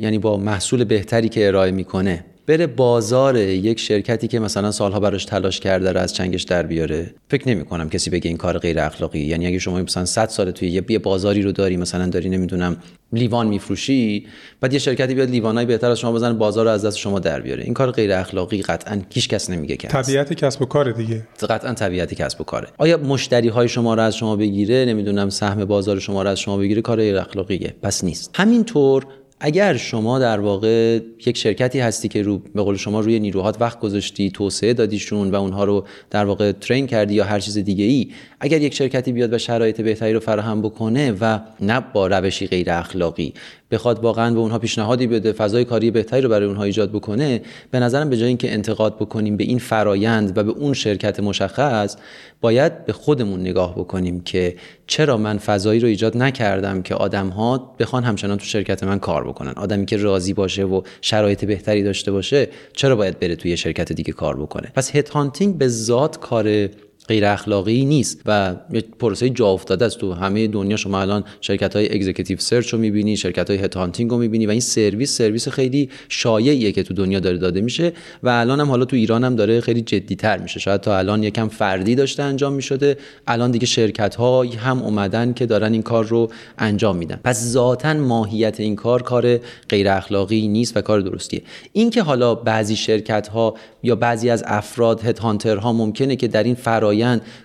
یعنی 0.00 0.18
با 0.18 0.36
محصول 0.36 0.84
بهتری 0.84 1.28
که 1.28 1.46
ارائه 1.46 1.70
می‌کنه 1.70 2.24
بره 2.50 2.66
بازار 2.66 3.36
یک 3.36 3.80
شرکتی 3.80 4.28
که 4.28 4.38
مثلا 4.38 4.70
سالها 4.70 5.00
براش 5.00 5.24
تلاش 5.24 5.60
کرده 5.60 5.92
رو 5.92 6.00
از 6.00 6.14
چنگش 6.14 6.42
در 6.42 6.62
بیاره. 6.62 7.14
فکر 7.28 7.48
نمی 7.48 7.64
کنم 7.64 7.88
کسی 7.88 8.10
بگه 8.10 8.28
این 8.28 8.36
کار 8.36 8.58
غیر 8.58 8.80
اخلاقی 8.80 9.18
یعنی 9.18 9.46
اگه 9.46 9.58
شما 9.58 9.82
مثلا 9.82 10.04
100 10.04 10.28
سال 10.28 10.50
توی 10.50 10.84
یه 10.88 10.98
بازاری 10.98 11.42
رو 11.42 11.52
داری 11.52 11.76
مثلا 11.76 12.06
داری 12.06 12.28
نمی‌دونم 12.28 12.76
لیوان 13.12 13.46
میفروشی 13.46 14.26
بعد 14.60 14.72
یه 14.72 14.78
شرکتی 14.78 15.14
بیاد 15.14 15.30
لیوانای 15.30 15.66
بهتر 15.66 15.90
از 15.90 15.98
شما 15.98 16.12
بزنه 16.12 16.32
بازار 16.32 16.64
رو 16.64 16.70
از 16.70 16.84
دست 16.84 16.98
شما 16.98 17.18
در 17.18 17.40
بیاره. 17.40 17.64
این 17.64 17.74
کار 17.74 17.90
غیر 17.90 18.12
اخلاقی 18.12 18.62
قطعا 18.62 19.00
هیچ 19.10 19.28
کس 19.28 19.50
نمیگه 19.50 19.76
که 19.76 19.88
طبیعت 19.88 20.32
کسب 20.32 20.62
و 20.62 20.64
کار 20.64 20.92
دیگه. 20.92 21.28
قطعا 21.50 21.74
طبیعت 21.74 22.14
کسب 22.14 22.40
و 22.40 22.44
کاره. 22.44 22.68
آیا 22.78 22.96
مشتری 22.96 23.48
های 23.48 23.68
شما 23.68 23.94
رو 23.94 24.02
از 24.02 24.16
شما 24.16 24.36
بگیره؟ 24.36 24.84
نمی‌دونم 24.84 25.30
سهم 25.30 25.64
بازار 25.64 25.98
شما 25.98 26.22
رو 26.22 26.28
از 26.28 26.40
شما 26.40 26.56
بگیره؟ 26.56 26.82
کار 26.82 26.96
غیر 26.96 27.18
اخلاقیه. 27.18 27.74
پس 27.82 28.04
نیست. 28.04 28.30
همینطور 28.34 29.06
اگر 29.40 29.76
شما 29.76 30.18
در 30.18 30.40
واقع 30.40 31.00
یک 31.26 31.36
شرکتی 31.36 31.80
هستی 31.80 32.08
که 32.08 32.22
رو 32.22 32.38
به 32.38 32.62
قول 32.62 32.76
شما 32.76 33.00
روی 33.00 33.20
نیروهات 33.20 33.60
وقت 33.60 33.80
گذاشتی 33.80 34.30
توسعه 34.30 34.74
دادیشون 34.74 35.30
و 35.30 35.34
اونها 35.34 35.64
رو 35.64 35.86
در 36.10 36.24
واقع 36.24 36.52
ترین 36.52 36.86
کردی 36.86 37.14
یا 37.14 37.24
هر 37.24 37.40
چیز 37.40 37.58
دیگه 37.58 37.84
ای 37.84 38.08
اگر 38.40 38.60
یک 38.60 38.74
شرکتی 38.74 39.12
بیاد 39.12 39.32
و 39.32 39.38
شرایط 39.38 39.80
بهتری 39.80 40.12
رو 40.12 40.20
فراهم 40.20 40.62
بکنه 40.62 41.12
و 41.20 41.38
نه 41.60 41.80
با 41.80 42.06
روشی 42.06 42.46
غیر 42.46 42.70
اخلاقی 42.70 43.34
بخواد 43.70 43.98
واقعا 44.04 44.34
به 44.34 44.40
اونها 44.40 44.58
پیشنهادی 44.58 45.06
بده 45.06 45.32
فضای 45.32 45.64
کاری 45.64 45.90
بهتری 45.90 46.20
رو 46.20 46.28
برای 46.28 46.46
اونها 46.48 46.62
ایجاد 46.62 46.90
بکنه 46.90 47.42
به 47.70 47.80
نظرم 47.80 48.10
به 48.10 48.16
جای 48.16 48.28
اینکه 48.28 48.52
انتقاد 48.52 48.96
بکنیم 48.96 49.36
به 49.36 49.44
این 49.44 49.58
فرایند 49.58 50.38
و 50.38 50.44
به 50.44 50.50
اون 50.50 50.72
شرکت 50.72 51.20
مشخص 51.20 51.96
باید 52.40 52.84
به 52.84 52.92
خودمون 52.92 53.40
نگاه 53.40 53.74
بکنیم 53.74 54.20
که 54.20 54.56
چرا 54.86 55.16
من 55.16 55.38
فضایی 55.38 55.80
رو 55.80 55.88
ایجاد 55.88 56.16
نکردم 56.16 56.82
که 56.82 56.94
آدم 56.94 57.28
ها 57.28 57.76
بخوان 57.78 58.04
همچنان 58.04 58.38
تو 58.38 58.44
شرکت 58.44 58.84
من 58.84 58.98
کار 58.98 59.28
بکنن. 59.28 59.52
آدمی 59.56 59.86
که 59.86 59.96
راضی 59.96 60.32
باشه 60.32 60.64
و 60.64 60.82
شرایط 61.00 61.44
بهتری 61.44 61.82
داشته 61.82 62.12
باشه 62.12 62.48
چرا 62.72 62.96
باید 62.96 63.18
بره 63.18 63.36
توی 63.36 63.56
شرکت 63.56 63.92
دیگه 63.92 64.12
کار 64.12 64.36
بکنه؟ 64.36 64.72
پس 64.74 64.96
headhunting 64.96 65.58
به 65.58 65.68
ذات 65.68 66.20
کار 66.20 66.68
غیر 67.10 67.24
اخلاقی 67.24 67.84
نیست 67.84 68.20
و 68.26 68.54
یه 68.72 68.84
پروسه 68.98 69.30
جا 69.30 69.46
افتاده 69.46 69.84
است 69.84 69.98
تو 69.98 70.12
همه 70.12 70.46
دنیا. 70.46 70.76
شما 70.76 71.00
الان 71.00 71.24
شرکت 71.40 71.76
های 71.76 71.94
executive 71.94 72.38
search 72.38 72.68
رو 72.68 72.78
می‌بینی 72.78 73.16
شرکت 73.16 73.50
های 73.50 73.58
headhunting 73.58 74.10
رو 74.10 74.18
می‌بینی 74.18 74.46
و 74.46 74.50
این 74.50 74.60
سرویس 74.60 75.18
سرویس 75.18 75.48
خیلی 75.48 75.90
شایعیه 76.08 76.72
که 76.72 76.82
تو 76.82 76.94
دنیا 76.94 77.20
داره 77.20 77.38
داده 77.38 77.60
میشه 77.60 77.92
و 78.22 78.28
الان 78.28 78.60
هم 78.60 78.68
حالا 78.68 78.84
تو 78.84 78.96
ایران 78.96 79.24
هم 79.24 79.36
داره 79.36 79.60
خیلی 79.60 79.80
جدی 79.80 80.16
تر 80.16 80.38
میشه. 80.38 80.60
شاید 80.60 80.80
تا 80.80 80.98
الان 80.98 81.22
یکم 81.22 81.48
فردی 81.48 81.94
داشته 81.94 82.22
انجام 82.22 82.52
می‌شده 82.52 82.96
الان 83.26 83.50
دیگه 83.50 83.66
شرکت 83.66 84.14
ها 84.14 84.42
هم 84.42 84.82
اومدن 84.82 85.32
که 85.32 85.46
دارن 85.46 85.72
این 85.72 85.82
کار 85.82 86.04
رو 86.04 86.30
انجام 86.58 86.96
میدن. 86.96 87.20
پس 87.24 87.44
ذاتا 87.44 87.94
ماهیت 87.94 88.60
این 88.60 88.76
کار 88.76 89.02
کار 89.02 89.40
غیر 89.68 89.88
اخلاقی 89.88 90.48
نیست 90.48 90.76
و 90.76 90.80
کار 90.80 91.00
درستیه. 91.00 91.42
اینکه 91.72 92.02
حالا 92.02 92.34
بعضی 92.34 92.76
شرکت 92.76 93.28
ها 93.28 93.54
یا 93.82 93.96
بعضی 93.96 94.30
از 94.30 94.44
افراد 94.46 95.04
هد 95.04 95.18
ها 95.58 95.72
ممکنه 95.72 96.16
که 96.16 96.28
در 96.28 96.42
این 96.42 96.54
فرایند 96.54 96.99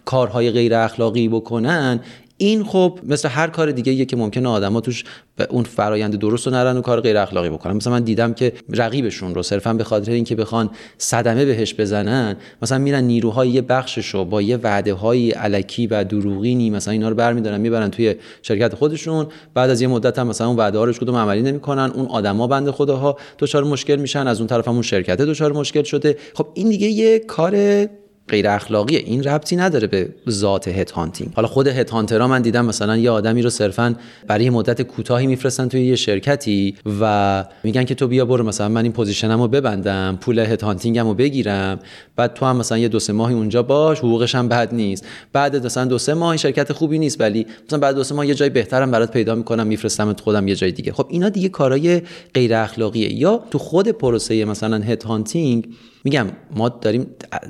کارهای 0.06 0.51
غیر 0.51 0.76
اخلاقی 0.76 1.28
بکنن 1.28 1.99
این 2.38 2.64
خب 2.64 2.99
مثل 3.03 3.30
هر 3.30 3.47
کار 3.47 3.72
دیگه 3.72 3.93
یه 3.93 4.06
که 4.06 4.16
ممکنه 4.16 4.49
آدما 4.49 4.82
توش 4.82 5.03
به 5.36 5.47
اون 5.49 5.64
فرایند 5.64 6.16
درست 6.16 6.47
رو 6.47 6.53
نرن 6.53 6.78
و 6.78 6.82
کار 6.82 7.01
غیر 7.01 7.18
اخلاقی 7.18 7.49
بکنن. 7.49 7.74
مثلا 7.74 7.93
من 7.93 8.03
دیدم 8.03 8.34
که 8.34 8.53
رقیبشون 8.70 9.36
رو 9.36 9.43
صرفا 9.43 9.74
به 9.74 9.84
خاطر 9.84 10.12
اینکه 10.12 10.36
بخوان 10.36 10.70
صدمه 10.97 11.45
بهش 11.45 11.74
بزنن 11.74 12.36
مثلا 12.62 12.78
میرن 12.78 13.03
نیروهای 13.03 13.49
یه 13.49 13.62
بخشش 13.62 14.08
رو 14.08 14.26
با 14.26 14.41
یه 14.41 14.58
وعده 14.58 14.93
های 14.93 15.32
علکی 15.32 15.88
و 15.88 16.03
دروغینی 16.03 16.70
مثلا 16.70 16.91
اینا 16.91 17.10
رو 17.10 17.16
برمیدارن 17.16 17.62
می‌برن 17.62 17.91
توی 17.91 18.16
شرکت 18.41 18.76
خودشون 18.76 19.28
بعد 19.53 19.70
از 19.70 19.82
یه 19.82 19.88
مدت 19.88 20.20
هم 20.20 20.28
مثلا 20.28 20.47
اون 20.47 20.58
وعده 20.58 20.78
ها 20.78 20.84
رو 20.84 20.93
کدوم 20.93 21.16
عملی 21.16 21.41
نمی‌کنن 21.41 21.91
اون 21.95 22.06
آدما 22.06 22.47
بنده 22.47 22.72
خداها 22.72 23.18
دچار 23.39 23.64
مشکل 23.64 23.95
میشن 23.95 24.28
از 24.28 24.39
اون 24.39 24.47
طرف 24.47 24.68
هم 24.68 24.82
شرکت 24.82 25.18
دچار 25.18 25.53
مشکل 25.53 25.84
شده. 25.84 26.18
خب 26.34 26.47
این 26.53 26.70
دیگه 26.70 26.88
یه 26.88 27.20
کار 27.20 27.86
غیر 28.30 28.47
اخلاقیه. 28.47 28.99
این 28.99 29.23
ربطی 29.23 29.55
نداره 29.55 29.88
به 29.88 30.09
ذات 30.30 30.67
هت 30.67 30.91
هانتینگ 30.91 31.34
حالا 31.36 31.47
خود 31.47 31.67
هت 31.67 31.89
هانترها 31.89 32.28
من 32.28 32.41
دیدم 32.41 32.65
مثلا 32.65 32.97
یه 32.97 33.11
آدمی 33.11 33.41
رو 33.41 33.49
صرفا 33.49 33.95
برای 34.28 34.49
مدت 34.49 34.82
کوتاهی 34.82 35.28
میفرستن 35.28 35.67
توی 35.67 35.86
یه 35.86 35.95
شرکتی 35.95 36.76
و 37.01 37.45
میگن 37.63 37.84
که 37.84 37.95
تو 37.95 38.07
بیا 38.07 38.26
برو 38.26 38.43
مثلا 38.43 38.69
من 38.69 38.84
این 38.84 38.91
position 38.91 39.36
م 39.36 39.41
رو 39.41 39.47
ببندم 39.47 40.17
پول 40.21 40.39
headhunting 40.39 40.63
م 40.63 41.07
رو 41.07 41.13
بگیرم. 41.13 41.80
بعد 42.15 42.34
تو 42.34 42.45
هم 42.45 42.57
مثلا 42.57 42.78
یه 42.78 42.88
دو 42.88 42.99
سه 42.99 43.13
ماهی 43.13 43.36
اونجا 43.36 43.63
باش 43.63 43.99
حقوقش 43.99 44.36
هم 44.36 44.47
بد 44.47 44.73
نیست. 44.73 45.05
بعد 45.34 45.65
مثلا 45.65 45.86
دو 45.86 45.97
سه 45.97 46.13
ماه 46.13 46.38
شرکت 46.38 46.73
خوبی 46.73 46.99
نیست 46.99 47.21
ولی 47.21 47.45
مثلا 47.67 47.80
بعد 47.80 47.95
دو 47.95 48.03
سه 48.03 48.15
ماه 48.15 48.28
یه 48.28 48.34
جای 48.34 48.49
بهترم 48.49 48.91
برات 48.91 49.11
پیدا 49.11 49.36
می‌کنم 49.36 49.67
میفرستم 49.67 50.13
خودم 50.23 50.47
یه 50.47 50.55
جای 50.55 50.71
دیگه. 50.71 50.93
خب 50.93 51.07
اینا 51.09 51.30
دیگه 51.30 51.49
کارهای 51.49 52.01
غیر 52.34 52.55
اخلاقیه. 52.55 53.13
یا 53.13 53.43
تو 53.51 53.57
خود 53.57 53.89
پروسه 53.89 54.45
مثلا 54.45 54.78
headhunting 54.78 55.67
میگم 56.03 56.28
ما 56.55 56.69
داریم 56.69 57.07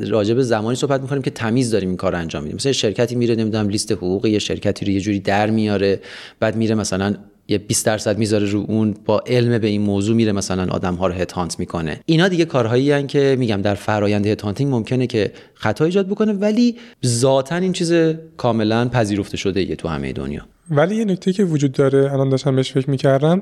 راجع 0.07 0.33
به 0.33 0.43
زمانی 0.65 0.75
صحبت 0.75 1.01
می‌کنیم 1.01 1.21
که 1.21 1.29
تمیز 1.29 1.71
داریم 1.71 1.89
این 1.89 1.97
کار 1.97 2.15
انجام 2.15 2.43
میدیم. 2.43 2.55
مثلا 2.55 2.71
شرکتی 2.71 3.15
میره 3.15 3.35
نمی‌دونم 3.35 3.69
لیست 3.69 3.91
حقوق 3.91 4.25
یه 4.25 4.39
شرکتی 4.39 4.85
رو 4.85 4.91
یه 4.91 4.99
جوری 4.99 5.19
در 5.19 5.49
میاره 5.49 5.99
بعد 6.39 6.55
میره 6.55 6.75
مثلا 6.75 7.15
یه 7.47 7.57
20 7.57 7.85
درصد 7.85 8.17
می‌ذاره 8.17 8.45
رو 8.45 8.65
اون 8.67 8.95
با 9.05 9.23
علم 9.27 9.57
به 9.57 9.67
این 9.67 9.81
موضوع 9.81 10.15
میره 10.15 10.31
مثلا 10.31 10.67
آدم 10.71 10.95
ها 10.95 11.07
رو 11.07 11.13
head 11.13 11.36
hunt 11.36 11.59
می‌کنه. 11.59 11.99
اینا 12.05 12.27
دیگه 12.27 12.45
کارهایی 12.45 12.91
هستن 12.91 13.07
که 13.07 13.35
میگم 13.39 13.61
در 13.61 13.75
فرایند 13.75 14.27
head 14.27 14.43
hunting 14.43 14.71
ممکنه 14.71 15.07
که 15.07 15.31
خطا 15.53 15.85
ایجاد 15.85 16.07
بکنه 16.07 16.33
ولی 16.33 16.75
ذاتا 17.05 17.55
این 17.55 17.73
چیز 17.73 17.93
کاملا 18.37 18.89
پذیرفته 18.89 19.37
شده 19.37 19.69
یه 19.69 19.75
تو 19.75 19.87
همه 19.87 20.13
دنیا. 20.13 20.41
ولی 20.69 20.95
یه 20.95 21.05
نکته 21.05 21.33
که 21.33 21.43
وجود 21.43 21.71
داره 21.71 22.13
الان 22.13 22.29
داشتم 22.29 22.55
بهش 22.55 22.71
فکر 22.71 22.89
می‌کردم 22.89 23.41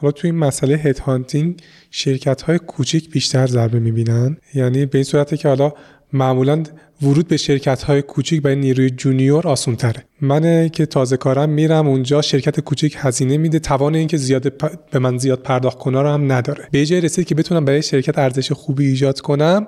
حالا 0.00 0.12
توی 0.12 0.30
این 0.30 0.38
مسئله 0.38 0.76
head 0.76 0.98
hunting 0.98 1.62
شرکت 1.90 2.42
های 2.42 2.58
کوچیک 2.58 3.10
بیشتر 3.10 3.46
ضربه 3.46 3.78
می‌بینن. 3.78 4.36
یعنی 4.54 4.86
به 4.86 4.98
این 4.98 5.04
صورته 5.04 5.36
که 5.36 5.48
حالا 5.48 5.72
معمولا 6.12 6.62
ورود 7.02 7.28
به 7.28 7.36
شرکت 7.36 7.82
های 7.82 8.02
کوچیک 8.02 8.42
برای 8.42 8.56
نیروی 8.56 8.90
junior 8.90 9.48
آسون 9.48 9.76
تره 9.76 10.04
من 10.20 10.68
که 10.68 10.86
تازه 10.86 11.16
کارم 11.16 11.48
میرم 11.48 11.88
اونجا 11.88 12.22
شرکت 12.22 12.60
کوچیک 12.60 12.96
هزینه 12.98 13.36
میده. 13.36 13.58
توان 13.58 13.94
اینکه 13.94 14.16
زیاد 14.16 14.52
به 14.90 14.98
من 14.98 15.18
زیاد 15.18 15.42
پرداخت 15.42 15.78
کنه 15.78 16.02
رو 16.02 16.08
هم 16.08 16.32
نداره. 16.32 16.68
به 16.70 16.86
جای 16.86 17.00
رسید 17.00 17.26
که 17.26 17.34
بتونم 17.34 17.64
برای 17.64 17.82
شرکت 17.82 18.18
ارزش 18.18 18.52
خوبی 18.52 18.86
ایجاد 18.86 19.20
کنم 19.20 19.66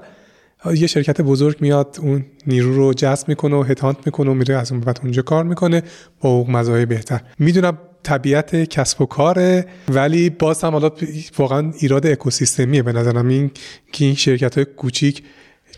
یه 0.74 0.86
شرکت 0.86 1.20
بزرگ 1.20 1.56
میاد 1.60 1.96
اون 2.02 2.24
نیرو 2.46 2.74
رو 2.74 2.94
جذب 2.94 3.28
می‌کنه 3.28 3.56
و 3.56 3.62
هتانت 3.62 3.96
می‌کنه 4.06 4.30
و 4.30 4.34
میره 4.34 4.56
از 4.56 4.72
اون 4.72 4.80
بعد 4.80 5.00
اونجا 5.02 5.22
کار 5.22 5.44
می‌کنه 5.44 5.82
با 6.20 6.30
حقوق 6.30 6.50
مزایای 6.50 6.86
بهتر. 6.86 7.20
می‌دونم 7.38 7.78
طبیعت 8.02 8.64
کسب 8.64 9.02
و 9.02 9.06
کاره 9.06 9.66
ولی 9.88 10.30
باز 10.30 10.64
هم 10.64 10.72
حالا 10.72 10.90
واقعا 11.38 11.72
ایراد 11.78 12.06
اکوسیستمیه. 12.06 12.82
به 12.82 12.92
نظرم 12.92 13.28
این 13.28 13.50
که 13.92 14.04
این 14.04 14.14
شرکت 14.14 14.54
های 14.54 14.64
کوچیک 14.64 15.22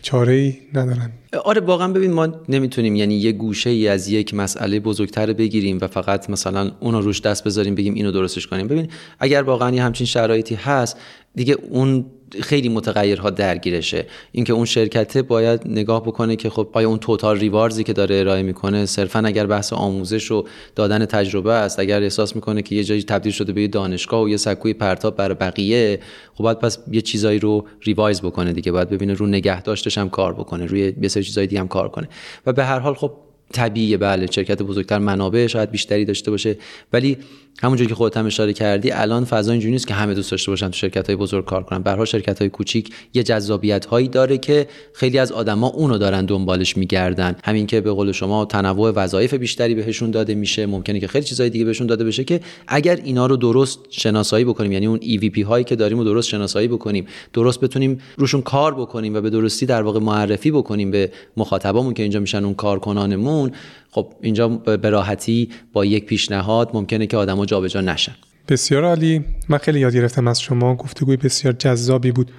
چاره 0.01 0.33
ای 0.33 0.53
ندارن. 0.73 1.11
آره 1.43 1.61
واقعا 1.61 1.87
ببین 1.87 2.11
ما 2.11 2.27
نمی‌تونیم 2.49 2.95
یعنی 2.95 3.15
یه 3.15 3.31
گوشه 3.31 3.69
ای 3.69 3.87
از 3.87 4.07
یک 4.07 4.33
مسئله 4.33 4.79
بزرگتر 4.79 5.33
بگیریم 5.33 5.77
و 5.81 5.87
فقط 5.87 6.29
مثلا 6.29 6.71
اونو 6.79 7.01
روش 7.01 7.21
دست 7.21 7.43
بذاریم 7.43 7.75
بگیم 7.75 7.93
اینو 7.93 8.11
درستش 8.11 8.47
کنیم. 8.47 8.67
ببین 8.67 8.87
اگر 9.19 9.41
واقعا 9.41 9.75
یه 9.75 9.83
همچین 9.83 10.07
شرایطی 10.07 10.55
هست 10.55 10.97
دیگه 11.35 11.57
اون 11.69 12.05
خیلی 12.41 12.69
متغیرها 12.69 13.29
درگیرشه. 13.29 14.05
اینکه 14.31 14.53
اون 14.53 14.65
شرکته 14.65 15.21
باید 15.21 15.61
نگاه 15.65 16.03
بکنه 16.03 16.35
که 16.35 16.49
خب 16.49 16.69
آیا 16.73 16.89
اون 16.89 16.97
توتال 16.97 17.39
ریوارزی 17.39 17.83
که 17.83 17.93
داره 17.93 18.15
ارائه 18.15 18.43
می‌کنه 18.43 18.85
صرفا 18.85 19.19
اگر 19.19 19.45
بحث 19.45 19.73
آموزش 19.73 20.31
و 20.31 20.43
دادن 20.75 21.05
تجربه 21.05 21.53
است 21.53 21.79
اگر 21.79 22.03
احساس 22.03 22.35
می‌کنه 22.35 22.61
که 22.61 22.75
یه 22.75 22.83
جایی 22.83 23.03
تبدیل 23.03 23.31
شده 23.31 23.53
به 23.53 23.61
یه 23.61 23.67
دانشگاه 23.67 24.23
و 24.23 24.29
یه 24.29 24.37
سکوی 24.37 24.73
پرتاب 24.73 25.15
برای 25.15 25.35
بقیه 25.35 25.99
خب 26.33 26.43
باید 26.43 26.59
پس 26.59 26.77
یه 26.91 27.01
چیزایی 27.01 27.39
رو 27.39 27.67
ریوایز 27.81 28.21
بکنه 28.21 28.53
دیگه. 28.53 28.71
باید 28.71 28.89
ببینه 28.89 29.13
رو 29.13 29.27
نگه 29.27 29.61
داشتش 29.61 29.97
هم 29.97 30.09
کار 30.09 30.33
بکنه 30.33 30.65
روی 30.65 30.93
یه 31.01 31.07
سری 31.07 31.23
چیزای 31.23 31.47
دیگه 31.47 31.61
هم 31.61 31.67
کار 31.67 31.89
کنه. 31.89 32.07
و 32.45 32.53
به 32.53 32.63
هر 32.63 32.79
حال 32.79 32.93
خب 32.93 33.11
طبیعیه 33.53 33.97
بله 33.97 34.31
شرکت 34.31 34.61
بزرگتر 34.61 34.99
منابع 34.99 35.47
شاید 35.47 35.71
بیشتری 35.71 36.05
داشته 36.05 36.31
باشه. 36.31 36.57
ولی 36.93 37.17
همونجوری 37.61 37.89
که 37.89 37.95
خودت 37.95 38.17
هم 38.17 38.25
اشاره 38.25 38.53
کردی 38.53 38.91
الان 38.91 39.25
فضا 39.25 39.51
اینجوری 39.51 39.71
نیست 39.71 39.87
که 39.87 39.93
همه 39.93 40.13
دوست 40.13 40.31
داشته 40.31 40.51
باشن 40.51 40.67
تو 40.67 40.77
شرکت 40.77 41.07
های 41.07 41.15
بزرگ 41.15 41.45
کار 41.45 41.63
کنن. 41.63 41.83
به 41.83 42.05
شرکت 42.05 42.39
های 42.39 42.49
کوچیک 42.49 42.93
یه 43.13 43.23
جذابیت 43.23 43.85
هایی 43.85 44.07
داره 44.07 44.37
که 44.37 44.67
خیلی 44.93 45.19
از 45.19 45.31
آدما 45.31 45.67
اونو 45.67 45.97
دارن 45.97 46.25
دنبالش 46.25 46.77
میگردن. 46.77 47.35
همین 47.43 47.67
که 47.67 47.81
به 47.81 47.91
قول 47.91 48.11
شما 48.11 48.45
تنوع 48.45 48.91
وظایف 48.91 49.33
بیشتری 49.33 49.75
بهشون 49.75 50.11
داده 50.11 50.35
میشه 50.35 50.65
ممکنه 50.65 50.99
که 50.99 51.07
خیلی 51.07 51.25
چیزهای 51.25 51.49
دیگه 51.49 51.65
بهشون 51.65 51.87
داده 51.87 52.03
بشه 52.03 52.23
که 52.23 52.39
اگر 52.67 52.95
اینا 53.03 53.25
رو 53.25 53.37
درست 53.37 53.79
شناسایی 53.89 54.45
بکنیم 54.45 54.71
یعنی 54.71 54.87
اون 54.87 54.99
EVP 54.99 55.39
هایی 55.43 55.63
که 55.63 55.75
داریم 55.75 55.97
رو 55.97 56.03
درست 56.03 56.29
شناسایی 56.29 56.67
بکنیم 56.67 57.05
درست 57.33 57.59
بتونیم 57.59 58.01
روشون 58.17 58.41
کار 58.41 58.75
بکنیم 58.75 59.15
و 59.15 59.21
به 59.21 59.29
درستی 59.29 59.65
در 59.65 59.81
واقع 59.81 59.99
معرفی 59.99 60.51
بکنیم 60.51 60.91
به 60.91 61.11
مخاطبامون 61.37 61.93
که 61.93 62.03
اینجا 62.03 62.19
میشن 62.19 62.45
اون 62.45 62.53
کارکنانمون 62.53 63.51
خب 63.91 64.13
اینجا 64.21 64.47
به 64.47 64.89
راحتی 64.89 65.49
با 65.73 65.85
یک 65.85 66.05
پیشنهاد 66.05 66.69
ممکنه 66.73 67.07
که 67.07 67.17
آدما 67.17 67.45
جابجا 67.45 67.81
نشن. 67.81 68.15
بسیار 68.49 68.83
عالی. 68.83 69.25
من 69.49 69.57
خیلی 69.57 69.79
یاد 69.79 69.95
گرفتم 69.95 70.27
از 70.27 70.41
شما. 70.41 70.75
گفتگوی 70.75 71.17
بسیار 71.17 71.53
جذابی 71.53 72.11
بود. 72.11 72.31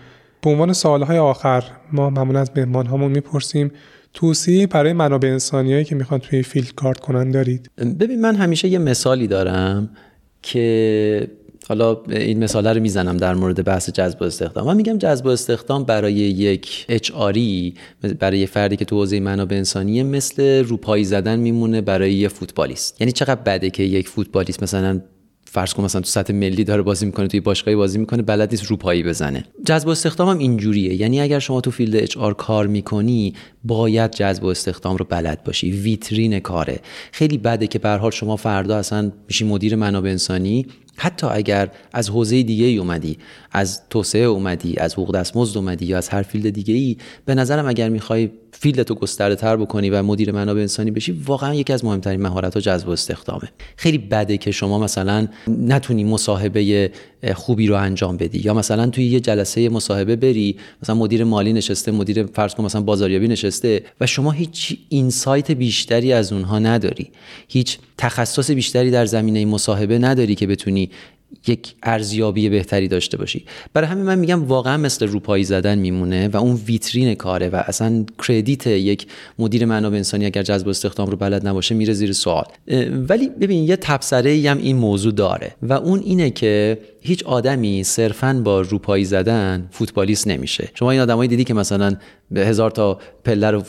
به 0.42 0.50
عنوان 0.50 0.72
سوالهای 0.72 1.18
آخر 1.18 1.64
ما 1.92 2.10
معمولا 2.10 2.40
از 2.40 2.50
مهمان 2.56 2.86
هامون 2.86 3.12
می‌پرسیم. 3.12 3.70
توصیه 4.14 4.66
برای 4.66 4.92
منابع 4.92 5.28
انسانیایی 5.28 5.84
که 5.84 5.94
می‌خوان 5.94 6.20
توی 6.20 6.42
فیلد 6.42 6.74
کارت 6.74 7.00
کنن 7.00 7.30
دارید؟ 7.30 7.70
ببین 8.00 8.20
من 8.20 8.34
همیشه 8.34 8.68
یه 8.68 8.78
مثالی 8.78 9.26
دارم 9.26 9.90
که 10.42 11.28
حالا 11.68 12.02
این 12.10 12.44
مثال 12.44 12.66
رو 12.66 12.80
می‌زنم 12.80 13.16
در 13.16 13.34
مورد 13.34 13.64
بحث 13.64 13.90
جذب 13.90 14.22
و 14.22 14.24
استخدام. 14.24 14.66
من 14.66 14.76
میگم 14.76 14.98
جذب 14.98 15.26
و 15.26 15.28
استخدام 15.28 15.84
برای 15.84 16.12
یک 16.12 16.86
اچ 16.88 17.12
برای 18.18 18.38
یه 18.38 18.46
فردی 18.46 18.76
که 18.76 18.84
تو 18.84 18.96
حوزه 18.96 19.20
منابع 19.20 19.56
انسانیه 19.56 20.02
مثل 20.02 20.64
روپایی 20.64 21.04
زدن 21.04 21.38
میمونه 21.38 21.80
برای 21.80 22.14
یه 22.14 22.28
فوتبالیست. 22.28 23.00
یعنی 23.00 23.12
چقدر 23.12 23.40
بده 23.40 23.70
که 23.70 23.82
یک 23.82 24.08
فوتبالیست 24.08 24.62
مثلا 24.62 25.00
فرض 25.44 25.74
کن 25.74 25.84
مثلا 25.84 26.00
تو 26.00 26.06
سطح 26.06 26.32
ملی 26.32 26.64
داره 26.64 26.82
بازی 26.82 27.06
می‌کنه 27.06 27.26
توی 27.26 27.40
باشگاهی 27.40 27.76
بازی 27.76 27.98
می‌کنه 27.98 28.22
بلد 28.22 28.50
نیست 28.50 28.64
روپایی 28.64 29.02
بزنه. 29.02 29.44
جذب 29.66 29.88
و 29.88 29.90
استخدام 29.90 30.28
هم 30.28 30.38
اینجوریه. 30.38 30.94
یعنی 30.94 31.20
اگر 31.20 31.38
شما 31.38 31.60
تو 31.60 31.70
field 31.70 31.96
HR 31.96 32.34
کار 32.34 32.66
می‌کنی 32.66 33.34
باید 33.64 34.10
جذب 34.10 34.44
و 34.44 34.46
استخدام 34.46 34.96
رو 34.96 35.06
بلد 35.08 35.44
باشی. 35.44 35.70
ویترین 35.70 36.40
کاره. 36.40 36.80
خیلی 37.12 37.38
بده 37.38 37.66
که 37.66 37.78
به 37.78 37.88
حال 37.88 38.10
شما 38.10 38.36
فردا 38.36 38.76
اصلا 38.76 39.12
میشی 39.28 39.44
مدیر 39.44 39.76
منابع 39.76 40.10
انسانی. 40.10 40.66
حتی 41.02 41.26
اگر 41.26 41.70
از 41.92 42.10
حوزه 42.10 42.42
دیگه 42.42 42.64
ای 42.64 42.78
اومدی 42.78 43.18
از 43.52 43.88
توسعه 43.90 44.22
اومدی 44.22 44.74
از 44.78 44.94
حقوق 44.94 45.14
دستمزد 45.14 45.56
اومدی 45.56 45.86
یا 45.86 45.98
از 45.98 46.08
هر 46.08 46.22
field 46.22 46.50
دیگه 46.50 46.74
ای 46.74 46.96
به 47.24 47.34
نظرم 47.34 47.66
اگر 47.66 47.88
می‌خوای 47.88 48.30
field 48.52 48.82
تو 48.82 48.94
گسترده 48.94 49.36
تر 49.36 49.56
بکنی 49.56 49.90
و 49.90 50.02
مدیر 50.02 50.32
منابع 50.32 50.60
انسانی 50.60 50.90
بشی 50.90 51.12
واقعا 51.12 51.54
یکی 51.54 51.72
از 51.72 51.84
مهمترین 51.84 52.22
مهارت 52.22 52.54
ها 52.54 52.60
جذب 52.60 52.88
و 52.88 52.90
استخدامه. 52.90 53.48
خیلی 53.76 53.98
بده 53.98 54.38
که 54.38 54.50
شما 54.50 54.78
مثلا 54.78 55.28
نتونی 55.48 56.04
مصاحبه 56.04 56.90
خوبی 57.34 57.66
رو 57.66 57.74
انجام 57.74 58.16
بدی 58.16 58.38
یا 58.38 58.54
مثلا 58.54 58.86
توی 58.86 59.04
یه 59.04 59.20
جلسه 59.20 59.68
مصاحبه 59.68 60.16
بری 60.16 60.56
مثلا 60.82 60.94
مدیر 60.94 61.24
مالی 61.24 61.52
نشسته 61.52 61.92
مدیر 61.92 62.26
فرض 62.26 62.54
کن 62.54 62.64
مثلا 62.64 62.80
بازاریابی 62.80 63.28
نشسته 63.28 63.82
و 64.00 64.06
شما 64.06 64.30
هیچ 64.30 64.78
insight 64.88 65.50
بیشتری 65.50 66.12
از 66.12 66.32
اونها 66.32 66.58
نداری. 66.58 67.10
هیچ 67.48 67.78
تخصص 67.98 68.50
بیشتری 68.50 68.90
در 68.90 69.06
زمینه 69.06 69.44
مصاحبه 69.44 69.98
نداری 69.98 70.34
که 70.34 70.46
بتونی 70.46 70.90
یک 71.46 71.74
ارزیابی 71.82 72.48
بهتری 72.48 72.88
داشته 72.88 73.16
باشی. 73.16 73.44
برای 73.74 73.88
همین 73.88 74.04
من 74.04 74.18
میگم 74.18 74.44
واقعا 74.44 74.76
مثل 74.76 75.06
روپایی 75.06 75.44
زدن 75.44 75.78
میمونه 75.78 76.28
و 76.28 76.36
اون 76.36 76.60
ویترین 76.66 77.14
کاره 77.14 77.48
و 77.48 77.62
اصلا 77.66 78.04
credit 78.28 78.66
یک 78.66 79.06
مدیر 79.38 79.64
منابع 79.64 79.96
انسانی 79.96 80.26
اگر 80.26 80.42
جذب 80.42 80.68
استخدام 80.68 81.10
رو 81.10 81.16
بلد 81.16 81.48
نباشه 81.48 81.74
میره 81.74 81.92
زیر 81.92 82.12
سوال. 82.12 82.44
ولی 83.08 83.28
ببین 83.28 83.64
یه 83.64 83.76
تبصره 83.76 84.50
هم 84.50 84.58
این 84.58 84.76
موضوع 84.76 85.12
داره 85.12 85.54
و 85.62 85.72
اون 85.72 86.00
اینه 86.00 86.30
که 86.30 86.78
هیچ 87.04 87.22
آدمی 87.24 87.84
صرفا 87.84 88.40
با 88.44 88.60
روپایی 88.60 89.04
زدن 89.04 89.68
فوتبالیست 89.70 90.28
نمیشه. 90.28 90.68
شما 90.74 90.90
این 90.90 91.00
آدمایی 91.00 91.28
دیدی 91.28 91.44
که 91.44 91.54
مثلا 91.54 91.96
هزار 92.36 92.70
تا 92.70 92.98
پله 93.24 93.50
رو 93.50 93.62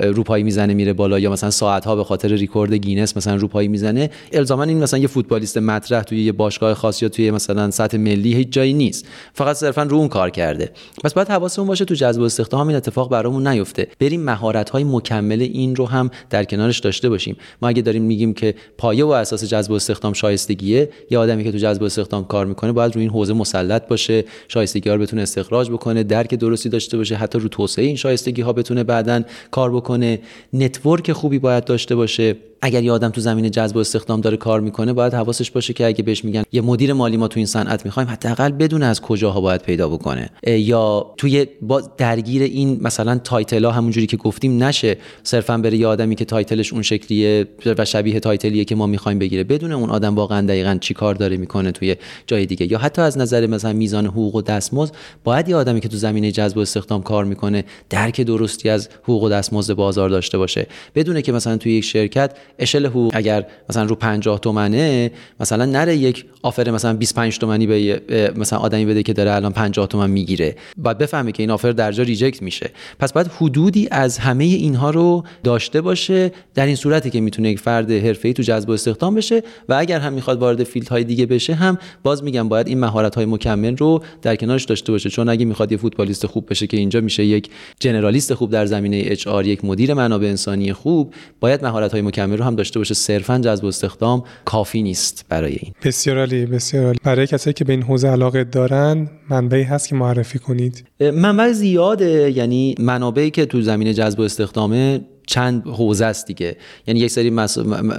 روپایی 0.00 0.44
می‌زنه 0.44 0.74
میره 0.74 0.92
بالا 0.92 1.18
یا 1.18 1.30
مثلا 1.30 1.50
ساعت 1.50 1.84
ها 1.84 1.96
به 1.96 2.04
خاطر 2.04 2.28
ریکورد 2.28 2.74
گینس 2.74 3.16
مثلا 3.16 3.34
روپایی 3.34 3.68
می‌زنه. 3.68 4.10
الزاما 4.32 4.62
این 4.62 4.82
مثلا 4.82 5.00
یه 5.00 5.06
فوتبالیست 5.06 5.58
مطرح 5.58 6.02
توی 6.02 6.22
یه 6.22 6.32
باشگاه 6.32 6.74
خاص 6.74 7.02
یا 7.02 7.08
توی 7.08 7.30
مثلا 7.30 7.70
سطح 7.70 7.98
ملی 7.98 8.34
هیچ 8.34 8.48
جایی 8.48 8.72
نیست. 8.72 9.06
فقط 9.34 9.56
صرفا 9.56 9.82
رو 9.82 9.96
اون 9.96 10.08
کار 10.08 10.30
کرده. 10.30 10.70
پس 11.04 11.14
باید 11.14 11.28
حواسمون 11.28 11.68
باشه 11.68 11.84
تو 11.84 11.94
جذب 11.94 12.20
و 12.20 12.24
استخدام 12.24 12.68
این 12.68 12.76
اتفاق 12.76 13.10
برامون 13.10 13.46
نیفته. 13.46 13.88
بریم 14.00 14.20
مهارت 14.20 14.70
های 14.70 14.84
مکمل 14.84 15.42
این 15.42 15.76
رو 15.76 15.86
هم 15.86 16.10
در 16.30 16.44
کنارش 16.44 16.78
داشته 16.78 17.08
باشیم. 17.08 17.36
ما 17.62 17.68
اگه 17.68 17.82
داریم 17.82 18.02
میگیم 18.02 18.34
که 18.34 18.54
پایه 18.78 19.04
و 19.04 19.08
اساس 19.10 19.44
جذب 19.44 19.70
و 19.70 19.74
استخدام 19.74 20.12
شایستگیه 20.12 20.90
یه 21.10 21.18
آدمی 21.18 21.44
که 21.44 21.52
تو 21.52 21.58
جذب 21.58 21.82
و 21.82 21.84
استخدام 21.84 22.24
کار 22.24 22.46
می‌کنه 22.46 22.72
باید 22.76 22.94
روی 22.94 23.02
این 23.02 23.10
حوزه 23.10 23.32
مسلط 23.32 23.88
باشه 23.88 24.24
شایستگی 24.48 24.88
ها 24.88 24.94
رو 24.94 25.02
بتونه 25.02 25.22
استخراج 25.22 25.70
بکنه 25.70 26.02
درک 26.02 26.34
درستی 26.34 26.68
داشته 26.68 26.96
باشه 26.96 27.14
حتی 27.14 27.38
رو 27.38 27.48
توسعه 27.48 27.84
این 27.84 27.96
شایستگی 27.96 28.42
ها 28.42 28.52
بتونه 28.52 28.84
بعدا 28.84 29.22
کار 29.50 29.70
بکنه. 29.72 30.20
network 30.52 31.12
خوبی 31.12 31.38
باید 31.38 31.64
داشته 31.64 31.94
باشه. 31.94 32.36
اگر 32.66 32.82
یه 32.82 32.92
آدم 32.92 33.08
تو 33.08 33.20
زمین 33.20 33.50
جذب 33.50 33.76
و 33.76 33.78
استخدام 33.78 34.20
داره 34.20 34.36
کار 34.36 34.60
می‌کنه 34.60 34.92
باید 34.92 35.14
حواسش 35.14 35.50
باشه 35.50 35.72
که 35.72 35.86
اگه 35.86 36.02
بهش 36.02 36.24
میگن 36.24 36.42
یه 36.52 36.60
مدیر 36.60 36.92
مالی 36.92 37.16
ما 37.16 37.28
تو 37.28 37.38
این 37.38 37.46
صنعت 37.46 37.84
می‌خوایم 37.84 38.08
حداقل 38.08 38.48
بدونه 38.48 38.82
از 38.82 39.00
کجاها 39.00 39.40
باید 39.40 39.62
پیدا 39.62 39.88
بکنه. 39.88 40.30
یا 40.46 41.14
توی 41.16 41.46
با 41.62 41.80
درگیر 41.80 42.42
این 42.42 42.78
مثلا 42.82 43.18
title 43.18 43.64
ها 43.64 43.70
همونجوری 43.70 44.06
که 44.06 44.16
گفتیم 44.16 44.62
نشه 44.62 44.96
صرفا 45.22 45.58
بره 45.58 45.76
یه 45.76 45.86
آدمی 45.86 46.14
که 46.14 46.24
title 46.24 46.58
ش 46.58 46.72
اون 46.72 46.82
شکلیه 46.82 47.46
و 47.78 47.84
شبیه 47.84 48.20
title 48.20 48.51
یه 48.51 48.64
که 48.64 48.74
ما 48.74 48.86
می‌خوایم 48.86 49.18
بگیره. 49.18 49.44
بدونه 49.44 49.72
اون 49.72 49.90
آدم 49.90 50.14
واقعا 50.14 50.46
دقیقا 50.46 50.78
چی 50.80 50.94
کار 50.94 51.14
داره 51.14 51.36
می‌کنه 51.36 51.72
توی 51.72 51.96
جای 52.26 52.46
دیگه. 52.46 52.72
یا 52.72 52.78
حتی 52.78 53.02
از 53.02 53.18
نظر 53.18 53.46
مثلا 53.46 53.72
میزان 53.72 54.06
حقوق 54.06 54.34
و 54.34 54.42
دستمزد 54.42 54.94
باید 55.24 55.48
یه 55.48 55.56
آدمی 55.56 55.80
که 55.80 55.88
تو 55.88 55.96
زمینه 55.96 56.30
جذب 56.30 56.56
و 56.56 56.60
استخدام 56.60 57.02
کار 57.02 57.24
می‌کنه 57.24 57.64
درک 57.90 58.20
درستی 58.20 58.68
از 58.68 58.88
حقوق 59.02 59.22
و 59.22 59.28
دستمزد 59.28 59.74
بازار 59.74 60.08
داشته 60.08 60.38
باشه. 60.38 60.66
بدونه 60.94 61.22
که 61.22 61.32
مثلا 61.32 61.56
توی 61.56 61.72
یک 61.72 61.84
شرکت 61.84 62.36
اشل 62.58 62.86
حقوق 62.86 63.12
اگر 63.14 63.46
مثلا 63.70 63.84
رو 63.84 63.94
50 63.94 64.40
تومنه 64.40 65.10
مثلا 65.40 65.64
نره 65.64 65.96
یک 65.96 66.24
offer 66.42 66.70
مثلا 66.70 66.94
25 66.94 67.38
تومنی 67.38 67.66
به 67.66 68.00
مثلا 68.36 68.58
آدمی 68.58 68.84
بده 68.84 69.02
که 69.02 69.12
داره 69.12 69.32
الان 69.32 69.52
50 69.52 69.86
تومن 69.86 70.10
می‌گیره. 70.10 70.56
باید 70.76 70.98
بفهمه 70.98 71.32
که 71.32 71.42
این 71.42 71.50
offer 71.50 71.72
در 71.72 71.92
جا 71.92 72.02
reject 72.02 72.42
میشه. 72.42 72.70
پس 72.98 73.12
باید 73.12 73.26
حدودی 73.26 73.88
از 73.90 74.18
همه 74.18 74.44
اینها 74.44 74.90
رو 74.90 75.24
داشته 75.44 75.80
باشه 75.80 76.32
در 76.54 76.66
این 76.66 76.76
صورتی 76.76 77.10
که 77.10 77.20
می‌تونه 77.20 77.50
یک 77.50 77.58
فرد 77.58 77.90
حرفه‌ای 77.90 78.34
تو 78.34 78.42
جذب 78.42 78.68
و 78.68 78.72
استخدام 78.72 79.14
بشه 79.14 79.42
و 79.68 79.74
اگر 79.74 80.00
هم 80.00 80.12
می‌خواد 80.12 80.38
وارد 80.38 80.64
field 80.64 80.88
های 80.88 81.04
دیگه 81.04 81.26
بشه 81.26 81.54
هم 81.54 81.78
باز 82.02 82.24
میگم 82.24 82.48
باید 82.48 82.68
این 82.68 82.80
مهارت 82.80 83.14
های 83.14 83.26
مکمل 83.26 83.76
رو 83.76 84.02
در 84.22 84.36
کنارش 84.36 84.64
داشته 84.64 84.92
باشه. 84.92 85.10
چون 85.10 85.28
اگه 85.28 85.44
می‌خواد 85.44 85.72
یه 85.72 85.78
فوتبالیست 85.78 86.26
خوب 86.26 86.50
بشه 86.50 86.66
که 86.66 86.76
اینجا 86.76 87.00
میشه 87.00 87.24
یک 87.24 87.50
generalist 87.80 88.34
خوب 88.34 88.50
در 88.50 88.66
زمینه 88.66 89.02
HR 89.06 89.26
یک 89.44 89.64
مدیر 89.64 89.94
منابع 89.94 90.26
انسانی 90.26 90.72
خوب 90.72 91.14
باید 91.40 91.64
مهارت 91.64 91.92
های 91.92 92.02
مکمل 92.02 92.45
هم 92.46 92.56
داشته 92.56 92.78
باشه 92.78 92.94
صرفا 92.94 93.38
جذب 93.38 93.64
و 93.64 93.66
استخدام 93.66 94.24
کافی 94.44 94.82
نیست 94.82 95.24
برای 95.28 95.52
این. 95.52 95.72
بسیار 95.84 96.18
عالی 96.18 96.46
بسیار 96.46 96.84
عالی 96.84 96.98
برای 97.04 97.26
کسایی 97.26 97.54
که 97.54 97.64
به 97.64 97.72
این 97.72 97.82
حوزه 97.82 98.08
علاقه 98.08 98.44
دارن 98.44 99.10
منبعی 99.30 99.62
هست 99.62 99.88
که 99.88 99.94
معرفی 99.94 100.38
کنید. 100.38 100.84
منبع 101.00 101.52
زیاده 101.52 102.32
یعنی 102.36 102.74
منابعی 102.78 103.30
که 103.30 103.46
تو 103.46 103.62
زمینه 103.62 103.94
جذب 103.94 104.20
و 104.20 104.22
استخدامه 104.22 105.00
چند 105.26 105.62
حوزه 105.66 106.04
است 106.04 106.26
دیگه. 106.26 106.56
یعنی 106.86 107.00
یک 107.00 107.10
سری 107.10 107.30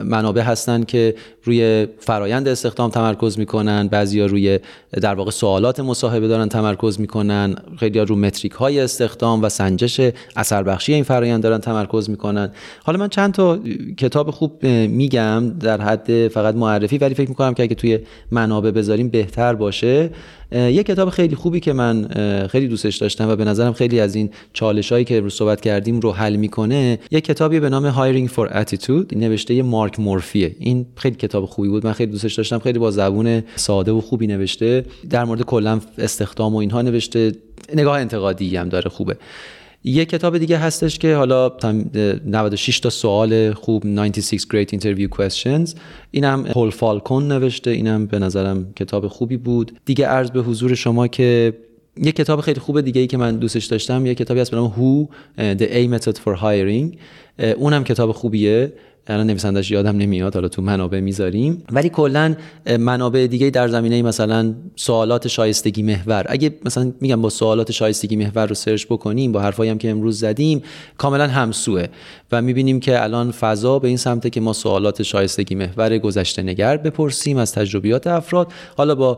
منابع 0.04 0.42
هستن 0.42 0.84
که 0.84 1.16
روی 1.44 1.88
فرایند 2.00 2.48
استخدام 2.48 2.90
تمرکز 2.90 3.40
می‌کنن 3.40 3.88
بعضیا 3.88 4.26
روی 4.26 4.60
در 5.02 5.14
واقع 5.14 5.32
سوالات 5.32 5.80
مصاحبه 5.80 6.28
دارن 6.28 6.50
تمرکز 6.50 7.00
می‌کنن 7.00 7.56
خیلی 7.80 8.00
رو 8.00 8.16
متریک 8.16 8.52
های 8.52 8.80
استخدام 8.80 9.44
و 9.44 9.50
سنجش 9.50 10.12
اثر 10.36 10.64
بخشی 10.64 10.94
این 10.94 11.04
فرایند 11.04 11.44
دارن 11.44 11.58
تمرکز 11.58 12.10
می‌کنن. 12.10 12.52
حالا 12.84 13.00
من 13.00 13.10
چند 13.10 13.34
تا 13.34 13.60
کتاب 13.98 14.32
خوب 14.32 14.66
میگم 14.66 15.50
در 15.60 15.82
حد 15.82 16.28
فقط 16.28 16.56
معرفی 16.56 16.98
ولی 16.98 17.16
فکر 17.16 17.30
می‌کنم 17.30 17.54
که 17.54 17.64
اگه 17.64 17.76
توی 17.76 18.00
منابع 18.32 18.72
بذاریم 18.72 19.10
بهتر 19.10 19.56
باشه. 19.56 20.10
یه 20.52 20.84
کتاب 20.84 21.10
خیلی 21.10 21.36
خوبی 21.36 21.60
که 21.60 21.74
من 21.74 22.08
خیلی 22.48 22.68
دوستش 22.68 22.98
داشتم 22.98 23.30
و 23.30 23.36
به 23.36 23.46
نظرم 23.46 23.74
خیلی 23.74 24.00
از 24.00 24.16
این 24.16 24.30
چالش 24.54 24.92
هایی 24.92 25.06
که 25.06 25.24
صحبت 25.30 25.62
کردیم 25.62 26.00
رو 26.00 26.12
حل 26.12 26.36
می‌کنه 26.36 27.00
یه 27.12 27.22
کتابی 27.22 27.60
به 27.60 27.70
نام 27.70 27.92
Hiring 27.92 28.30
for 28.32 28.50
Attitude 28.50 29.18
نوشته 29.18 29.62
مارک 29.62 30.00
مورفیه. 30.00 30.56
این 30.60 30.86
خیلی 30.96 31.16
کتاب 31.16 31.46
خوبی 31.46 31.70
بود. 31.70 31.86
من 31.86 31.94
خیلی 31.94 32.12
دوستش 32.12 32.34
داشتم. 32.34 32.60
خیلی 32.60 32.80
با 32.80 32.92
زبون 32.92 33.44
ساده 33.56 33.92
و 33.92 34.02
خوبی 34.02 34.28
نوشته. 34.28 34.86
در 35.10 35.24
مورد 35.24 35.42
کلا 35.42 35.82
استخدام 35.98 36.56
و 36.56 36.58
اینها 36.58 36.82
نوشته. 36.82 37.32
نگاه 37.76 38.00
انتقادی 38.00 38.58
هم 38.58 38.70
داره. 38.70 38.90
خوبه. 38.90 39.18
یه 39.84 40.06
کتاب 40.06 40.38
دیگه 40.38 40.58
هستش 40.58 41.00
که 41.00 41.16
حالا 41.16 41.52
96 42.26 42.80
تا 42.80 42.90
سوال 42.90 43.54
خوب 43.54 43.86
96 43.86 44.42
Great 44.42 44.80
Interview 44.80 45.08
Questions. 45.18 45.78
اینم 46.12 46.46
هول 46.56 46.70
فالکون 46.70 47.28
نوشته 47.28 47.72
اینم 47.72 48.06
به 48.06 48.20
نظرم 48.20 48.74
کتاب 48.76 49.08
خوبی 49.08 49.38
بود. 49.38 49.80
دیگه 49.86 50.06
عرض 50.06 50.32
به 50.32 50.42
حضور 50.42 50.76
شما 50.76 51.08
که 51.08 51.54
یه 51.98 52.12
کتاب 52.12 52.42
خیلی 52.42 52.60
خوب 52.60 52.82
دیگه 52.82 53.02
ای 53.02 53.08
که 53.08 53.18
من 53.18 53.38
دوستش 53.38 53.66
داشتم 53.66 54.06
یه 54.06 54.16
کتابی 54.16 54.40
هست 54.40 54.52
به 54.52 54.58
نام 54.58 54.74
Who 54.78 55.08
The 55.38 55.68
A 55.72 56.00
Method 56.00 56.16
for 56.16 56.40
Hiring. 56.42 56.98
اونم 57.58 57.84
کتاب 57.84 58.12
خوبیه. 58.12 58.74
الان 59.10 59.28
نویسندش 59.28 59.72
یادم 59.72 59.98
نمیاد 59.98 60.34
حالا 60.34 60.48
تو 60.48 60.62
منابع 60.62 61.00
می‌ذاریم. 61.00 61.64
ولی 61.72 61.90
کلا 61.90 62.36
منابع 62.80 63.28
دیگه 63.28 63.50
در 63.50 63.68
زمینه 63.68 64.02
مثلا 64.02 64.54
سوالات 64.76 65.28
شایستگی 65.28 65.84
محور. 65.84 66.26
اگه 66.30 66.52
مثلا 66.66 66.92
میگم 67.02 67.22
با 67.22 67.30
سوالات 67.30 67.72
شایستگی 67.72 68.16
محور 68.16 68.46
رو 68.46 68.56
سرچ 68.56 68.86
بکنیم 68.86 69.32
با 69.32 69.42
حرفایی 69.42 69.72
هم 69.72 69.78
که 69.78 69.90
امروز 69.90 70.20
زدیم 70.20 70.62
کاملا 70.98 71.28
همسوه 71.28 71.86
و 72.32 72.42
می‌بینیم 72.42 72.80
که 72.80 73.04
الان 73.04 73.32
فضا 73.32 73.80
به 73.80 73.88
این 73.88 73.98
سمته 73.98 74.30
که 74.30 74.42
ما 74.42 74.54
سوالات 74.54 75.04
شایستگی 75.04 75.56
محور 75.56 75.98
گذشته 75.98 76.44
نگر 76.44 76.78
بپرسیم 76.78 77.38
از 77.38 77.54
تجربیات 77.54 78.08
افراد. 78.08 78.52
حالا 78.78 78.96
با 78.96 79.18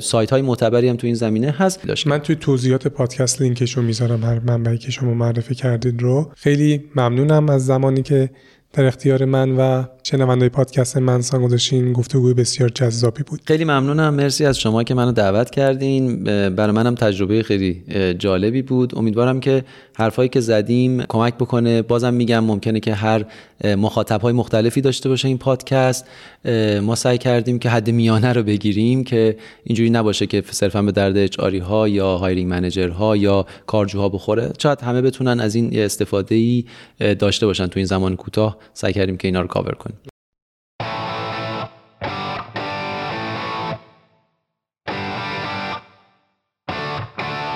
سایت 0.00 0.30
های 0.30 0.42
معتبری 0.42 0.88
هم 0.88 0.96
تو 0.96 1.06
این 1.06 1.16
زمینه 1.16 1.50
هست. 1.50 2.06
من 2.06 2.18
توی 2.18 2.36
توضیحات 2.36 2.88
پادکست 2.88 3.42
لینکش 3.42 3.76
رو 3.76 3.82
می‌ذارم 3.82 4.24
هر 4.24 4.38
منبعی 4.38 4.78
که 4.78 4.90
شما 4.90 5.14
معرفی 5.14 5.54
کردید 5.54 6.02
رو. 6.02 6.30
خیلی 6.36 6.84
ممنونم 6.96 7.48
از 7.48 7.66
زمانی 7.66 8.02
که 8.02 8.30
در 8.74 8.86
اختیار 8.86 9.24
من 9.24 9.50
و 9.50 9.84
شنوندای 10.06 10.48
پادکست 10.48 10.96
منسان 10.96 11.42
گذاشتین 11.42 11.92
گفتگوی 11.92 12.34
بسیار 12.34 12.68
جذابی 12.68 13.22
بود. 13.22 13.40
خیلی 13.46 13.64
ممنونم. 13.64 14.14
مرسی 14.14 14.44
از 14.44 14.58
شما 14.58 14.82
که 14.82 14.94
منو 14.94 15.12
دعوت 15.12 15.50
کردین. 15.50 16.24
برای 16.24 16.72
منم 16.72 16.94
تجربه 16.94 17.42
خیلی 17.42 17.82
جالبی 18.18 18.62
بود. 18.62 18.98
امیدوارم 18.98 19.40
که 19.40 19.64
حرفایی 19.96 20.28
که 20.28 20.40
زدیم 20.40 21.02
کمک 21.02 21.34
بکنه. 21.34 21.82
بازم 21.82 22.14
میگم 22.14 22.44
ممکنه 22.44 22.80
که 22.80 22.94
هر 22.94 23.24
مخاطب 23.64 24.20
های 24.20 24.32
مختلفی 24.32 24.80
داشته 24.80 25.08
باشه 25.08 25.28
این 25.28 25.38
پادکست. 25.38 26.06
ما 26.82 26.94
سعی 26.94 27.18
کردیم 27.18 27.58
که 27.58 27.68
حد 27.68 27.90
میانه 27.90 28.32
رو 28.32 28.42
بگیریم 28.42 29.04
که 29.04 29.36
اینجوری 29.64 29.90
نباشه 29.90 30.26
که 30.26 30.42
صرفا 30.50 30.82
به 30.82 30.92
درد 30.92 31.16
HR 31.16 31.38
ها 31.38 31.88
یا 31.88 32.16
hiring 32.16 32.50
manager 32.50 32.88
ها 32.88 33.16
یا 33.16 33.46
کارجوها 33.66 34.08
بخوره. 34.08 34.52
شاید 34.58 34.80
همه 34.80 35.02
بتونن 35.02 35.40
از 35.40 35.54
این 35.54 35.78
استفاده 35.78 36.34
ای 36.34 36.64
داشته 37.18 37.46
باشن 37.46 37.66
تو 37.66 37.78
این 37.78 37.86
زمان 37.86 38.16
کوتاه. 38.16 38.58
سعی 38.74 38.92
کردیم 38.92 39.16
که 39.16 39.28
اینا 39.28 39.40
رو 39.40 39.46
کاور 39.46 39.72
کنیم. 39.72 39.94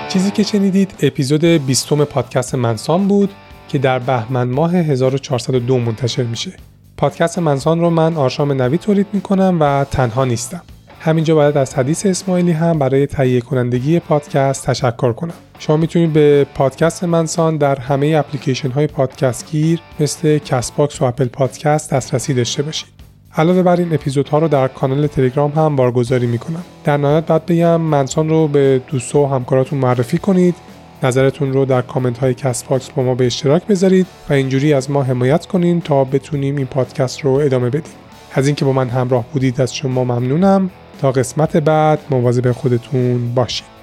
چیزی 0.09 0.31
که 0.31 0.43
شنیدید 0.43 0.93
اپیزود 1.01 1.45
20 1.45 1.93
پادکست 1.93 2.55
منسان 2.55 3.07
بود 3.07 3.29
که 3.67 3.77
در 3.77 3.99
بهمن 3.99 4.47
ماه 4.47 4.75
1402 4.75 5.77
منتشر 5.77 6.23
میشه. 6.23 6.53
پادکست 6.97 7.39
منسان 7.39 7.79
رو 7.79 7.89
من 7.89 8.15
آرشام 8.15 8.51
نوی 8.61 8.77
تولید 8.77 9.07
می‌کنم 9.13 9.57
و 9.59 9.85
تنها 9.91 10.25
نیستم. 10.25 10.61
همینجا 10.99 11.35
باید 11.35 11.57
از 11.57 11.73
حدیث 11.73 12.05
اسماعیلی 12.05 12.51
هم 12.51 12.79
برای 12.79 13.07
تهیه 13.07 13.41
کنندگی 13.41 13.99
پادکست 13.99 14.65
تشکر 14.65 15.13
کنم. 15.13 15.33
شما 15.59 15.77
می‌تونید 15.77 16.13
به 16.13 16.47
پادکست 16.55 17.03
منسان 17.03 17.57
در 17.57 17.79
همه 17.79 18.07
اپلیکیشن 18.07 18.69
های 18.69 18.87
پادگیر 18.87 19.79
مثل 19.99 20.37
کست 20.37 20.75
باکس 20.75 21.01
و 21.01 21.05
اپل 21.05 21.25
پادکست 21.25 21.93
دسترسی 21.93 22.33
داشته 22.33 22.63
باشید. 22.63 22.98
علاوه 23.37 23.63
بر 23.63 23.75
این 23.75 23.93
اپیزودها 23.93 24.39
رو 24.39 24.47
در 24.47 24.67
کانال 24.67 25.07
تلگرام 25.07 25.51
هم 25.51 25.75
بارگذاری 25.75 26.27
می‌کنم. 26.27 26.63
در 26.83 26.97
نهایت 26.97 27.25
باید 27.25 27.45
بگم 27.45 27.81
منسان 27.81 28.29
رو 28.29 28.47
به 28.47 28.81
دوستا 28.87 29.23
و 29.23 29.27
همکاراتون 29.27 29.79
معرفی 29.79 30.17
کنید. 30.17 30.55
نظرتون 31.03 31.53
رو 31.53 31.65
در 31.65 31.81
کامنت 31.81 32.17
های 32.17 32.33
کست 32.33 32.67
باکس 32.67 32.89
با 32.89 33.03
ما 33.03 33.15
به 33.15 33.25
اشتراک 33.25 33.67
بذارید 33.67 34.07
و 34.29 34.33
اینجوری 34.33 34.73
از 34.73 34.91
ما 34.91 35.03
حمایت 35.03 35.45
کنین 35.45 35.81
تا 35.81 36.03
بتونیم 36.03 36.55
این 36.57 36.65
پادکست 36.65 37.21
رو 37.21 37.31
ادامه 37.31 37.69
بدیم. 37.69 37.93
از 38.33 38.47
اینکه 38.47 38.65
با 38.65 38.71
من 38.71 38.89
همراه 38.89 39.25
بودید 39.33 39.61
از 39.61 39.75
شما 39.75 40.03
ممنونم. 40.03 40.69
تا 41.01 41.11
قسمت 41.11 41.57
بعد 41.57 41.99
مواظب 42.09 42.51
خودتون 42.51 43.33
باشید. 43.35 43.78